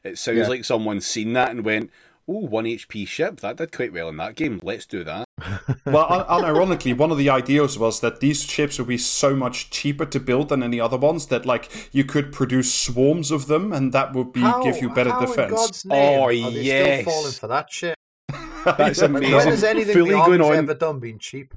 It 0.04 0.18
sounds 0.18 0.38
Yeah. 0.38 0.48
like 0.48 0.64
someone's 0.64 1.06
seen 1.06 1.32
that 1.34 1.50
and 1.50 1.64
went, 1.64 1.90
"Oh, 2.28 2.46
one 2.46 2.66
HP 2.66 3.06
ship 3.06 3.40
that 3.40 3.56
did 3.56 3.72
quite 3.72 3.92
well 3.92 4.08
in 4.08 4.16
that 4.18 4.34
game. 4.36 4.60
Let's 4.62 4.86
do 4.86 5.02
that." 5.04 5.24
well, 5.86 6.06
un- 6.10 6.42
unironically, 6.42 6.96
one 6.96 7.10
of 7.10 7.18
the 7.18 7.30
ideas 7.30 7.78
was 7.78 8.00
that 8.00 8.20
these 8.20 8.42
ships 8.42 8.78
would 8.78 8.88
be 8.88 8.98
so 8.98 9.34
much 9.34 9.70
cheaper 9.70 10.04
to 10.06 10.20
build 10.20 10.50
than 10.50 10.62
any 10.62 10.78
other 10.80 10.96
ones 10.98 11.26
that, 11.26 11.46
like, 11.46 11.88
you 11.92 12.04
could 12.04 12.32
produce 12.32 12.72
swarms 12.72 13.30
of 13.30 13.46
them, 13.46 13.72
and 13.72 13.92
that 13.92 14.12
would 14.14 14.32
be 14.32 14.42
give 14.62 14.80
you 14.82 14.90
better 14.90 15.10
how 15.10 15.20
defense. 15.20 15.50
In 15.50 15.56
God's 15.56 15.84
name 15.86 16.20
Oh, 16.20 16.24
are 16.24 16.32
they 16.32 16.62
yes. 16.62 17.00
still 17.02 17.12
falling 17.12 17.32
for 17.32 17.46
that 17.48 17.70
shit? 17.72 17.94
That's 18.64 19.00
amazing. 19.00 19.34
when 19.34 19.46
has 19.48 19.64
anything 19.64 19.94
Fully 19.94 20.10
the 20.10 20.24
going 20.24 20.40
on. 20.42 20.54
ever 20.54 20.74
done 20.74 20.98
been 21.00 21.18
cheap? 21.18 21.54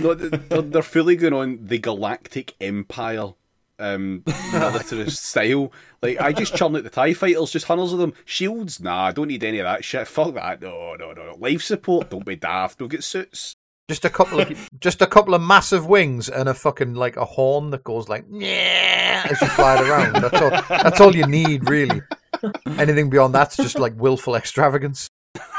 No, 0.00 0.14
they're, 0.14 0.62
they're 0.62 0.82
fully 0.82 1.16
going 1.16 1.32
on 1.32 1.58
the 1.62 1.78
Galactic 1.78 2.54
Empire 2.60 3.32
um 3.78 4.22
militarist 4.52 5.24
style. 5.24 5.72
Like 6.02 6.20
I 6.20 6.32
just 6.32 6.54
churn 6.54 6.76
out 6.76 6.84
the 6.84 6.90
TIE 6.90 7.14
fighters, 7.14 7.50
just 7.50 7.66
hundreds 7.66 7.92
of 7.92 7.98
them. 7.98 8.14
Shields, 8.24 8.80
nah, 8.80 9.06
I 9.06 9.12
don't 9.12 9.28
need 9.28 9.44
any 9.44 9.58
of 9.58 9.64
that 9.64 9.84
shit. 9.84 10.06
Fuck 10.06 10.34
that. 10.34 10.60
No, 10.62 10.94
no, 10.94 11.12
no. 11.12 11.36
Life 11.38 11.62
support, 11.62 12.10
don't 12.10 12.24
be 12.24 12.36
daft. 12.36 12.78
Don't 12.78 12.88
get 12.88 13.04
suits. 13.04 13.54
Just 13.88 14.04
a 14.06 14.10
couple 14.10 14.40
of 14.40 14.70
just 14.80 15.02
a 15.02 15.06
couple 15.06 15.34
of 15.34 15.42
massive 15.42 15.86
wings 15.86 16.28
and 16.28 16.48
a 16.48 16.54
fucking 16.54 16.94
like 16.94 17.16
a 17.16 17.24
horn 17.24 17.70
that 17.70 17.84
goes 17.84 18.08
like 18.08 18.24
yeah 18.30 19.26
as 19.30 19.40
you 19.40 19.48
fly 19.48 19.76
it 19.78 19.88
around. 19.88 20.14
That's 20.14 20.40
all. 20.40 20.50
That's 20.68 21.00
all 21.00 21.14
you 21.14 21.26
need, 21.26 21.68
really. 21.68 22.00
Anything 22.66 23.10
beyond 23.10 23.34
that's 23.34 23.56
just 23.56 23.78
like 23.78 23.94
willful 23.96 24.36
extravagance. 24.36 25.10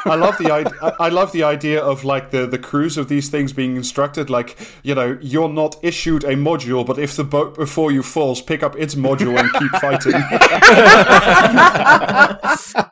I 0.06 0.16
love 0.16 0.38
the 0.38 0.52
idea. 0.52 0.74
I 1.00 1.10
love 1.10 1.32
the 1.32 1.44
idea 1.44 1.82
of 1.82 2.04
like 2.06 2.30
the 2.32 2.46
the 2.46 2.60
crews 2.60 2.98
of 2.98 3.10
these 3.10 3.30
things 3.30 3.54
being 3.54 3.76
instructed. 3.76 4.30
Like, 4.30 4.56
you 4.84 4.94
know, 4.94 5.18
you're 5.22 5.50
not 5.50 5.78
issued 5.82 6.24
a 6.24 6.36
module, 6.36 6.86
but 6.86 7.00
if 7.00 7.16
the 7.16 7.24
boat 7.24 7.56
before 7.56 7.92
you 7.92 8.04
falls, 8.04 8.42
pick 8.42 8.62
up 8.64 8.76
its 8.78 8.96
module 8.96 9.38
and 9.40 9.52
keep 9.54 9.72
fighting. 9.82 10.14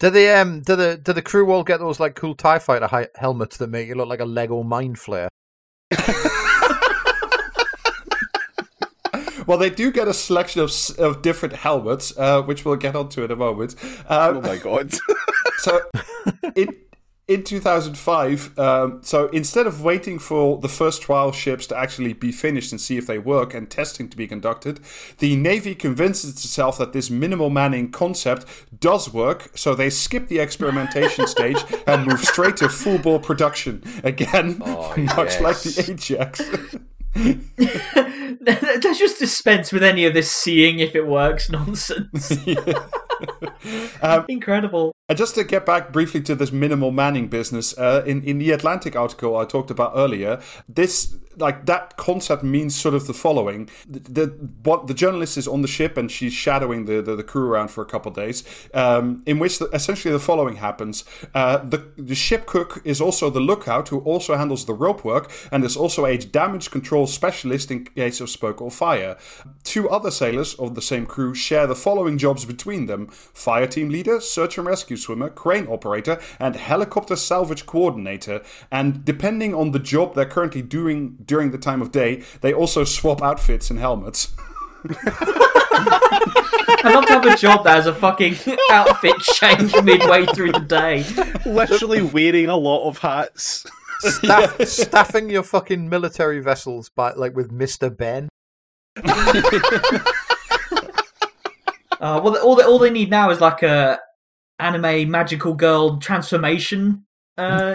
Do 0.00 0.08
the 0.08 0.28
um 0.30 0.62
do 0.62 0.76
the 0.76 0.96
do 0.96 1.12
the 1.12 1.20
crew 1.20 1.52
all 1.52 1.62
get 1.62 1.78
those 1.78 2.00
like 2.00 2.14
cool 2.14 2.34
Tie 2.34 2.58
Fighter 2.58 2.86
hi- 2.86 3.08
helmets 3.16 3.58
that 3.58 3.68
make 3.68 3.86
you 3.86 3.94
look 3.94 4.08
like 4.08 4.20
a 4.20 4.24
Lego 4.24 4.62
mind 4.62 4.98
flare? 4.98 5.28
well, 9.50 9.58
they 9.58 9.68
do 9.70 9.90
get 9.90 10.06
a 10.06 10.14
selection 10.14 10.60
of 10.62 10.70
of 10.98 11.22
different 11.22 11.56
helmets, 11.56 12.16
uh, 12.16 12.40
which 12.42 12.64
we'll 12.64 12.76
get 12.76 12.94
onto 12.94 13.24
in 13.24 13.30
a 13.32 13.36
moment. 13.36 13.74
Uh, 14.08 14.32
Oh 14.36 14.40
my 14.40 14.56
god. 14.58 14.92
So, 15.58 15.72
in 16.54 16.68
in 17.28 17.42
2005, 17.44 18.58
um, 18.58 19.00
so 19.02 19.28
instead 19.28 19.66
of 19.66 19.82
waiting 19.82 20.18
for 20.18 20.58
the 20.58 20.68
first 20.68 21.02
trial 21.02 21.32
ships 21.32 21.66
to 21.68 21.76
actually 21.76 22.12
be 22.12 22.32
finished 22.32 22.72
and 22.72 22.80
see 22.80 22.96
if 22.96 23.06
they 23.06 23.18
work 23.18 23.54
and 23.54 23.70
testing 23.70 24.08
to 24.08 24.16
be 24.16 24.26
conducted, 24.26 24.80
the 25.18 25.36
Navy 25.36 25.74
convinces 25.74 26.30
itself 26.30 26.78
that 26.78 26.92
this 26.92 27.10
minimal 27.10 27.50
manning 27.50 27.90
concept 27.90 28.46
does 28.80 29.12
work, 29.12 29.50
so 29.56 29.74
they 29.74 29.90
skip 29.90 30.28
the 30.28 30.38
experimentation 30.40 31.26
stage 31.36 31.62
and 31.86 32.06
move 32.06 32.20
straight 32.20 32.56
to 32.56 32.68
full 32.68 32.98
bore 32.98 33.20
production 33.20 33.82
again, 34.02 34.62
Oh, 34.64 34.94
much 35.16 35.34
yes. 35.34 35.40
like 35.40 35.58
the 35.60 35.92
Ajax. 35.92 36.40
Let's 37.16 38.98
just 38.98 39.18
dispense 39.18 39.72
with 39.72 39.82
any 39.82 40.04
of 40.04 40.14
this 40.14 40.30
seeing 40.30 40.78
if 40.78 40.94
it 40.94 41.06
works 41.06 41.50
nonsense. 41.50 42.32
Um, 44.02 44.24
Incredible. 44.28 44.94
And 45.08 45.18
just 45.18 45.34
to 45.34 45.44
get 45.44 45.66
back 45.66 45.92
briefly 45.92 46.22
to 46.22 46.34
this 46.34 46.52
minimal 46.52 46.90
manning 46.90 47.28
business, 47.28 47.76
uh, 47.76 48.02
in 48.06 48.22
in 48.22 48.38
the 48.38 48.50
Atlantic 48.50 48.96
article 48.96 49.36
I 49.36 49.44
talked 49.44 49.70
about 49.70 49.92
earlier, 49.94 50.40
this 50.68 51.16
like 51.36 51.66
that 51.66 51.96
concept 51.96 52.42
means 52.42 52.74
sort 52.74 52.94
of 52.94 53.06
the 53.06 53.14
following: 53.14 53.68
the, 53.88 54.00
the 54.00 54.26
what 54.62 54.86
the 54.86 54.94
journalist 54.94 55.38
is 55.38 55.46
on 55.46 55.62
the 55.62 55.68
ship 55.68 55.96
and 55.96 56.10
she's 56.10 56.32
shadowing 56.32 56.86
the 56.86 57.00
the, 57.00 57.14
the 57.16 57.22
crew 57.22 57.48
around 57.48 57.68
for 57.68 57.82
a 57.82 57.86
couple 57.86 58.10
days, 58.10 58.44
um, 58.74 59.22
in 59.26 59.38
which 59.38 59.58
the, 59.58 59.66
essentially 59.66 60.12
the 60.12 60.18
following 60.20 60.56
happens: 60.56 61.04
uh, 61.34 61.58
the 61.58 61.92
the 61.96 62.14
ship 62.14 62.46
cook 62.46 62.82
is 62.84 63.00
also 63.00 63.30
the 63.30 63.40
lookout 63.40 63.88
who 63.88 64.00
also 64.00 64.36
handles 64.36 64.66
the 64.66 64.74
rope 64.74 65.04
work 65.04 65.30
and 65.52 65.64
is 65.64 65.76
also 65.76 66.04
a 66.04 66.18
damage 66.18 66.70
control 66.70 67.06
specialist 67.06 67.70
in 67.70 67.84
case 67.84 68.20
of 68.20 68.28
smoke 68.28 68.60
or 68.60 68.70
fire. 68.70 69.16
Two 69.62 69.88
other 69.88 70.10
sailors 70.10 70.54
of 70.54 70.74
the 70.74 70.82
same 70.82 71.06
crew 71.06 71.34
share 71.34 71.66
the 71.66 71.74
following 71.74 72.18
jobs 72.18 72.44
between 72.44 72.86
them: 72.86 73.06
fire 73.08 73.66
team 73.66 73.88
leader, 73.88 74.20
search 74.20 74.58
and 74.58 74.66
rescue 74.66 74.96
swimmer, 74.96 75.30
crane 75.30 75.68
operator, 75.68 76.20
and 76.38 76.56
helicopter 76.56 77.16
salvage 77.16 77.66
coordinator. 77.66 78.42
And 78.70 79.04
depending 79.04 79.54
on 79.54 79.70
the 79.70 79.78
job 79.78 80.14
they're 80.14 80.26
currently 80.26 80.62
doing 80.62 81.18
during 81.30 81.52
the 81.52 81.58
time 81.58 81.80
of 81.80 81.92
day, 81.92 82.24
they 82.40 82.52
also 82.52 82.82
swap 82.82 83.22
outfits 83.22 83.70
and 83.70 83.78
helmets. 83.78 84.34
I'd 84.84 84.96
love 86.92 87.06
to 87.06 87.12
have 87.12 87.24
a 87.24 87.36
job 87.36 87.62
that 87.62 87.76
has 87.76 87.86
a 87.86 87.94
fucking 87.94 88.34
outfit 88.68 89.14
change 89.20 89.72
midway 89.84 90.26
through 90.26 90.50
the 90.50 90.58
day. 90.58 91.04
Literally 91.46 92.02
wearing 92.02 92.46
a 92.46 92.56
lot 92.56 92.88
of 92.88 92.98
hats. 92.98 93.64
Staff, 94.00 94.60
Staffing 94.66 95.30
your 95.30 95.44
fucking 95.44 95.88
military 95.88 96.40
vessels 96.40 96.88
by 96.88 97.12
like 97.12 97.36
with 97.36 97.52
Mister 97.52 97.88
Benn. 97.88 98.28
Uh, 102.00 102.18
well, 102.24 102.34
all 102.38 102.56
they, 102.56 102.62
all 102.62 102.78
they 102.78 102.88
need 102.88 103.10
now 103.10 103.28
is 103.28 103.42
like 103.42 103.62
a 103.62 104.00
anime 104.58 105.10
magical 105.10 105.52
girl 105.52 105.98
transformation 105.98 107.04
uh, 107.36 107.74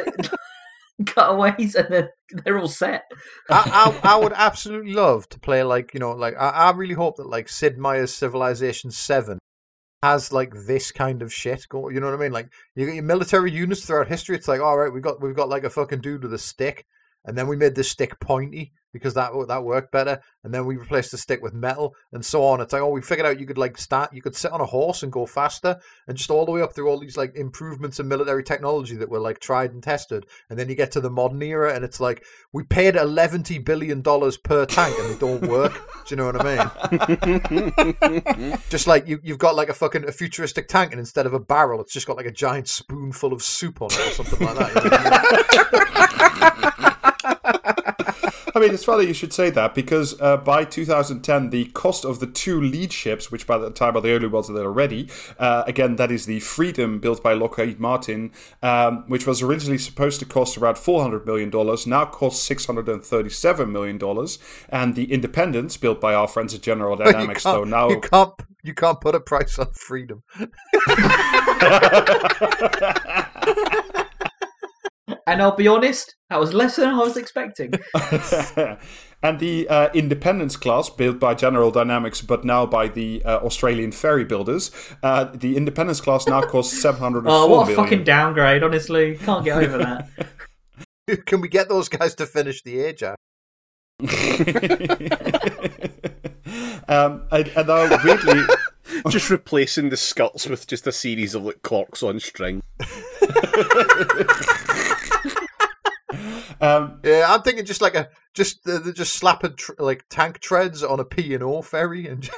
cutaways, 1.05 1.75
and 1.75 1.87
then 1.89 2.09
they're 2.43 2.57
all 2.57 2.67
set. 2.67 3.03
I, 3.49 3.99
I 4.03 4.13
I 4.13 4.17
would 4.17 4.33
absolutely 4.35 4.93
love 4.93 5.27
to 5.29 5.39
play 5.39 5.63
like 5.63 5.93
you 5.93 5.99
know 5.99 6.11
like 6.11 6.35
I, 6.37 6.49
I 6.49 6.71
really 6.71 6.93
hope 6.93 7.17
that 7.17 7.27
like 7.27 7.49
Sid 7.49 7.77
Meier's 7.77 8.13
Civilization 8.13 8.91
Seven 8.91 9.39
has 10.03 10.31
like 10.31 10.53
this 10.67 10.91
kind 10.91 11.23
of 11.23 11.33
shit 11.33 11.65
go 11.67 11.89
you 11.89 11.99
know 11.99 12.05
what 12.05 12.15
I 12.15 12.21
mean 12.21 12.31
like 12.31 12.49
you 12.75 12.85
get 12.85 12.93
your 12.93 13.03
military 13.03 13.51
units 13.51 13.85
throughout 13.85 14.07
history 14.07 14.35
it's 14.35 14.47
like 14.47 14.61
all 14.61 14.77
right 14.77 14.93
we 14.93 15.01
got 15.01 15.19
we've 15.19 15.35
got 15.35 15.49
like 15.49 15.63
a 15.63 15.69
fucking 15.69 16.01
dude 16.01 16.21
with 16.21 16.33
a 16.33 16.37
stick 16.37 16.85
and 17.25 17.35
then 17.35 17.47
we 17.47 17.55
made 17.55 17.73
the 17.73 17.83
stick 17.83 18.19
pointy 18.19 18.71
because 18.95 19.13
that 19.13 19.29
that 19.49 19.61
worked 19.61 19.91
better 19.91 20.21
and 20.45 20.53
then 20.53 20.65
we 20.65 20.77
replaced 20.77 21.11
the 21.11 21.17
stick 21.17 21.43
with 21.43 21.53
metal 21.53 21.93
and 22.13 22.23
so 22.23 22.45
on. 22.45 22.61
It's 22.61 22.71
like 22.71 22.81
oh 22.81 22.87
we 22.87 23.01
figured 23.01 23.27
out 23.27 23.41
you 23.41 23.45
could 23.45 23.57
like 23.57 23.77
start 23.77 24.13
you 24.13 24.21
could 24.21 24.37
sit 24.37 24.53
on 24.53 24.61
a 24.61 24.65
horse 24.65 25.03
and 25.03 25.11
go 25.11 25.25
faster 25.25 25.77
and 26.07 26.17
just 26.17 26.29
all 26.31 26.45
the 26.45 26.53
way 26.53 26.61
up 26.61 26.73
through 26.73 26.87
all 26.87 26.97
these 26.97 27.17
like 27.17 27.35
improvements 27.35 27.99
in 27.99 28.07
military 28.07 28.41
technology 28.41 28.95
that 28.95 29.09
were 29.09 29.19
like 29.19 29.39
tried 29.39 29.73
and 29.73 29.83
tested 29.83 30.25
and 30.49 30.57
then 30.57 30.69
you 30.69 30.75
get 30.75 30.93
to 30.93 31.01
the 31.01 31.09
modern 31.09 31.41
era 31.41 31.75
and 31.75 31.83
it's 31.83 31.99
like 31.99 32.23
we 32.53 32.63
paid 32.63 32.95
11 32.95 33.43
billion 33.65 34.01
dollars 34.01 34.37
per 34.37 34.65
tank 34.65 34.97
and 34.97 35.13
they 35.13 35.19
don't 35.19 35.45
work. 35.45 35.73
Do 36.07 36.15
you 36.15 36.15
know 36.15 36.31
what 36.31 36.39
i 36.39 36.71
mean? 38.39 38.57
Just 38.69 38.87
like 38.87 39.09
you, 39.09 39.19
you've 39.23 39.39
got 39.39 39.55
like 39.55 39.67
a 39.67 39.73
fucking 39.73 40.07
a 40.07 40.11
futuristic 40.13 40.69
tank 40.69 40.91
and 40.91 41.01
instead 41.01 41.25
of 41.25 41.33
a 41.33 41.39
barrel 41.39 41.81
it's 41.81 41.91
just 41.91 42.07
got 42.07 42.15
like 42.15 42.25
a 42.25 42.31
giant 42.31 42.69
spoonful 42.69 43.33
of 43.33 43.43
soup 43.43 43.81
on 43.81 43.89
it 43.91 43.99
or 43.99 44.11
something 44.11 44.39
like 44.47 44.55
that 44.55 44.83
you 46.79 46.79
know 46.79 46.91
I 48.55 48.59
mean? 48.59 48.73
It's 48.73 48.85
funny 48.85 49.05
you 49.05 49.13
should 49.13 49.33
say 49.33 49.49
that 49.49 49.75
because 49.75 50.19
uh, 50.21 50.37
by 50.37 50.63
2010, 50.63 51.49
the 51.49 51.65
cost 51.65 52.05
of 52.05 52.19
the 52.19 52.27
two 52.27 52.61
lead 52.61 52.93
ships, 52.93 53.31
which 53.31 53.45
by 53.45 53.57
the 53.57 53.69
time 53.69 53.97
are 53.97 54.01
the 54.01 54.13
only 54.13 54.27
ones 54.27 54.47
that 54.47 54.57
are 54.57 54.71
ready, 54.71 55.09
uh, 55.37 55.63
again, 55.67 55.97
that 55.97 56.11
is 56.11 56.25
the 56.25 56.39
Freedom 56.39 56.99
built 56.99 57.21
by 57.21 57.33
Lockheed 57.33 57.79
Martin, 57.79 58.31
um, 58.63 59.03
which 59.07 59.27
was 59.27 59.41
originally 59.41 59.77
supposed 59.77 60.19
to 60.19 60.25
cost 60.25 60.57
around 60.57 60.75
$400 60.75 61.25
million, 61.25 61.49
now 61.85 62.05
costs 62.05 62.47
$637 62.47 63.69
million. 63.69 63.99
And 64.69 64.95
the 64.95 65.11
Independence, 65.11 65.75
built 65.75 65.99
by 65.99 66.13
our 66.13 66.27
friends 66.27 66.53
at 66.53 66.61
General 66.61 66.95
Dynamics, 67.05 67.43
though, 67.43 67.65
now. 67.65 67.89
you 67.89 67.99
can't 67.99 68.31
you 68.63 68.73
can't 68.73 68.99
put 68.99 69.13
a 69.13 69.19
price 69.19 69.59
on 69.59 69.71
freedom 69.73 70.23
And 75.27 75.41
I'll 75.41 75.55
be 75.55 75.67
honest, 75.67 76.15
that 76.29 76.39
was 76.39 76.53
less 76.53 76.75
than 76.75 76.89
I 76.89 76.97
was 76.97 77.17
expecting. 77.17 77.73
and 79.23 79.39
the 79.39 79.67
uh, 79.69 79.89
Independence 79.93 80.55
class, 80.55 80.89
built 80.89 81.19
by 81.19 81.33
General 81.33 81.71
Dynamics, 81.71 82.21
but 82.21 82.45
now 82.45 82.65
by 82.65 82.87
the 82.87 83.23
uh, 83.25 83.37
Australian 83.39 83.91
ferry 83.91 84.23
builders, 84.23 84.71
uh, 85.01 85.25
the 85.25 85.57
Independence 85.57 85.99
class 85.99 86.27
now 86.27 86.41
costs 86.41 86.79
seven 86.81 86.99
hundred. 86.99 87.25
Oh, 87.27 87.47
what 87.47 87.69
a 87.69 87.75
fucking 87.75 88.03
downgrade! 88.03 88.61
Honestly, 88.63 89.17
can't 89.17 89.43
get 89.43 89.63
over 89.63 89.77
that. 89.79 91.25
can 91.25 91.41
we 91.41 91.47
get 91.47 91.69
those 91.69 91.89
guys 91.89 92.13
to 92.15 92.25
finish 92.25 92.61
the 92.63 92.79
age 92.79 93.03
out 93.03 93.17
um, 96.87 97.23
and, 97.31 97.47
and 97.47 97.67
now, 97.67 98.03
weirdly, 98.03 98.41
just 99.09 99.29
replacing 99.29 99.89
the 99.89 99.97
skirts 99.97 100.47
with 100.47 100.67
just 100.67 100.85
a 100.85 100.91
series 100.91 101.33
of 101.33 101.45
like 101.45 101.61
clocks 101.61 102.03
on 102.03 102.19
string. 102.19 102.61
Um, 106.61 106.99
yeah 107.03 107.25
i'm 107.29 107.41
thinking 107.41 107.65
just 107.65 107.81
like 107.81 107.95
a 107.95 108.09
just 108.33 108.67
uh, 108.67 108.91
just 108.93 109.15
slapping 109.15 109.55
tr- 109.55 109.73
like 109.79 110.03
tank 110.09 110.39
treads 110.39 110.83
on 110.83 110.99
a 110.99 111.05
p 111.05 111.33
and 111.33 111.43
o 111.43 111.61
ferry 111.61 112.07
and 112.07 112.23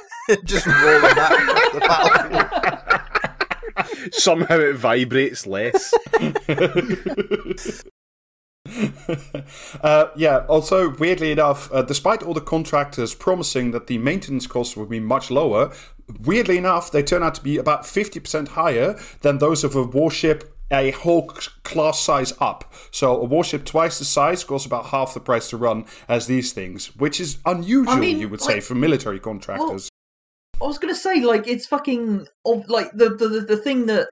just 0.44 0.66
rolling 0.66 1.14
that 1.14 1.32
across 1.32 1.72
the 1.72 1.80
battlefield 1.80 3.08
Somehow 4.12 4.58
it 4.58 4.76
vibrates 4.76 5.46
less. 5.46 5.94
uh, 9.82 10.06
yeah, 10.16 10.44
also, 10.48 10.90
weirdly 10.96 11.32
enough, 11.32 11.72
uh, 11.72 11.82
despite 11.82 12.22
all 12.22 12.34
the 12.34 12.40
contractors 12.40 13.14
promising 13.14 13.70
that 13.72 13.86
the 13.86 13.98
maintenance 13.98 14.46
costs 14.46 14.76
would 14.76 14.88
be 14.88 15.00
much 15.00 15.30
lower, 15.30 15.72
weirdly 16.20 16.58
enough, 16.58 16.90
they 16.90 17.02
turn 17.02 17.22
out 17.22 17.34
to 17.36 17.42
be 17.42 17.56
about 17.56 17.82
50% 17.82 18.48
higher 18.48 18.98
than 19.20 19.38
those 19.38 19.64
of 19.64 19.74
a 19.76 19.82
warship 19.82 20.57
a 20.70 20.90
whole 20.90 21.28
class 21.64 22.00
size 22.00 22.32
up. 22.40 22.72
So 22.90 23.20
a 23.20 23.24
warship 23.24 23.64
twice 23.64 23.98
the 23.98 24.04
size 24.04 24.44
costs 24.44 24.66
about 24.66 24.86
half 24.86 25.14
the 25.14 25.20
price 25.20 25.48
to 25.50 25.56
run 25.56 25.86
as 26.08 26.26
these 26.26 26.52
things, 26.52 26.94
which 26.96 27.20
is 27.20 27.38
unusual, 27.46 27.94
I 27.94 27.98
mean, 28.00 28.18
you 28.20 28.28
would 28.28 28.40
say, 28.42 28.60
for 28.60 28.74
military 28.74 29.18
contractors. 29.20 29.88
I 30.60 30.64
was 30.66 30.78
gonna 30.78 30.94
say, 30.94 31.20
like, 31.20 31.46
it's 31.46 31.66
fucking 31.66 32.26
of 32.44 32.68
like 32.68 32.90
the 32.92 33.10
the- 33.10 33.40
the 33.48 33.56
thing 33.56 33.86
that 33.86 34.08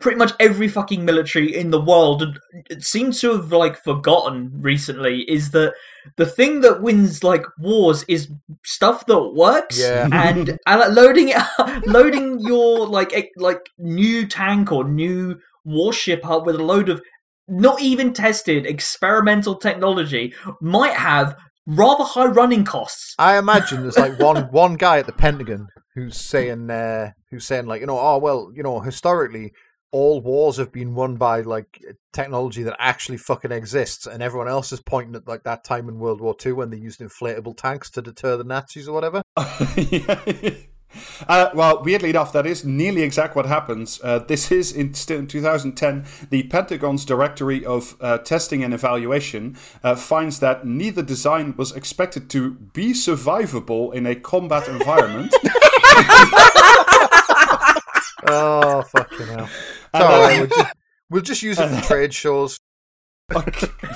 pretty 0.00 0.18
much 0.18 0.32
every 0.40 0.68
fucking 0.68 1.04
military 1.04 1.54
in 1.54 1.70
the 1.70 1.80
world 1.80 2.38
seems 2.80 3.20
to 3.20 3.32
have 3.36 3.52
like 3.52 3.76
forgotten 3.82 4.50
recently 4.54 5.20
is 5.30 5.50
that 5.52 5.74
the 6.16 6.26
thing 6.26 6.60
that 6.60 6.82
wins 6.82 7.22
like 7.22 7.44
wars 7.58 8.04
is 8.08 8.28
stuff 8.64 9.06
that 9.06 9.32
works 9.34 9.78
Yeah. 9.80 10.08
and 10.12 10.58
and 10.66 10.80
like, 10.80 10.90
loading 10.90 11.28
it 11.28 11.86
loading 11.86 12.40
your 12.40 12.86
like 12.86 13.16
e- 13.16 13.30
like 13.36 13.70
new 13.78 14.26
tank 14.26 14.72
or 14.72 14.84
new 14.84 15.38
warship 15.64 16.28
up 16.28 16.46
with 16.46 16.56
a 16.56 16.64
load 16.64 16.88
of 16.88 17.00
not 17.48 17.80
even 17.80 18.12
tested 18.12 18.66
experimental 18.66 19.54
technology 19.54 20.34
might 20.60 20.94
have 20.94 21.36
rather 21.66 22.04
high 22.04 22.26
running 22.26 22.64
costs 22.64 23.14
I 23.18 23.38
imagine 23.38 23.82
there's 23.82 23.96
like 23.98 24.18
one 24.18 24.44
one 24.50 24.74
guy 24.74 24.98
at 24.98 25.06
the 25.06 25.12
Pentagon 25.12 25.68
who's 25.94 26.16
saying 26.20 26.70
uh, 26.70 27.10
who's 27.30 27.46
saying 27.46 27.66
like 27.66 27.80
you 27.80 27.86
know 27.86 27.98
oh 27.98 28.18
well 28.18 28.50
you 28.54 28.62
know 28.62 28.80
historically 28.80 29.52
all 29.96 30.20
wars 30.20 30.58
have 30.58 30.70
been 30.70 30.94
won 30.94 31.16
by 31.16 31.40
like 31.40 31.82
technology 32.12 32.62
that 32.62 32.76
actually 32.78 33.16
fucking 33.16 33.50
exists 33.50 34.06
and 34.06 34.22
everyone 34.22 34.46
else 34.46 34.70
is 34.70 34.78
pointing 34.82 35.14
at 35.14 35.26
like 35.26 35.42
that 35.44 35.64
time 35.64 35.88
in 35.88 35.98
World 35.98 36.20
War 36.20 36.36
II 36.44 36.52
when 36.52 36.68
they 36.68 36.76
used 36.76 37.00
inflatable 37.00 37.56
tanks 37.56 37.88
to 37.92 38.02
deter 38.02 38.36
the 38.36 38.44
Nazis 38.44 38.88
or 38.88 38.92
whatever. 38.92 39.22
Yeah. 39.76 40.20
Uh, 41.28 41.50
well, 41.52 41.82
weirdly 41.82 42.10
enough, 42.10 42.32
that 42.32 42.46
is 42.46 42.64
nearly 42.64 43.02
exact 43.02 43.36
what 43.36 43.44
happens. 43.44 44.00
Uh, 44.02 44.18
this 44.20 44.50
is 44.50 44.72
in, 44.72 44.94
in 45.08 45.26
2010. 45.26 46.06
The 46.30 46.44
Pentagon's 46.44 47.04
Directory 47.04 47.66
of 47.66 47.96
uh, 48.00 48.18
Testing 48.18 48.62
and 48.64 48.72
Evaluation 48.72 49.56
uh, 49.82 49.94
finds 49.96 50.40
that 50.40 50.66
neither 50.66 51.02
design 51.02 51.54
was 51.56 51.72
expected 51.72 52.30
to 52.30 52.52
be 52.52 52.92
survivable 52.92 53.92
in 53.92 54.06
a 54.06 54.14
combat 54.14 54.68
environment. 54.68 55.34
Oh 58.28 58.82
fucking 58.82 59.26
hell! 59.26 59.48
And, 59.92 60.40
we're 60.40 60.46
just, 60.46 60.74
We'll 61.10 61.22
just 61.22 61.42
use 61.42 61.58
it 61.58 61.68
for 61.68 61.86
trade 61.86 62.12
shows. 62.14 62.58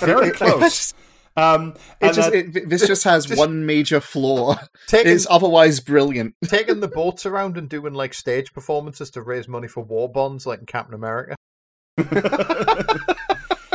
Very 0.00 0.30
close. 0.30 0.94
Um, 1.36 1.74
It 2.00 2.12
just, 2.12 2.32
it, 2.32 2.68
this 2.68 2.86
just 2.86 3.04
has 3.04 3.26
just- 3.26 3.38
one 3.38 3.64
major 3.66 4.00
flaw. 4.00 4.60
Taking, 4.86 5.12
It's 5.12 5.26
otherwise 5.30 5.80
brilliant. 5.80 6.34
taking 6.44 6.80
the 6.80 6.88
boats 6.88 7.24
around 7.26 7.56
and 7.56 7.68
doing 7.68 7.94
like 7.94 8.14
stage 8.14 8.52
performances 8.52 9.10
to 9.12 9.22
raise 9.22 9.48
money 9.48 9.68
for 9.68 9.82
war 9.82 10.08
bonds, 10.08 10.46
like 10.46 10.60
in 10.60 10.66
Captain 10.66 10.94
America. 10.94 11.36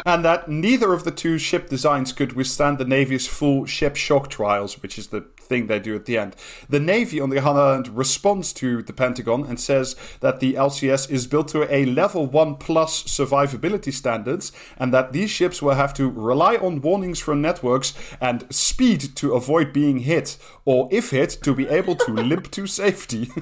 and 0.05 0.23
that 0.25 0.45
neither 0.47 0.93
of 0.93 1.03
the 1.03 1.11
two 1.11 1.37
ship 1.37 1.69
designs 1.69 2.11
could 2.13 2.33
withstand 2.33 2.77
the 2.77 2.85
Navy's 2.85 3.27
full 3.27 3.65
ship 3.65 3.95
shock 3.95 4.29
trials, 4.29 4.81
which 4.81 4.97
is 4.97 5.07
the 5.07 5.25
thing 5.47 5.67
they 5.67 5.79
do 5.79 5.95
at 5.95 6.05
the 6.05 6.17
end. 6.17 6.35
The 6.69 6.79
Navy, 6.79 7.19
on 7.19 7.29
the 7.29 7.43
other 7.43 7.73
hand, 7.73 7.87
responds 7.97 8.51
to 8.53 8.81
the 8.83 8.93
Pentagon 8.93 9.43
and 9.45 9.59
says 9.59 9.95
that 10.19 10.39
the 10.39 10.53
LCS 10.53 11.09
is 11.09 11.27
built 11.27 11.47
to 11.49 11.73
a 11.73 11.85
level 11.85 12.25
1 12.25 12.55
plus 12.55 13.03
survivability 13.03 13.93
standards, 13.93 14.51
and 14.77 14.93
that 14.93 15.13
these 15.13 15.29
ships 15.29 15.61
will 15.61 15.75
have 15.75 15.93
to 15.95 16.09
rely 16.09 16.55
on 16.55 16.81
warnings 16.81 17.19
from 17.19 17.41
networks 17.41 17.93
and 18.19 18.45
speed 18.53 19.15
to 19.15 19.33
avoid 19.33 19.71
being 19.73 19.99
hit, 19.99 20.37
or 20.65 20.87
if 20.91 21.11
hit, 21.11 21.29
to 21.43 21.53
be 21.53 21.67
able 21.67 21.95
to 21.95 22.11
limp 22.13 22.51
to 22.51 22.67
safety. 22.67 23.29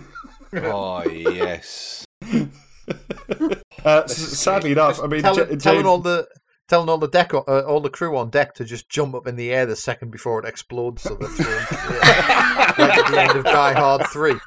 Oh 0.56 1.04
yes. 1.10 2.06
Uh, 3.84 4.06
sadly 4.08 4.72
enough, 4.72 5.01
I 5.01 5.08
mean, 5.08 5.22
Tell, 5.22 5.36
J- 5.36 5.56
James- 5.56 5.86
all 5.86 5.97
the 5.99 6.28
telling 6.68 6.89
all 6.89 6.97
the 6.97 7.07
deck 7.07 7.34
uh, 7.34 7.41
all 7.41 7.80
the 7.80 7.89
crew 7.89 8.18
on 8.18 8.30
deck 8.30 8.53
to 8.55 8.66
just 8.66 8.89
jump 8.89 9.16
up 9.16 9.28
in 9.28 9.36
the 9.36 9.51
air 9.51 9.66
the 9.66 9.76
second 9.76 10.11
before 10.11 10.39
it 10.39 10.45
explodes, 10.47 11.03
so 11.03 11.16
they're 11.16 11.30
thrown 11.30 11.66
to 11.66 11.76
the 11.76 11.93
air. 11.93 12.88
like 12.88 12.97
at 12.97 13.11
the 13.11 13.22
end 13.22 13.38
of 13.38 13.43
Die 13.43 13.74
Hard 13.74 14.07
Three. 14.07 14.39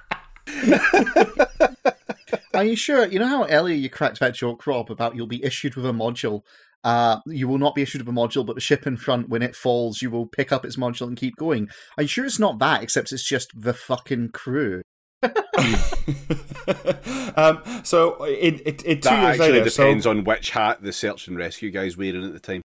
Are 2.55 2.65
you 2.65 2.77
sure? 2.77 3.07
You 3.07 3.19
know 3.19 3.29
how 3.29 3.47
earlier 3.47 3.75
you 3.75 3.91
cracked 3.91 4.21
that 4.21 4.35
joke, 4.35 4.67
Rob, 4.67 4.91
about 4.91 5.15
you'll 5.15 5.27
be 5.27 5.45
issued 5.45 5.75
with 5.75 5.85
a 5.85 5.93
module. 5.93 6.43
Uh, 6.83 7.19
you 7.27 7.49
will 7.49 7.59
not 7.59 7.75
be 7.75 7.83
issued 7.83 8.01
with 8.01 8.09
a 8.09 8.19
module, 8.19 8.47
but 8.47 8.55
the 8.55 8.61
ship 8.61 8.87
in 8.87 8.97
front, 8.97 9.29
when 9.29 9.43
it 9.43 9.57
falls, 9.57 10.01
you 10.01 10.11
will 10.11 10.27
pick 10.27 10.53
up 10.53 10.65
its 10.65 10.77
module 10.77 11.09
and 11.09 11.17
keep 11.17 11.37
going. 11.37 11.69
Are 11.97 12.05
you 12.05 12.09
sure 12.09 12.25
it's 12.25 12.39
not 12.39 12.59
that, 12.61 12.83
except 12.83 13.13
it's 13.13 13.29
just 13.29 13.51
the 13.55 13.75
fucking 13.75 14.31
crew? 14.31 14.83
um, 17.37 17.63
so 17.85 18.23
it, 18.25 18.61
it, 18.67 18.83
it 18.85 19.03
two 19.03 19.09
That 19.09 19.23
years 19.23 19.41
actually 19.41 19.53
later. 19.53 19.71
depends 19.71 20.05
so, 20.05 20.11
on 20.11 20.25
which 20.25 20.51
hat 20.51 20.83
the 20.83 20.93
search 20.93 21.29
and 21.29 21.37
rescue 21.37 21.71
guy's 21.71 21.97
wearing 21.97 22.25
at 22.25 22.33
the 22.33 22.41
time. 22.41 22.63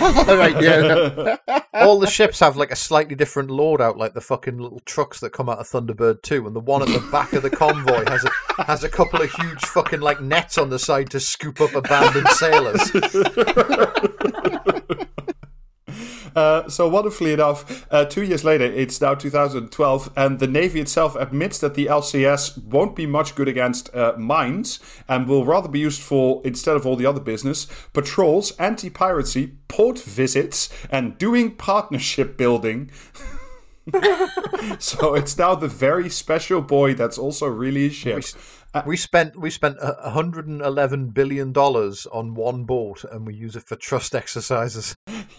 All 0.00 0.12
right, 0.36 0.60
yeah. 0.62 1.36
All 1.74 2.00
the 2.00 2.06
ships 2.06 2.40
have 2.40 2.56
like 2.56 2.72
a 2.72 2.76
slightly 2.76 3.14
different 3.14 3.50
loadout, 3.50 3.96
like 3.96 4.14
the 4.14 4.20
fucking 4.20 4.58
little 4.58 4.80
trucks 4.80 5.20
that 5.20 5.30
come 5.30 5.48
out 5.48 5.58
of 5.58 5.68
Thunderbird 5.68 6.22
2, 6.22 6.46
and 6.46 6.56
the 6.56 6.60
one 6.60 6.82
at 6.82 6.88
the 6.88 7.06
back 7.12 7.32
of 7.34 7.42
the 7.42 7.50
convoy 7.50 8.04
has 8.08 8.24
a 8.24 8.62
has 8.64 8.82
a 8.82 8.88
couple 8.88 9.22
of 9.22 9.30
huge 9.30 9.64
fucking 9.66 10.00
like 10.00 10.20
nets 10.20 10.58
on 10.58 10.70
the 10.70 10.78
side 10.78 11.10
to 11.10 11.20
scoop 11.20 11.60
up 11.60 11.74
abandoned 11.74 12.28
sailors. 12.30 12.90
Uh, 16.36 16.68
so 16.68 16.86
wonderfully 16.86 17.32
enough, 17.32 17.86
uh, 17.90 18.04
two 18.04 18.22
years 18.22 18.44
later, 18.44 18.64
it's 18.64 19.00
now 19.00 19.14
2012, 19.14 20.12
and 20.16 20.38
the 20.38 20.46
Navy 20.46 20.80
itself 20.80 21.16
admits 21.16 21.58
that 21.60 21.72
the 21.72 21.86
LCS 21.86 22.62
won't 22.62 22.94
be 22.94 23.06
much 23.06 23.34
good 23.34 23.48
against 23.48 23.92
uh, 23.94 24.12
mines 24.18 24.78
and 25.08 25.26
will 25.26 25.46
rather 25.46 25.68
be 25.68 25.78
used 25.78 26.02
for, 26.02 26.42
instead 26.44 26.76
of 26.76 26.84
all 26.84 26.94
the 26.94 27.06
other 27.06 27.20
business, 27.20 27.66
patrols, 27.94 28.50
anti-piracy, 28.58 29.54
port 29.68 29.98
visits, 29.98 30.68
and 30.90 31.16
doing 31.16 31.52
partnership 31.52 32.36
building. 32.36 32.90
so 34.78 35.14
it's 35.14 35.38
now 35.38 35.54
the 35.54 35.68
very 35.68 36.10
special 36.10 36.60
boy 36.60 36.92
that's 36.92 37.16
also 37.16 37.46
really 37.46 37.86
a 37.86 37.90
ship. 37.90 38.24
We 38.84 38.96
spent 38.96 39.38
we 39.38 39.50
spent 39.50 39.76
a 39.80 39.96
111 40.02 41.10
billion 41.10 41.52
dollars 41.52 42.06
on 42.12 42.34
one 42.34 42.64
boat, 42.64 43.04
and 43.04 43.26
we 43.26 43.34
use 43.34 43.56
it 43.56 43.64
for 43.64 43.76
trust 43.76 44.14
exercises. 44.14 44.94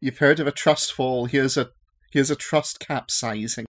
You've 0.00 0.18
heard 0.18 0.40
of 0.40 0.46
a 0.46 0.52
trust 0.52 0.92
fall. 0.92 1.26
Here's 1.26 1.56
a 1.56 1.70
here's 2.10 2.30
a 2.30 2.36
trust 2.36 2.80
capsizing. 2.80 3.66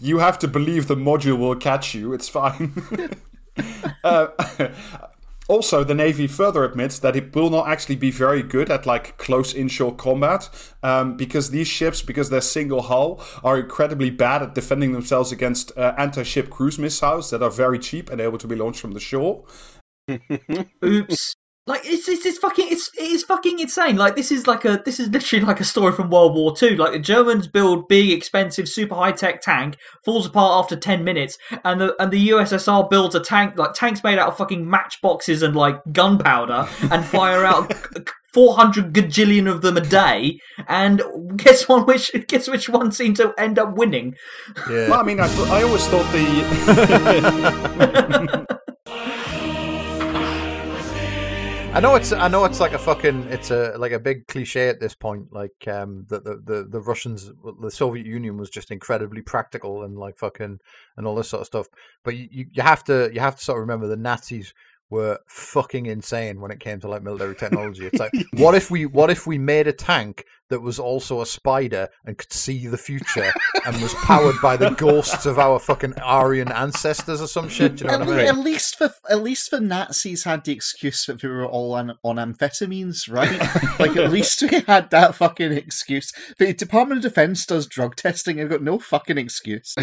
you 0.00 0.18
have 0.18 0.38
to 0.40 0.48
believe 0.48 0.88
the 0.88 0.96
module 0.96 1.38
will 1.38 1.56
catch 1.56 1.94
you. 1.94 2.12
It's 2.12 2.28
fine. 2.28 2.72
uh, 4.04 4.28
also, 5.50 5.82
the 5.82 5.96
Navy 5.96 6.28
further 6.28 6.62
admits 6.62 7.00
that 7.00 7.16
it 7.16 7.34
will 7.34 7.50
not 7.50 7.66
actually 7.66 7.96
be 7.96 8.12
very 8.12 8.40
good 8.40 8.70
at 8.70 8.86
like 8.86 9.18
close 9.18 9.52
inshore 9.52 9.92
combat 9.96 10.48
um, 10.84 11.16
because 11.16 11.50
these 11.50 11.66
ships, 11.66 12.02
because 12.02 12.30
they're 12.30 12.40
single 12.40 12.82
hull, 12.82 13.20
are 13.42 13.58
incredibly 13.58 14.10
bad 14.10 14.44
at 14.44 14.54
defending 14.54 14.92
themselves 14.92 15.32
against 15.32 15.76
uh, 15.76 15.92
anti-ship 15.98 16.50
cruise 16.50 16.78
missiles 16.78 17.30
that 17.30 17.42
are 17.42 17.50
very 17.50 17.80
cheap 17.80 18.10
and 18.10 18.20
able 18.20 18.38
to 18.38 18.46
be 18.46 18.54
launched 18.54 18.80
from 18.80 18.92
the 18.92 19.00
shore. 19.00 19.44
Oops. 20.84 21.34
Like 21.66 21.82
it's, 21.84 22.08
it's 22.08 22.24
it's 22.24 22.38
fucking 22.38 22.68
it's 22.70 22.90
it 22.98 23.04
is 23.04 23.22
fucking 23.22 23.58
insane. 23.60 23.96
Like 23.96 24.16
this 24.16 24.32
is 24.32 24.46
like 24.46 24.64
a 24.64 24.80
this 24.84 24.98
is 24.98 25.10
literally 25.10 25.44
like 25.44 25.60
a 25.60 25.64
story 25.64 25.92
from 25.92 26.08
World 26.10 26.34
War 26.34 26.56
Two. 26.56 26.74
Like 26.74 26.92
the 26.92 26.98
Germans 26.98 27.46
build 27.46 27.86
big, 27.86 28.10
expensive, 28.10 28.66
super 28.68 28.94
high 28.94 29.12
tech 29.12 29.42
tank, 29.42 29.76
falls 30.04 30.26
apart 30.26 30.64
after 30.64 30.74
ten 30.74 31.04
minutes, 31.04 31.36
and 31.64 31.80
the 31.80 31.94
and 32.02 32.10
the 32.10 32.30
USSR 32.30 32.88
builds 32.88 33.14
a 33.14 33.20
tank 33.20 33.58
like 33.58 33.74
tanks 33.74 34.02
made 34.02 34.18
out 34.18 34.28
of 34.28 34.38
fucking 34.38 34.68
matchboxes 34.68 35.42
and 35.42 35.54
like 35.54 35.80
gunpowder 35.92 36.66
and 36.90 37.04
fire 37.04 37.44
out 37.44 37.72
four 38.32 38.56
hundred 38.56 38.94
gajillion 38.94 39.48
of 39.48 39.60
them 39.60 39.76
a 39.76 39.82
day. 39.82 40.40
And 40.66 41.02
guess 41.36 41.68
one 41.68 41.84
which 41.84 42.10
guess 42.26 42.48
which 42.48 42.70
one 42.70 42.90
seemed 42.90 43.16
to 43.16 43.34
end 43.38 43.58
up 43.58 43.76
winning. 43.76 44.14
Yeah. 44.68 44.88
Well, 44.88 45.00
I 45.00 45.02
mean, 45.02 45.20
I, 45.20 45.28
th- 45.28 45.48
I 45.48 45.62
always 45.62 45.86
thought 45.86 46.10
the 46.10 46.20
I 51.80 51.82
know 51.82 51.94
it's 51.94 52.12
I 52.12 52.28
know 52.28 52.44
it's 52.44 52.60
like 52.60 52.74
a 52.74 52.78
fucking 52.78 53.28
it's 53.30 53.50
a 53.50 53.74
like 53.78 53.92
a 53.92 53.98
big 53.98 54.26
cliche 54.26 54.68
at 54.68 54.80
this 54.80 54.94
point 54.94 55.32
like 55.32 55.66
um 55.66 56.04
that 56.10 56.24
the, 56.24 56.36
the 56.44 56.68
the 56.68 56.80
Russians 56.82 57.32
the 57.58 57.70
Soviet 57.70 58.04
Union 58.04 58.36
was 58.36 58.50
just 58.50 58.70
incredibly 58.70 59.22
practical 59.22 59.82
and 59.82 59.98
like 59.98 60.18
fucking 60.18 60.60
and 60.98 61.06
all 61.06 61.14
this 61.14 61.30
sort 61.30 61.40
of 61.40 61.46
stuff. 61.46 61.68
But 62.04 62.18
you 62.18 62.48
you 62.52 62.62
have 62.62 62.84
to 62.84 63.10
you 63.14 63.20
have 63.20 63.36
to 63.36 63.42
sort 63.42 63.56
of 63.56 63.60
remember 63.60 63.86
the 63.86 63.96
Nazis 63.96 64.52
were 64.90 65.18
fucking 65.26 65.86
insane 65.86 66.40
when 66.40 66.50
it 66.50 66.60
came 66.60 66.80
to 66.80 66.88
like 66.88 67.02
military 67.02 67.34
technology 67.34 67.86
it's 67.92 68.00
like 68.00 68.12
what 68.34 68.54
if 68.54 68.70
we 68.70 68.86
what 68.86 69.10
if 69.10 69.26
we 69.26 69.38
made 69.38 69.66
a 69.66 69.72
tank 69.72 70.24
that 70.48 70.60
was 70.60 70.80
also 70.80 71.20
a 71.20 71.26
spider 71.26 71.88
and 72.04 72.18
could 72.18 72.32
see 72.32 72.66
the 72.66 72.76
future 72.76 73.32
and 73.64 73.80
was 73.80 73.94
powered 73.94 74.34
by 74.42 74.56
the 74.56 74.70
ghosts 74.70 75.24
of 75.24 75.38
our 75.38 75.60
fucking 75.60 75.94
Aryan 76.00 76.50
ancestors 76.50 77.22
or 77.22 77.28
some 77.28 77.48
shit 77.48 77.76
do 77.76 77.84
you 77.84 77.88
know 77.88 77.94
At, 77.94 78.00
what 78.00 78.08
I 78.08 78.16
mean 78.16 78.26
at 78.26 78.38
least 78.38 78.76
for 78.76 78.92
at 79.08 79.22
least 79.22 79.50
the 79.50 79.60
Nazis 79.60 80.24
had 80.24 80.44
the 80.44 80.52
excuse 80.52 81.06
that 81.06 81.20
they 81.20 81.28
were 81.28 81.46
all 81.46 81.74
on, 81.74 81.96
on 82.02 82.16
amphetamines, 82.16 83.10
right? 83.10 83.38
like 83.78 83.96
at 83.96 84.10
least 84.10 84.42
we 84.42 84.60
had 84.66 84.90
that 84.90 85.14
fucking 85.14 85.52
excuse. 85.52 86.12
The 86.38 86.52
Department 86.52 87.04
of 87.04 87.12
Defense 87.12 87.46
does 87.46 87.66
drug 87.66 87.96
testing. 87.96 88.40
I've 88.40 88.50
got 88.50 88.62
no 88.62 88.78
fucking 88.78 89.18
excuse. 89.18 89.74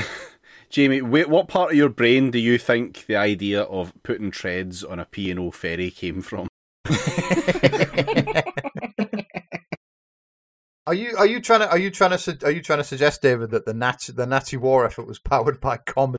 Jamie, 0.69 1.01
wait, 1.01 1.29
what 1.29 1.47
part 1.47 1.71
of 1.71 1.77
your 1.77 1.89
brain 1.89 2.29
do 2.31 2.39
you 2.39 2.57
think 2.57 3.05
the 3.05 3.15
idea 3.15 3.61
of 3.63 3.93
putting 4.03 4.31
treads 4.31 4.83
on 4.83 4.99
a 4.99 5.05
P&O 5.05 5.51
ferry 5.51 5.89
came 5.91 6.21
from? 6.21 6.47
Are 10.87 10.93
you 10.93 11.17
are 11.17 11.25
you 11.25 11.41
trying 11.41 11.59
to 11.59 11.69
are 11.69 11.77
you 11.77 11.91
trying 11.91 12.11
to 12.11 12.17
su- 12.17 12.37
are 12.43 12.51
you 12.51 12.61
trying 12.61 12.79
to 12.79 12.83
suggest, 12.85 13.21
David, 13.21 13.51
that 13.51 13.65
the 13.65 13.73
Nazi 13.73 14.13
the 14.13 14.25
Nazi 14.25 14.55
war 14.55 14.85
effort 14.85 15.05
was 15.05 15.19
powered 15.19 15.59
by 15.59 15.75
comedy? 15.75 16.17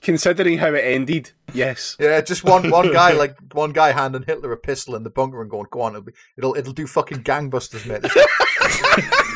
Considering 0.00 0.56
how 0.56 0.72
it 0.72 0.80
ended, 0.80 1.32
yes. 1.52 1.94
Yeah, 2.00 2.22
just 2.22 2.42
one 2.42 2.70
one 2.70 2.90
guy 2.90 3.12
like 3.12 3.36
one 3.52 3.74
guy 3.74 3.92
handing 3.92 4.22
Hitler 4.22 4.50
a 4.52 4.56
pistol 4.56 4.96
in 4.96 5.02
the 5.02 5.10
bunker 5.10 5.42
and 5.42 5.50
going, 5.50 5.66
"Go 5.70 5.82
on, 5.82 5.92
it'll 5.92 6.04
be, 6.04 6.12
it'll 6.38 6.54
it'll 6.56 6.72
do 6.72 6.86
fucking 6.86 7.22
gangbusters, 7.22 7.84
mate." 7.84 8.10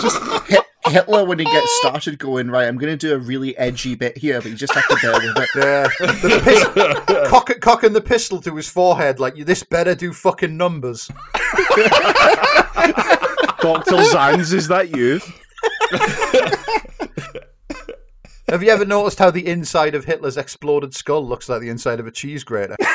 Just 0.00 0.18
Hitler 0.88 1.24
when 1.24 1.38
he 1.38 1.44
gets 1.44 1.70
started 1.78 2.18
going 2.18 2.50
right. 2.50 2.66
I'm 2.66 2.76
going 2.76 2.92
to 2.92 2.96
do 2.96 3.14
a 3.14 3.18
really 3.18 3.56
edgy 3.56 3.94
bit 3.94 4.18
here, 4.18 4.40
but 4.40 4.50
you 4.50 4.56
just 4.56 4.74
have 4.74 4.86
to 4.88 4.96
bear 5.00 5.12
with 5.12 5.38
it. 5.38 5.48
Yeah, 5.54 5.88
the 6.20 6.40
pis- 6.44 7.30
cock, 7.30 7.52
cocking 7.60 7.92
the 7.92 8.00
pistol 8.00 8.40
to 8.42 8.56
his 8.56 8.68
forehead 8.68 9.20
like, 9.20 9.36
"This 9.36 9.62
better 9.62 9.94
do 9.94 10.12
fucking 10.12 10.56
numbers." 10.56 11.06
Dr. 13.60 13.96
Zanz, 14.10 14.52
is 14.52 14.66
that 14.68 14.94
you? 14.94 15.20
Have 18.48 18.62
you 18.62 18.70
ever 18.70 18.84
noticed 18.84 19.18
how 19.18 19.30
the 19.30 19.46
inside 19.46 19.94
of 19.94 20.04
Hitler's 20.04 20.36
exploded 20.36 20.94
skull 20.94 21.26
looks 21.26 21.48
like 21.48 21.60
the 21.60 21.68
inside 21.70 22.00
of 22.00 22.06
a 22.06 22.10
cheese 22.10 22.44
grater? 22.44 22.76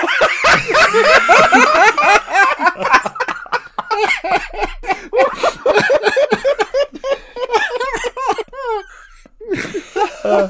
Uh, 10.23 10.47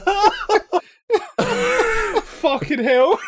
fucking 2.22 2.84
hell. 2.84 3.20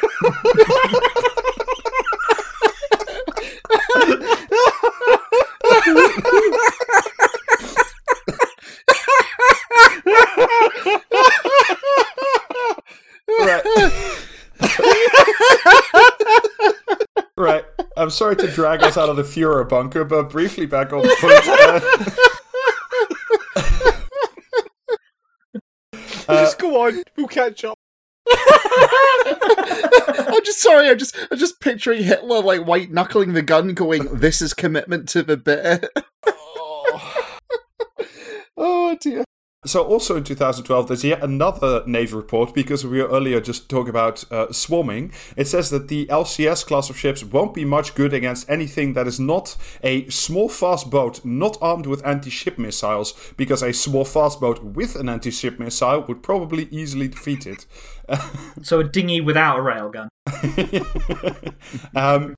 right. 13.40 13.64
right. 17.36 17.66
I'm 17.98 18.10
sorry 18.10 18.36
to 18.38 18.48
drag 18.48 18.82
us 18.84 18.98
out 18.98 19.10
of 19.10 19.18
the 19.18 19.24
Fuhrer 19.24 19.68
bunker, 19.68 20.04
but 20.04 20.30
briefly 20.30 20.66
back 20.66 20.94
on 20.94 21.02
point. 21.02 21.48
Uh, 21.48 21.80
Uh, 26.30 26.42
just 26.42 26.60
go 26.60 26.86
on. 26.86 27.04
We'll 27.18 27.28
catch 27.28 27.66
up. 27.66 27.78
I'm 28.32 28.38
just 30.46 30.62
sorry. 30.62 30.88
I'm 30.88 30.98
just 30.98 31.18
I'm 31.32 31.40
just 31.40 31.60
picturing 31.60 32.04
Hitler 32.04 32.42
like 32.42 32.68
white 32.68 32.92
knuckling 32.92 33.34
the 33.34 33.42
gun, 33.42 33.74
going, 33.74 34.20
"This 34.20 34.42
is 34.42 34.54
commitment 34.54 35.10
to 35.10 35.24
the 35.24 35.38
bit." 35.38 35.90
oh, 36.28 37.28
oh 38.58 38.96
dear. 39.02 39.24
So, 39.66 39.84
also 39.84 40.16
in 40.16 40.24
2012, 40.24 40.88
there's 40.88 41.04
yet 41.04 41.22
another 41.22 41.84
Navy 41.86 42.16
report 42.16 42.54
because 42.54 42.86
we 42.86 43.02
were 43.02 43.10
earlier 43.10 43.42
just 43.42 43.68
talking 43.68 43.90
about 43.90 44.24
uh, 44.32 44.54
swarming. 44.54 45.12
It 45.36 45.48
says 45.48 45.70
that 45.72 45.90
the 45.90 46.06
LCS 46.06 46.66
class 46.66 46.90
of 46.90 46.98
ships 46.98 47.26
won't 47.26 47.54
be 47.54 47.66
much 47.66 47.94
good 47.94 48.14
against 48.14 48.50
anything 48.50 48.94
that 48.94 49.06
is 49.06 49.20
not 49.20 49.58
a 49.84 50.08
small, 50.10 50.48
fast 50.48 50.90
boat 50.90 51.26
not 51.26 51.58
armed 51.62 51.88
with 51.88 52.06
anti 52.08 52.30
ship 52.30 52.58
missiles, 52.58 53.14
because 53.36 53.62
a 53.62 53.74
small, 53.74 54.06
fast 54.06 54.40
boat 54.40 54.64
with 54.64 54.96
an 54.96 55.10
anti 55.10 55.30
ship 55.30 55.60
missile 55.60 56.06
would 56.08 56.24
probably 56.24 56.70
easily 56.72 57.10
defeat 57.10 57.46
it. 57.46 57.66
So 58.64 58.80
a 58.80 58.84
dinghy 58.84 59.22
without 59.22 59.60
a 59.60 59.62
railgun. 59.62 60.10
um, 61.96 62.36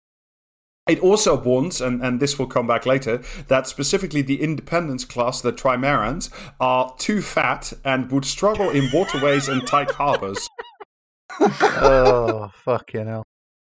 it 0.92 1.00
also 1.00 1.36
warns, 1.42 1.82
and, 1.82 2.02
and 2.04 2.20
this 2.20 2.38
will 2.38 2.48
come 2.48 2.68
back 2.68 2.86
later, 2.86 3.22
that 3.48 3.68
specifically 3.68 4.22
the 4.22 4.42
Independence 4.42 5.06
class, 5.06 5.42
the 5.42 5.54
Trimarans, 5.54 6.30
are 6.60 6.94
too 6.98 7.22
fat 7.22 7.74
and 7.84 8.12
would 8.12 8.26
struggle 8.26 8.70
in 8.70 8.90
waterways 8.94 9.48
and 9.48 9.66
tight 9.66 9.92
harbors. 9.92 10.48
oh, 11.40 12.50
fucking 12.66 13.08
hell. 13.08 13.24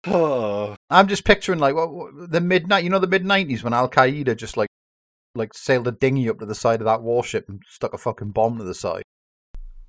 Oh, 0.07 0.75
I'm 0.89 1.07
just 1.07 1.25
picturing 1.25 1.59
like 1.59 1.75
what, 1.75 1.93
what- 1.93 2.31
the 2.31 2.41
midnight, 2.41 2.83
you 2.83 2.89
know, 2.89 2.99
the 2.99 3.07
mid 3.07 3.23
'90s 3.23 3.63
when 3.63 3.73
Al 3.73 3.89
Qaeda 3.89 4.35
just 4.35 4.57
like 4.57 4.69
like 5.35 5.53
sailed 5.53 5.87
a 5.87 5.91
dinghy 5.91 6.27
up 6.29 6.39
to 6.39 6.45
the 6.45 6.55
side 6.55 6.81
of 6.81 6.85
that 6.85 7.03
warship 7.03 7.45
and 7.47 7.61
stuck 7.69 7.93
a 7.93 7.97
fucking 7.97 8.31
bomb 8.31 8.57
to 8.57 8.63
the 8.63 8.73
side. 8.73 9.03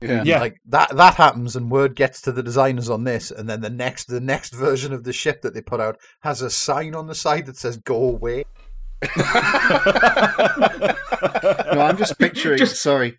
Yeah. 0.03 0.23
Yeah. 0.25 0.41
Like 0.41 0.57
that 0.69 0.95
that 0.97 1.15
happens, 1.15 1.57
and 1.57 1.71
word 1.71 1.95
gets 1.97 2.21
to 2.23 2.33
the 2.33 2.43
designers 2.43 2.91
on 2.91 3.05
this, 3.05 3.31
and 3.31 3.49
then 3.49 3.61
the 3.61 3.71
next 3.71 4.05
the 4.09 4.21
next 4.21 4.53
version 4.55 4.93
of 4.93 5.05
the 5.05 5.13
ship 5.13 5.43
that 5.43 5.55
they 5.55 5.61
put 5.63 5.81
out 5.81 5.99
has 6.21 6.43
a 6.43 6.51
sign 6.51 6.95
on 6.95 7.07
the 7.07 7.15
side 7.15 7.47
that 7.47 7.57
says 7.57 7.77
"Go 7.79 7.97
away." 8.03 8.45
No, 11.75 11.81
I'm 11.81 11.97
just 11.97 12.19
picturing. 12.19 12.59
Just- 12.59 12.83
Sorry, 12.83 13.17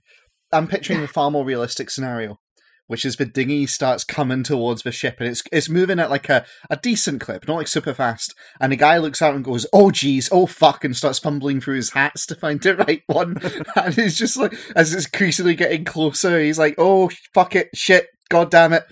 I'm 0.52 0.68
picturing 0.68 1.02
a 1.02 1.08
far 1.08 1.32
more 1.32 1.44
realistic 1.46 1.90
scenario, 1.90 2.40
which 2.88 3.06
is 3.06 3.16
the 3.16 3.26
dinghy 3.26 3.66
starts 3.66 4.04
coming 4.04 4.44
towards 4.44 4.84
the 4.84 4.92
ship, 4.92 5.18
and 5.20 5.30
it's 5.30 5.44
it's 5.52 5.70
moving 5.70 6.00
at 6.00 6.10
like 6.10 6.30
a, 6.30 6.46
a 6.70 6.78
decent 6.78 7.22
clip, 7.22 7.48
not 7.48 7.56
like 7.56 7.68
super 7.68 7.94
fast. 7.94 8.34
And 8.60 8.72
the 8.72 8.78
guy 8.78 8.98
looks 8.98 9.22
out 9.22 9.36
and 9.36 9.44
goes, 9.44 9.66
"Oh 9.74 9.92
geez, 9.92 10.30
oh 10.32 10.46
fuck," 10.46 10.84
and 10.84 10.96
starts 10.96 11.20
fumbling 11.20 11.62
through 11.62 11.76
his 11.76 11.92
hats 11.92 12.26
to 12.28 12.36
find 12.36 12.62
the 12.62 12.76
right 12.88 13.04
one. 13.08 13.38
and 13.76 13.94
he's 13.94 14.18
just 14.18 14.38
like, 14.38 14.54
as 14.76 14.94
it's 14.94 15.06
increasingly 15.06 15.56
getting 15.56 15.86
closer, 15.86 16.40
he's 16.40 16.60
like, 16.60 16.76
"Oh 16.78 17.10
fuck 17.34 17.56
it, 17.56 17.70
shit, 17.74 18.08
god 18.30 18.52
damn 18.52 18.74
it." 18.74 18.86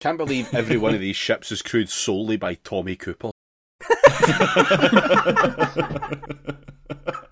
Can't 0.00 0.18
believe 0.18 0.52
every 0.52 0.76
one 0.76 0.94
of 0.94 1.00
these 1.00 1.16
ships 1.16 1.50
is 1.50 1.62
crewed 1.62 1.88
solely 1.88 2.36
by 2.36 2.54
Tommy 2.54 2.96
Cooper. 2.96 3.30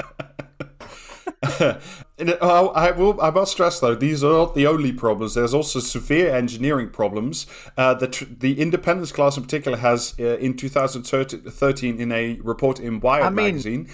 And, 2.16 2.30
uh, 2.30 2.66
I 2.76 2.92
will. 2.92 3.20
I 3.20 3.30
must 3.30 3.50
stress 3.50 3.80
though, 3.80 3.96
these 3.96 4.22
are 4.22 4.32
not 4.32 4.54
the 4.54 4.68
only 4.68 4.92
problems. 4.92 5.34
There's 5.34 5.52
also 5.52 5.80
severe 5.80 6.32
engineering 6.32 6.90
problems. 6.90 7.46
Uh, 7.76 7.94
the 7.94 8.06
tr- 8.06 8.26
the 8.38 8.60
Independence 8.60 9.10
class 9.10 9.36
in 9.36 9.42
particular 9.42 9.78
has 9.78 10.14
uh, 10.20 10.36
in 10.36 10.56
2013 10.56 12.00
in 12.00 12.12
a 12.12 12.38
report 12.42 12.78
in 12.78 13.00
Wired 13.00 13.24
I 13.24 13.30
mean- 13.30 13.46
magazine. 13.46 13.88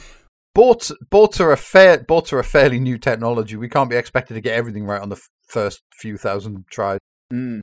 Boats 0.54 0.92
boats 1.10 1.40
are 1.40 1.52
a 1.52 1.56
fair 1.56 1.98
boats 2.02 2.32
are 2.32 2.40
a 2.40 2.44
fairly 2.44 2.80
new 2.80 2.98
technology. 2.98 3.56
We 3.56 3.68
can't 3.68 3.88
be 3.88 3.96
expected 3.96 4.34
to 4.34 4.40
get 4.40 4.54
everything 4.54 4.84
right 4.84 5.00
on 5.00 5.08
the 5.08 5.16
f- 5.16 5.28
first 5.46 5.80
few 5.94 6.18
thousand 6.18 6.64
tries. 6.70 6.98
Mm. 7.32 7.60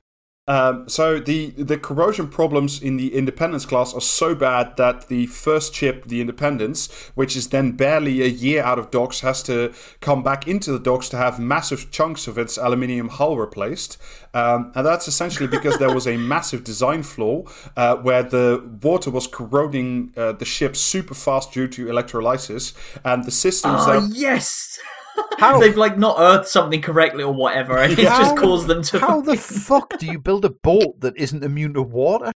Um, 0.48 0.88
so 0.88 1.20
the 1.20 1.50
the 1.50 1.76
corrosion 1.76 2.26
problems 2.26 2.82
in 2.82 2.96
the 2.96 3.14
Independence 3.14 3.66
class 3.66 3.92
are 3.92 4.00
so 4.00 4.34
bad 4.34 4.78
that 4.78 5.08
the 5.08 5.26
first 5.26 5.74
ship, 5.74 6.06
the 6.06 6.22
Independence, 6.22 6.90
which 7.14 7.36
is 7.36 7.50
then 7.50 7.72
barely 7.72 8.22
a 8.22 8.26
year 8.26 8.62
out 8.62 8.78
of 8.78 8.90
docks, 8.90 9.20
has 9.20 9.42
to 9.44 9.74
come 10.00 10.22
back 10.22 10.48
into 10.48 10.72
the 10.72 10.78
docks 10.78 11.10
to 11.10 11.18
have 11.18 11.38
massive 11.38 11.90
chunks 11.90 12.26
of 12.26 12.38
its 12.38 12.56
aluminium 12.56 13.10
hull 13.10 13.36
replaced, 13.36 13.98
um, 14.32 14.72
and 14.74 14.86
that's 14.86 15.06
essentially 15.06 15.46
because 15.46 15.76
there 15.76 15.94
was 15.94 16.06
a 16.06 16.16
massive 16.34 16.64
design 16.64 17.02
flaw 17.02 17.44
uh, 17.76 17.96
where 17.96 18.22
the 18.22 18.66
water 18.82 19.10
was 19.10 19.26
corroding 19.26 20.14
uh, 20.16 20.32
the 20.32 20.46
ship 20.46 20.76
super 20.76 21.14
fast 21.14 21.52
due 21.52 21.68
to 21.68 21.90
electrolysis, 21.90 22.72
and 23.04 23.24
the 23.24 23.30
systems 23.30 23.82
Oh 23.86 24.00
that 24.00 24.16
yes. 24.16 24.78
How 25.38 25.60
They've 25.60 25.76
like 25.76 25.96
not 25.98 26.16
earthed 26.18 26.48
something 26.48 26.82
correctly 26.82 27.22
or 27.22 27.32
whatever, 27.32 27.78
and 27.78 27.92
it's 27.98 28.08
How- 28.08 28.18
just 28.22 28.36
caused 28.36 28.66
them 28.66 28.82
to. 28.82 28.98
how 28.98 29.20
the 29.20 29.36
fuck 29.36 29.98
do 29.98 30.06
you 30.06 30.18
build 30.18 30.44
a 30.44 30.50
boat 30.50 31.00
that 31.00 31.16
isn't 31.16 31.44
immune 31.44 31.74
to 31.74 31.82
water? 31.82 32.32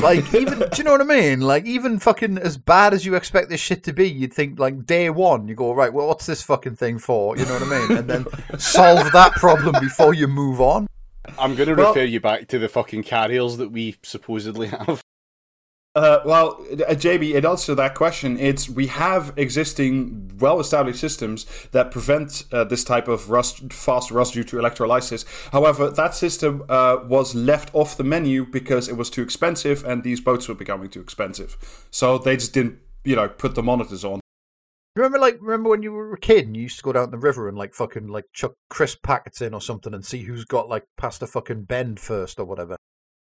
Like 0.00 0.32
even 0.34 0.58
do 0.60 0.68
you 0.76 0.84
know 0.84 0.92
what 0.92 1.00
I 1.00 1.04
mean? 1.04 1.40
Like 1.40 1.64
even 1.66 1.98
fucking 1.98 2.38
as 2.38 2.56
bad 2.56 2.94
as 2.94 3.04
you 3.04 3.14
expect 3.16 3.48
this 3.48 3.60
shit 3.60 3.82
to 3.84 3.92
be, 3.92 4.08
you'd 4.08 4.32
think 4.32 4.58
like 4.60 4.86
day 4.86 5.10
one 5.10 5.48
you 5.48 5.54
go 5.56 5.72
right. 5.72 5.92
Well, 5.92 6.06
what's 6.06 6.26
this 6.26 6.42
fucking 6.42 6.76
thing 6.76 6.98
for? 6.98 7.36
You 7.36 7.44
know 7.46 7.54
what 7.54 7.62
I 7.64 7.88
mean? 7.88 7.98
And 7.98 8.08
then 8.10 8.26
solve 8.58 9.10
that 9.12 9.32
problem 9.32 9.74
before 9.80 10.14
you 10.14 10.28
move 10.28 10.60
on. 10.60 10.86
I'm 11.38 11.54
going 11.56 11.68
to 11.68 11.74
Well- 11.74 11.88
refer 11.88 12.04
you 12.04 12.20
back 12.20 12.46
to 12.48 12.58
the 12.58 12.68
fucking 12.68 13.02
carriers 13.02 13.56
that 13.56 13.72
we 13.72 13.96
supposedly 14.02 14.68
have. 14.68 15.02
Uh, 15.96 16.20
well, 16.24 16.64
uh, 16.72 16.94
JB, 16.94 17.34
in 17.34 17.44
answer 17.44 17.66
to 17.66 17.74
that 17.74 17.96
question, 17.96 18.38
it's 18.38 18.68
we 18.68 18.86
have 18.86 19.32
existing, 19.36 20.30
well-established 20.38 21.00
systems 21.00 21.46
that 21.72 21.90
prevent 21.90 22.44
uh, 22.52 22.62
this 22.62 22.84
type 22.84 23.08
of 23.08 23.28
rust, 23.28 23.72
fast 23.72 24.12
rust 24.12 24.34
due 24.34 24.44
to 24.44 24.58
electrolysis. 24.60 25.24
However, 25.50 25.90
that 25.90 26.14
system 26.14 26.62
uh, 26.68 26.98
was 27.04 27.34
left 27.34 27.74
off 27.74 27.96
the 27.96 28.04
menu 28.04 28.46
because 28.46 28.88
it 28.88 28.96
was 28.96 29.10
too 29.10 29.22
expensive, 29.22 29.84
and 29.84 30.04
these 30.04 30.20
boats 30.20 30.46
were 30.46 30.54
becoming 30.54 30.90
too 30.90 31.00
expensive. 31.00 31.56
So 31.90 32.18
they 32.18 32.36
just 32.36 32.54
didn't, 32.54 32.78
you 33.02 33.16
know, 33.16 33.28
put 33.28 33.56
the 33.56 33.62
monitors 33.62 34.04
on. 34.04 34.20
Remember, 34.94 35.18
like, 35.18 35.38
remember 35.40 35.70
when 35.70 35.82
you 35.82 35.90
were 35.90 36.12
a 36.12 36.18
kid 36.20 36.46
and 36.46 36.56
you 36.56 36.64
used 36.64 36.78
to 36.78 36.84
go 36.84 36.92
down 36.92 37.10
the 37.10 37.18
river 37.18 37.48
and 37.48 37.56
like 37.56 37.74
fucking 37.74 38.08
like 38.08 38.26
chuck 38.32 38.52
crisp 38.68 39.02
packets 39.02 39.40
in 39.40 39.54
or 39.54 39.60
something 39.60 39.94
and 39.94 40.04
see 40.04 40.22
who's 40.22 40.44
got 40.44 40.68
like 40.68 40.84
past 40.96 41.22
a 41.22 41.26
fucking 41.26 41.64
bend 41.64 41.98
first 41.98 42.38
or 42.38 42.44
whatever. 42.44 42.76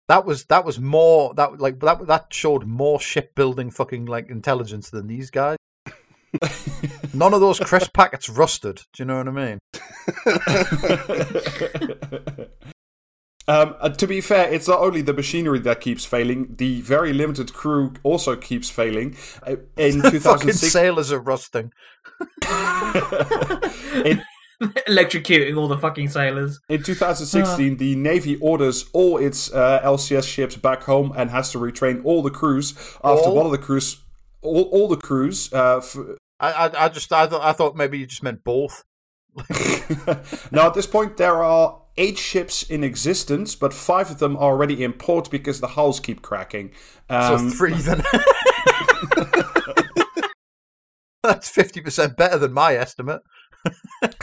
That 0.09 0.25
was 0.25 0.45
that 0.45 0.65
was 0.65 0.79
more 0.79 1.33
that 1.35 1.59
like 1.59 1.79
that 1.81 2.07
that 2.07 2.33
showed 2.33 2.65
more 2.65 2.99
shipbuilding 2.99 3.69
fucking 3.69 4.07
like 4.07 4.27
intelligence 4.29 4.89
than 4.89 5.05
these 5.05 5.29
guys. 5.29 5.57
None 7.13 7.33
of 7.33 7.41
those 7.41 7.59
crisp 7.59 7.93
packets 7.93 8.27
rusted. 8.27 8.81
Do 8.93 9.03
you 9.03 9.05
know 9.05 9.17
what 9.17 9.27
I 9.27 9.31
mean? 9.31 9.59
Um, 13.49 13.75
uh, 13.79 13.89
to 13.89 14.05
be 14.05 14.21
fair, 14.21 14.47
it's 14.53 14.67
not 14.67 14.79
only 14.79 15.01
the 15.01 15.11
machinery 15.11 15.57
that 15.61 15.81
keeps 15.81 16.05
failing; 16.05 16.55
the 16.57 16.81
very 16.81 17.13
limited 17.13 17.51
crew 17.51 17.93
also 18.03 18.35
keeps 18.35 18.69
failing. 18.69 19.17
Uh, 19.41 19.55
In 19.75 20.01
Fucking 20.03 20.11
2006, 20.11 20.71
sailors 20.71 21.11
are 21.11 21.19
rusting. 21.19 21.73
in, 24.05 24.21
electrocuting 24.87 25.57
all 25.57 25.67
the 25.67 25.77
fucking 25.77 26.09
sailors. 26.09 26.59
In 26.67 26.83
2016, 26.83 27.77
the 27.77 27.95
Navy 27.95 28.37
orders 28.37 28.89
all 28.91 29.17
its 29.17 29.53
uh, 29.53 29.81
LCS 29.83 30.27
ships 30.27 30.55
back 30.57 30.83
home 30.83 31.13
and 31.15 31.29
has 31.29 31.51
to 31.51 31.59
retrain 31.59 32.03
all 32.03 32.21
the 32.21 32.29
crews 32.29 32.73
after 33.03 33.29
All? 33.29 33.35
one 33.35 33.45
of 33.45 33.51
the 33.51 33.57
crews, 33.57 34.01
all, 34.41 34.63
all 34.63 34.87
the 34.89 34.97
crews. 34.97 35.51
Uh, 35.53 35.77
f- 35.77 35.97
I 36.39 36.51
I, 36.51 36.85
I 36.85 36.89
just 36.89 37.11
I 37.13 37.27
thought 37.27 37.41
I 37.41 37.53
thought 37.53 37.75
maybe 37.75 37.99
you 37.99 38.05
just 38.05 38.23
meant 38.23 38.43
both. 38.43 38.83
now, 40.51 40.67
at 40.67 40.73
this 40.73 40.87
point, 40.87 41.15
there 41.17 41.41
are 41.41 41.81
eight 41.97 42.17
ships 42.17 42.63
in 42.63 42.83
existence, 42.83 43.55
but 43.55 43.73
five 43.73 44.11
of 44.11 44.19
them 44.19 44.35
are 44.35 44.51
already 44.51 44.83
in 44.83 44.91
port 44.91 45.29
because 45.29 45.61
the 45.61 45.67
hulls 45.67 45.99
keep 46.01 46.21
cracking. 46.21 46.71
Um, 47.09 47.49
so 47.49 47.55
three 47.55 47.73
then. 47.75 48.03
That's 51.23 51.49
fifty 51.49 51.79
percent 51.79 52.17
better 52.17 52.37
than 52.37 52.51
my 52.53 52.75
estimate. 52.75 53.21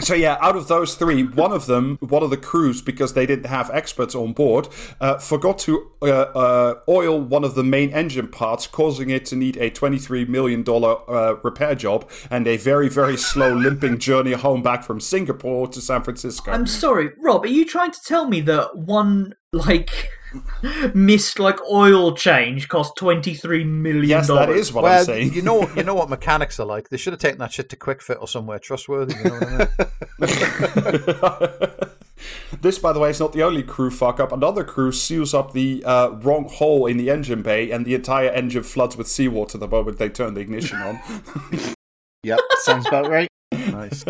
So 0.01 0.14
yeah, 0.14 0.39
out 0.41 0.57
of 0.57 0.68
those 0.68 0.95
three, 0.95 1.24
one 1.24 1.53
of 1.53 1.66
them, 1.66 1.99
one 2.01 2.22
of 2.22 2.30
the 2.30 2.37
crews, 2.37 2.80
because 2.80 3.12
they 3.14 3.26
didn't 3.26 3.47
have 3.47 3.70
experts 3.70 4.14
on 4.14 4.32
board, 4.32 4.68
uh, 5.01 5.18
forgot 5.18 5.59
to 5.61 5.91
uh, 6.01 6.07
uh, 6.07 6.74
oil 6.89 7.20
one 7.20 7.45
of 7.45 7.55
the 7.55 7.64
main 7.64 7.91
engine 7.91 8.28
parts, 8.28 8.66
causing 8.66 9.11
it 9.11 9.24
to 9.26 9.37
need 9.37 9.57
a 9.59 9.68
twenty-three 9.68 10.24
million 10.26 10.62
dollar 10.62 10.99
uh, 11.11 11.34
repair 11.43 11.74
job 11.74 12.09
and 12.30 12.47
a 12.47 12.57
very, 12.57 12.89
very 12.89 13.16
slow 13.16 13.53
limping 13.55 13.99
journey 13.99 14.32
home 14.32 14.62
back 14.62 14.84
from 14.84 15.01
Singapore 15.01 15.66
to 15.68 15.80
San 15.80 16.03
Francisco. 16.03 16.53
I'm 16.53 16.66
sorry, 16.66 17.11
Rob. 17.20 17.45
Are 17.45 17.49
you 17.49 17.64
trying 17.64 17.91
to 17.91 18.01
tell 18.03 18.28
me 18.28 18.41
that 18.43 18.76
one 18.76 19.34
like 19.53 20.11
missed 20.95 21.39
like 21.39 21.59
oil 21.70 22.14
change 22.14 22.68
cost 22.68 22.97
twenty 22.97 23.34
three 23.34 23.64
million? 23.64 24.09
yes, 24.09 24.28
that 24.28 24.51
is 24.51 24.72
what 24.72 24.84
well, 24.84 24.99
I'm 25.01 25.05
saying. 25.05 25.32
you 25.34 25.43
know, 25.43 25.68
you 25.74 25.82
know 25.82 25.95
what 25.95 26.11
mechanics 26.11 26.59
are 26.61 26.66
like. 26.66 26.89
They 26.89 26.97
should 26.97 27.12
have 27.12 27.20
taken 27.20 27.39
that 27.39 27.53
shit 27.53 27.68
to 27.70 27.76
Kwik 27.76 28.03
Fit 28.03 28.18
or 28.20 28.28
somewhere 28.28 28.59
trustworthy. 28.59 29.14
You 29.16 29.24
know 29.24 29.39
what 29.39 29.70
I 30.20 31.68
mean? 31.68 31.91
This, 32.62 32.78
by 32.78 32.93
the 32.93 33.01
way, 33.01 33.11
is 33.11 33.20
not 33.20 33.32
the 33.32 33.43
only 33.43 33.62
crew 33.62 33.91
fuck 33.91 34.18
up. 34.18 34.32
Another 34.32 34.64
crew 34.64 34.91
seals 34.91 35.34
up 35.34 35.53
the 35.53 35.84
uh, 35.84 36.11
wrong 36.11 36.49
hole 36.49 36.87
in 36.87 36.97
the 36.97 37.11
engine 37.11 37.43
bay, 37.43 37.70
and 37.70 37.84
the 37.84 37.95
entire 37.95 38.30
engine 38.30 38.62
floods 38.62 38.97
with 38.97 39.09
seawater 39.09 39.59
the 39.59 39.68
moment 39.68 39.99
they 39.99 40.09
turn 40.09 40.34
the 40.34 40.41
ignition 40.41 40.78
on. 40.78 41.01
Yep, 42.22 42.41
sounds 42.62 42.89
about 42.89 43.09
right. 43.09 43.28
Nice. 43.53 44.05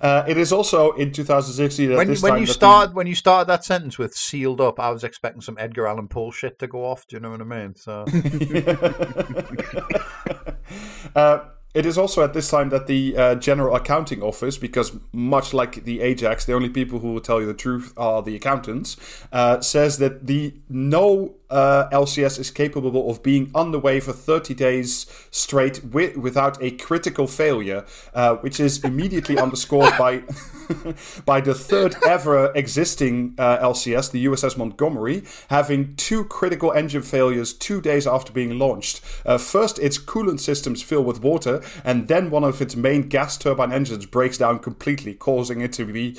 Uh, 0.00 0.24
it 0.26 0.36
is 0.36 0.52
also 0.52 0.92
in 0.92 1.12
2016 1.12 1.92
at 1.92 1.96
when 1.96 2.14
when 2.16 2.40
you 2.40 2.46
started 2.46 2.94
when 2.94 3.06
you 3.06 3.14
started 3.14 3.48
that 3.48 3.64
sentence 3.64 3.98
with 3.98 4.14
sealed 4.14 4.60
up, 4.60 4.78
I 4.78 4.90
was 4.90 5.04
expecting 5.04 5.40
some 5.40 5.56
Edgar 5.58 5.86
Allan 5.86 6.08
Poe 6.08 6.30
shit 6.30 6.58
to 6.60 6.66
go 6.66 6.84
off. 6.84 7.06
Do 7.06 7.16
you 7.16 7.20
know 7.20 7.30
what 7.30 7.40
I 7.40 7.44
mean? 7.44 7.74
So 7.74 8.04
uh, 11.16 11.44
it 11.74 11.86
is 11.86 11.98
also 11.98 12.24
at 12.24 12.32
this 12.32 12.50
time 12.50 12.70
that 12.70 12.86
the 12.86 13.16
uh, 13.16 13.34
General 13.36 13.76
Accounting 13.76 14.22
Office, 14.22 14.56
because 14.56 14.92
much 15.12 15.52
like 15.52 15.84
the 15.84 16.00
Ajax, 16.00 16.44
the 16.44 16.54
only 16.54 16.68
people 16.68 17.00
who 17.00 17.12
will 17.12 17.20
tell 17.20 17.40
you 17.40 17.46
the 17.46 17.54
truth 17.54 17.92
are 17.96 18.22
the 18.22 18.34
accountants, 18.34 18.96
uh, 19.32 19.60
says 19.60 19.98
that 19.98 20.26
the 20.26 20.54
no 20.68 21.34
uh, 21.50 21.88
LCS 21.90 22.38
is 22.38 22.50
capable 22.50 23.10
of 23.10 23.22
being 23.22 23.50
underway 23.54 24.00
for 24.00 24.12
30 24.12 24.54
days 24.54 25.06
straight 25.30 25.82
wi- 25.82 26.16
without 26.16 26.62
a 26.62 26.70
critical 26.72 27.26
failure, 27.26 27.84
uh, 28.14 28.36
which 28.36 28.60
is 28.60 28.84
immediately 28.84 29.38
underscored 29.44 29.92
by 29.98 30.22
by 31.24 31.40
the 31.40 31.54
third 31.54 31.96
ever 32.06 32.52
existing 32.54 33.34
uh, 33.38 33.58
LCS, 33.58 34.10
the 34.10 34.26
USS 34.26 34.56
Montgomery, 34.56 35.24
having 35.48 35.96
two 35.96 36.24
critical 36.24 36.72
engine 36.72 37.02
failures 37.02 37.52
two 37.52 37.80
days 37.80 38.06
after 38.06 38.32
being 38.32 38.58
launched. 38.58 39.00
Uh, 39.24 39.38
first, 39.38 39.78
its 39.78 39.98
coolant 39.98 40.40
systems 40.40 40.82
fill 40.82 41.02
with 41.02 41.22
water, 41.22 41.62
and 41.84 42.08
then 42.08 42.30
one 42.30 42.44
of 42.44 42.60
its 42.60 42.76
main 42.76 43.08
gas 43.08 43.38
turbine 43.38 43.72
engines 43.72 44.06
breaks 44.06 44.38
down 44.38 44.58
completely, 44.58 45.14
causing 45.14 45.60
it 45.60 45.72
to 45.72 45.84
be 45.84 46.16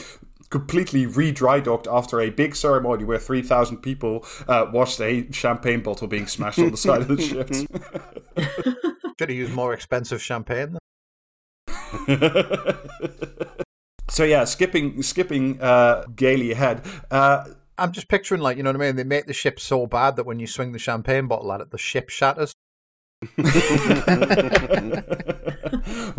completely 0.50 1.06
re-dry 1.06 1.60
docked 1.60 1.88
after 1.88 2.20
a 2.20 2.30
big 2.30 2.56
ceremony 2.56 3.04
where 3.04 3.20
3,000 3.20 3.78
people 3.78 4.26
uh, 4.48 4.66
watched 4.72 5.00
a 5.00 5.32
champagne 5.32 5.82
bottle 5.82 6.08
being 6.08 6.28
smashed 6.28 6.60
on 6.60 6.72
the 6.72 6.78
side 6.78 7.02
of 7.02 7.08
the 7.08 7.22
ship. 7.22 7.50
should 9.20 9.30
have 9.30 9.38
used 9.38 9.54
more 9.54 9.74
expensive 9.74 10.22
champagne. 10.22 10.78
so 14.10 14.24
yeah, 14.24 14.46
skipping 14.46 15.04
skipping 15.04 15.62
uh, 15.62 16.06
gaily 16.16 16.52
ahead. 16.52 16.86
Uh, 17.12 17.46
I'm 17.78 17.92
just 17.92 18.08
picturing 18.08 18.42
like 18.42 18.58
you 18.58 18.64
know 18.64 18.70
what 18.70 18.82
I 18.82 18.86
mean. 18.86 18.96
They 18.96 19.04
make 19.04 19.28
the 19.28 19.34
ship 19.34 19.60
so 19.60 19.88
bad 19.88 20.16
that 20.16 20.26
when 20.26 20.40
you 20.40 20.48
swing 20.48 20.72
the 20.72 20.80
champagne 20.80 21.28
bottle 21.28 21.52
at 21.52 21.62
it, 21.62 21.72
the 21.72 21.78
ship 21.78 22.10
shatters. 22.10 22.54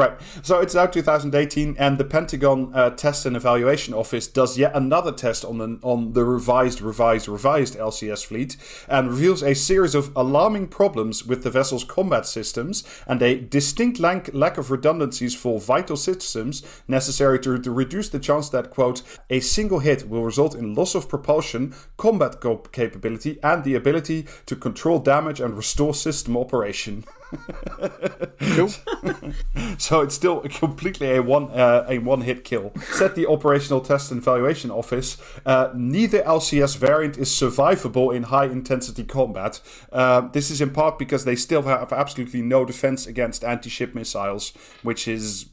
right. 0.01 0.19
So 0.43 0.61
it's 0.61 0.75
now 0.75 0.87
2018, 0.87 1.77
and 1.79 1.99
the 1.99 2.05
Pentagon 2.05 2.73
uh, 2.75 2.91
Test 2.91 3.27
and 3.27 3.37
Evaluation 3.37 3.95
Office 3.95 4.27
does 4.27 4.59
yet 4.59 4.75
another 4.75 5.13
test 5.13 5.45
on 5.45 5.59
the 5.59 5.79
on 5.83 6.15
the 6.15 6.25
revised, 6.25 6.81
revised, 6.81 7.29
revised 7.29 7.77
LCS 7.77 8.25
fleet, 8.25 8.57
and 8.89 9.11
reveals 9.11 9.43
a 9.43 9.55
series 9.55 9.95
of 9.95 10.11
alarming 10.17 10.69
problems 10.69 11.27
with 11.27 11.45
the 11.45 11.51
vessel's 11.51 11.85
combat 11.85 12.27
systems 12.27 12.83
and 13.07 13.23
a 13.23 13.39
distinct 13.39 14.01
lack, 14.01 14.33
lack 14.33 14.57
of 14.59 14.71
redundancies 14.71 15.35
for 15.35 15.61
vital 15.61 15.97
systems 15.97 16.63
necessary 16.89 17.39
to, 17.39 17.59
to 17.59 17.71
reduce 17.71 18.09
the 18.09 18.19
chance 18.19 18.49
that 18.49 18.71
quote 18.71 19.03
a 19.29 19.41
single 19.41 19.81
hit 19.81 20.09
will 20.09 20.25
result 20.25 20.55
in 20.55 20.75
loss 20.75 20.95
of 20.95 21.09
propulsion, 21.09 21.75
combat 21.97 22.41
co- 22.41 22.57
capability, 22.57 23.39
and 23.43 23.65
the 23.65 23.75
ability 23.75 24.27
to 24.47 24.57
control 24.57 24.99
damage 24.99 25.41
and 25.41 25.57
restore 25.57 25.95
system 25.95 26.37
operation. 26.37 27.05
so 29.79 30.01
it's 30.01 30.15
still 30.15 30.41
completely 30.41 31.17
a 31.17 31.23
one 31.23 31.51
uh, 31.51 31.87
a 31.89 31.99
one 31.99 32.23
hit 32.23 32.45
kill. 32.45 32.73
Said 32.81 33.15
the 33.15 33.27
Operational 33.27 33.81
Test 33.81 34.11
and 34.11 34.21
Evaluation 34.21 34.71
Office, 34.71 35.17
uh, 35.47 35.71
neither 35.75 36.23
LCS 36.23 36.77
variant 36.77 37.19
is 37.19 37.29
survivable 37.29 38.15
in 38.15 38.25
high 38.25 38.47
intensity 38.47 39.05
combat. 39.05 39.61
Uh, 39.93 40.23
this 40.33 40.51
is 40.51 40.61
in 40.61 40.71
part 40.71 40.99
because 40.99 41.25
they 41.25 41.37
still 41.37 41.63
have 41.63 41.93
absolutely 41.93 42.43
no 42.43 42.65
defense 42.65 43.07
against 43.07 43.45
anti 43.45 43.71
ship 43.71 43.95
missiles, 43.95 44.53
which 44.83 45.07
is 45.07 45.47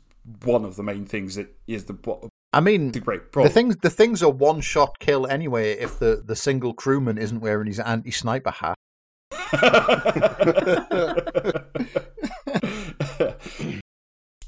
one 0.44 0.66
of 0.66 0.76
the 0.76 0.84
main 0.84 1.06
things 1.06 1.36
that 1.36 1.56
is 1.68 1.86
the 1.86 2.30
I 2.54 2.60
mean, 2.60 2.92
the 2.92 3.00
great 3.00 3.32
the 3.32 3.50
things 3.50 3.78
the 3.78 3.90
things 3.90 4.24
are 4.24 4.32
one 4.32 4.62
shot 4.62 5.00
kill 5.00 5.28
anyway. 5.28 5.74
If 5.74 6.00
the 6.00 6.24
the 6.26 6.36
single 6.36 6.74
crewman 6.74 7.18
isn't 7.18 7.40
wearing 7.40 7.68
his 7.68 7.80
anti 7.80 8.12
sniper 8.12 8.52
hat. 8.52 8.78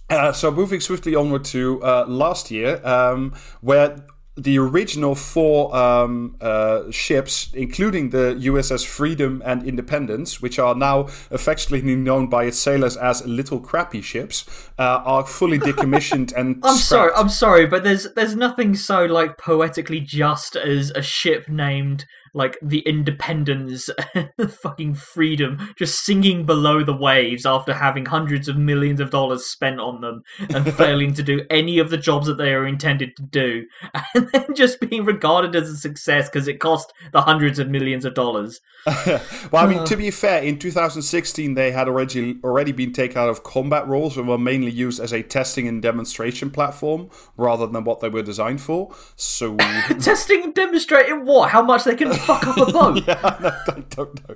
Uh, 0.10 0.32
so 0.32 0.50
moving 0.50 0.80
swiftly 0.80 1.14
onward 1.14 1.46
to 1.46 1.82
uh, 1.84 2.04
last 2.08 2.50
year, 2.50 2.82
um, 2.84 3.34
where 3.62 4.04
the 4.36 4.58
original 4.58 5.16
four 5.16 5.76
um, 5.76 6.36
uh, 6.42 6.90
ships, 6.92 7.52
including 7.54 8.10
the 8.10 8.36
USS 8.42 8.86
Freedom 8.86 9.42
and 9.46 9.64
Independence, 9.64 10.42
which 10.42 10.58
are 10.58 10.74
now 10.74 11.10
affectionately 11.30 11.96
known 11.96 12.28
by 12.28 12.46
its 12.46 12.58
sailors 12.58 12.98
as 12.98 13.26
little 13.26 13.60
crappy 13.60 14.02
ships, 14.02 14.46
uh, 14.80 15.02
are 15.06 15.26
fully 15.26 15.60
decommissioned 15.60 16.34
and 16.36 16.60
I'm 16.64 16.78
sorry. 16.78 17.12
I'm 17.16 17.30
sorry, 17.30 17.66
but 17.66 17.84
there's 17.84 18.12
there's 18.14 18.36
nothing 18.36 18.76
so 18.76 19.06
like 19.06 19.38
poetically 19.38 20.00
just 20.00 20.56
as 20.56 20.92
a 20.92 21.02
ship 21.02 21.50
named 21.50 22.06
like 22.34 22.58
the 22.62 22.80
Independence, 22.80 23.90
fucking 24.62 24.96
freedom, 24.96 25.74
just 25.78 26.04
singing 26.06 26.46
below 26.46 26.84
the 26.84 26.96
waves 26.96 27.46
after 27.46 27.74
having 27.74 28.06
hundreds 28.06 28.48
of 28.48 28.58
millions 28.58 29.00
of 29.00 29.12
dollars 29.12 29.46
spent 29.46 29.80
on 29.80 30.02
them 30.02 30.24
and 30.40 30.74
failing 30.76 31.14
to 31.14 31.24
do 31.24 31.46
any 31.50 31.80
of 31.80 31.90
the 31.90 31.98
jobs 31.98 32.28
that 32.28 32.38
they 32.38 32.54
are 32.54 32.66
intended 32.66 33.16
to 33.16 33.24
do, 33.24 33.66
and 34.16 34.30
then 34.32 34.56
just 34.56 34.80
being 34.80 35.06
regarded 35.06 35.56
as 35.56 35.70
a 35.70 35.78
success 35.78 36.30
because 36.30 36.48
it 36.48 36.60
cost 36.60 36.92
the 37.12 37.22
hundreds 37.22 37.60
of 37.60 37.70
millions 37.70 38.06
of 38.06 38.14
dollars. 38.14 38.62
well, 38.86 39.22
I 39.54 39.68
mean, 39.68 39.86
to 39.86 39.98
be 39.98 40.12
fair, 40.12 40.42
in 40.42 40.58
2016 40.58 41.54
they 41.54 41.72
had 41.72 41.88
already 41.88 42.40
already 42.44 42.72
been 42.72 42.94
taken 42.94 43.18
out 43.18 43.30
of 43.30 43.44
combat 43.44 43.88
roles 43.88 44.18
and 44.18 44.28
were 44.28 44.38
mainly 44.38 44.72
used 44.72 45.00
as 45.00 45.12
a 45.12 45.22
testing 45.22 45.68
and 45.68 45.82
demonstration 45.82 46.50
platform 46.50 47.10
rather 47.38 47.68
than 47.68 47.84
what 47.84 48.00
they 48.00 48.10
were 48.10 48.24
designed 48.24 48.62
for. 48.62 48.94
So 49.16 49.58
Testing 50.00 50.44
and 50.44 50.54
demonstrating 50.54 51.26
what? 51.26 51.50
How 51.50 51.62
much 51.62 51.84
they 51.84 51.96
can 51.96 52.12
fuck 52.20 52.48
up 52.48 52.58
a 52.58 52.72
boat? 52.72 53.04
yeah, 53.08 53.20
I 53.24 53.84
don't 53.90 54.30
know. 54.30 54.36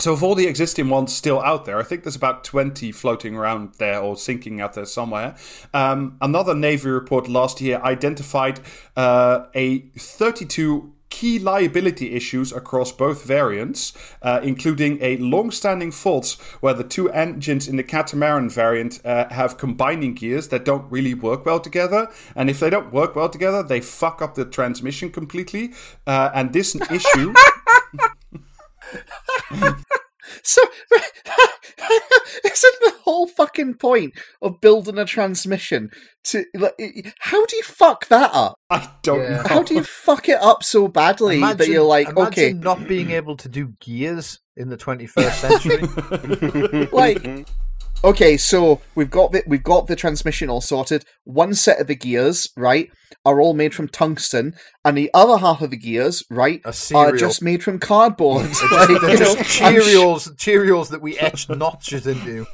So, 0.00 0.14
of 0.14 0.22
all 0.22 0.34
the 0.34 0.46
existing 0.46 0.88
ones 0.88 1.14
still 1.14 1.42
out 1.42 1.66
there, 1.66 1.78
I 1.78 1.82
think 1.82 2.04
there's 2.04 2.16
about 2.16 2.42
20 2.42 2.90
floating 2.92 3.36
around 3.36 3.74
there 3.74 4.00
or 4.00 4.16
sinking 4.16 4.58
out 4.58 4.72
there 4.72 4.86
somewhere. 4.86 5.36
Um, 5.74 6.16
another 6.22 6.54
Navy 6.54 6.88
report 6.88 7.28
last 7.28 7.60
year 7.60 7.78
identified 7.84 8.60
uh, 8.96 9.46
a 9.54 9.80
32 9.98 10.94
key 11.10 11.38
liability 11.38 12.14
issues 12.14 12.52
across 12.52 12.92
both 12.92 13.24
variants, 13.24 13.92
uh, 14.22 14.40
including 14.42 14.98
a 15.02 15.16
long 15.18 15.50
standing 15.50 15.90
fault 15.90 16.36
where 16.60 16.74
the 16.74 16.84
two 16.84 17.10
engines 17.10 17.68
in 17.68 17.76
the 17.76 17.82
catamaran 17.82 18.48
variant 18.48 19.04
uh, 19.04 19.28
have 19.28 19.58
combining 19.58 20.14
gears 20.14 20.48
that 20.48 20.64
don't 20.64 20.90
really 20.90 21.12
work 21.14 21.44
well 21.44 21.60
together. 21.60 22.08
And 22.34 22.48
if 22.48 22.60
they 22.60 22.70
don't 22.70 22.92
work 22.92 23.14
well 23.14 23.28
together, 23.28 23.62
they 23.62 23.80
fuck 23.80 24.22
up 24.22 24.34
the 24.34 24.44
transmission 24.44 25.10
completely. 25.10 25.72
Uh, 26.06 26.30
and 26.32 26.52
this 26.52 26.74
issue. 26.90 27.34
So, 30.42 30.62
isn't 32.44 32.74
the 32.80 32.94
whole 33.02 33.26
fucking 33.26 33.74
point 33.74 34.14
of 34.42 34.60
building 34.60 34.98
a 34.98 35.04
transmission 35.04 35.90
to 36.24 36.44
like? 36.54 36.74
How 37.18 37.44
do 37.46 37.56
you 37.56 37.62
fuck 37.62 38.08
that 38.08 38.30
up? 38.32 38.56
I 38.70 38.88
don't 39.02 39.20
Yeah. 39.20 39.36
know. 39.36 39.42
How 39.46 39.62
do 39.62 39.74
you 39.74 39.84
fuck 39.84 40.28
it 40.28 40.40
up 40.40 40.62
so 40.62 40.88
badly 40.88 41.40
that 41.40 41.66
you're 41.68 41.82
like, 41.82 42.08
imagine 42.08 42.26
okay, 42.26 42.52
not 42.52 42.86
being 42.86 43.10
able 43.10 43.36
to 43.38 43.48
do 43.48 43.72
gears 43.80 44.38
in 44.56 44.68
the 44.68 44.76
21st 44.76 45.32
century. 45.32 46.88
like, 46.92 47.48
okay, 48.02 48.36
so 48.36 48.80
we've 48.94 49.10
got 49.10 49.32
the 49.32 49.42
we've 49.46 49.62
got 49.62 49.86
the 49.86 49.96
transmission 49.96 50.50
all 50.50 50.60
sorted. 50.60 51.04
One 51.24 51.54
set 51.54 51.80
of 51.80 51.86
the 51.86 51.94
gears, 51.94 52.48
right, 52.56 52.90
are 53.24 53.40
all 53.40 53.54
made 53.54 53.74
from 53.74 53.88
tungsten, 53.88 54.54
and 54.84 54.96
the 54.96 55.10
other 55.14 55.38
half 55.38 55.60
of 55.62 55.70
the 55.70 55.76
gears, 55.76 56.24
right, 56.30 56.60
are 56.94 57.16
just 57.16 57.42
made 57.42 57.62
from 57.62 57.78
cardboard. 57.78 58.46
like, 58.72 58.88
They're 59.00 59.10
you 59.10 59.18
know, 59.18 59.34
I'm 59.36 59.44
sh- 59.44 59.60
Cheerios, 59.60 60.36
Cheerios 60.36 60.90
that 60.90 61.02
we 61.02 61.18
etch 61.18 61.48
notches 61.48 62.06
into. 62.06 62.46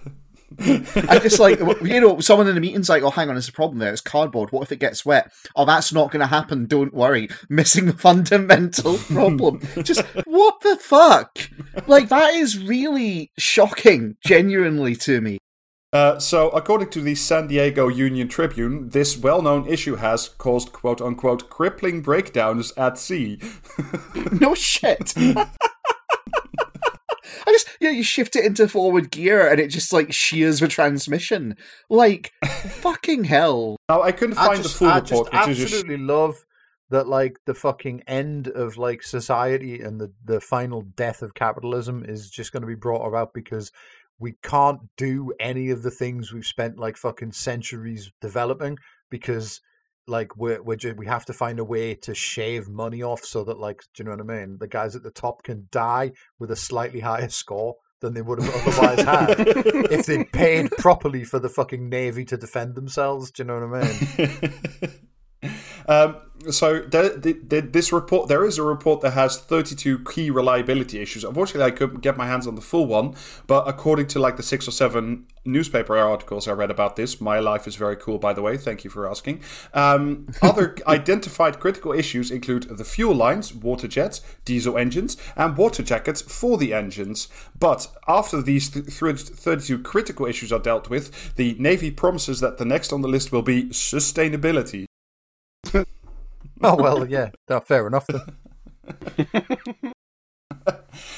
I 1.08 1.18
just 1.18 1.38
like 1.38 1.58
you 1.58 2.00
know, 2.00 2.20
someone 2.20 2.48
in 2.48 2.54
the 2.54 2.60
meeting's 2.60 2.88
like, 2.88 3.02
"Oh, 3.02 3.10
hang 3.10 3.28
on, 3.28 3.34
there's 3.34 3.48
a 3.48 3.52
problem 3.52 3.78
there. 3.78 3.92
It's 3.92 4.00
cardboard. 4.00 4.52
What 4.52 4.62
if 4.62 4.72
it 4.72 4.78
gets 4.78 5.04
wet? 5.04 5.32
Oh, 5.54 5.64
that's 5.64 5.92
not 5.92 6.10
going 6.10 6.20
to 6.20 6.26
happen. 6.26 6.66
Don't 6.66 6.94
worry. 6.94 7.28
Missing 7.48 7.86
the 7.86 7.92
fundamental 7.96 8.98
problem. 8.98 9.60
just 9.82 10.00
what 10.24 10.60
the 10.60 10.76
fuck? 10.76 11.38
Like 11.86 12.08
that 12.08 12.34
is 12.34 12.58
really 12.58 13.32
shocking, 13.38 14.16
genuinely 14.24 14.96
to 14.96 15.20
me. 15.20 15.38
Uh, 15.92 16.18
so, 16.18 16.50
according 16.50 16.90
to 16.90 17.00
the 17.00 17.14
San 17.14 17.46
Diego 17.46 17.88
Union 17.88 18.28
Tribune, 18.28 18.90
this 18.90 19.16
well 19.16 19.40
known 19.40 19.66
issue 19.66 19.96
has 19.96 20.28
caused 20.28 20.72
quote 20.72 21.00
unquote 21.00 21.48
crippling 21.48 22.02
breakdowns 22.02 22.72
at 22.76 22.98
sea. 22.98 23.40
No 24.32 24.54
shit. 24.54 25.14
I 27.46 27.52
just, 27.52 27.68
you 27.80 27.88
know, 27.88 27.92
you 27.92 28.02
shift 28.02 28.36
it 28.36 28.44
into 28.44 28.68
forward 28.68 29.10
gear 29.10 29.48
and 29.50 29.60
it 29.60 29.68
just 29.68 29.92
like 29.92 30.12
shears 30.12 30.60
the 30.60 30.68
transmission. 30.68 31.56
Like, 31.90 32.32
fucking 32.44 33.24
hell. 33.24 33.76
Now 33.88 34.02
I 34.02 34.12
couldn't 34.12 34.38
I 34.38 34.46
find 34.46 34.62
just, 34.62 34.74
the 34.74 34.78
full 34.78 34.88
I 34.88 34.98
report, 34.98 35.32
just 35.32 35.48
which 35.48 35.58
is 35.58 35.58
just 35.58 35.74
absolutely 35.74 36.04
love 36.04 36.44
that 36.90 37.08
like 37.08 37.38
the 37.46 37.54
fucking 37.54 38.02
end 38.06 38.48
of 38.48 38.76
like 38.76 39.02
society 39.02 39.80
and 39.80 40.00
the 40.00 40.12
the 40.24 40.40
final 40.40 40.82
death 40.82 41.22
of 41.22 41.34
capitalism 41.34 42.04
is 42.06 42.30
just 42.30 42.52
going 42.52 42.60
to 42.60 42.66
be 42.66 42.74
brought 42.74 43.06
about 43.06 43.34
because 43.34 43.72
we 44.18 44.34
can't 44.42 44.80
do 44.96 45.32
any 45.40 45.70
of 45.70 45.82
the 45.82 45.90
things 45.90 46.32
we've 46.32 46.46
spent 46.46 46.78
like 46.78 46.96
fucking 46.96 47.32
centuries 47.32 48.12
developing 48.20 48.78
because 49.10 49.60
like 50.06 50.36
we're 50.36 50.62
we're 50.62 50.76
just, 50.76 50.96
we 50.96 51.06
have 51.06 51.24
to 51.26 51.32
find 51.32 51.58
a 51.58 51.64
way 51.64 51.94
to 51.94 52.14
shave 52.14 52.68
money 52.68 53.02
off 53.02 53.24
so 53.24 53.44
that 53.44 53.58
like 53.58 53.82
do 53.94 54.02
you 54.02 54.04
know 54.04 54.12
what 54.12 54.20
I 54.20 54.40
mean? 54.40 54.58
The 54.58 54.68
guys 54.68 54.96
at 54.96 55.02
the 55.02 55.10
top 55.10 55.42
can 55.42 55.68
die 55.70 56.12
with 56.38 56.50
a 56.50 56.56
slightly 56.56 57.00
higher 57.00 57.28
score 57.28 57.76
than 58.00 58.14
they 58.14 58.22
would 58.22 58.42
have 58.42 58.54
otherwise 58.54 59.00
had 59.02 59.34
if 59.90 60.06
they'd 60.06 60.30
paid 60.32 60.70
properly 60.78 61.24
for 61.24 61.38
the 61.38 61.48
fucking 61.48 61.88
navy 61.88 62.24
to 62.26 62.36
defend 62.36 62.74
themselves 62.74 63.30
do 63.30 63.42
you 63.42 63.46
know 63.46 63.58
what 63.58 63.82
I 63.82 63.88
mean 63.88 64.92
um, 65.88 66.16
so 66.50 66.80
there, 66.80 67.08
the, 67.08 67.32
the, 67.32 67.60
this 67.60 67.92
report, 67.92 68.28
there 68.28 68.44
is 68.44 68.58
a 68.58 68.62
report 68.62 69.00
that 69.00 69.12
has 69.12 69.38
32 69.38 70.00
key 70.04 70.30
reliability 70.30 71.00
issues. 71.00 71.24
Unfortunately, 71.24 71.64
I 71.64 71.70
couldn't 71.74 72.00
get 72.00 72.16
my 72.16 72.26
hands 72.26 72.46
on 72.46 72.54
the 72.54 72.60
full 72.60 72.86
one, 72.86 73.14
but 73.46 73.66
according 73.66 74.06
to 74.08 74.18
like 74.18 74.36
the 74.36 74.42
six 74.42 74.68
or 74.68 74.70
seven 74.70 75.26
newspaper 75.44 75.96
articles 75.96 76.46
I 76.46 76.52
read 76.52 76.70
about 76.70 76.96
this, 76.96 77.20
my 77.20 77.38
life 77.38 77.66
is 77.66 77.76
very 77.76 77.96
cool, 77.96 78.18
by 78.18 78.32
the 78.32 78.42
way. 78.42 78.56
Thank 78.56 78.84
you 78.84 78.90
for 78.90 79.08
asking. 79.08 79.40
Um, 79.74 80.28
other 80.42 80.76
identified 80.86 81.58
critical 81.58 81.92
issues 81.92 82.30
include 82.30 82.64
the 82.64 82.84
fuel 82.84 83.14
lines, 83.14 83.54
water 83.54 83.88
jets, 83.88 84.20
diesel 84.44 84.76
engines, 84.76 85.16
and 85.36 85.56
water 85.56 85.82
jackets 85.82 86.20
for 86.22 86.58
the 86.58 86.72
engines. 86.72 87.28
But 87.58 87.88
after 88.06 88.42
these 88.42 88.68
th- 88.68 88.86
32 88.86 89.78
critical 89.80 90.26
issues 90.26 90.52
are 90.52 90.58
dealt 90.58 90.90
with, 90.90 91.34
the 91.36 91.56
Navy 91.58 91.90
promises 91.90 92.40
that 92.40 92.58
the 92.58 92.64
next 92.64 92.92
on 92.92 93.02
the 93.02 93.08
list 93.08 93.32
will 93.32 93.42
be 93.42 93.64
sustainability. 93.64 94.85
Oh 96.62 96.76
well, 96.76 97.06
yeah, 97.06 97.30
no, 97.48 97.60
fair 97.60 97.86
enough. 97.86 98.06
Then. 98.06 99.42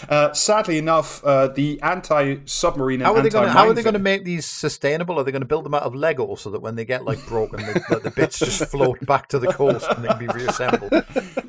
Uh, 0.09 0.33
sadly 0.33 0.79
enough, 0.79 1.23
uh, 1.25 1.49
the 1.49 1.81
anti-submarine 1.83 3.01
How 3.01 3.15
are 3.15 3.23
they 3.23 3.31
going? 3.31 3.47
to 3.47 3.53
How 3.53 3.69
are 3.69 3.73
they 3.73 3.83
going 3.83 3.95
to 3.95 3.99
make 4.01 4.25
these 4.25 4.45
sustainable? 4.47 5.19
Are 5.19 5.25
they 5.25 5.31
going 5.33 5.43
to 5.43 5.47
build 5.49 5.65
them 5.65 5.75
out 5.75 5.83
of 5.83 5.95
Lego 5.95 6.35
so 6.35 6.51
that 6.51 6.61
when 6.61 6.75
they 6.77 6.85
get 6.85 7.05
like 7.05 7.25
broken, 7.27 7.61
the, 7.61 7.85
the, 7.89 7.99
the 8.01 8.11
bits 8.11 8.39
just 8.39 8.65
float 8.67 8.99
back 9.07 9.29
to 9.29 9.39
the 9.39 9.53
coast 9.53 9.87
and 9.91 10.05
they 10.05 10.09
can 10.09 10.19
be 10.19 10.27
reassembled? 10.29 10.93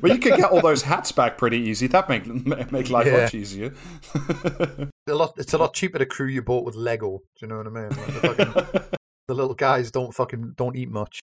Well, 0.00 0.12
you 0.12 0.18
could 0.18 0.36
get 0.36 0.50
all 0.50 0.60
those 0.60 0.82
hats 0.82 1.12
back 1.12 1.38
pretty 1.38 1.58
easy. 1.58 1.86
That 1.88 2.08
make 2.08 2.26
make 2.72 2.90
life 2.90 3.06
Yeah. 3.06 3.22
much 3.22 3.34
easier. 3.34 3.74
A 4.14 5.14
lot. 5.14 5.34
It's 5.36 5.52
a 5.54 5.58
lot 5.58 5.74
cheaper 5.74 5.98
to 5.98 6.06
crew 6.06 6.28
your 6.28 6.42
boat 6.42 6.64
with 6.64 6.76
Lego. 6.76 7.18
Do 7.18 7.46
you 7.46 7.48
know 7.48 7.58
what 7.58 7.66
I 7.66 7.70
mean? 7.70 7.88
Like 7.88 8.06
the, 8.06 8.12
fucking, 8.44 8.82
the 9.28 9.34
little 9.34 9.54
guys 9.54 9.90
don't 9.90 10.14
fucking 10.14 10.54
don't 10.56 10.76
eat 10.76 10.90
much. 10.90 11.20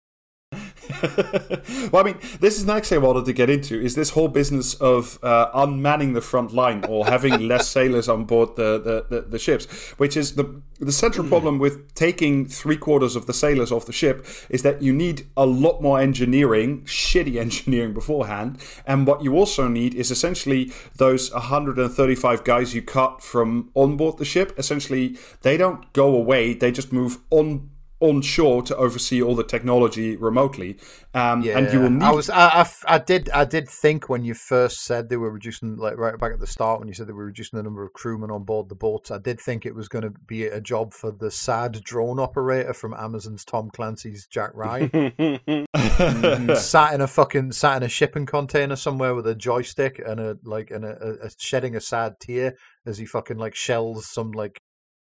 well, 1.92 2.03
I 2.03 2.05
mean, 2.05 2.18
this 2.40 2.59
is 2.59 2.64
next 2.66 2.88
thing 2.88 2.98
I 2.98 3.03
wanted 3.03 3.24
to 3.24 3.32
get 3.32 3.51
into 3.51 3.80
is 3.80 3.94
this 3.94 4.11
whole 4.11 4.28
business 4.28 4.74
of 4.74 5.18
uh, 5.22 5.51
unmanning 5.53 6.14
the 6.14 6.20
front 6.20 6.53
line 6.53 6.84
or 6.84 7.07
having 7.07 7.40
less 7.48 7.68
sailors 7.68 8.09
on 8.09 8.24
board 8.24 8.57
the, 8.57 8.78
the, 8.78 9.07
the, 9.09 9.20
the 9.22 9.38
ships, 9.38 9.66
which 9.98 10.16
is 10.16 10.34
the 10.34 10.61
the 10.80 10.92
central 10.92 11.28
problem 11.28 11.59
with 11.59 11.94
taking 11.94 12.46
three 12.46 12.76
quarters 12.76 13.14
of 13.14 13.26
the 13.26 13.34
sailors 13.34 13.70
off 13.70 13.84
the 13.84 13.92
ship 13.92 14.26
is 14.48 14.62
that 14.62 14.80
you 14.80 14.94
need 14.94 15.26
a 15.36 15.44
lot 15.44 15.82
more 15.82 16.01
engineering, 16.01 16.80
shitty 16.84 17.36
engineering 17.40 17.92
beforehand, 17.92 18.59
and 18.86 19.07
what 19.07 19.22
you 19.22 19.36
also 19.36 19.68
need 19.68 19.94
is 19.94 20.11
essentially 20.11 20.72
those 20.96 21.30
135 21.32 22.44
guys 22.44 22.74
you 22.74 22.80
cut 22.80 23.22
from 23.22 23.70
on 23.74 23.96
board 23.98 24.16
the 24.16 24.24
ship. 24.24 24.55
Essentially, 24.59 25.18
they 25.42 25.59
don't 25.59 25.92
go 25.92 26.14
away; 26.14 26.55
they 26.55 26.72
just 26.72 26.92
move 26.92 27.18
on 27.30 27.68
on 28.01 28.22
shore 28.22 28.62
to 28.62 28.76
oversee 28.76 29.22
all 29.22 29.34
the 29.34 29.44
technology 29.44 30.16
remotely. 30.16 30.78
Um, 31.12 31.46
and 31.46 31.72
you 31.72 31.80
will 31.80 31.90
need. 31.90 32.03
I 32.03 32.12
was. 32.12 32.30
I, 32.30 32.48
I 32.48 32.61
f- 32.61 32.84
I 32.86 32.98
did. 32.98 33.28
I 33.30 33.44
did 33.44 33.68
think 33.68 34.09
when 34.09 34.24
you 34.24 34.34
first 34.34 34.84
said 34.84 35.09
they 35.09 35.16
were 35.16 35.30
reducing, 35.30 35.76
like 35.76 35.96
right 35.96 36.18
back 36.18 36.32
at 36.32 36.40
the 36.40 36.46
start, 36.46 36.78
when 36.78 36.88
you 36.88 36.94
said 36.94 37.07
they 37.07 37.12
were 37.12 37.26
reducing 37.26 37.57
the 37.57 37.62
number 37.62 37.84
of 37.84 37.92
crewmen 37.92 38.30
on 38.30 38.44
board 38.44 38.68
the 38.68 38.74
boats, 38.74 39.11
I 39.11 39.18
did 39.18 39.40
think 39.40 39.66
it 39.66 39.74
was 39.74 39.88
going 39.88 40.03
to 40.03 40.11
be 40.11 40.44
a 40.44 40.61
job 40.61 40.94
for 40.94 41.11
the 41.11 41.30
sad 41.30 41.82
drone 41.82 42.18
operator 42.18 42.72
from 42.72 42.94
Amazon's 42.94 43.44
Tom 43.44 43.70
Clancy's 43.70 44.26
Jack 44.26 44.51
Ryan, 44.55 44.90
sat 46.57 46.94
in 46.94 47.01
a 47.01 47.07
fucking 47.07 47.53
sat 47.53 47.78
in 47.78 47.82
a 47.82 47.88
shipping 47.88 48.26
container 48.26 48.76
somewhere 48.76 49.14
with 49.14 49.26
a 49.26 49.34
joystick 49.34 50.01
and 50.05 50.20
a 50.20 50.36
like 50.44 50.70
and 50.70 50.84
a, 50.84 50.96
a, 51.03 51.26
a 51.26 51.30
shedding 51.38 51.76
a 51.76 51.80
sad 51.80 52.20
tear 52.20 52.55
as 52.86 52.98
he 52.98 53.07
fucking 53.07 53.38
like 53.38 53.55
shells 53.55 54.07
some 54.09 54.32
like. 54.32 54.61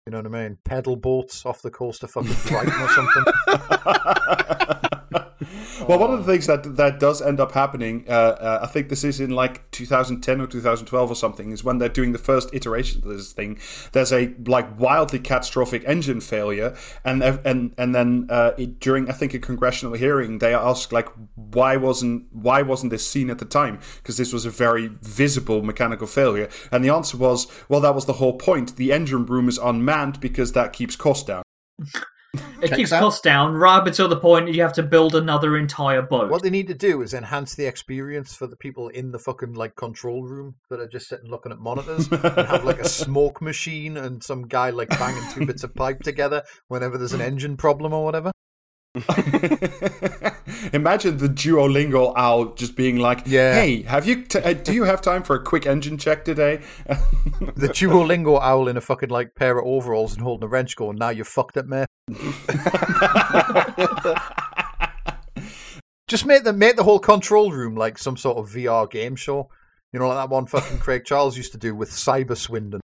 You 0.07 0.11
know 0.11 0.19
what 0.19 0.27
I 0.27 0.31
mean? 0.31 0.59
Pedal 0.65 0.97
boats 0.97 1.47
off 1.47 1.63
the 1.63 1.71
coast 1.71 2.03
of 2.03 2.11
fucking 2.11 2.35
Brighton 2.49 2.73
or 2.73 2.89
something. 2.89 3.25
well, 5.93 6.09
one 6.09 6.19
of 6.19 6.25
the 6.25 6.33
things 6.33 6.47
that 6.47 6.77
that 6.77 6.99
does 6.99 7.21
end 7.21 7.39
up 7.39 7.53
happening, 7.53 8.05
uh, 8.09 8.13
uh, 8.13 8.61
I 8.63 8.67
think 8.67 8.89
this 8.89 9.05
is 9.05 9.21
in 9.21 9.31
like 9.31 9.71
2010 9.73 10.41
or 10.41 10.47
2012 10.47 11.11
or 11.11 11.15
something, 11.15 11.53
is 11.53 11.63
when 11.63 11.79
they're 11.79 11.89
doing 11.89 12.13
the 12.13 12.19
first 12.19 12.49
iteration 12.55 13.03
of 13.03 13.09
this 13.09 13.33
thing. 13.33 13.59
There's 13.93 14.13
a 14.13 14.35
like 14.47 14.79
wildly 14.81 15.19
catastrophic 15.19 15.83
engine 15.87 16.21
failure, 16.21 16.75
and 17.05 17.23
and 17.23 17.75
and 17.77 17.95
then 17.95 18.27
uh, 18.31 18.53
it, 18.57 18.81
during 18.81 19.11
I 19.11 19.13
think 19.13 19.35
a 19.35 19.39
congressional 19.39 19.95
hearing, 19.95 20.39
they 20.39 20.55
asked 20.55 20.93
like 20.93 21.09
why 21.35 21.77
wasn't 21.77 22.27
why 22.33 22.63
wasn't 22.63 22.91
this 22.91 23.07
seen 23.07 23.29
at 23.29 23.39
the 23.39 23.45
time? 23.45 23.79
Because 23.97 24.17
this 24.17 24.33
was 24.33 24.47
a 24.47 24.51
very 24.51 24.89
visible 25.03 25.63
mechanical 25.63 26.07
failure, 26.07 26.49
and 26.71 26.83
the 26.83 26.91
answer 26.91 27.19
was 27.19 27.47
well 27.69 27.81
that 27.81 27.95
was 27.95 28.07
the 28.07 28.15
whole 28.15 28.39
point. 28.39 28.77
The 28.77 28.93
engine 28.93 29.27
room 29.27 29.49
is 29.49 29.59
unmanned 29.59 30.21
because 30.21 30.53
that 30.53 30.73
keeps 30.73 30.97
cost 30.97 31.27
down. 31.27 31.43
It 32.35 32.69
Checks 32.69 32.77
keeps 32.77 32.93
out. 32.93 33.01
costs 33.01 33.21
down 33.21 33.55
right 33.55 33.87
until 33.87 34.09
the 34.09 34.17
point 34.17 34.55
you 34.55 34.63
have 34.63 34.73
to 34.75 34.83
build 34.83 35.15
another 35.15 35.57
entire 35.57 36.01
boat. 36.01 36.31
What 36.31 36.43
they 36.43 36.49
need 36.49 36.69
to 36.69 36.75
do 36.75 37.03
is 37.03 37.13
enhance 37.13 37.55
the 37.55 37.67
experience 37.67 38.35
for 38.35 38.47
the 38.47 38.57
people 38.57 38.89
in 38.89 39.13
the 39.13 39.19
fucking 39.19 39.53
like 39.53 39.77
control 39.77 40.23
room 40.23 40.55
that 40.71 40.81
are 40.81 40.89
just 40.89 41.09
sitting 41.09 41.29
looking 41.29 41.53
at 41.53 41.59
monitors 41.59 42.09
and 42.11 42.23
have 42.23 42.65
like 42.65 42.79
a 42.79 42.89
smoke 42.89 43.43
machine 43.43 43.99
and 43.99 44.23
some 44.23 44.49
guy 44.49 44.71
like 44.71 44.89
banging 44.91 45.31
two 45.33 45.45
bits 45.45 45.63
of 45.63 45.75
pipe 45.75 46.01
together 46.01 46.43
whenever 46.69 46.97
there's 46.97 47.13
an 47.13 47.21
engine 47.21 47.57
problem 47.57 47.93
or 47.93 48.05
whatever. 48.05 48.33
Imagine 50.75 51.17
the 51.17 51.27
Duolingo 51.29 52.13
owl 52.15 52.53
just 52.53 52.77
being 52.77 52.99
like, 52.99 53.23
Yeah. 53.25 53.55
"Hey, 53.55 53.81
have 53.83 54.07
you? 54.07 54.23
T- 54.25 54.39
uh, 54.39 54.53
do 54.53 54.75
you 54.75 54.85
have 54.85 55.01
time 55.01 55.23
for 55.23 55.35
a 55.35 55.43
quick 55.43 55.65
engine 55.67 55.97
check 55.97 56.27
today?" 56.27 56.61
The 57.57 57.69
Duolingo 57.69 58.39
owl 58.41 58.69
in 58.69 58.77
a 58.77 58.83
fucking 58.83 59.09
like 59.09 59.35
pair 59.35 59.59
of 59.59 59.65
overalls 59.67 60.13
and 60.13 60.23
holding 60.23 60.45
a 60.45 60.49
wrench 60.49 60.77
going, 60.77 60.97
now 60.99 61.09
you're 61.09 61.25
fucked 61.25 61.57
it, 61.57 61.67
mate. 61.67 61.87
Just 66.09 66.27
make 66.27 66.45
the 66.45 66.53
make 66.53 66.77
the 66.77 66.85
whole 66.85 66.99
control 66.99 67.51
room 67.51 67.75
like 67.75 67.97
some 67.97 68.19
sort 68.19 68.37
of 68.37 68.51
VR 68.51 68.91
game 68.91 69.17
show. 69.17 69.49
You 69.93 70.01
know, 70.01 70.09
like 70.09 70.19
that 70.19 70.29
one 70.29 70.45
fucking 70.47 70.79
Craig 70.79 71.05
Charles 71.07 71.37
used 71.37 71.53
to 71.53 71.59
do 71.59 71.75
with 71.75 71.91
Cyber 71.91 72.37
Swindon. 72.37 72.81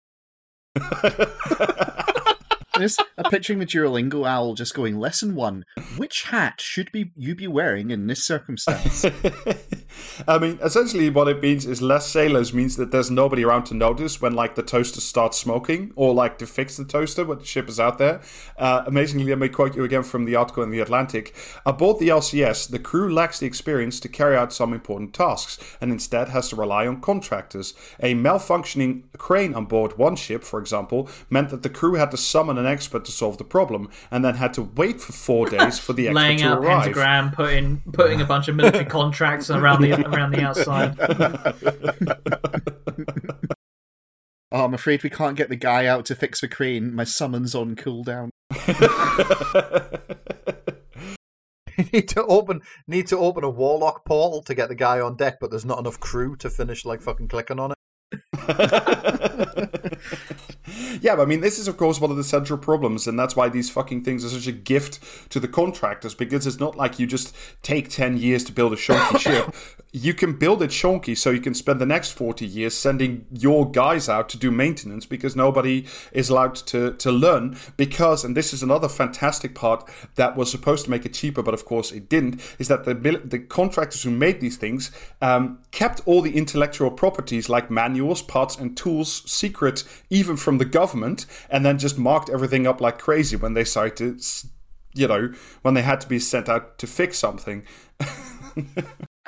This, 2.79 2.97
I'm 3.17 3.29
picturing 3.29 3.59
the 3.59 3.67
Duolingo 3.67 4.25
owl 4.25 4.55
just 4.55 4.73
going, 4.73 4.99
Lesson 4.99 5.35
one, 5.35 5.65
which 5.97 6.23
hat 6.25 6.61
should 6.61 6.93
be 6.93 7.11
you 7.17 7.35
be 7.35 7.49
wearing 7.49 7.91
in 7.91 8.07
this 8.07 8.25
circumstance? 8.25 9.05
I 10.27 10.39
mean, 10.39 10.59
essentially, 10.63 11.11
what 11.11 11.29
it 11.29 11.43
means 11.43 11.67
is 11.67 11.81
less 11.83 12.07
sailors 12.09 12.53
means 12.53 12.77
that 12.77 12.91
there's 12.91 13.11
nobody 13.11 13.45
around 13.45 13.65
to 13.65 13.75
notice 13.75 14.21
when, 14.21 14.33
like, 14.35 14.55
the 14.55 14.63
toaster 14.63 15.01
starts 15.01 15.39
smoking 15.39 15.93
or, 15.97 16.15
like, 16.15 16.39
to 16.39 16.47
fix 16.47 16.77
the 16.77 16.85
toaster 16.85 17.25
when 17.25 17.39
the 17.39 17.45
ship 17.45 17.69
is 17.69 17.79
out 17.79 17.99
there. 17.99 18.21
Uh, 18.57 18.85
amazingly, 18.87 19.27
let 19.31 19.39
me 19.39 19.49
quote 19.49 19.77
you 19.77 19.85
again 19.85 20.03
from 20.03 20.25
the 20.25 20.37
article 20.37 20.63
in 20.63 20.71
The 20.71 20.81
Atlantic. 20.81 21.35
Aboard 21.65 21.99
the 21.99 22.09
LCS, 22.09 22.71
the 22.71 22.79
crew 22.79 23.13
lacks 23.13 23.39
the 23.39 23.47
experience 23.47 24.01
to 24.01 24.09
carry 24.09 24.37
out 24.37 24.53
some 24.53 24.73
important 24.73 25.15
tasks 25.15 25.59
and 25.81 25.91
instead 25.93 26.29
has 26.29 26.49
to 26.51 26.57
rely 26.57 26.87
on 26.87 27.01
contractors. 27.01 27.75
A 28.01 28.15
malfunctioning 28.15 29.03
crane 29.17 29.55
on 29.55 29.67
board 29.67 29.99
one 29.99 30.17
ship, 30.17 30.45
for 30.45 30.59
example, 30.61 31.09
meant 31.31 31.51
that 31.51 31.63
the 31.63 31.69
crew 31.69 31.95
had 31.95 32.11
to 32.11 32.17
summon 32.17 32.59
an 32.59 32.67
expert 32.67 33.05
to 33.05 33.13
solve 33.13 33.39
the 33.39 33.45
problem 33.45 33.89
and 34.11 34.25
then 34.25 34.35
had 34.37 34.53
to 34.55 34.63
wait 34.63 35.01
for 35.01 35.13
four 35.13 35.49
days 35.49 35.79
for 35.79 35.93
the 35.93 36.09
expert 36.09 36.19
Laying 36.21 36.39
to 36.39 36.45
out 36.49 36.59
arrive. 36.59 36.83
pentagram, 36.83 37.31
putting 37.33 37.81
putting 37.93 38.21
a 38.21 38.25
bunch 38.25 38.49
of 38.49 38.57
military 38.57 38.85
contracts 38.99 39.51
around 39.51 39.83
the 39.83 39.88
around 39.93 40.33
the 40.33 40.43
outside. 40.43 40.99
oh, 44.53 44.65
I'm 44.65 44.75
afraid 44.75 45.03
we 45.03 45.11
can't 45.11 45.37
get 45.37 45.49
the 45.49 45.57
guy 45.57 45.87
out 45.87 46.05
to 46.07 46.15
fix 46.15 46.41
the 46.41 46.49
crane. 46.49 46.95
My 46.95 47.05
summon's 47.05 47.55
on 47.55 47.77
cooldown. 47.77 48.31
need 51.93 52.09
to 52.09 52.25
open 52.27 52.61
need 52.87 53.07
to 53.07 53.19
open 53.19 53.45
a 53.45 53.51
warlock 53.51 54.05
portal 54.05 54.43
to 54.43 54.55
get 54.55 54.69
the 54.69 54.75
guy 54.75 55.01
on 55.01 55.17
deck, 55.17 55.39
but 55.41 55.51
there's 55.51 55.65
not 55.65 55.79
enough 55.79 55.99
crew 56.01 56.37
to 56.37 56.51
finish 56.51 56.85
like 56.85 57.01
fucking 57.01 57.29
clicking 57.29 57.61
on 57.61 57.73
it. 57.73 57.79
Yeah, 61.01 61.17
but 61.17 61.23
I 61.23 61.27
mean, 61.27 61.41
this 61.41 61.59
is 61.59 61.69
of 61.69 61.77
course 61.77 62.01
one 62.01 62.11
of 62.11 62.17
the 62.17 62.25
central 62.25 62.59
problems, 62.59 63.07
and 63.07 63.19
that's 63.19 63.37
why 63.37 63.49
these 63.49 63.71
fucking 63.71 64.05
things 64.05 64.25
are 64.25 64.29
such 64.29 64.47
a 64.47 64.53
gift 64.53 65.01
to 65.31 65.41
the 65.41 65.49
contractors 65.49 66.15
because 66.15 66.47
it's 66.47 66.61
not 66.61 66.77
like 66.77 66.99
you 66.99 67.07
just 67.07 67.35
take 67.63 67.89
10 67.89 68.19
years 68.19 68.45
to 68.45 68.53
build 68.53 68.73
a 68.73 68.77
shonky 68.77 69.19
ship. 69.21 69.55
You 69.93 70.13
can 70.13 70.35
build 70.35 70.63
it 70.63 70.71
shonky 70.71 71.17
so 71.17 71.31
you 71.31 71.41
can 71.41 71.55
spend 71.55 71.81
the 71.81 71.87
next 71.87 72.11
40 72.13 72.47
years 72.47 72.75
sending 72.75 73.25
your 73.33 73.71
guys 73.71 74.09
out 74.09 74.29
to 74.31 74.37
do 74.37 74.51
maintenance 74.51 75.07
because 75.07 75.35
nobody 75.35 75.87
is 76.13 76.29
allowed 76.29 76.57
to, 76.57 76.93
to 76.95 77.11
learn. 77.11 77.57
Because, 77.77 78.25
and 78.25 78.37
this 78.37 78.53
is 78.53 78.63
another 78.63 78.89
fantastic 78.89 79.55
part 79.55 79.89
that 80.17 80.37
was 80.37 80.51
supposed 80.51 80.85
to 80.85 80.91
make 80.91 81.07
it 81.07 81.15
cheaper, 81.15 81.43
but 81.43 81.55
of 81.55 81.65
course 81.65 81.91
it 81.91 82.09
didn't, 82.09 82.41
is 82.59 82.69
that 82.69 82.85
the, 82.85 82.95
the 82.95 83.39
contractors 83.39 84.03
who 84.03 84.11
made 84.11 84.41
these 84.41 84.57
things 84.57 84.91
um, 85.23 85.59
kept 85.71 86.03
all 86.05 86.21
the 86.21 86.37
intellectual 86.37 86.91
properties 86.91 87.49
like 87.49 87.71
manuals, 87.71 88.21
parts, 88.21 88.57
and 88.57 88.77
tools 88.77 89.23
secret 89.31 89.85
even 90.11 90.37
from 90.37 90.59
the 90.59 90.65
government 90.65 90.88
and 90.95 91.65
then 91.65 91.79
just 91.79 91.99
marked 91.99 92.31
everything 92.31 92.67
up 92.67 92.81
like 92.81 92.99
crazy 92.99 93.37
when 93.37 93.55
they 93.55 93.65
started 93.65 94.23
you 94.95 95.07
know, 95.07 95.33
when 95.63 95.75
they 95.75 95.83
had 95.83 96.01
to 96.01 96.09
be 96.09 96.19
sent 96.19 96.49
out 96.49 96.79
to 96.79 96.87
fix 96.87 97.19
something. 97.19 97.63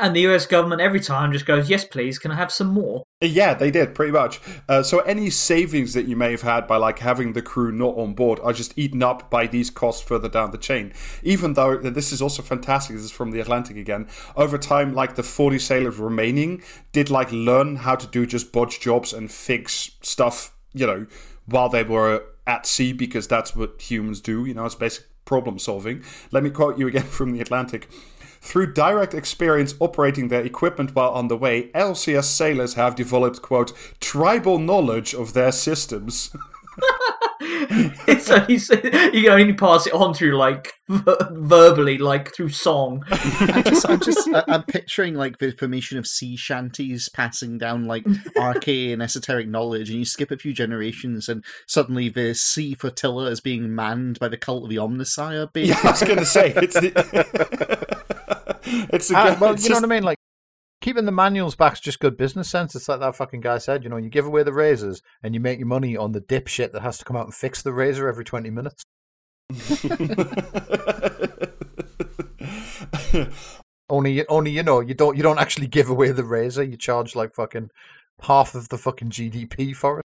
And 0.01 0.17
the 0.17 0.27
US 0.29 0.47
government 0.47 0.81
every 0.81 0.99
time 0.99 1.31
just 1.31 1.45
goes, 1.45 1.69
yes, 1.69 1.85
please, 1.85 2.19
can 2.19 2.31
I 2.31 2.37
have 2.37 2.51
some 2.51 2.69
more? 2.69 3.05
Yeah, 3.21 3.53
they 3.53 3.71
did 3.71 3.95
pretty 3.95 4.13
much. 4.13 4.41
Uh, 4.67 4.83
so 4.83 5.01
any 5.01 5.29
savings 5.29 5.93
that 5.93 6.07
you 6.07 6.17
may 6.17 6.31
have 6.31 6.41
had 6.41 6.67
by 6.67 6.79
like 6.79 7.01
having 7.01 7.35
the 7.35 7.43
crew 7.43 7.71
not 7.71 7.99
on 7.99 8.15
board 8.15 8.41
are 8.43 8.55
just 8.55 8.73
eaten 8.79 9.03
up 9.03 9.29
by 9.29 9.47
these 9.47 9.69
costs 9.69 10.01
further 10.01 10.31
down 10.31 10.53
the 10.53 10.59
chain. 10.59 10.95
Even 11.23 11.53
though 11.53 11.77
this 11.77 12.13
is 12.13 12.23
also 12.23 12.41
fantastic. 12.43 12.97
This 12.97 13.05
is 13.05 13.11
from 13.11 13.31
the 13.31 13.41
Atlantic 13.41 13.77
again. 13.77 14.09
Over 14.37 14.57
time, 14.57 14.95
like 14.95 15.17
the 15.17 15.23
forty 15.23 15.59
sailors 15.59 15.99
remaining 15.99 16.63
did 16.93 17.11
like 17.11 17.31
learn 17.31 17.77
how 17.77 17.95
to 17.95 18.07
do 18.07 18.25
just 18.25 18.53
bodge 18.53 18.81
jobs 18.81 19.13
and 19.13 19.31
fix 19.31 19.91
stuff. 20.01 20.57
You 20.73 20.87
know, 20.87 21.07
while 21.51 21.68
they 21.68 21.82
were 21.82 22.24
at 22.46 22.66
sea 22.66 22.92
because 22.92 23.28
that's 23.28 23.55
what 23.55 23.80
humans 23.80 24.20
do. 24.20 24.44
You 24.44 24.55
know, 24.55 24.64
it's 24.64 24.74
basic 24.74 25.05
problem 25.24 25.59
solving. 25.59 26.03
Let 26.32 26.42
me 26.42 26.51
quote 26.51 26.78
you 26.78 26.88
again 26.88 27.03
from 27.18 27.32
the 27.32 27.40
Atlantic. 27.40 27.88
Through 28.42 28.72
direct 28.72 29.12
experience 29.12 29.74
operating 29.80 30.28
their 30.28 30.42
equipment 30.42 30.94
while 30.94 31.11
on 31.11 31.28
the 31.28 31.36
way, 31.36 31.70
LCS 31.72 32.24
sailors 32.24 32.74
have 32.74 32.94
developed, 32.96 33.42
quote, 33.42 33.72
tribal 34.01 34.59
knowledge 34.59 35.14
of 35.14 35.34
their 35.34 35.53
systems. 35.53 36.34
it's 38.07 38.31
only, 38.31 38.55
you 39.16 39.24
can 39.24 39.33
only 39.41 39.53
pass 39.55 39.87
it 39.87 39.93
on 39.93 40.12
through 40.14 40.37
like 40.37 40.72
ver- 40.89 41.28
verbally, 41.33 41.99
like 41.99 42.35
through 42.35 42.51
song. 42.51 43.03
I 43.11 43.62
just, 43.64 43.89
I'm 43.89 44.01
just, 44.01 44.28
I- 44.35 44.45
I'm 44.49 44.62
picturing 44.64 45.14
like 45.14 45.39
the 45.39 45.53
formation 45.53 45.99
of 45.99 46.07
sea 46.07 46.37
shanties 46.37 47.09
passing 47.09 47.59
down 47.59 47.87
like 47.87 48.05
arcane 48.37 49.01
esoteric 49.01 49.49
knowledge, 49.49 49.91
and 49.91 49.99
you 49.99 50.05
skip 50.05 50.31
a 50.31 50.37
few 50.37 50.53
generations, 50.53 51.28
and 51.28 51.45
suddenly 51.66 52.09
the 52.09 52.35
sea 52.35 52.74
flotilla 52.74 53.31
is 53.31 53.41
being 53.41 53.74
manned 53.74 54.18
by 54.18 54.28
the 54.28 54.37
cult 54.37 54.64
of 54.64 54.70
the 54.70 54.76
Omnissiah. 54.76 55.49
yeah, 55.55 55.78
I 55.83 55.91
was 55.91 56.03
going 56.03 56.18
to 56.18 56.24
say, 56.26 56.53
it's 56.57 56.74
the. 56.74 56.93
it's 58.93 59.09
the 59.09 59.14
Ah, 59.16 59.37
well, 59.41 59.55
it's 59.55 59.64
you 59.64 59.70
know 59.70 59.76
what 59.76 59.85
I 59.85 59.89
mean? 59.89 60.03
Like 60.03 60.18
keeping 60.81 61.05
the 61.05 61.12
manuals 61.12 61.55
back's 61.55 61.81
just 61.81 62.01
good 62.01 62.16
business 62.16 62.49
sense. 62.49 62.74
It's 62.74 62.89
like 62.89 63.01
that 63.01 63.16
fucking 63.16 63.41
guy 63.41 63.59
said. 63.59 63.85
You 63.85 63.91
know, 63.91 63.97
you 63.97 64.09
give 64.09 64.26
away 64.26 64.43
the 64.43 64.53
razors 64.53 65.03
and 65.22 65.35
you 65.35 65.41
make 65.41 65.59
your 65.59 65.68
money 65.68 65.97
on 65.97 66.12
the 66.12 66.20
dipshit 66.20 66.72
that 66.72 66.83
has 66.83 66.99
to 66.99 67.05
come 67.05 67.16
out 67.16 67.26
and 67.26 67.35
fix 67.35 67.62
the 67.62 67.72
razor 67.72 68.09
every 68.09 68.24
twenty 68.24 68.51
minutes. 68.51 68.85
Only, 73.91 74.26
only 74.28 74.53
you 74.53 74.62
know, 74.62 74.78
you 74.78 74.95
don't, 74.95 75.16
you 75.16 75.22
don't 75.24 75.41
actually 75.41 75.66
give 75.66 75.91
away 75.91 76.12
the 76.12 76.22
razor. 76.22 76.62
You 76.62 76.76
charge 76.76 77.16
like 77.16 77.35
fucking 77.35 77.70
half 78.22 78.55
of 78.55 78.68
the 78.68 78.78
fucking 78.78 79.11
GDP 79.11 79.74
for 79.74 79.99
it. 79.99 80.05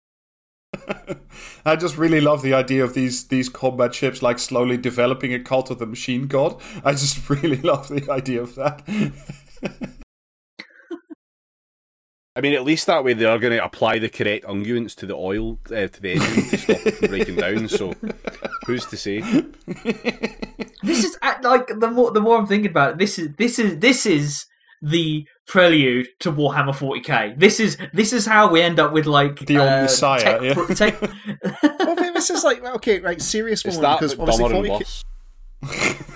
I 1.65 1.77
just 1.77 1.97
really 1.97 2.21
love 2.21 2.43
the 2.43 2.55
idea 2.55 2.85
of 2.85 2.93
these 2.93 3.29
these 3.29 3.49
combat 3.49 3.95
ships 3.95 4.21
like 4.21 4.39
slowly 4.39 4.77
developing 4.77 5.33
a 5.33 5.41
cult 5.41 5.71
of 5.71 5.79
the 5.79 5.87
machine 5.87 6.27
god. 6.27 6.61
I 6.85 6.93
just 6.93 7.31
really 7.31 7.63
love 7.63 7.89
the 7.89 8.11
idea 8.11 8.43
of 8.43 8.55
that. 8.57 8.83
I 12.39 12.41
mean, 12.41 12.55
at 12.55 12.63
least 12.63 12.87
that 12.87 13.03
way 13.03 13.15
they 13.15 13.25
are 13.25 13.37
going 13.41 13.53
to 13.53 13.65
apply 13.65 13.99
the 13.99 14.09
correct 14.09 14.45
unguents 14.47 14.95
to 14.97 15.07
the 15.07 15.17
oil 15.17 15.59
uh, 15.73 15.89
to 15.89 16.01
the 16.01 16.13
engine 16.13 16.49
to 16.51 16.57
stop 16.57 16.87
it 16.87 16.95
from 16.95 17.09
breaking 17.09 17.35
down. 17.35 17.69
So, 17.69 17.95
who's 18.65 18.87
to 18.87 18.97
say? 18.97 19.21
This 20.81 21.05
is 21.05 21.19
uh, 21.21 21.35
like 21.43 21.67
the 21.67 21.91
more 21.91 22.13
the 22.13 22.21
more 22.21 22.39
I'm 22.39 22.47
thinking 22.47 22.71
about 22.71 22.93
it. 22.93 22.99
This 22.99 23.19
is 23.19 23.31
this 23.37 23.59
is 23.59 23.81
this 23.81 24.07
is 24.07 24.47
the 24.81 25.27
prelude 25.49 26.07
to 26.21 26.31
Warhammer 26.31 26.73
40k. 26.73 27.37
This 27.37 27.59
is 27.59 27.77
this 27.93 28.13
is 28.13 28.27
how 28.27 28.49
we 28.49 28.63
end 28.63 28.79
up 28.79 28.93
with 28.93 29.07
like 29.07 29.41
The 29.41 29.59
old 29.59 29.69
uh, 29.69 29.83
Messiah, 29.83 30.21
tech- 30.21 30.43
yeah. 30.43 30.75
tech- 30.75 31.01
well, 31.81 31.91
I 31.91 31.95
think 31.97 32.15
this 32.15 32.31
is 32.31 32.45
like 32.45 32.65
okay, 32.65 33.01
right? 33.01 33.21
Serious 33.21 33.65
It's 33.65 33.75
one 33.75 33.83
that, 33.83 33.99
because 33.99 34.17
obviously 34.17 34.47
40K, 34.47 35.05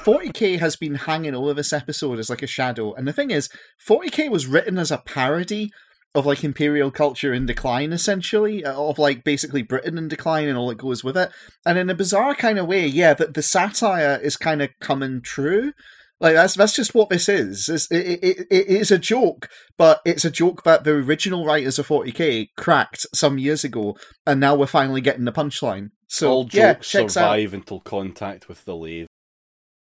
40k 0.05 0.59
has 0.61 0.77
been 0.77 0.95
hanging 0.95 1.35
over 1.35 1.53
this 1.53 1.73
episode 1.73 2.21
as 2.21 2.31
like 2.31 2.43
a 2.43 2.47
shadow, 2.47 2.95
and 2.95 3.09
the 3.09 3.13
thing 3.13 3.33
is, 3.33 3.49
40k 3.85 4.31
was 4.31 4.47
written 4.47 4.79
as 4.79 4.93
a 4.93 4.99
parody 4.99 5.73
of 6.15 6.27
like 6.27 6.45
imperial 6.45 6.91
culture 6.91 7.33
in 7.33 7.47
decline, 7.47 7.93
essentially, 7.93 8.65
uh, 8.65 8.75
of 8.75 8.99
like 8.99 9.25
basically 9.25 9.63
Britain 9.63 9.97
in 9.97 10.09
decline 10.09 10.49
and 10.49 10.59
all 10.59 10.69
that 10.69 10.79
goes 10.79 11.03
with 11.03 11.17
it. 11.17 11.31
And 11.65 11.79
in 11.79 11.89
a 11.89 11.95
bizarre 11.95 12.35
kind 12.35 12.59
of 12.59 12.67
way, 12.67 12.87
yeah, 12.87 13.15
that 13.15 13.35
the 13.35 13.43
satire 13.43 14.21
is 14.23 14.37
kind 14.37 14.61
of 14.61 14.71
coming 14.81 15.23
true. 15.23 15.73
Like 16.21 16.35
that's 16.35 16.55
that's 16.55 16.75
just 16.75 16.95
what 16.95 17.09
this 17.09 17.29
is. 17.29 17.69
It's, 17.69 17.91
it, 17.91 18.23
it, 18.23 18.47
it 18.49 18.67
is 18.69 18.93
a 18.93 18.99
joke, 18.99 19.49
but 19.77 20.01
it's 20.05 20.25
a 20.25 20.31
joke 20.31 20.63
that 20.63 20.85
the 20.85 20.93
original 20.93 21.45
writers 21.45 21.81
of 21.81 21.89
40k 21.89 22.51
cracked 22.57 23.07
some 23.13 23.39
years 23.39 23.65
ago, 23.65 23.97
and 24.25 24.39
now 24.39 24.55
we're 24.55 24.67
finally 24.67 25.01
getting 25.01 25.25
the 25.25 25.33
punchline. 25.33 25.91
So 26.07 26.31
All 26.31 26.49
yeah, 26.53 26.75
jokes 26.75 26.95
out. 26.95 27.11
survive 27.11 27.55
until 27.55 27.81
contact 27.81 28.47
with 28.47 28.65
the 28.67 28.77
lathe. 28.77 29.07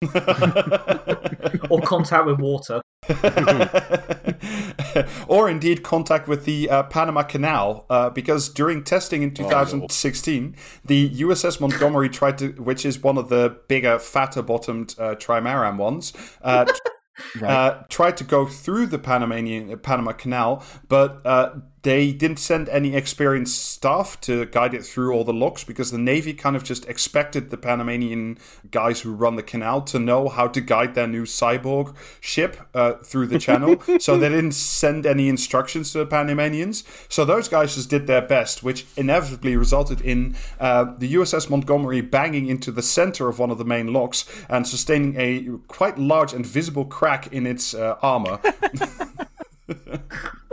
or 1.69 1.81
contact 1.81 2.25
with 2.25 2.39
water. 2.39 2.81
or 5.27 5.49
indeed 5.49 5.83
contact 5.83 6.27
with 6.27 6.45
the 6.45 6.69
uh, 6.69 6.83
Panama 6.83 7.23
Canal, 7.23 7.85
uh, 7.89 8.09
because 8.09 8.49
during 8.49 8.83
testing 8.83 9.23
in 9.23 9.33
2016, 9.33 10.55
the 10.83 11.09
USS 11.09 11.61
Montgomery 11.61 12.09
tried 12.09 12.37
to, 12.39 12.49
which 12.53 12.85
is 12.85 13.03
one 13.03 13.17
of 13.17 13.29
the 13.29 13.57
bigger, 13.67 13.99
fatter 13.99 14.41
bottomed 14.41 14.95
uh, 14.97 15.15
trimaran 15.15 15.77
ones, 15.77 16.13
uh, 16.41 16.65
uh, 17.43 17.83
tried 17.89 18.17
to 18.17 18.23
go 18.23 18.45
through 18.45 18.87
the 18.87 18.99
Panamanian 18.99 19.77
Panama 19.79 20.11
Canal, 20.11 20.63
but 20.87 21.25
uh, 21.25 21.55
they 21.85 22.11
didn't 22.11 22.39
send 22.39 22.67
any 22.69 22.95
experienced 22.95 23.63
staff 23.63 24.19
to 24.19 24.47
guide 24.47 24.73
it 24.73 24.83
through 24.83 25.13
all 25.13 25.23
the 25.23 25.31
locks 25.31 25.63
because 25.63 25.91
the 25.91 25.99
Navy 25.99 26.33
kind 26.33 26.55
of 26.55 26.63
just 26.63 26.83
expected 26.89 27.51
the 27.51 27.57
Panamanian 27.57 28.39
guys 28.71 29.01
who 29.01 29.13
run 29.13 29.35
the 29.35 29.43
canal 29.43 29.83
to 29.83 29.99
know 29.99 30.27
how 30.27 30.47
to 30.47 30.61
guide 30.61 30.95
their 30.95 31.05
new 31.05 31.25
cyborg 31.25 31.95
ship 32.19 32.57
uh, 32.73 32.93
through 33.03 33.27
the 33.27 33.37
channel. 33.37 33.79
so 33.99 34.17
they 34.17 34.29
didn't 34.29 34.53
send 34.53 35.05
any 35.05 35.29
instructions 35.29 35.91
to 35.91 35.99
the 35.99 36.07
Panamanians. 36.07 36.83
So 37.07 37.23
those 37.23 37.47
guys 37.47 37.75
just 37.75 37.91
did 37.91 38.07
their 38.07 38.23
best, 38.23 38.63
which 38.63 38.87
inevitably 38.97 39.55
resulted 39.55 40.01
in 40.01 40.35
uh, 40.59 40.85
the 40.97 41.13
USS 41.13 41.51
Montgomery 41.51 42.01
banging 42.01 42.47
into 42.47 42.71
the 42.71 42.81
center 42.81 43.29
of 43.29 43.37
one 43.37 43.51
of 43.51 43.59
the 43.59 43.63
main 43.63 43.93
locks 43.93 44.25
and 44.49 44.67
sustaining 44.67 45.13
a 45.19 45.59
quite 45.67 45.99
large 45.99 46.33
and 46.33 46.47
visible 46.47 46.85
crack 46.85 47.31
in 47.31 47.45
its 47.45 47.75
uh, 47.75 47.99
armor. 48.01 48.39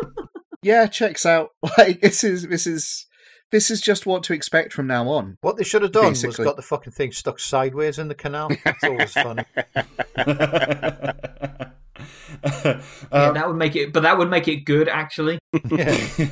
yeah, 0.63 0.87
checks 0.87 1.27
out. 1.27 1.51
Like 1.79 2.01
this 2.01 2.25
is 2.25 2.49
this 2.49 2.67
is 2.67 3.07
this 3.51 3.71
is 3.71 3.81
just 3.81 4.07
what 4.07 4.23
to 4.25 4.33
expect 4.33 4.73
from 4.73 4.87
now 4.87 5.09
on. 5.09 5.37
What 5.43 5.57
they 5.57 5.65
should 5.65 5.83
have 5.83 5.93
done 5.93 6.11
Basically. 6.11 6.29
was 6.29 6.37
got 6.39 6.57
the 6.57 6.63
fucking 6.63 6.93
thing 6.93 7.13
stuck 7.13 7.39
sideways 7.39 7.99
in 7.99 8.09
the 8.09 8.15
canal. 8.15 8.51
That's 8.65 8.85
always 8.85 9.13
funny. 9.13 9.45
yeah, 9.57 11.13
that 13.13 13.45
would 13.47 13.57
make 13.57 13.77
it, 13.77 13.93
but 13.93 14.03
that 14.03 14.19
would 14.19 14.31
make 14.31 14.49
it 14.49 14.65
good 14.65 14.89
actually. 14.89 15.39
Yeah. 15.71 16.29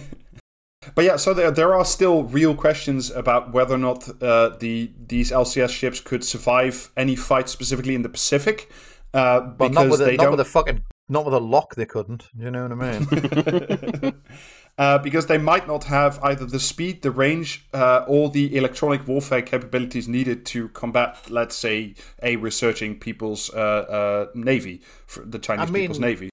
But 0.94 1.04
yeah, 1.04 1.16
so 1.16 1.34
there 1.34 1.50
there 1.50 1.74
are 1.74 1.84
still 1.84 2.24
real 2.24 2.54
questions 2.54 3.10
about 3.10 3.52
whether 3.52 3.74
or 3.74 3.78
not 3.78 4.08
uh, 4.22 4.56
the 4.58 4.90
these 5.06 5.30
LCS 5.30 5.68
ships 5.68 6.00
could 6.00 6.24
survive 6.24 6.90
any 6.96 7.16
fight 7.16 7.50
specifically 7.50 7.94
in 7.94 8.00
the 8.00 8.08
Pacific, 8.08 8.70
uh, 9.12 9.52
Well, 9.58 9.68
because 9.68 9.74
not 9.74 9.90
with 9.90 10.00
they 10.00 10.16
not 10.16 10.22
don't 10.22 10.30
with 10.30 10.40
a 10.40 10.46
fucking 10.46 10.82
not 11.10 11.24
with 11.24 11.34
a 11.34 11.40
lock. 11.40 11.74
They 11.74 11.86
couldn't. 11.86 12.28
You 12.36 12.50
know 12.50 12.68
what 12.68 12.72
I 12.72 12.98
mean? 12.98 14.22
uh, 14.78 14.98
because 14.98 15.26
they 15.26 15.38
might 15.38 15.66
not 15.66 15.84
have 15.84 16.18
either 16.22 16.46
the 16.46 16.60
speed, 16.60 17.02
the 17.02 17.10
range, 17.10 17.66
uh, 17.74 18.04
or 18.06 18.30
the 18.30 18.56
electronic 18.56 19.06
warfare 19.06 19.42
capabilities 19.42 20.08
needed 20.08 20.46
to 20.46 20.68
combat, 20.70 21.30
let's 21.30 21.56
say, 21.56 21.94
a 22.22 22.36
researching 22.36 22.98
people's 22.98 23.50
uh, 23.52 23.56
uh, 23.58 24.26
navy, 24.34 24.80
the 25.24 25.38
Chinese 25.38 25.68
I 25.68 25.72
mean- 25.72 25.82
people's 25.82 25.98
navy. 25.98 26.30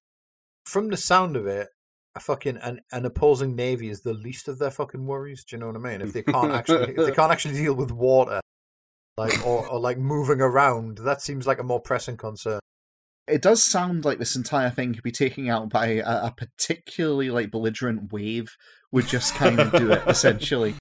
From 0.64 0.90
the 0.90 0.98
sound 0.98 1.34
of 1.34 1.46
it, 1.46 1.68
a 2.14 2.20
fucking 2.20 2.58
an, 2.58 2.80
an 2.92 3.06
opposing 3.06 3.56
navy 3.56 3.88
is 3.88 4.02
the 4.02 4.12
least 4.12 4.48
of 4.48 4.58
their 4.58 4.70
fucking 4.70 5.06
worries. 5.06 5.44
Do 5.44 5.56
you 5.56 5.60
know 5.60 5.68
what 5.68 5.76
I 5.76 5.78
mean? 5.78 6.02
If 6.02 6.12
they 6.12 6.22
can't 6.22 6.52
actually 6.52 6.90
if 6.90 6.96
they 6.96 7.12
can't 7.12 7.32
actually 7.32 7.54
deal 7.54 7.74
with 7.74 7.90
water, 7.90 8.40
like 9.16 9.46
or, 9.46 9.66
or 9.66 9.80
like 9.80 9.98
moving 9.98 10.40
around, 10.40 10.98
that 10.98 11.22
seems 11.22 11.46
like 11.46 11.58
a 11.58 11.62
more 11.62 11.80
pressing 11.80 12.16
concern. 12.18 12.60
It 13.28 13.42
does 13.42 13.62
sound 13.62 14.04
like 14.04 14.18
this 14.18 14.36
entire 14.36 14.70
thing 14.70 14.94
could 14.94 15.02
be 15.02 15.12
taken 15.12 15.48
out 15.48 15.68
by 15.68 15.86
a, 15.86 16.26
a 16.26 16.34
particularly 16.36 17.30
like 17.30 17.50
belligerent 17.50 18.12
wave 18.12 18.56
would 18.92 19.06
just 19.06 19.34
kind 19.34 19.60
of 19.60 19.72
do 19.72 19.92
it 19.92 20.02
essentially. 20.06 20.74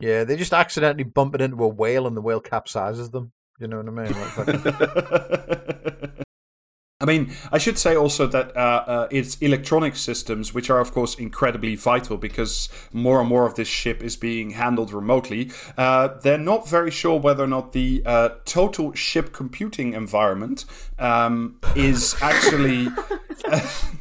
Yeah, 0.00 0.24
they 0.24 0.36
just 0.36 0.52
accidentally 0.52 1.04
bump 1.04 1.34
it 1.34 1.40
into 1.40 1.62
a 1.62 1.68
whale 1.68 2.06
and 2.06 2.16
the 2.16 2.20
whale 2.22 2.40
capsizes 2.40 3.10
them. 3.10 3.32
You 3.60 3.68
know 3.68 3.78
what 3.78 3.88
I 3.88 3.90
mean? 3.90 4.12
Like, 4.12 4.30
fucking- 4.30 6.24
I 7.02 7.04
mean, 7.04 7.32
I 7.50 7.58
should 7.58 7.78
say 7.78 7.96
also 7.96 8.28
that 8.28 8.56
uh, 8.56 8.84
uh, 8.86 9.08
it's 9.10 9.36
electronic 9.38 9.96
systems, 9.96 10.54
which 10.54 10.70
are, 10.70 10.78
of 10.78 10.92
course, 10.92 11.16
incredibly 11.16 11.74
vital 11.74 12.16
because 12.16 12.68
more 12.92 13.18
and 13.18 13.28
more 13.28 13.44
of 13.44 13.56
this 13.56 13.66
ship 13.66 14.04
is 14.04 14.16
being 14.16 14.50
handled 14.50 14.92
remotely. 14.92 15.50
Uh, 15.76 16.10
they're 16.22 16.38
not 16.38 16.68
very 16.68 16.92
sure 16.92 17.18
whether 17.18 17.42
or 17.42 17.48
not 17.48 17.72
the 17.72 18.04
uh, 18.06 18.28
total 18.44 18.94
ship 18.94 19.32
computing 19.32 19.94
environment 19.94 20.64
um, 20.98 21.58
is 21.74 22.14
actually. 22.22 22.86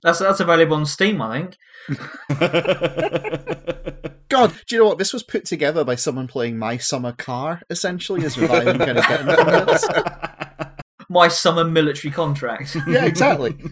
That's 0.03 0.19
that's 0.19 0.39
available 0.39 0.77
on 0.77 0.85
Steam, 0.85 1.21
I 1.21 1.41
think. 1.41 1.57
God, 4.29 4.53
do 4.65 4.75
you 4.75 4.81
know 4.81 4.87
what? 4.87 4.97
This 4.97 5.13
was 5.13 5.23
put 5.23 5.45
together 5.45 5.83
by 5.83 5.95
someone 5.95 6.27
playing 6.27 6.57
My 6.57 6.77
Summer 6.77 7.11
Car, 7.11 7.61
essentially, 7.69 8.25
as 8.25 8.37
Revive 8.37 8.77
kind 8.77 8.97
of 8.97 9.07
getting 9.07 9.35
from 9.35 9.65
this. 9.65 9.87
My 11.11 11.27
summer 11.27 11.63
military 11.65 12.11
contract. 12.11 12.77
Yeah, 12.87 13.05
exactly. 13.05 13.55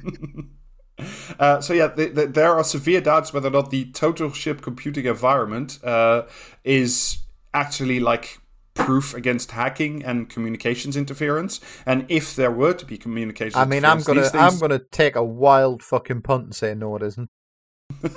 Uh, 1.40 1.62
so 1.62 1.74
yeah, 1.74 1.88
th 1.88 2.14
th 2.14 2.34
there 2.34 2.54
are 2.58 2.64
severe 2.64 3.00
doubts 3.00 3.32
whether 3.32 3.48
or 3.48 3.52
not 3.52 3.70
the 3.70 3.86
total 3.94 4.34
ship 4.34 4.62
computing 4.62 5.06
environment 5.06 5.80
uh, 5.82 6.24
is 6.66 7.20
actually 7.54 8.02
like 8.02 8.42
proof 8.74 9.14
against 9.14 9.52
hacking 9.52 10.04
and 10.04 10.28
communications 10.28 10.98
interference. 10.98 11.62
And 11.86 12.06
if 12.10 12.36
there 12.36 12.52
were 12.52 12.74
to 12.74 12.86
be 12.86 12.98
communications, 12.98 13.56
I 13.56 13.64
mean, 13.64 13.86
I'm 13.86 14.02
gonna, 14.02 14.24
these 14.24 14.36
I'm 14.36 14.60
gonna 14.60 14.82
take 14.92 15.16
a 15.16 15.24
wild 15.24 15.84
fucking 15.84 16.22
punt 16.22 16.44
and 16.44 16.56
say 16.56 16.76
no, 16.76 16.98
it 16.98 17.04
isn't. 17.04 17.30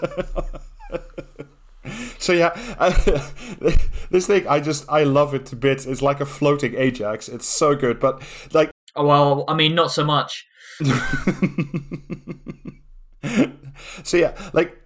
So 2.18 2.32
yeah, 2.32 2.50
this 4.10 4.28
thing 4.28 4.46
I 4.46 4.60
just 4.60 4.88
I 4.88 5.02
love 5.02 5.34
it 5.34 5.46
to 5.46 5.56
bits. 5.56 5.86
It's 5.86 6.02
like 6.02 6.20
a 6.20 6.26
floating 6.26 6.76
Ajax. 6.76 7.28
It's 7.28 7.46
so 7.46 7.74
good, 7.74 7.98
but 7.98 8.22
like 8.52 8.70
Oh, 8.94 9.06
well, 9.06 9.44
I 9.48 9.54
mean, 9.54 9.74
not 9.74 9.90
so 9.90 10.04
much. 10.04 10.46
so 14.02 14.16
yeah, 14.16 14.36
like 14.52 14.76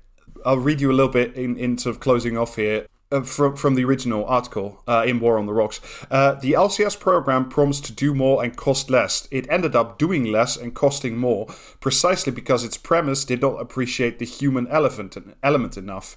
I'll 0.45 0.59
read 0.59 0.81
you 0.81 0.91
a 0.91 0.95
little 0.95 1.12
bit 1.12 1.35
in, 1.35 1.57
in 1.57 1.78
sort 1.78 1.97
of 1.97 2.01
closing 2.01 2.37
off 2.39 2.57
here. 2.57 2.87
Uh, 3.12 3.20
from 3.20 3.55
from 3.55 3.77
the 3.77 3.85
original 3.85 4.24
article 4.24 4.83
uh, 4.89 5.05
in 5.07 5.20
War 5.20 5.39
on 5.39 5.47
the 5.47 5.53
Rocks, 5.53 5.81
uh, 6.11 6.35
the 6.35 6.55
LCS 6.55 6.99
program 6.99 7.49
promised 7.49 7.85
to 7.85 7.93
do 7.93 8.12
more 8.12 8.43
and 8.43 8.57
cost 8.57 8.91
less. 8.91 9.28
It 9.31 9.47
ended 9.49 9.77
up 9.77 9.97
doing 9.97 10.24
less 10.24 10.57
and 10.57 10.74
costing 10.74 11.16
more, 11.16 11.47
precisely 11.78 12.33
because 12.33 12.65
its 12.65 12.77
premise 12.77 13.24
did 13.24 13.43
not 13.43 13.61
appreciate 13.61 14.19
the 14.19 14.24
human 14.24 14.66
elephant 14.66 15.16
element 15.41 15.77
enough. 15.77 16.16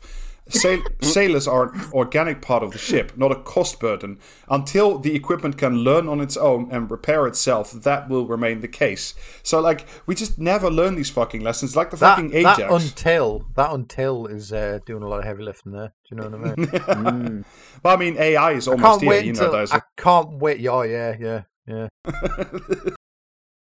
Sail- 0.50 0.84
sailors 1.02 1.48
are 1.48 1.72
an 1.72 1.82
organic 1.94 2.42
part 2.42 2.64
of 2.64 2.72
the 2.72 2.78
ship, 2.78 3.14
not 3.16 3.32
a 3.32 3.36
cost 3.36 3.80
burden. 3.80 4.20
Until 4.50 4.98
the 5.00 5.16
equipment 5.16 5.58
can 5.58 5.78
learn 5.78 6.08
on 6.08 6.20
its 6.20 6.36
own 6.38 6.70
and 6.72 6.90
repair 6.90 7.28
itself, 7.28 7.72
that 7.72 8.10
will 8.10 8.26
remain 8.28 8.62
the 8.62 8.68
case. 8.68 9.14
So, 9.44 9.60
like, 9.60 9.86
we 10.06 10.16
just 10.16 10.40
never 10.40 10.70
learn 10.70 10.96
these 10.96 11.10
fucking 11.10 11.42
lessons. 11.42 11.76
Like 11.76 11.92
the 11.92 11.98
That, 11.98 12.16
fucking 12.16 12.44
that 12.44 12.60
until 12.72 13.46
that 13.56 13.72
until 13.72 14.26
is 14.28 14.52
uh, 14.52 14.80
doing 14.86 15.04
a 15.04 15.08
lot 15.08 15.20
of 15.20 15.26
heavy 15.26 15.44
lifting 15.44 15.72
there. 15.72 15.94
Do 16.10 16.16
you 16.16 16.18
know 16.18 16.38
what 16.38 16.50
I 16.50 16.56
mean? 16.56 16.70
Mm. 17.00 17.46
well, 17.84 17.94
I 17.94 17.98
mean, 17.98 18.18
AI 18.18 18.52
is 18.54 18.68
almost 18.68 19.02
here. 19.02 19.22
You 19.22 19.34
know, 19.34 19.54
until 19.54 19.78
I 19.78 19.82
can't 19.98 20.34
wait. 20.40 20.60
Yeah, 20.60 20.84
yeah, 20.84 21.16
yeah, 21.20 21.42
yeah. 21.68 21.88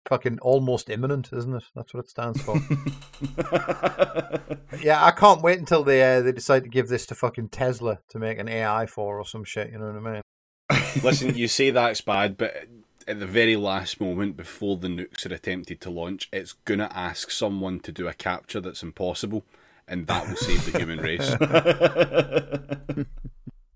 Fucking 0.08 0.38
almost 0.40 0.90
imminent, 0.90 1.30
isn't 1.32 1.54
it? 1.54 1.64
That's 1.74 1.94
what 1.94 2.04
it 2.04 2.10
stands 2.10 2.42
for. 2.42 2.56
yeah, 4.82 5.02
I 5.02 5.12
can't 5.12 5.40
wait 5.40 5.58
until 5.58 5.82
they 5.82 6.02
uh, 6.02 6.20
they 6.20 6.32
decide 6.32 6.64
to 6.64 6.68
give 6.68 6.88
this 6.88 7.06
to 7.06 7.14
fucking 7.14 7.48
Tesla 7.48 8.00
to 8.10 8.18
make 8.18 8.38
an 8.38 8.48
AI 8.48 8.84
for 8.84 9.18
or 9.18 9.24
some 9.24 9.44
shit. 9.44 9.72
You 9.72 9.78
know 9.78 9.86
what 9.86 10.06
I 10.06 10.12
mean? 10.12 10.22
Listen, 11.02 11.34
you 11.36 11.48
say 11.48 11.70
that's 11.70 12.02
bad, 12.02 12.36
but 12.36 12.66
at 13.06 13.18
the 13.18 13.26
very 13.26 13.56
last 13.56 14.00
moment 14.00 14.36
before 14.36 14.76
the 14.76 14.88
nukes 14.88 15.30
are 15.30 15.34
attempted 15.34 15.80
to 15.82 15.90
launch, 15.90 16.28
it's 16.32 16.52
gonna 16.52 16.90
ask 16.92 17.30
someone 17.30 17.80
to 17.80 17.92
do 17.92 18.08
a 18.08 18.12
captcha 18.12 18.62
that's 18.62 18.82
impossible, 18.82 19.44
and 19.88 20.06
that 20.06 20.28
will 20.28 20.36
save 20.36 20.70
the 20.70 20.78
human 20.78 20.98
race. 20.98 21.34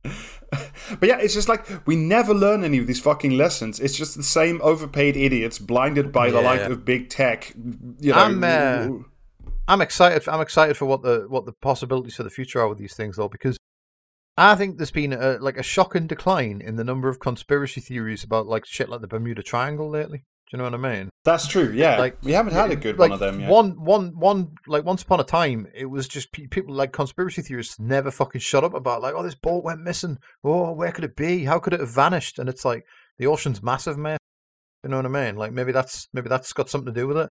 But 1.00 1.08
yeah, 1.08 1.18
it's 1.18 1.34
just 1.34 1.48
like 1.48 1.66
we 1.86 1.96
never 1.96 2.32
learn 2.34 2.64
any 2.64 2.78
of 2.78 2.86
these 2.86 3.00
fucking 3.00 3.32
lessons. 3.36 3.80
It's 3.80 3.96
just 3.96 4.16
the 4.16 4.22
same 4.22 4.60
overpaid 4.62 5.16
idiots 5.16 5.58
blinded 5.58 6.12
by 6.12 6.30
the 6.30 6.40
Yeah. 6.40 6.44
light 6.50 6.60
of 6.62 6.84
big 6.84 7.08
tech. 7.10 7.52
You 8.00 8.12
know, 8.12 8.18
I'm, 8.18 8.42
uh, 8.44 8.88
I'm 9.66 9.80
excited. 9.80 10.28
I'm 10.28 10.40
excited 10.40 10.76
for 10.76 10.86
what 10.86 11.02
the 11.02 11.26
what 11.28 11.44
the 11.46 11.52
possibilities 11.52 12.14
for 12.16 12.22
the 12.22 12.30
future 12.30 12.60
are 12.60 12.68
with 12.68 12.78
these 12.78 12.94
things, 12.94 13.16
though, 13.16 13.28
because 13.28 13.56
I 14.36 14.54
think 14.54 14.76
there's 14.78 14.90
been 14.92 15.12
a, 15.12 15.38
like 15.40 15.58
a 15.58 15.62
shocking 15.62 16.06
decline 16.06 16.60
in 16.64 16.76
the 16.76 16.84
number 16.84 17.08
of 17.08 17.18
conspiracy 17.18 17.80
theories 17.80 18.22
about 18.22 18.46
like 18.46 18.64
shit 18.64 18.88
like 18.88 19.00
the 19.00 19.08
Bermuda 19.08 19.42
Triangle 19.42 19.90
lately. 19.90 20.24
Do 20.50 20.56
you 20.56 20.58
know 20.58 20.64
what 20.64 20.74
I 20.74 20.94
mean? 20.94 21.10
that's 21.24 21.46
true. 21.46 21.70
Yeah, 21.74 21.98
like, 21.98 22.16
we 22.22 22.32
haven't 22.32 22.54
had 22.54 22.70
a 22.70 22.76
good 22.76 22.98
like 22.98 23.10
one 23.10 23.14
of 23.14 23.20
them 23.20 23.40
yet. 23.40 23.50
One, 23.50 23.72
one, 23.84 24.18
one. 24.18 24.52
Like 24.66 24.84
once 24.84 25.02
upon 25.02 25.20
a 25.20 25.24
time, 25.24 25.66
it 25.74 25.86
was 25.86 26.08
just 26.08 26.32
people 26.32 26.74
like 26.74 26.92
conspiracy 26.92 27.42
theorists 27.42 27.78
never 27.78 28.10
fucking 28.10 28.40
shut 28.40 28.64
up 28.64 28.72
about 28.72 29.02
like, 29.02 29.14
oh, 29.14 29.22
this 29.22 29.34
boat 29.34 29.62
went 29.62 29.82
missing. 29.82 30.18
Oh, 30.42 30.72
where 30.72 30.90
could 30.90 31.04
it 31.04 31.16
be? 31.16 31.44
How 31.44 31.58
could 31.58 31.74
it 31.74 31.80
have 31.80 31.90
vanished? 31.90 32.38
And 32.38 32.48
it's 32.48 32.64
like 32.64 32.84
the 33.18 33.26
ocean's 33.26 33.62
massive, 33.62 33.98
man. 33.98 34.16
You 34.82 34.90
know 34.90 34.96
what 34.96 35.06
I 35.06 35.08
mean? 35.08 35.36
Like 35.36 35.52
maybe 35.52 35.72
that's 35.72 36.08
maybe 36.14 36.30
that's 36.30 36.52
got 36.54 36.70
something 36.70 36.94
to 36.94 36.98
do 36.98 37.06
with 37.06 37.18
it. 37.18 37.28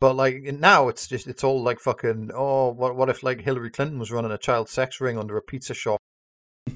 But 0.00 0.14
like 0.14 0.42
now, 0.42 0.88
it's 0.88 1.08
just 1.08 1.26
it's 1.26 1.42
all 1.42 1.62
like 1.62 1.80
fucking. 1.80 2.30
Oh, 2.34 2.70
what 2.70 2.94
what 2.94 3.08
if 3.08 3.22
like 3.22 3.40
Hillary 3.40 3.70
Clinton 3.70 3.98
was 3.98 4.12
running 4.12 4.32
a 4.32 4.38
child 4.38 4.68
sex 4.68 5.00
ring 5.00 5.18
under 5.18 5.36
a 5.36 5.42
pizza 5.42 5.74
shop, 5.74 5.98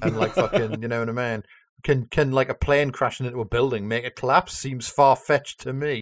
and 0.01 0.17
like 0.17 0.33
fucking, 0.33 0.81
you 0.81 0.87
know 0.87 0.99
what 0.99 1.09
I 1.09 1.11
mean? 1.11 1.43
Can 1.83 2.05
can 2.05 2.31
like 2.31 2.49
a 2.49 2.53
plane 2.53 2.91
crashing 2.91 3.25
into 3.25 3.41
a 3.41 3.45
building 3.45 3.87
make 3.87 4.03
it 4.03 4.15
collapse? 4.15 4.53
Seems 4.53 4.87
far 4.87 5.15
fetched 5.15 5.59
to 5.61 5.73
me. 5.73 6.01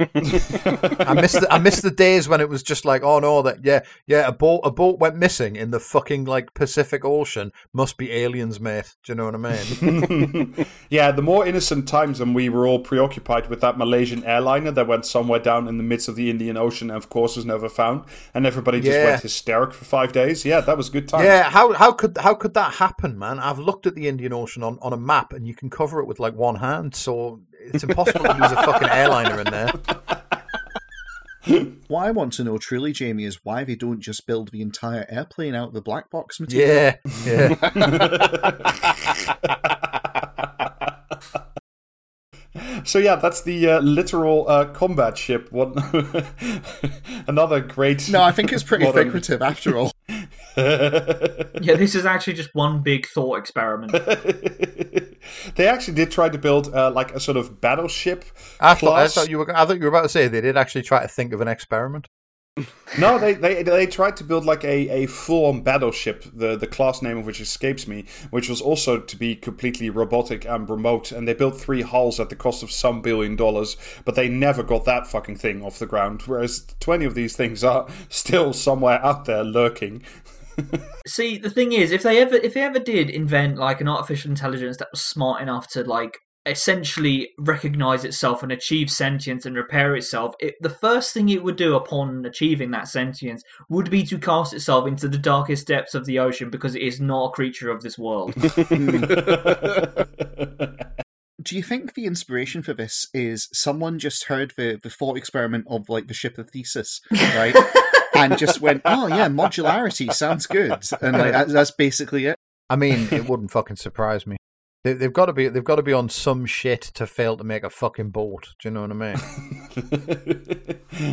I 0.00 1.14
miss 1.14 1.32
the 1.32 1.46
I 1.50 1.58
miss 1.58 1.80
the 1.80 1.90
days 1.90 2.28
when 2.28 2.40
it 2.40 2.48
was 2.48 2.62
just 2.62 2.84
like, 2.84 3.02
oh 3.02 3.18
no, 3.20 3.42
that 3.42 3.64
yeah, 3.64 3.80
yeah, 4.06 4.26
a 4.26 4.32
boat 4.32 4.60
a 4.64 4.70
boat 4.70 4.98
went 4.98 5.16
missing 5.16 5.56
in 5.56 5.70
the 5.70 5.80
fucking 5.80 6.24
like 6.24 6.54
Pacific 6.54 7.04
Ocean. 7.04 7.52
Must 7.72 7.96
be 7.96 8.10
aliens, 8.12 8.60
mate. 8.60 8.94
Do 9.04 9.12
you 9.12 9.16
know 9.16 9.26
what 9.26 9.34
I 9.34 9.38
mean? 9.38 10.66
yeah, 10.90 11.10
the 11.10 11.22
more 11.22 11.46
innocent 11.46 11.86
times 11.88 12.20
when 12.20 12.34
we 12.34 12.48
were 12.48 12.66
all 12.66 12.80
preoccupied 12.80 13.48
with 13.48 13.60
that 13.60 13.78
Malaysian 13.78 14.24
airliner 14.24 14.70
that 14.72 14.86
went 14.86 15.06
somewhere 15.06 15.38
down 15.40 15.68
in 15.68 15.76
the 15.76 15.84
midst 15.84 16.08
of 16.08 16.16
the 16.16 16.30
Indian 16.30 16.56
Ocean 16.56 16.90
and 16.90 16.96
of 16.96 17.08
course 17.08 17.36
was 17.36 17.44
never 17.44 17.68
found, 17.68 18.04
and 18.34 18.46
everybody 18.46 18.80
just 18.80 18.98
Yeah. 18.98 19.04
went 19.04 19.22
hysteric 19.22 19.72
for 19.72 19.84
five 19.84 20.12
days. 20.12 20.44
Yeah, 20.44 20.60
that 20.60 20.76
was 20.76 20.88
good 20.90 21.08
times. 21.08 21.24
yeah, 21.24 21.50
how 21.50 21.72
how 21.72 21.92
could 21.92 22.16
how 22.18 22.34
could 22.34 22.54
that 22.54 22.74
happen, 22.74 23.18
man? 23.18 23.38
I've 23.38 23.58
looked 23.58 23.86
at 23.86 23.94
the 23.94 24.08
Indian 24.08 24.32
Ocean 24.32 24.62
on, 24.62 24.78
on 24.82 24.92
a 24.92 24.96
map 24.96 25.32
and 25.32 25.46
you 25.46 25.54
can 25.54 25.70
cover 25.70 26.00
it 26.00 26.06
with 26.06 26.18
like 26.18 26.34
one 26.34 26.56
hand, 26.56 26.94
so 26.94 27.40
it's 27.72 27.84
impossible 27.84 28.24
to 28.24 28.32
lose 28.34 28.52
a 28.52 28.56
fucking 28.56 28.88
airliner 28.88 29.40
in 29.40 29.46
there. 29.50 29.72
What 31.88 32.06
I 32.06 32.10
want 32.10 32.32
to 32.34 32.44
know 32.44 32.56
truly, 32.56 32.92
Jamie, 32.92 33.24
is 33.24 33.40
why 33.44 33.64
they 33.64 33.74
don't 33.76 34.00
just 34.00 34.26
build 34.26 34.50
the 34.50 34.62
entire 34.62 35.06
airplane 35.10 35.54
out 35.54 35.68
of 35.68 35.74
the 35.74 35.82
black 35.82 36.08
box 36.10 36.40
material. 36.40 36.94
Yeah, 37.26 37.54
yeah. 37.74 38.50
So 42.84 42.98
yeah, 42.98 43.16
that's 43.16 43.42
the 43.42 43.68
uh, 43.68 43.80
literal 43.80 44.48
uh, 44.48 44.66
combat 44.66 45.18
ship. 45.18 45.50
One, 45.50 45.74
another 47.26 47.60
great. 47.60 48.08
No, 48.10 48.22
I 48.22 48.30
think 48.30 48.52
it's 48.52 48.62
pretty 48.62 48.84
modern- 48.84 49.04
figurative 49.06 49.42
after 49.42 49.76
all. 49.76 49.90
Yeah, 51.60 51.76
this 51.76 51.94
is 51.94 52.04
actually 52.04 52.34
just 52.34 52.54
one 52.54 52.82
big 52.82 53.06
thought 53.06 53.38
experiment. 53.38 53.92
they 55.54 55.66
actually 55.66 55.94
did 55.94 56.10
try 56.10 56.28
to 56.28 56.36
build 56.36 56.74
uh, 56.74 56.90
like 56.90 57.14
a 57.14 57.20
sort 57.20 57.36
of 57.36 57.60
battleship. 57.60 58.24
I 58.60 58.74
thought, 58.74 58.98
I 58.98 59.08
thought 59.08 59.30
you 59.30 59.38
were 59.38 59.56
I 59.56 59.64
thought 59.64 59.76
you 59.76 59.82
were 59.84 59.88
about 59.88 60.02
to 60.02 60.08
say 60.08 60.28
they 60.28 60.40
did 60.40 60.56
actually 60.56 60.82
try 60.82 61.02
to 61.02 61.08
think 61.08 61.32
of 61.32 61.40
an 61.40 61.48
experiment. 61.48 62.08
No, 62.96 63.18
they, 63.18 63.34
they 63.34 63.64
they 63.64 63.86
tried 63.86 64.16
to 64.18 64.24
build 64.24 64.44
like 64.44 64.62
a, 64.62 64.88
a 64.88 65.06
full 65.06 65.46
on 65.46 65.62
battleship, 65.62 66.24
the 66.32 66.54
the 66.54 66.68
class 66.68 67.02
name 67.02 67.18
of 67.18 67.26
which 67.26 67.40
escapes 67.40 67.88
me, 67.88 68.04
which 68.30 68.48
was 68.48 68.60
also 68.60 69.00
to 69.00 69.16
be 69.16 69.34
completely 69.34 69.90
robotic 69.90 70.44
and 70.44 70.70
remote. 70.70 71.10
And 71.10 71.26
they 71.26 71.34
built 71.34 71.60
three 71.60 71.82
hulls 71.82 72.20
at 72.20 72.28
the 72.28 72.36
cost 72.36 72.62
of 72.62 72.70
some 72.70 73.02
billion 73.02 73.34
dollars, 73.34 73.76
but 74.04 74.14
they 74.14 74.28
never 74.28 74.62
got 74.62 74.84
that 74.84 75.08
fucking 75.08 75.36
thing 75.36 75.64
off 75.64 75.80
the 75.80 75.86
ground. 75.86 76.22
Whereas 76.26 76.64
twenty 76.78 77.04
of 77.04 77.16
these 77.16 77.34
things 77.34 77.64
are 77.64 77.88
still 78.08 78.52
somewhere 78.52 79.04
out 79.04 79.24
there 79.24 79.42
lurking. 79.42 80.04
See, 81.06 81.38
the 81.38 81.50
thing 81.50 81.72
is, 81.72 81.92
if 81.92 82.02
they 82.02 82.18
ever 82.20 82.36
if 82.36 82.54
they 82.54 82.62
ever 82.62 82.78
did 82.78 83.10
invent 83.10 83.58
like 83.58 83.80
an 83.80 83.88
artificial 83.88 84.30
intelligence 84.30 84.76
that 84.78 84.88
was 84.90 85.02
smart 85.02 85.42
enough 85.42 85.68
to 85.72 85.84
like 85.84 86.18
essentially 86.46 87.30
recognize 87.38 88.04
itself 88.04 88.42
and 88.42 88.52
achieve 88.52 88.90
sentience 88.90 89.46
and 89.46 89.56
repair 89.56 89.96
itself, 89.96 90.34
it, 90.40 90.54
the 90.60 90.70
first 90.70 91.14
thing 91.14 91.28
it 91.28 91.42
would 91.42 91.56
do 91.56 91.74
upon 91.74 92.24
achieving 92.24 92.70
that 92.70 92.88
sentience 92.88 93.42
would 93.68 93.90
be 93.90 94.02
to 94.04 94.18
cast 94.18 94.52
itself 94.52 94.86
into 94.86 95.08
the 95.08 95.18
darkest 95.18 95.66
depths 95.66 95.94
of 95.94 96.04
the 96.04 96.18
ocean 96.18 96.50
because 96.50 96.74
it 96.74 96.82
is 96.82 97.00
not 97.00 97.28
a 97.28 97.30
creature 97.30 97.70
of 97.70 97.82
this 97.82 97.98
world. 97.98 98.34
Do 101.42 101.56
you 101.56 101.62
think 101.62 101.92
the 101.92 102.06
inspiration 102.06 102.62
for 102.62 102.72
this 102.72 103.06
is 103.12 103.48
someone 103.52 103.98
just 103.98 104.24
heard 104.26 104.54
the, 104.56 104.80
the 104.82 104.88
thought 104.88 105.18
experiment 105.18 105.66
of 105.68 105.90
like 105.90 106.06
the 106.06 106.14
ship 106.14 106.38
of 106.38 106.50
Theseus, 106.50 107.02
right? 107.12 107.54
and 108.14 108.38
just 108.38 108.60
went, 108.60 108.82
oh 108.84 109.06
yeah, 109.06 109.28
modularity 109.28 110.12
sounds 110.12 110.46
good. 110.46 110.72
And 111.00 111.16
like, 111.16 111.32
that's, 111.32 111.52
that's 111.52 111.70
basically 111.70 112.26
it. 112.26 112.36
I 112.70 112.76
mean, 112.76 113.08
it 113.10 113.28
wouldn't 113.28 113.50
fucking 113.50 113.76
surprise 113.76 114.26
me. 114.26 114.36
They, 114.84 114.92
they've 114.92 115.12
got 115.12 115.26
to 115.26 115.32
be. 115.32 115.48
They've 115.48 115.64
got 115.64 115.76
to 115.76 115.82
be 115.82 115.92
on 115.92 116.08
some 116.08 116.44
shit 116.46 116.82
to 116.82 117.06
fail 117.06 117.36
to 117.38 117.44
make 117.44 117.64
a 117.64 117.70
fucking 117.70 118.10
boat. 118.10 118.54
Do 118.60 118.68
you 118.68 118.74
know 118.74 118.82
what 118.82 118.90
I 118.90 118.94
mean? 118.94 119.16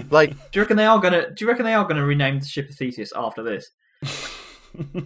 like, 0.12 0.32
Do 0.52 0.60
you 0.60 0.62
reckon 0.62 0.78
they 0.78 0.86
are 0.86 1.00
gonna? 1.00 1.32
Do 1.32 1.46
you 1.46 1.50
reckon 1.50 1.66
they 1.66 1.74
are 1.74 1.86
gonna 1.86 2.06
rename 2.06 2.40
the 2.40 2.46
ship 2.46 2.70
of 2.70 2.76
Theseus 2.76 3.14
after 3.16 3.42
this? 3.44 3.72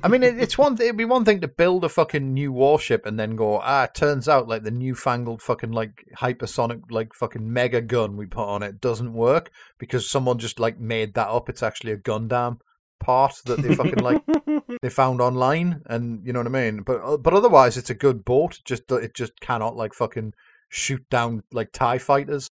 I 0.04 0.08
mean, 0.08 0.24
it, 0.24 0.40
it's 0.40 0.58
one. 0.58 0.80
It'd 0.80 0.98
be 0.98 1.06
one 1.06 1.26
thing 1.26 1.42
to 1.42 1.48
build 1.48 1.84
a 1.84 1.90
fucking 1.90 2.34
new 2.34 2.52
warship 2.52 3.06
and 3.06 3.20
then 3.20 3.36
go, 3.36 3.60
ah, 3.60 3.88
turns 3.88 4.28
out 4.28 4.48
like 4.48 4.64
the 4.64 4.72
newfangled 4.72 5.42
fucking 5.42 5.72
like 5.72 6.06
hypersonic 6.18 6.82
like 6.90 7.14
fucking 7.14 7.52
mega 7.52 7.82
gun 7.82 8.18
we 8.18 8.26
put 8.26 8.48
on 8.48 8.64
it 8.64 8.82
doesn't 8.82 9.14
work 9.14 9.52
because 9.78 10.10
someone 10.10 10.38
just 10.38 10.60
like 10.60 10.80
made 10.80 11.14
that 11.16 11.30
up. 11.30 11.50
It's 11.50 11.64
actually 11.64 11.94
a 11.94 11.98
Gundam 11.98 12.60
part 13.00 13.42
that 13.46 13.62
they 13.62 13.76
fucking 13.76 14.00
like 14.00 14.24
they 14.82 14.90
found 14.90 15.22
online, 15.22 15.82
and 15.86 16.26
you 16.26 16.34
know 16.34 16.40
what 16.40 16.48
I 16.48 16.50
mean. 16.50 16.82
But 16.84 17.02
uh, 17.04 17.18
but 17.18 17.34
otherwise, 17.34 17.78
it's 17.78 17.90
a 17.90 17.96
good 17.96 18.26
boat. 18.26 18.60
Just 18.66 18.92
it 18.92 19.14
just 19.14 19.40
cannot 19.40 19.76
like 19.76 19.94
fucking 19.94 20.34
shoot 20.70 21.08
down 21.10 21.44
like 21.52 21.72
Tie 21.72 21.98
fighters. 21.98 22.50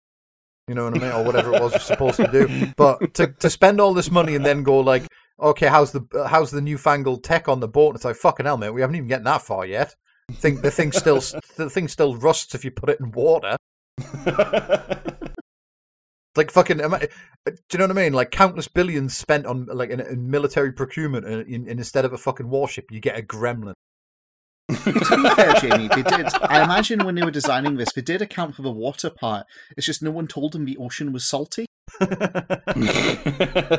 You 0.69 0.75
know 0.75 0.85
what 0.85 0.99
I 0.99 1.01
mean, 1.01 1.13
or 1.13 1.25
whatever 1.25 1.55
it 1.55 1.61
was 1.61 1.75
it's 1.75 1.87
supposed 1.87 2.17
to 2.17 2.29
do. 2.29 2.73
But 2.77 3.15
to 3.15 3.29
to 3.29 3.51
spend 3.51 3.81
all 3.81 3.95
this 3.95 4.11
money 4.11 4.35
and 4.37 4.47
then 4.47 4.63
go 4.63 4.79
like, 4.79 5.07
okay, 5.41 5.67
how's 5.67 5.93
the 5.93 6.07
uh, 6.15 6.27
how's 6.29 6.51
the 6.51 6.61
newfangled 6.61 7.25
tech 7.25 7.49
on 7.49 7.61
the 7.61 7.69
boat? 7.69 7.89
And 7.89 7.97
It's 7.97 8.05
like 8.05 8.17
fucking 8.17 8.47
hell, 8.47 8.57
mate. 8.57 8.71
We 8.71 8.81
haven't 8.81 8.97
even 8.97 9.09
gotten 9.09 9.25
that 9.25 9.43
far 9.43 9.67
yet. 9.67 9.95
Think 10.33 10.63
the 10.63 10.71
thing 10.71 10.93
still 10.93 11.21
the 11.57 11.71
thing 11.71 11.89
still 11.89 12.17
rusts 12.17 12.55
if 12.55 12.65
you 12.65 12.71
put 12.71 12.91
it 12.91 13.01
in 13.01 13.11
water. 13.13 13.57
Like 16.37 16.53
fucking, 16.53 16.81
am 16.81 16.95
I- 16.95 17.09
do 17.47 17.53
you 17.73 17.79
know 17.79 17.87
what 17.87 17.99
I 17.99 18.03
mean? 18.03 18.13
Like 18.13 18.31
countless 18.31 18.69
billions 18.69 19.17
spent 19.17 19.47
on 19.47 19.67
like 19.67 19.91
in, 19.91 20.01
in 20.01 20.31
military 20.31 20.73
procurement, 20.73 21.27
and, 21.27 21.47
in, 21.49 21.67
in 21.67 21.79
instead 21.79 22.05
of 22.05 22.13
a 22.13 22.19
fucking 22.19 22.49
warship, 22.49 22.87
you 22.91 23.01
get 23.01 23.19
a 23.19 23.23
gremlin. 23.23 23.75
To 24.77 25.23
be 25.23 25.31
fair, 25.31 25.55
Jamie, 25.55 25.89
they 25.89 26.03
did. 26.03 26.27
I 26.43 26.63
imagine 26.63 27.05
when 27.05 27.15
they 27.15 27.23
were 27.23 27.31
designing 27.31 27.77
this, 27.77 27.93
they 27.93 28.03
did 28.03 28.23
account 28.23 28.55
for 28.55 28.63
the 28.63 28.71
water 28.71 29.11
part. 29.11 29.47
It's 29.77 29.87
just 29.87 30.03
no 30.03 30.11
one 30.11 30.27
told 30.27 30.53
them 30.53 30.65
the 30.65 30.77
ocean 30.77 31.13
was 31.13 31.25
salty. 31.25 31.67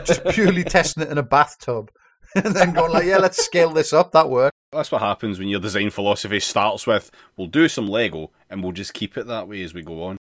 Just 0.04 0.26
purely 0.32 0.66
testing 0.66 1.04
it 1.04 1.10
in 1.10 1.18
a 1.18 1.24
bathtub, 1.24 1.92
and 2.36 2.54
then 2.54 2.74
going 2.74 2.92
like, 2.92 3.06
yeah, 3.06 3.18
let's 3.18 3.44
scale 3.44 3.72
this 3.72 3.94
up. 3.94 4.12
That 4.12 4.30
worked. 4.30 4.56
That's 4.72 4.92
what 4.92 5.02
happens 5.02 5.38
when 5.38 5.50
your 5.50 5.60
design 5.60 5.90
philosophy 5.90 6.40
starts 6.40 6.88
with, 6.88 7.12
we'll 7.36 7.48
do 7.48 7.68
some 7.68 7.90
Lego 7.90 8.32
and 8.50 8.64
we'll 8.64 8.72
just 8.72 8.94
keep 8.94 9.18
it 9.18 9.28
that 9.28 9.50
way 9.50 9.64
as 9.64 9.74
we 9.74 9.82
go 9.82 10.04
on. 10.04 10.18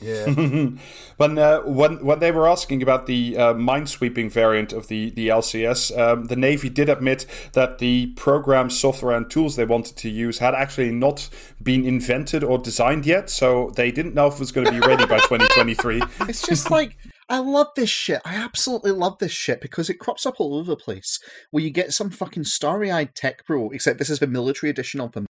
Yeah. 0.00 0.26
when 1.16 1.38
uh, 1.38 1.60
when 1.62 2.04
when 2.04 2.18
they 2.18 2.30
were 2.30 2.48
asking 2.48 2.82
about 2.82 3.06
the 3.06 3.36
uh, 3.36 3.54
minesweeping 3.54 4.30
variant 4.30 4.72
of 4.72 4.88
the 4.88 5.10
the 5.10 5.28
LCS, 5.28 5.96
um, 5.98 6.24
the 6.26 6.36
Navy 6.36 6.68
did 6.68 6.88
admit 6.88 7.26
that 7.52 7.78
the 7.78 8.06
program, 8.08 8.70
software, 8.70 9.16
and 9.16 9.30
tools 9.30 9.56
they 9.56 9.64
wanted 9.64 9.96
to 9.96 10.08
use 10.08 10.38
had 10.38 10.54
actually 10.54 10.90
not 10.90 11.28
been 11.62 11.84
invented 11.84 12.44
or 12.44 12.58
designed 12.58 13.06
yet. 13.06 13.30
So 13.30 13.70
they 13.76 13.90
didn't 13.90 14.14
know 14.14 14.26
if 14.26 14.34
it 14.34 14.40
was 14.40 14.52
going 14.52 14.66
to 14.66 14.72
be 14.72 14.80
ready 14.80 15.06
by 15.06 15.18
2023. 15.28 16.02
It's 16.28 16.46
just 16.46 16.70
like 16.70 16.96
I 17.28 17.38
love 17.38 17.68
this 17.76 17.90
shit. 17.90 18.22
I 18.24 18.36
absolutely 18.36 18.92
love 18.92 19.18
this 19.18 19.32
shit 19.32 19.60
because 19.60 19.90
it 19.90 19.98
crops 19.98 20.24
up 20.24 20.36
all 20.38 20.54
over 20.54 20.70
the 20.70 20.76
place. 20.76 21.20
Where 21.50 21.62
you 21.62 21.70
get 21.70 21.92
some 21.92 22.10
fucking 22.10 22.44
starry-eyed 22.44 23.14
tech 23.14 23.46
bro, 23.46 23.70
except 23.70 23.98
this 23.98 24.10
is 24.10 24.20
the 24.20 24.26
military 24.26 24.70
edition 24.70 25.00
of 25.00 25.12
them, 25.12 25.26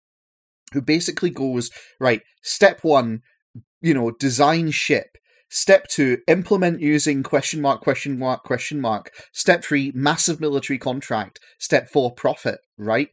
who 0.73 0.81
basically 0.81 1.31
goes 1.31 1.71
right. 1.99 2.21
Step 2.43 2.83
one, 2.83 3.23
you 3.81 3.93
know, 3.93 4.11
design 4.11 4.71
ship. 4.71 5.17
Step 5.49 5.87
two, 5.87 6.17
implement 6.27 6.81
using 6.81 7.23
question 7.23 7.61
mark, 7.61 7.81
question 7.81 8.19
mark, 8.19 8.43
question 8.43 8.81
mark. 8.81 9.11
Step 9.31 9.63
three, 9.63 9.91
massive 9.95 10.41
military 10.41 10.77
contract. 10.77 11.39
Step 11.57 11.89
four, 11.89 12.13
profit, 12.13 12.59
right? 12.77 13.09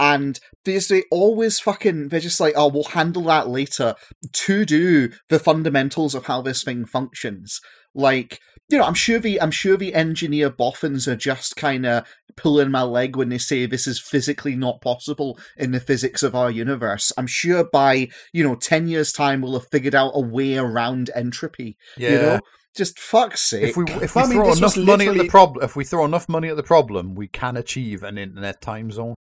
And 0.00 0.38
they, 0.64 0.78
they 0.78 1.04
always 1.10 1.60
fucking, 1.60 2.08
they're 2.08 2.20
just 2.20 2.40
like, 2.40 2.54
oh, 2.56 2.68
we'll 2.68 2.84
handle 2.84 3.22
that 3.24 3.48
later 3.48 3.94
to 4.32 4.64
do 4.64 5.10
the 5.28 5.38
fundamentals 5.38 6.14
of 6.14 6.26
how 6.26 6.42
this 6.42 6.64
thing 6.64 6.84
functions. 6.84 7.60
Like, 7.94 8.40
you 8.68 8.78
know, 8.78 8.84
I'm 8.84 8.94
sure 8.94 9.18
the, 9.18 9.40
I'm 9.40 9.50
sure 9.50 9.76
the 9.76 9.94
engineer 9.94 10.50
boffins 10.50 11.06
are 11.06 11.16
just 11.16 11.56
kind 11.56 11.86
of 11.86 12.06
pulling 12.36 12.70
my 12.70 12.82
leg 12.82 13.16
when 13.16 13.28
they 13.28 13.38
say 13.38 13.64
this 13.66 13.86
is 13.86 14.00
physically 14.00 14.56
not 14.56 14.80
possible 14.80 15.38
in 15.56 15.70
the 15.70 15.80
physics 15.80 16.22
of 16.22 16.34
our 16.34 16.50
universe. 16.50 17.12
I'm 17.16 17.26
sure 17.26 17.64
by, 17.64 18.08
you 18.32 18.42
know, 18.42 18.56
10 18.56 18.88
years' 18.88 19.12
time 19.12 19.40
we'll 19.40 19.58
have 19.58 19.68
figured 19.68 19.94
out 19.94 20.12
a 20.14 20.20
way 20.20 20.56
around 20.56 21.10
entropy. 21.14 21.76
Yeah. 21.96 22.10
You 22.10 22.16
know? 22.16 22.40
Just 22.74 22.98
fuck's 22.98 23.40
sake. 23.40 23.70
If 23.70 23.76
we 23.76 23.84
if 24.02 24.14
we 24.14 24.22
I 24.22 24.26
mean, 24.26 24.34
throw 24.34 24.52
enough 24.52 24.60
was 24.60 24.76
money 24.76 25.08
at 25.08 25.16
the 25.16 25.28
problem, 25.28 25.64
if 25.64 25.76
we 25.76 25.84
throw 25.84 26.04
enough 26.04 26.28
money 26.28 26.48
at 26.48 26.56
the 26.56 26.62
problem, 26.62 27.14
we 27.14 27.26
can 27.26 27.56
achieve 27.56 28.02
an 28.02 28.18
internet 28.18 28.60
time 28.60 28.90
zone. 28.90 29.14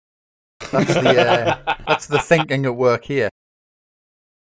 That's 0.70 0.94
the 0.94 1.20
uh, 1.20 1.74
that's 1.86 2.06
the 2.06 2.18
thinking 2.18 2.64
at 2.64 2.74
work 2.74 3.04
here. 3.04 3.28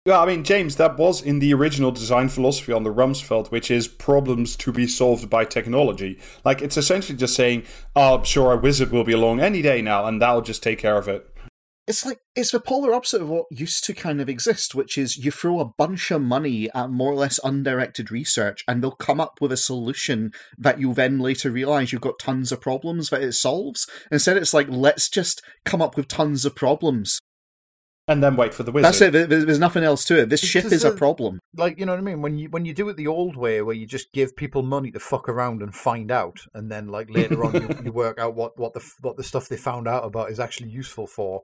Yeah, 0.05 0.21
I 0.21 0.27
mean, 0.27 0.43
James, 0.43 0.77
that 0.77 0.99
was 0.99 1.23
in 1.23 1.39
the 1.39 1.55
original 1.55 1.93
design 1.93 2.29
philosophy 2.29 2.73
on 2.73 2.83
the 2.83 2.93
Rumsfeld, 2.93 3.53
which 3.53 3.71
is 3.71 3.87
problems 3.87 4.57
to 4.57 4.73
be 4.73 4.89
solved 4.89 5.31
by 5.31 5.45
technology. 5.45 6.19
Like, 6.45 6.61
it's 6.61 6.77
essentially 6.77 7.17
just 7.17 7.37
saying, 7.37 7.65
oh, 7.95 8.17
I'm 8.17 8.25
sure, 8.25 8.53
a 8.53 8.57
wizard 8.57 8.91
will 8.91 9.05
be 9.05 9.13
along 9.13 9.39
any 9.39 9.63
day 9.63 9.81
now, 9.81 10.05
and 10.07 10.21
that'll 10.21 10.43
just 10.43 10.61
take 10.61 10.81
care 10.81 10.99
of 10.99 11.07
it. 11.07 11.33
it's 11.87 12.07
like 12.07 12.21
it's 12.35 12.53
the 12.53 12.61
polar 12.61 12.95
opposite 12.95 13.21
of 13.23 13.29
what 13.29 13.47
used 13.51 13.85
to 13.85 13.95
kind 13.95 14.21
of 14.21 14.29
exist, 14.29 14.75
which 14.75 14.97
is 14.97 15.17
you 15.19 15.31
throw 15.31 15.61
a 15.61 15.73
bunch 15.79 16.11
of 16.11 16.23
money 16.23 16.71
at 16.75 16.91
more 16.91 17.13
or 17.13 17.17
less 17.17 17.39
undirected 17.45 18.11
research, 18.11 18.65
and 18.69 18.83
they'll 18.83 18.93
come 18.93 19.21
up 19.21 19.41
with 19.41 19.53
a 19.53 19.57
solution 19.57 20.33
that 20.57 20.81
you 20.81 20.95
then 20.95 21.19
later 21.19 21.51
realize 21.51 21.93
you've 21.93 22.01
got 22.01 22.19
tons 22.19 22.53
of 22.53 22.61
problems 22.61 23.11
that 23.11 23.23
it 23.23 23.33
solves. 23.33 23.87
Instead, 24.11 24.37
it's 24.37 24.55
like 24.55 24.69
let's 24.69 25.09
just 25.09 25.43
come 25.65 25.83
up 25.83 25.97
with 25.97 26.09
tons 26.09 26.45
of 26.45 26.55
problems. 26.55 27.21
And 28.13 28.23
then 28.23 28.37
wait 28.37 28.53
for 28.53 28.63
the 28.63 28.71
wizard. 28.73 28.85
That's 28.93 29.01
it. 29.01 29.29
There's 29.31 29.59
nothing 29.59 29.85
else 29.85 30.05
to 30.07 30.21
it. 30.21 30.29
This 30.29 30.41
ship 30.41 30.67
is 30.67 30.85
a 30.85 30.93
a- 30.93 30.97
problem. 30.97 31.41
Like 31.57 31.79
you 31.79 31.87
know 31.87 31.93
what 31.93 31.99
I 31.99 32.03
mean? 32.03 32.21
When 32.21 32.37
you 32.39 32.49
when 32.51 32.65
you 32.67 32.75
do 32.75 32.89
it 32.91 32.97
the 32.97 33.07
old 33.07 33.37
way, 33.37 33.63
where 33.63 33.75
you 33.75 33.87
just 33.87 34.13
give 34.13 34.37
people 34.37 34.63
money 34.63 34.91
to 34.91 35.01
fuck 35.01 35.29
around 35.29 35.63
and 35.63 35.75
find 35.75 36.11
out, 36.11 36.41
and 36.53 36.71
then 36.71 36.89
like 36.89 37.09
later 37.11 37.43
on 37.45 37.55
you, 37.55 37.69
you 37.85 37.93
work 37.93 38.19
out 38.19 38.35
what 38.35 38.59
what 38.59 38.75
the 38.75 38.85
what 39.01 39.17
the 39.17 39.25
stuff 39.25 39.49
they 39.49 39.57
found 39.57 39.89
out 39.89 40.05
about 40.05 40.31
is 40.31 40.39
actually 40.39 40.71
useful 40.71 41.07
for. 41.07 41.43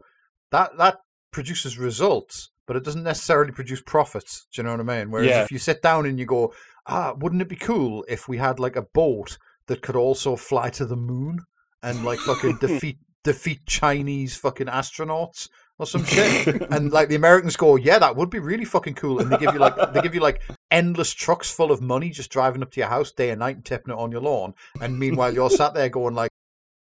That 0.50 0.76
that 0.76 0.98
produces 1.30 1.78
results, 1.78 2.50
but 2.66 2.76
it 2.76 2.84
doesn't 2.84 3.02
necessarily 3.02 3.52
produce 3.52 3.80
profits. 3.80 4.46
Do 4.52 4.60
you 4.60 4.64
know 4.64 4.72
what 4.76 4.80
I 4.80 4.98
mean? 4.98 5.10
Whereas 5.10 5.28
Yeah. 5.28 5.42
if 5.44 5.50
you 5.50 5.58
sit 5.58 5.80
down 5.82 6.04
and 6.06 6.18
you 6.18 6.26
go, 6.26 6.52
ah, 6.86 7.14
wouldn't 7.16 7.42
it 7.42 7.48
be 7.48 7.56
cool 7.56 8.04
if 8.08 8.28
we 8.28 8.36
had 8.38 8.58
like 8.60 8.76
a 8.76 8.82
boat 8.82 9.38
that 9.68 9.82
could 9.82 9.96
also 9.96 10.36
fly 10.36 10.70
to 10.70 10.84
the 10.86 10.96
moon 10.96 11.40
and 11.82 12.04
like 12.04 12.18
fucking 12.18 12.56
defeat 12.60 12.98
defeat 13.24 13.66
Chinese 13.66 14.36
fucking 14.36 14.68
astronauts 14.68 15.48
or 15.78 15.86
some 15.86 16.04
shit? 16.04 16.46
and 16.70 16.92
like 16.92 17.08
the 17.08 17.14
Americans 17.14 17.56
go, 17.56 17.76
yeah, 17.76 17.98
that 17.98 18.16
would 18.16 18.30
be 18.30 18.38
really 18.38 18.64
fucking 18.64 18.94
cool. 18.94 19.20
And 19.20 19.30
they 19.30 19.36
give 19.38 19.54
you 19.54 19.60
like 19.60 19.92
they 19.92 20.00
give 20.00 20.14
you 20.14 20.20
like 20.20 20.42
endless 20.70 21.12
trucks 21.12 21.50
full 21.50 21.70
of 21.70 21.80
money 21.80 22.10
just 22.10 22.30
driving 22.30 22.62
up 22.62 22.70
to 22.72 22.80
your 22.80 22.88
house 22.88 23.12
day 23.12 23.30
and 23.30 23.40
night 23.40 23.56
and 23.56 23.64
tipping 23.64 23.94
it 23.94 23.98
on 23.98 24.12
your 24.12 24.20
lawn. 24.20 24.54
And 24.80 24.98
meanwhile, 24.98 25.32
you're 25.32 25.50
sat 25.50 25.74
there 25.74 25.88
going 25.88 26.14
like, 26.14 26.30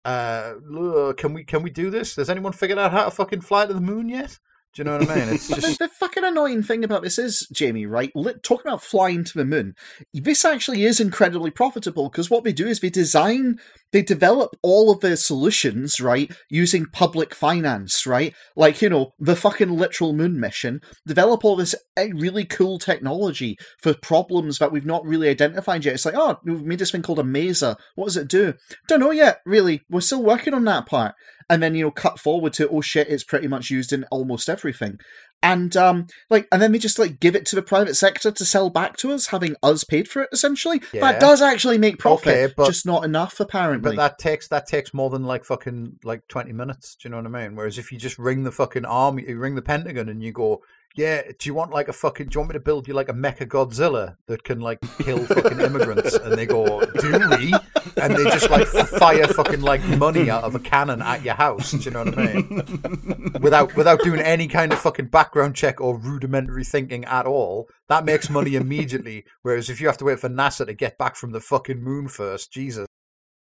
uh, 0.05 0.53
"Look, 0.63 1.17
can 1.17 1.33
we 1.33 1.43
can 1.43 1.63
we 1.63 1.69
do 1.69 1.89
this? 1.89 2.15
Has 2.15 2.29
anyone 2.29 2.53
figured 2.53 2.79
out 2.79 2.91
how 2.91 3.05
to 3.05 3.11
fucking 3.11 3.41
fly 3.41 3.65
to 3.65 3.73
the 3.73 3.81
moon 3.81 4.09
yet? 4.09 4.39
Do 4.73 4.79
you 4.79 4.83
know 4.85 4.97
what 4.97 5.09
I 5.09 5.15
mean? 5.15 5.33
It's 5.33 5.47
But 5.49 5.61
the, 5.61 5.75
the 5.79 5.87
fucking 5.89 6.23
annoying 6.23 6.63
thing 6.63 6.83
about 6.83 7.03
this 7.03 7.19
is, 7.19 7.45
Jamie, 7.51 7.85
right? 7.85 8.11
Talking 8.41 8.67
about 8.67 8.83
flying 8.83 9.25
to 9.25 9.37
the 9.37 9.43
moon, 9.43 9.75
this 10.13 10.45
actually 10.45 10.83
is 10.83 11.01
incredibly 11.01 11.51
profitable 11.51 12.09
because 12.09 12.29
what 12.29 12.45
they 12.45 12.53
do 12.53 12.67
is 12.67 12.79
they 12.79 12.89
design, 12.89 13.59
they 13.91 14.01
develop 14.01 14.55
all 14.61 14.89
of 14.89 15.01
their 15.01 15.17
solutions, 15.17 15.99
right, 15.99 16.31
using 16.49 16.85
public 16.85 17.35
finance, 17.35 18.05
right? 18.05 18.33
Like, 18.55 18.81
you 18.81 18.89
know, 18.89 19.13
the 19.19 19.35
fucking 19.35 19.71
literal 19.71 20.13
moon 20.13 20.39
mission, 20.39 20.79
develop 21.05 21.43
all 21.43 21.57
this 21.57 21.75
eh, 21.97 22.09
really 22.13 22.45
cool 22.45 22.79
technology 22.79 23.57
for 23.77 23.93
problems 23.93 24.59
that 24.59 24.71
we've 24.71 24.85
not 24.85 25.05
really 25.05 25.27
identified 25.27 25.83
yet. 25.83 25.95
It's 25.95 26.05
like, 26.05 26.15
oh, 26.15 26.39
we've 26.45 26.63
made 26.63 26.79
this 26.79 26.91
thing 26.91 27.01
called 27.01 27.19
a 27.19 27.23
maser. 27.23 27.75
What 27.95 28.05
does 28.05 28.17
it 28.17 28.29
do? 28.29 28.53
Don't 28.87 29.01
know 29.01 29.11
yet, 29.11 29.41
really. 29.45 29.81
We're 29.89 29.99
still 29.99 30.23
working 30.23 30.53
on 30.53 30.63
that 30.63 30.85
part 30.85 31.15
and 31.51 31.61
then 31.61 31.75
you 31.75 31.83
know 31.85 31.91
cut 31.91 32.17
forward 32.17 32.53
to 32.53 32.67
oh 32.69 32.81
shit 32.81 33.07
it's 33.09 33.23
pretty 33.23 33.47
much 33.47 33.69
used 33.69 33.91
in 33.93 34.03
almost 34.05 34.49
everything 34.49 34.97
and 35.43 35.75
um 35.75 36.07
like 36.29 36.47
and 36.51 36.61
then 36.61 36.71
they 36.71 36.77
just 36.79 36.97
like 36.99 37.19
give 37.19 37.35
it 37.35 37.45
to 37.47 37.55
the 37.55 37.61
private 37.61 37.95
sector 37.95 38.31
to 38.31 38.45
sell 38.45 38.69
back 38.69 38.95
to 38.95 39.11
us 39.11 39.27
having 39.27 39.55
us 39.61 39.83
paid 39.83 40.07
for 40.07 40.21
it 40.23 40.29
essentially 40.31 40.81
Yeah. 40.93 41.01
that 41.01 41.19
does 41.19 41.41
actually 41.41 41.77
make 41.77 41.99
profit 41.99 42.27
Okay, 42.35 42.53
but- 42.55 42.67
just 42.67 42.85
not 42.85 43.03
enough 43.03 43.39
apparently 43.39 43.95
But 43.95 43.97
that 43.97 44.17
takes 44.19 44.47
that 44.47 44.65
takes 44.67 44.93
more 44.93 45.09
than 45.09 45.25
like 45.25 45.43
fucking 45.43 45.99
like 46.03 46.27
twenty 46.27 46.53
minutes. 46.53 46.95
Do 46.95 47.07
you 47.07 47.11
know 47.11 47.17
what 47.17 47.25
I 47.35 47.47
mean? 47.47 47.55
Whereas 47.55 47.77
if 47.77 47.91
you 47.91 47.97
just 47.97 48.17
ring 48.17 48.43
the 48.43 48.51
fucking 48.51 48.85
army, 48.85 49.25
you 49.27 49.37
ring 49.37 49.55
the 49.55 49.61
Pentagon, 49.61 50.07
and 50.09 50.23
you 50.23 50.31
go, 50.31 50.61
"Yeah, 50.95 51.23
do 51.37 51.49
you 51.49 51.53
want 51.53 51.71
like 51.71 51.87
a 51.87 51.93
fucking? 51.93 52.27
Do 52.27 52.35
you 52.35 52.39
want 52.41 52.51
me 52.51 52.53
to 52.53 52.59
build 52.59 52.87
you 52.87 52.93
like 52.93 53.09
a 53.09 53.13
Mecha 53.13 53.47
Godzilla 53.47 54.17
that 54.27 54.43
can 54.43 54.59
like 54.59 54.79
kill 54.99 55.25
fucking 55.25 55.59
immigrants?" 55.59 56.15
And 56.15 56.33
they 56.33 56.45
go, 56.45 56.81
"Do 56.99 57.11
we?" 57.37 57.53
And 57.97 58.15
they 58.15 58.23
just 58.25 58.49
like 58.49 58.67
fire 58.67 59.27
fucking 59.27 59.61
like 59.61 59.83
money 59.97 60.29
out 60.29 60.43
of 60.43 60.55
a 60.55 60.59
cannon 60.59 61.01
at 61.01 61.23
your 61.23 61.35
house. 61.35 61.71
Do 61.71 61.77
you 61.77 61.91
know 61.91 62.03
what 62.03 62.17
I 62.17 62.33
mean? 62.33 63.31
Without 63.41 63.75
without 63.75 64.01
doing 64.01 64.19
any 64.21 64.47
kind 64.47 64.71
of 64.71 64.79
fucking 64.79 65.07
background 65.07 65.55
check 65.55 65.81
or 65.81 65.97
rudimentary 65.97 66.63
thinking 66.63 67.05
at 67.05 67.25
all. 67.25 67.67
That 67.87 68.05
makes 68.05 68.29
money 68.29 68.55
immediately. 68.55 69.25
Whereas 69.41 69.69
if 69.69 69.81
you 69.81 69.87
have 69.87 69.97
to 69.97 70.05
wait 70.05 70.19
for 70.19 70.29
NASA 70.29 70.65
to 70.65 70.73
get 70.73 70.97
back 70.97 71.15
from 71.15 71.31
the 71.31 71.39
fucking 71.39 71.81
moon 71.81 72.07
first, 72.07 72.51
Jesus. 72.51 72.87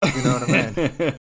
You 0.05 0.23
know 0.23 0.39
what 0.39 0.51
I 0.51 0.97
mean? 0.99 1.17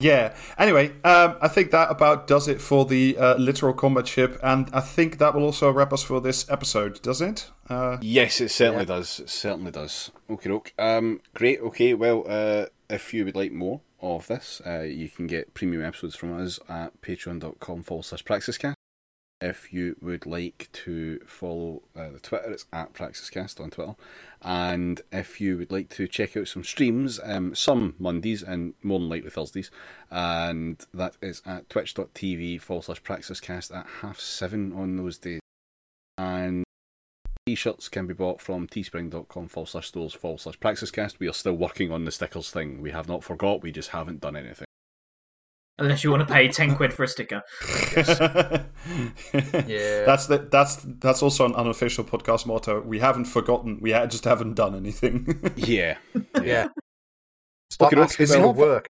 Yeah. 0.00 0.34
Anyway, 0.58 0.88
um, 1.04 1.36
I 1.40 1.48
think 1.48 1.70
that 1.70 1.90
about 1.90 2.26
does 2.26 2.48
it 2.48 2.60
for 2.60 2.84
the 2.84 3.16
uh, 3.16 3.36
literal 3.36 3.72
combat 3.72 4.06
ship, 4.08 4.38
and 4.42 4.68
I 4.72 4.80
think 4.80 5.18
that 5.18 5.34
will 5.34 5.44
also 5.44 5.70
wrap 5.70 5.92
us 5.92 6.02
for 6.02 6.20
this 6.20 6.48
episode, 6.50 7.00
does 7.02 7.20
it? 7.20 7.50
Uh, 7.68 7.98
Yes, 8.02 8.40
it 8.40 8.50
certainly 8.50 8.82
Yeah. 8.82 8.96
does. 8.96 9.20
It 9.20 9.30
certainly 9.30 9.70
does. 9.70 10.10
Okay, 10.28 10.48
doke. 10.50 10.72
Um, 10.78 11.20
great. 11.32 11.60
Okay, 11.60 11.94
well, 11.94 12.24
uh, 12.28 12.66
if 12.90 13.14
you 13.14 13.24
would 13.24 13.36
like 13.36 13.52
more 13.52 13.80
of 14.02 14.26
this, 14.26 14.60
uh, 14.66 14.80
you 14.80 15.08
can 15.08 15.26
get 15.26 15.54
premium 15.54 15.82
episodes 15.84 16.16
from 16.16 16.38
us 16.38 16.58
at 16.68 17.00
patreon.com 17.00 17.82
forward 17.84 18.04
slash 18.04 18.24
praxiscast. 18.24 18.74
If 19.44 19.74
you 19.74 19.96
would 20.00 20.24
like 20.24 20.70
to 20.72 21.20
follow 21.26 21.82
uh, 21.94 22.08
the 22.12 22.18
Twitter, 22.18 22.50
it's 22.50 22.64
at 22.72 22.94
praxiscast 22.94 23.60
on 23.60 23.68
Twitter. 23.68 23.94
And 24.40 25.02
if 25.12 25.38
you 25.38 25.58
would 25.58 25.70
like 25.70 25.90
to 25.90 26.08
check 26.08 26.34
out 26.34 26.48
some 26.48 26.64
streams, 26.64 27.20
um, 27.22 27.54
some 27.54 27.94
Mondays 27.98 28.42
and 28.42 28.72
more 28.82 28.98
than 28.98 29.10
likely 29.10 29.28
Thursdays, 29.28 29.70
and 30.10 30.82
that 30.94 31.18
is 31.20 31.42
at 31.44 31.68
twitch.tv 31.68 32.58
forward 32.62 32.84
slash 32.84 33.02
praxiscast 33.02 33.76
at 33.76 33.86
half 34.00 34.18
seven 34.18 34.72
on 34.72 34.96
those 34.96 35.18
days. 35.18 35.40
And 36.16 36.64
T-shirts 37.44 37.90
can 37.90 38.06
be 38.06 38.14
bought 38.14 38.40
from 38.40 38.66
teespring.com 38.66 39.48
forward 39.48 39.68
slash 39.68 39.88
stores 39.88 40.14
forward 40.14 40.40
slash 40.40 40.58
praxiscast. 40.58 41.18
We 41.18 41.28
are 41.28 41.34
still 41.34 41.52
working 41.52 41.92
on 41.92 42.06
the 42.06 42.12
stickers 42.12 42.50
thing. 42.50 42.80
We 42.80 42.92
have 42.92 43.08
not 43.08 43.22
forgot, 43.22 43.62
we 43.62 43.72
just 43.72 43.90
haven't 43.90 44.22
done 44.22 44.36
anything. 44.36 44.64
Unless 45.78 46.04
you 46.04 46.10
want 46.12 46.26
to 46.26 46.32
pay 46.32 46.46
10 46.48 46.76
quid 46.76 46.92
for 46.94 47.02
a 47.02 47.08
sticker. 47.08 47.42
Yeah. 49.66 50.04
That's 50.04 50.26
the, 50.26 50.46
that's 50.50 50.76
that's 51.00 51.22
also 51.22 51.44
an 51.46 51.54
unofficial 51.54 52.04
podcast 52.04 52.46
motto. 52.46 52.80
We 52.80 52.98
haven't 53.00 53.24
forgotten. 53.26 53.78
We 53.80 53.92
ha- 53.92 54.06
just 54.06 54.24
haven't 54.24 54.54
done 54.54 54.74
anything. 54.74 55.26
Yeah. 55.56 55.96
yeah. 56.42 56.68
Stop 57.70 57.92
Okay, 57.92 58.02
asking 58.02 58.24
it's 58.24 58.32
about 58.34 58.44
not- 58.46 58.56
work. 58.56 58.86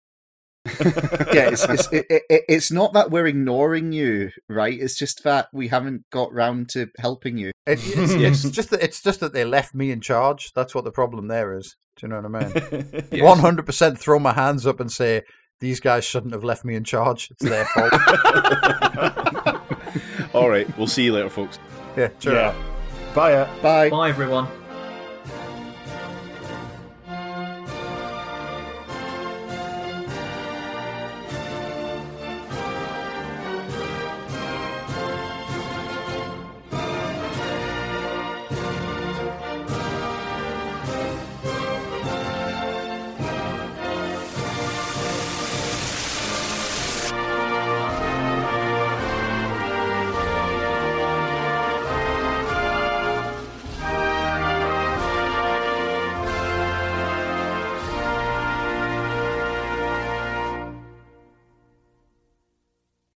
yeah, 0.64 1.48
it's 1.50 1.64
it's, 1.68 1.88
it, 1.92 2.06
it, 2.08 2.22
it's 2.48 2.70
not 2.70 2.92
that 2.92 3.10
we're 3.10 3.26
ignoring 3.26 3.92
you, 3.92 4.30
right? 4.48 4.78
It's 4.80 4.96
just 4.96 5.24
that 5.24 5.48
we 5.52 5.66
haven't 5.68 6.02
got 6.10 6.32
round 6.32 6.68
to 6.70 6.86
helping 6.98 7.36
you. 7.36 7.48
It, 7.66 7.80
it's, 7.84 8.14
Yes. 8.14 8.44
it's 8.44 8.54
just 8.54 8.70
that 8.70 8.80
it's 8.82 9.02
just 9.02 9.18
that 9.20 9.32
they 9.32 9.44
left 9.44 9.74
me 9.74 9.90
in 9.90 10.00
charge. 10.00 10.52
That's 10.54 10.72
what 10.74 10.84
the 10.84 10.92
problem 10.92 11.26
there 11.28 11.56
is. 11.56 11.74
Do 11.96 12.06
you 12.06 12.10
know 12.10 12.20
what 12.20 12.42
I 12.42 12.44
mean? 12.70 13.04
Yes. 13.10 13.22
One 13.22 13.38
hundred 13.40 13.66
percent. 13.66 13.98
Throw 13.98 14.18
my 14.20 14.32
hands 14.32 14.64
up 14.66 14.78
and 14.80 14.90
say 14.90 15.22
these 15.62 15.78
guys 15.78 16.04
shouldn't 16.04 16.32
have 16.32 16.42
left 16.42 16.64
me 16.64 16.74
in 16.74 16.82
charge. 16.82 17.30
It's 17.30 17.44
their 17.44 17.64
fault. 17.74 17.92
All 20.34 20.50
right. 20.50 20.66
We'll 20.76 20.88
see 20.88 21.04
you 21.04 21.12
later, 21.12 21.30
folks. 21.30 21.60
yeah. 21.96 22.08
Sure. 22.18 22.34
yeah. 22.34 22.54
Bye. 23.14 23.44
Bye. 23.62 23.88
Bye, 23.88 24.08
everyone. 24.08 24.48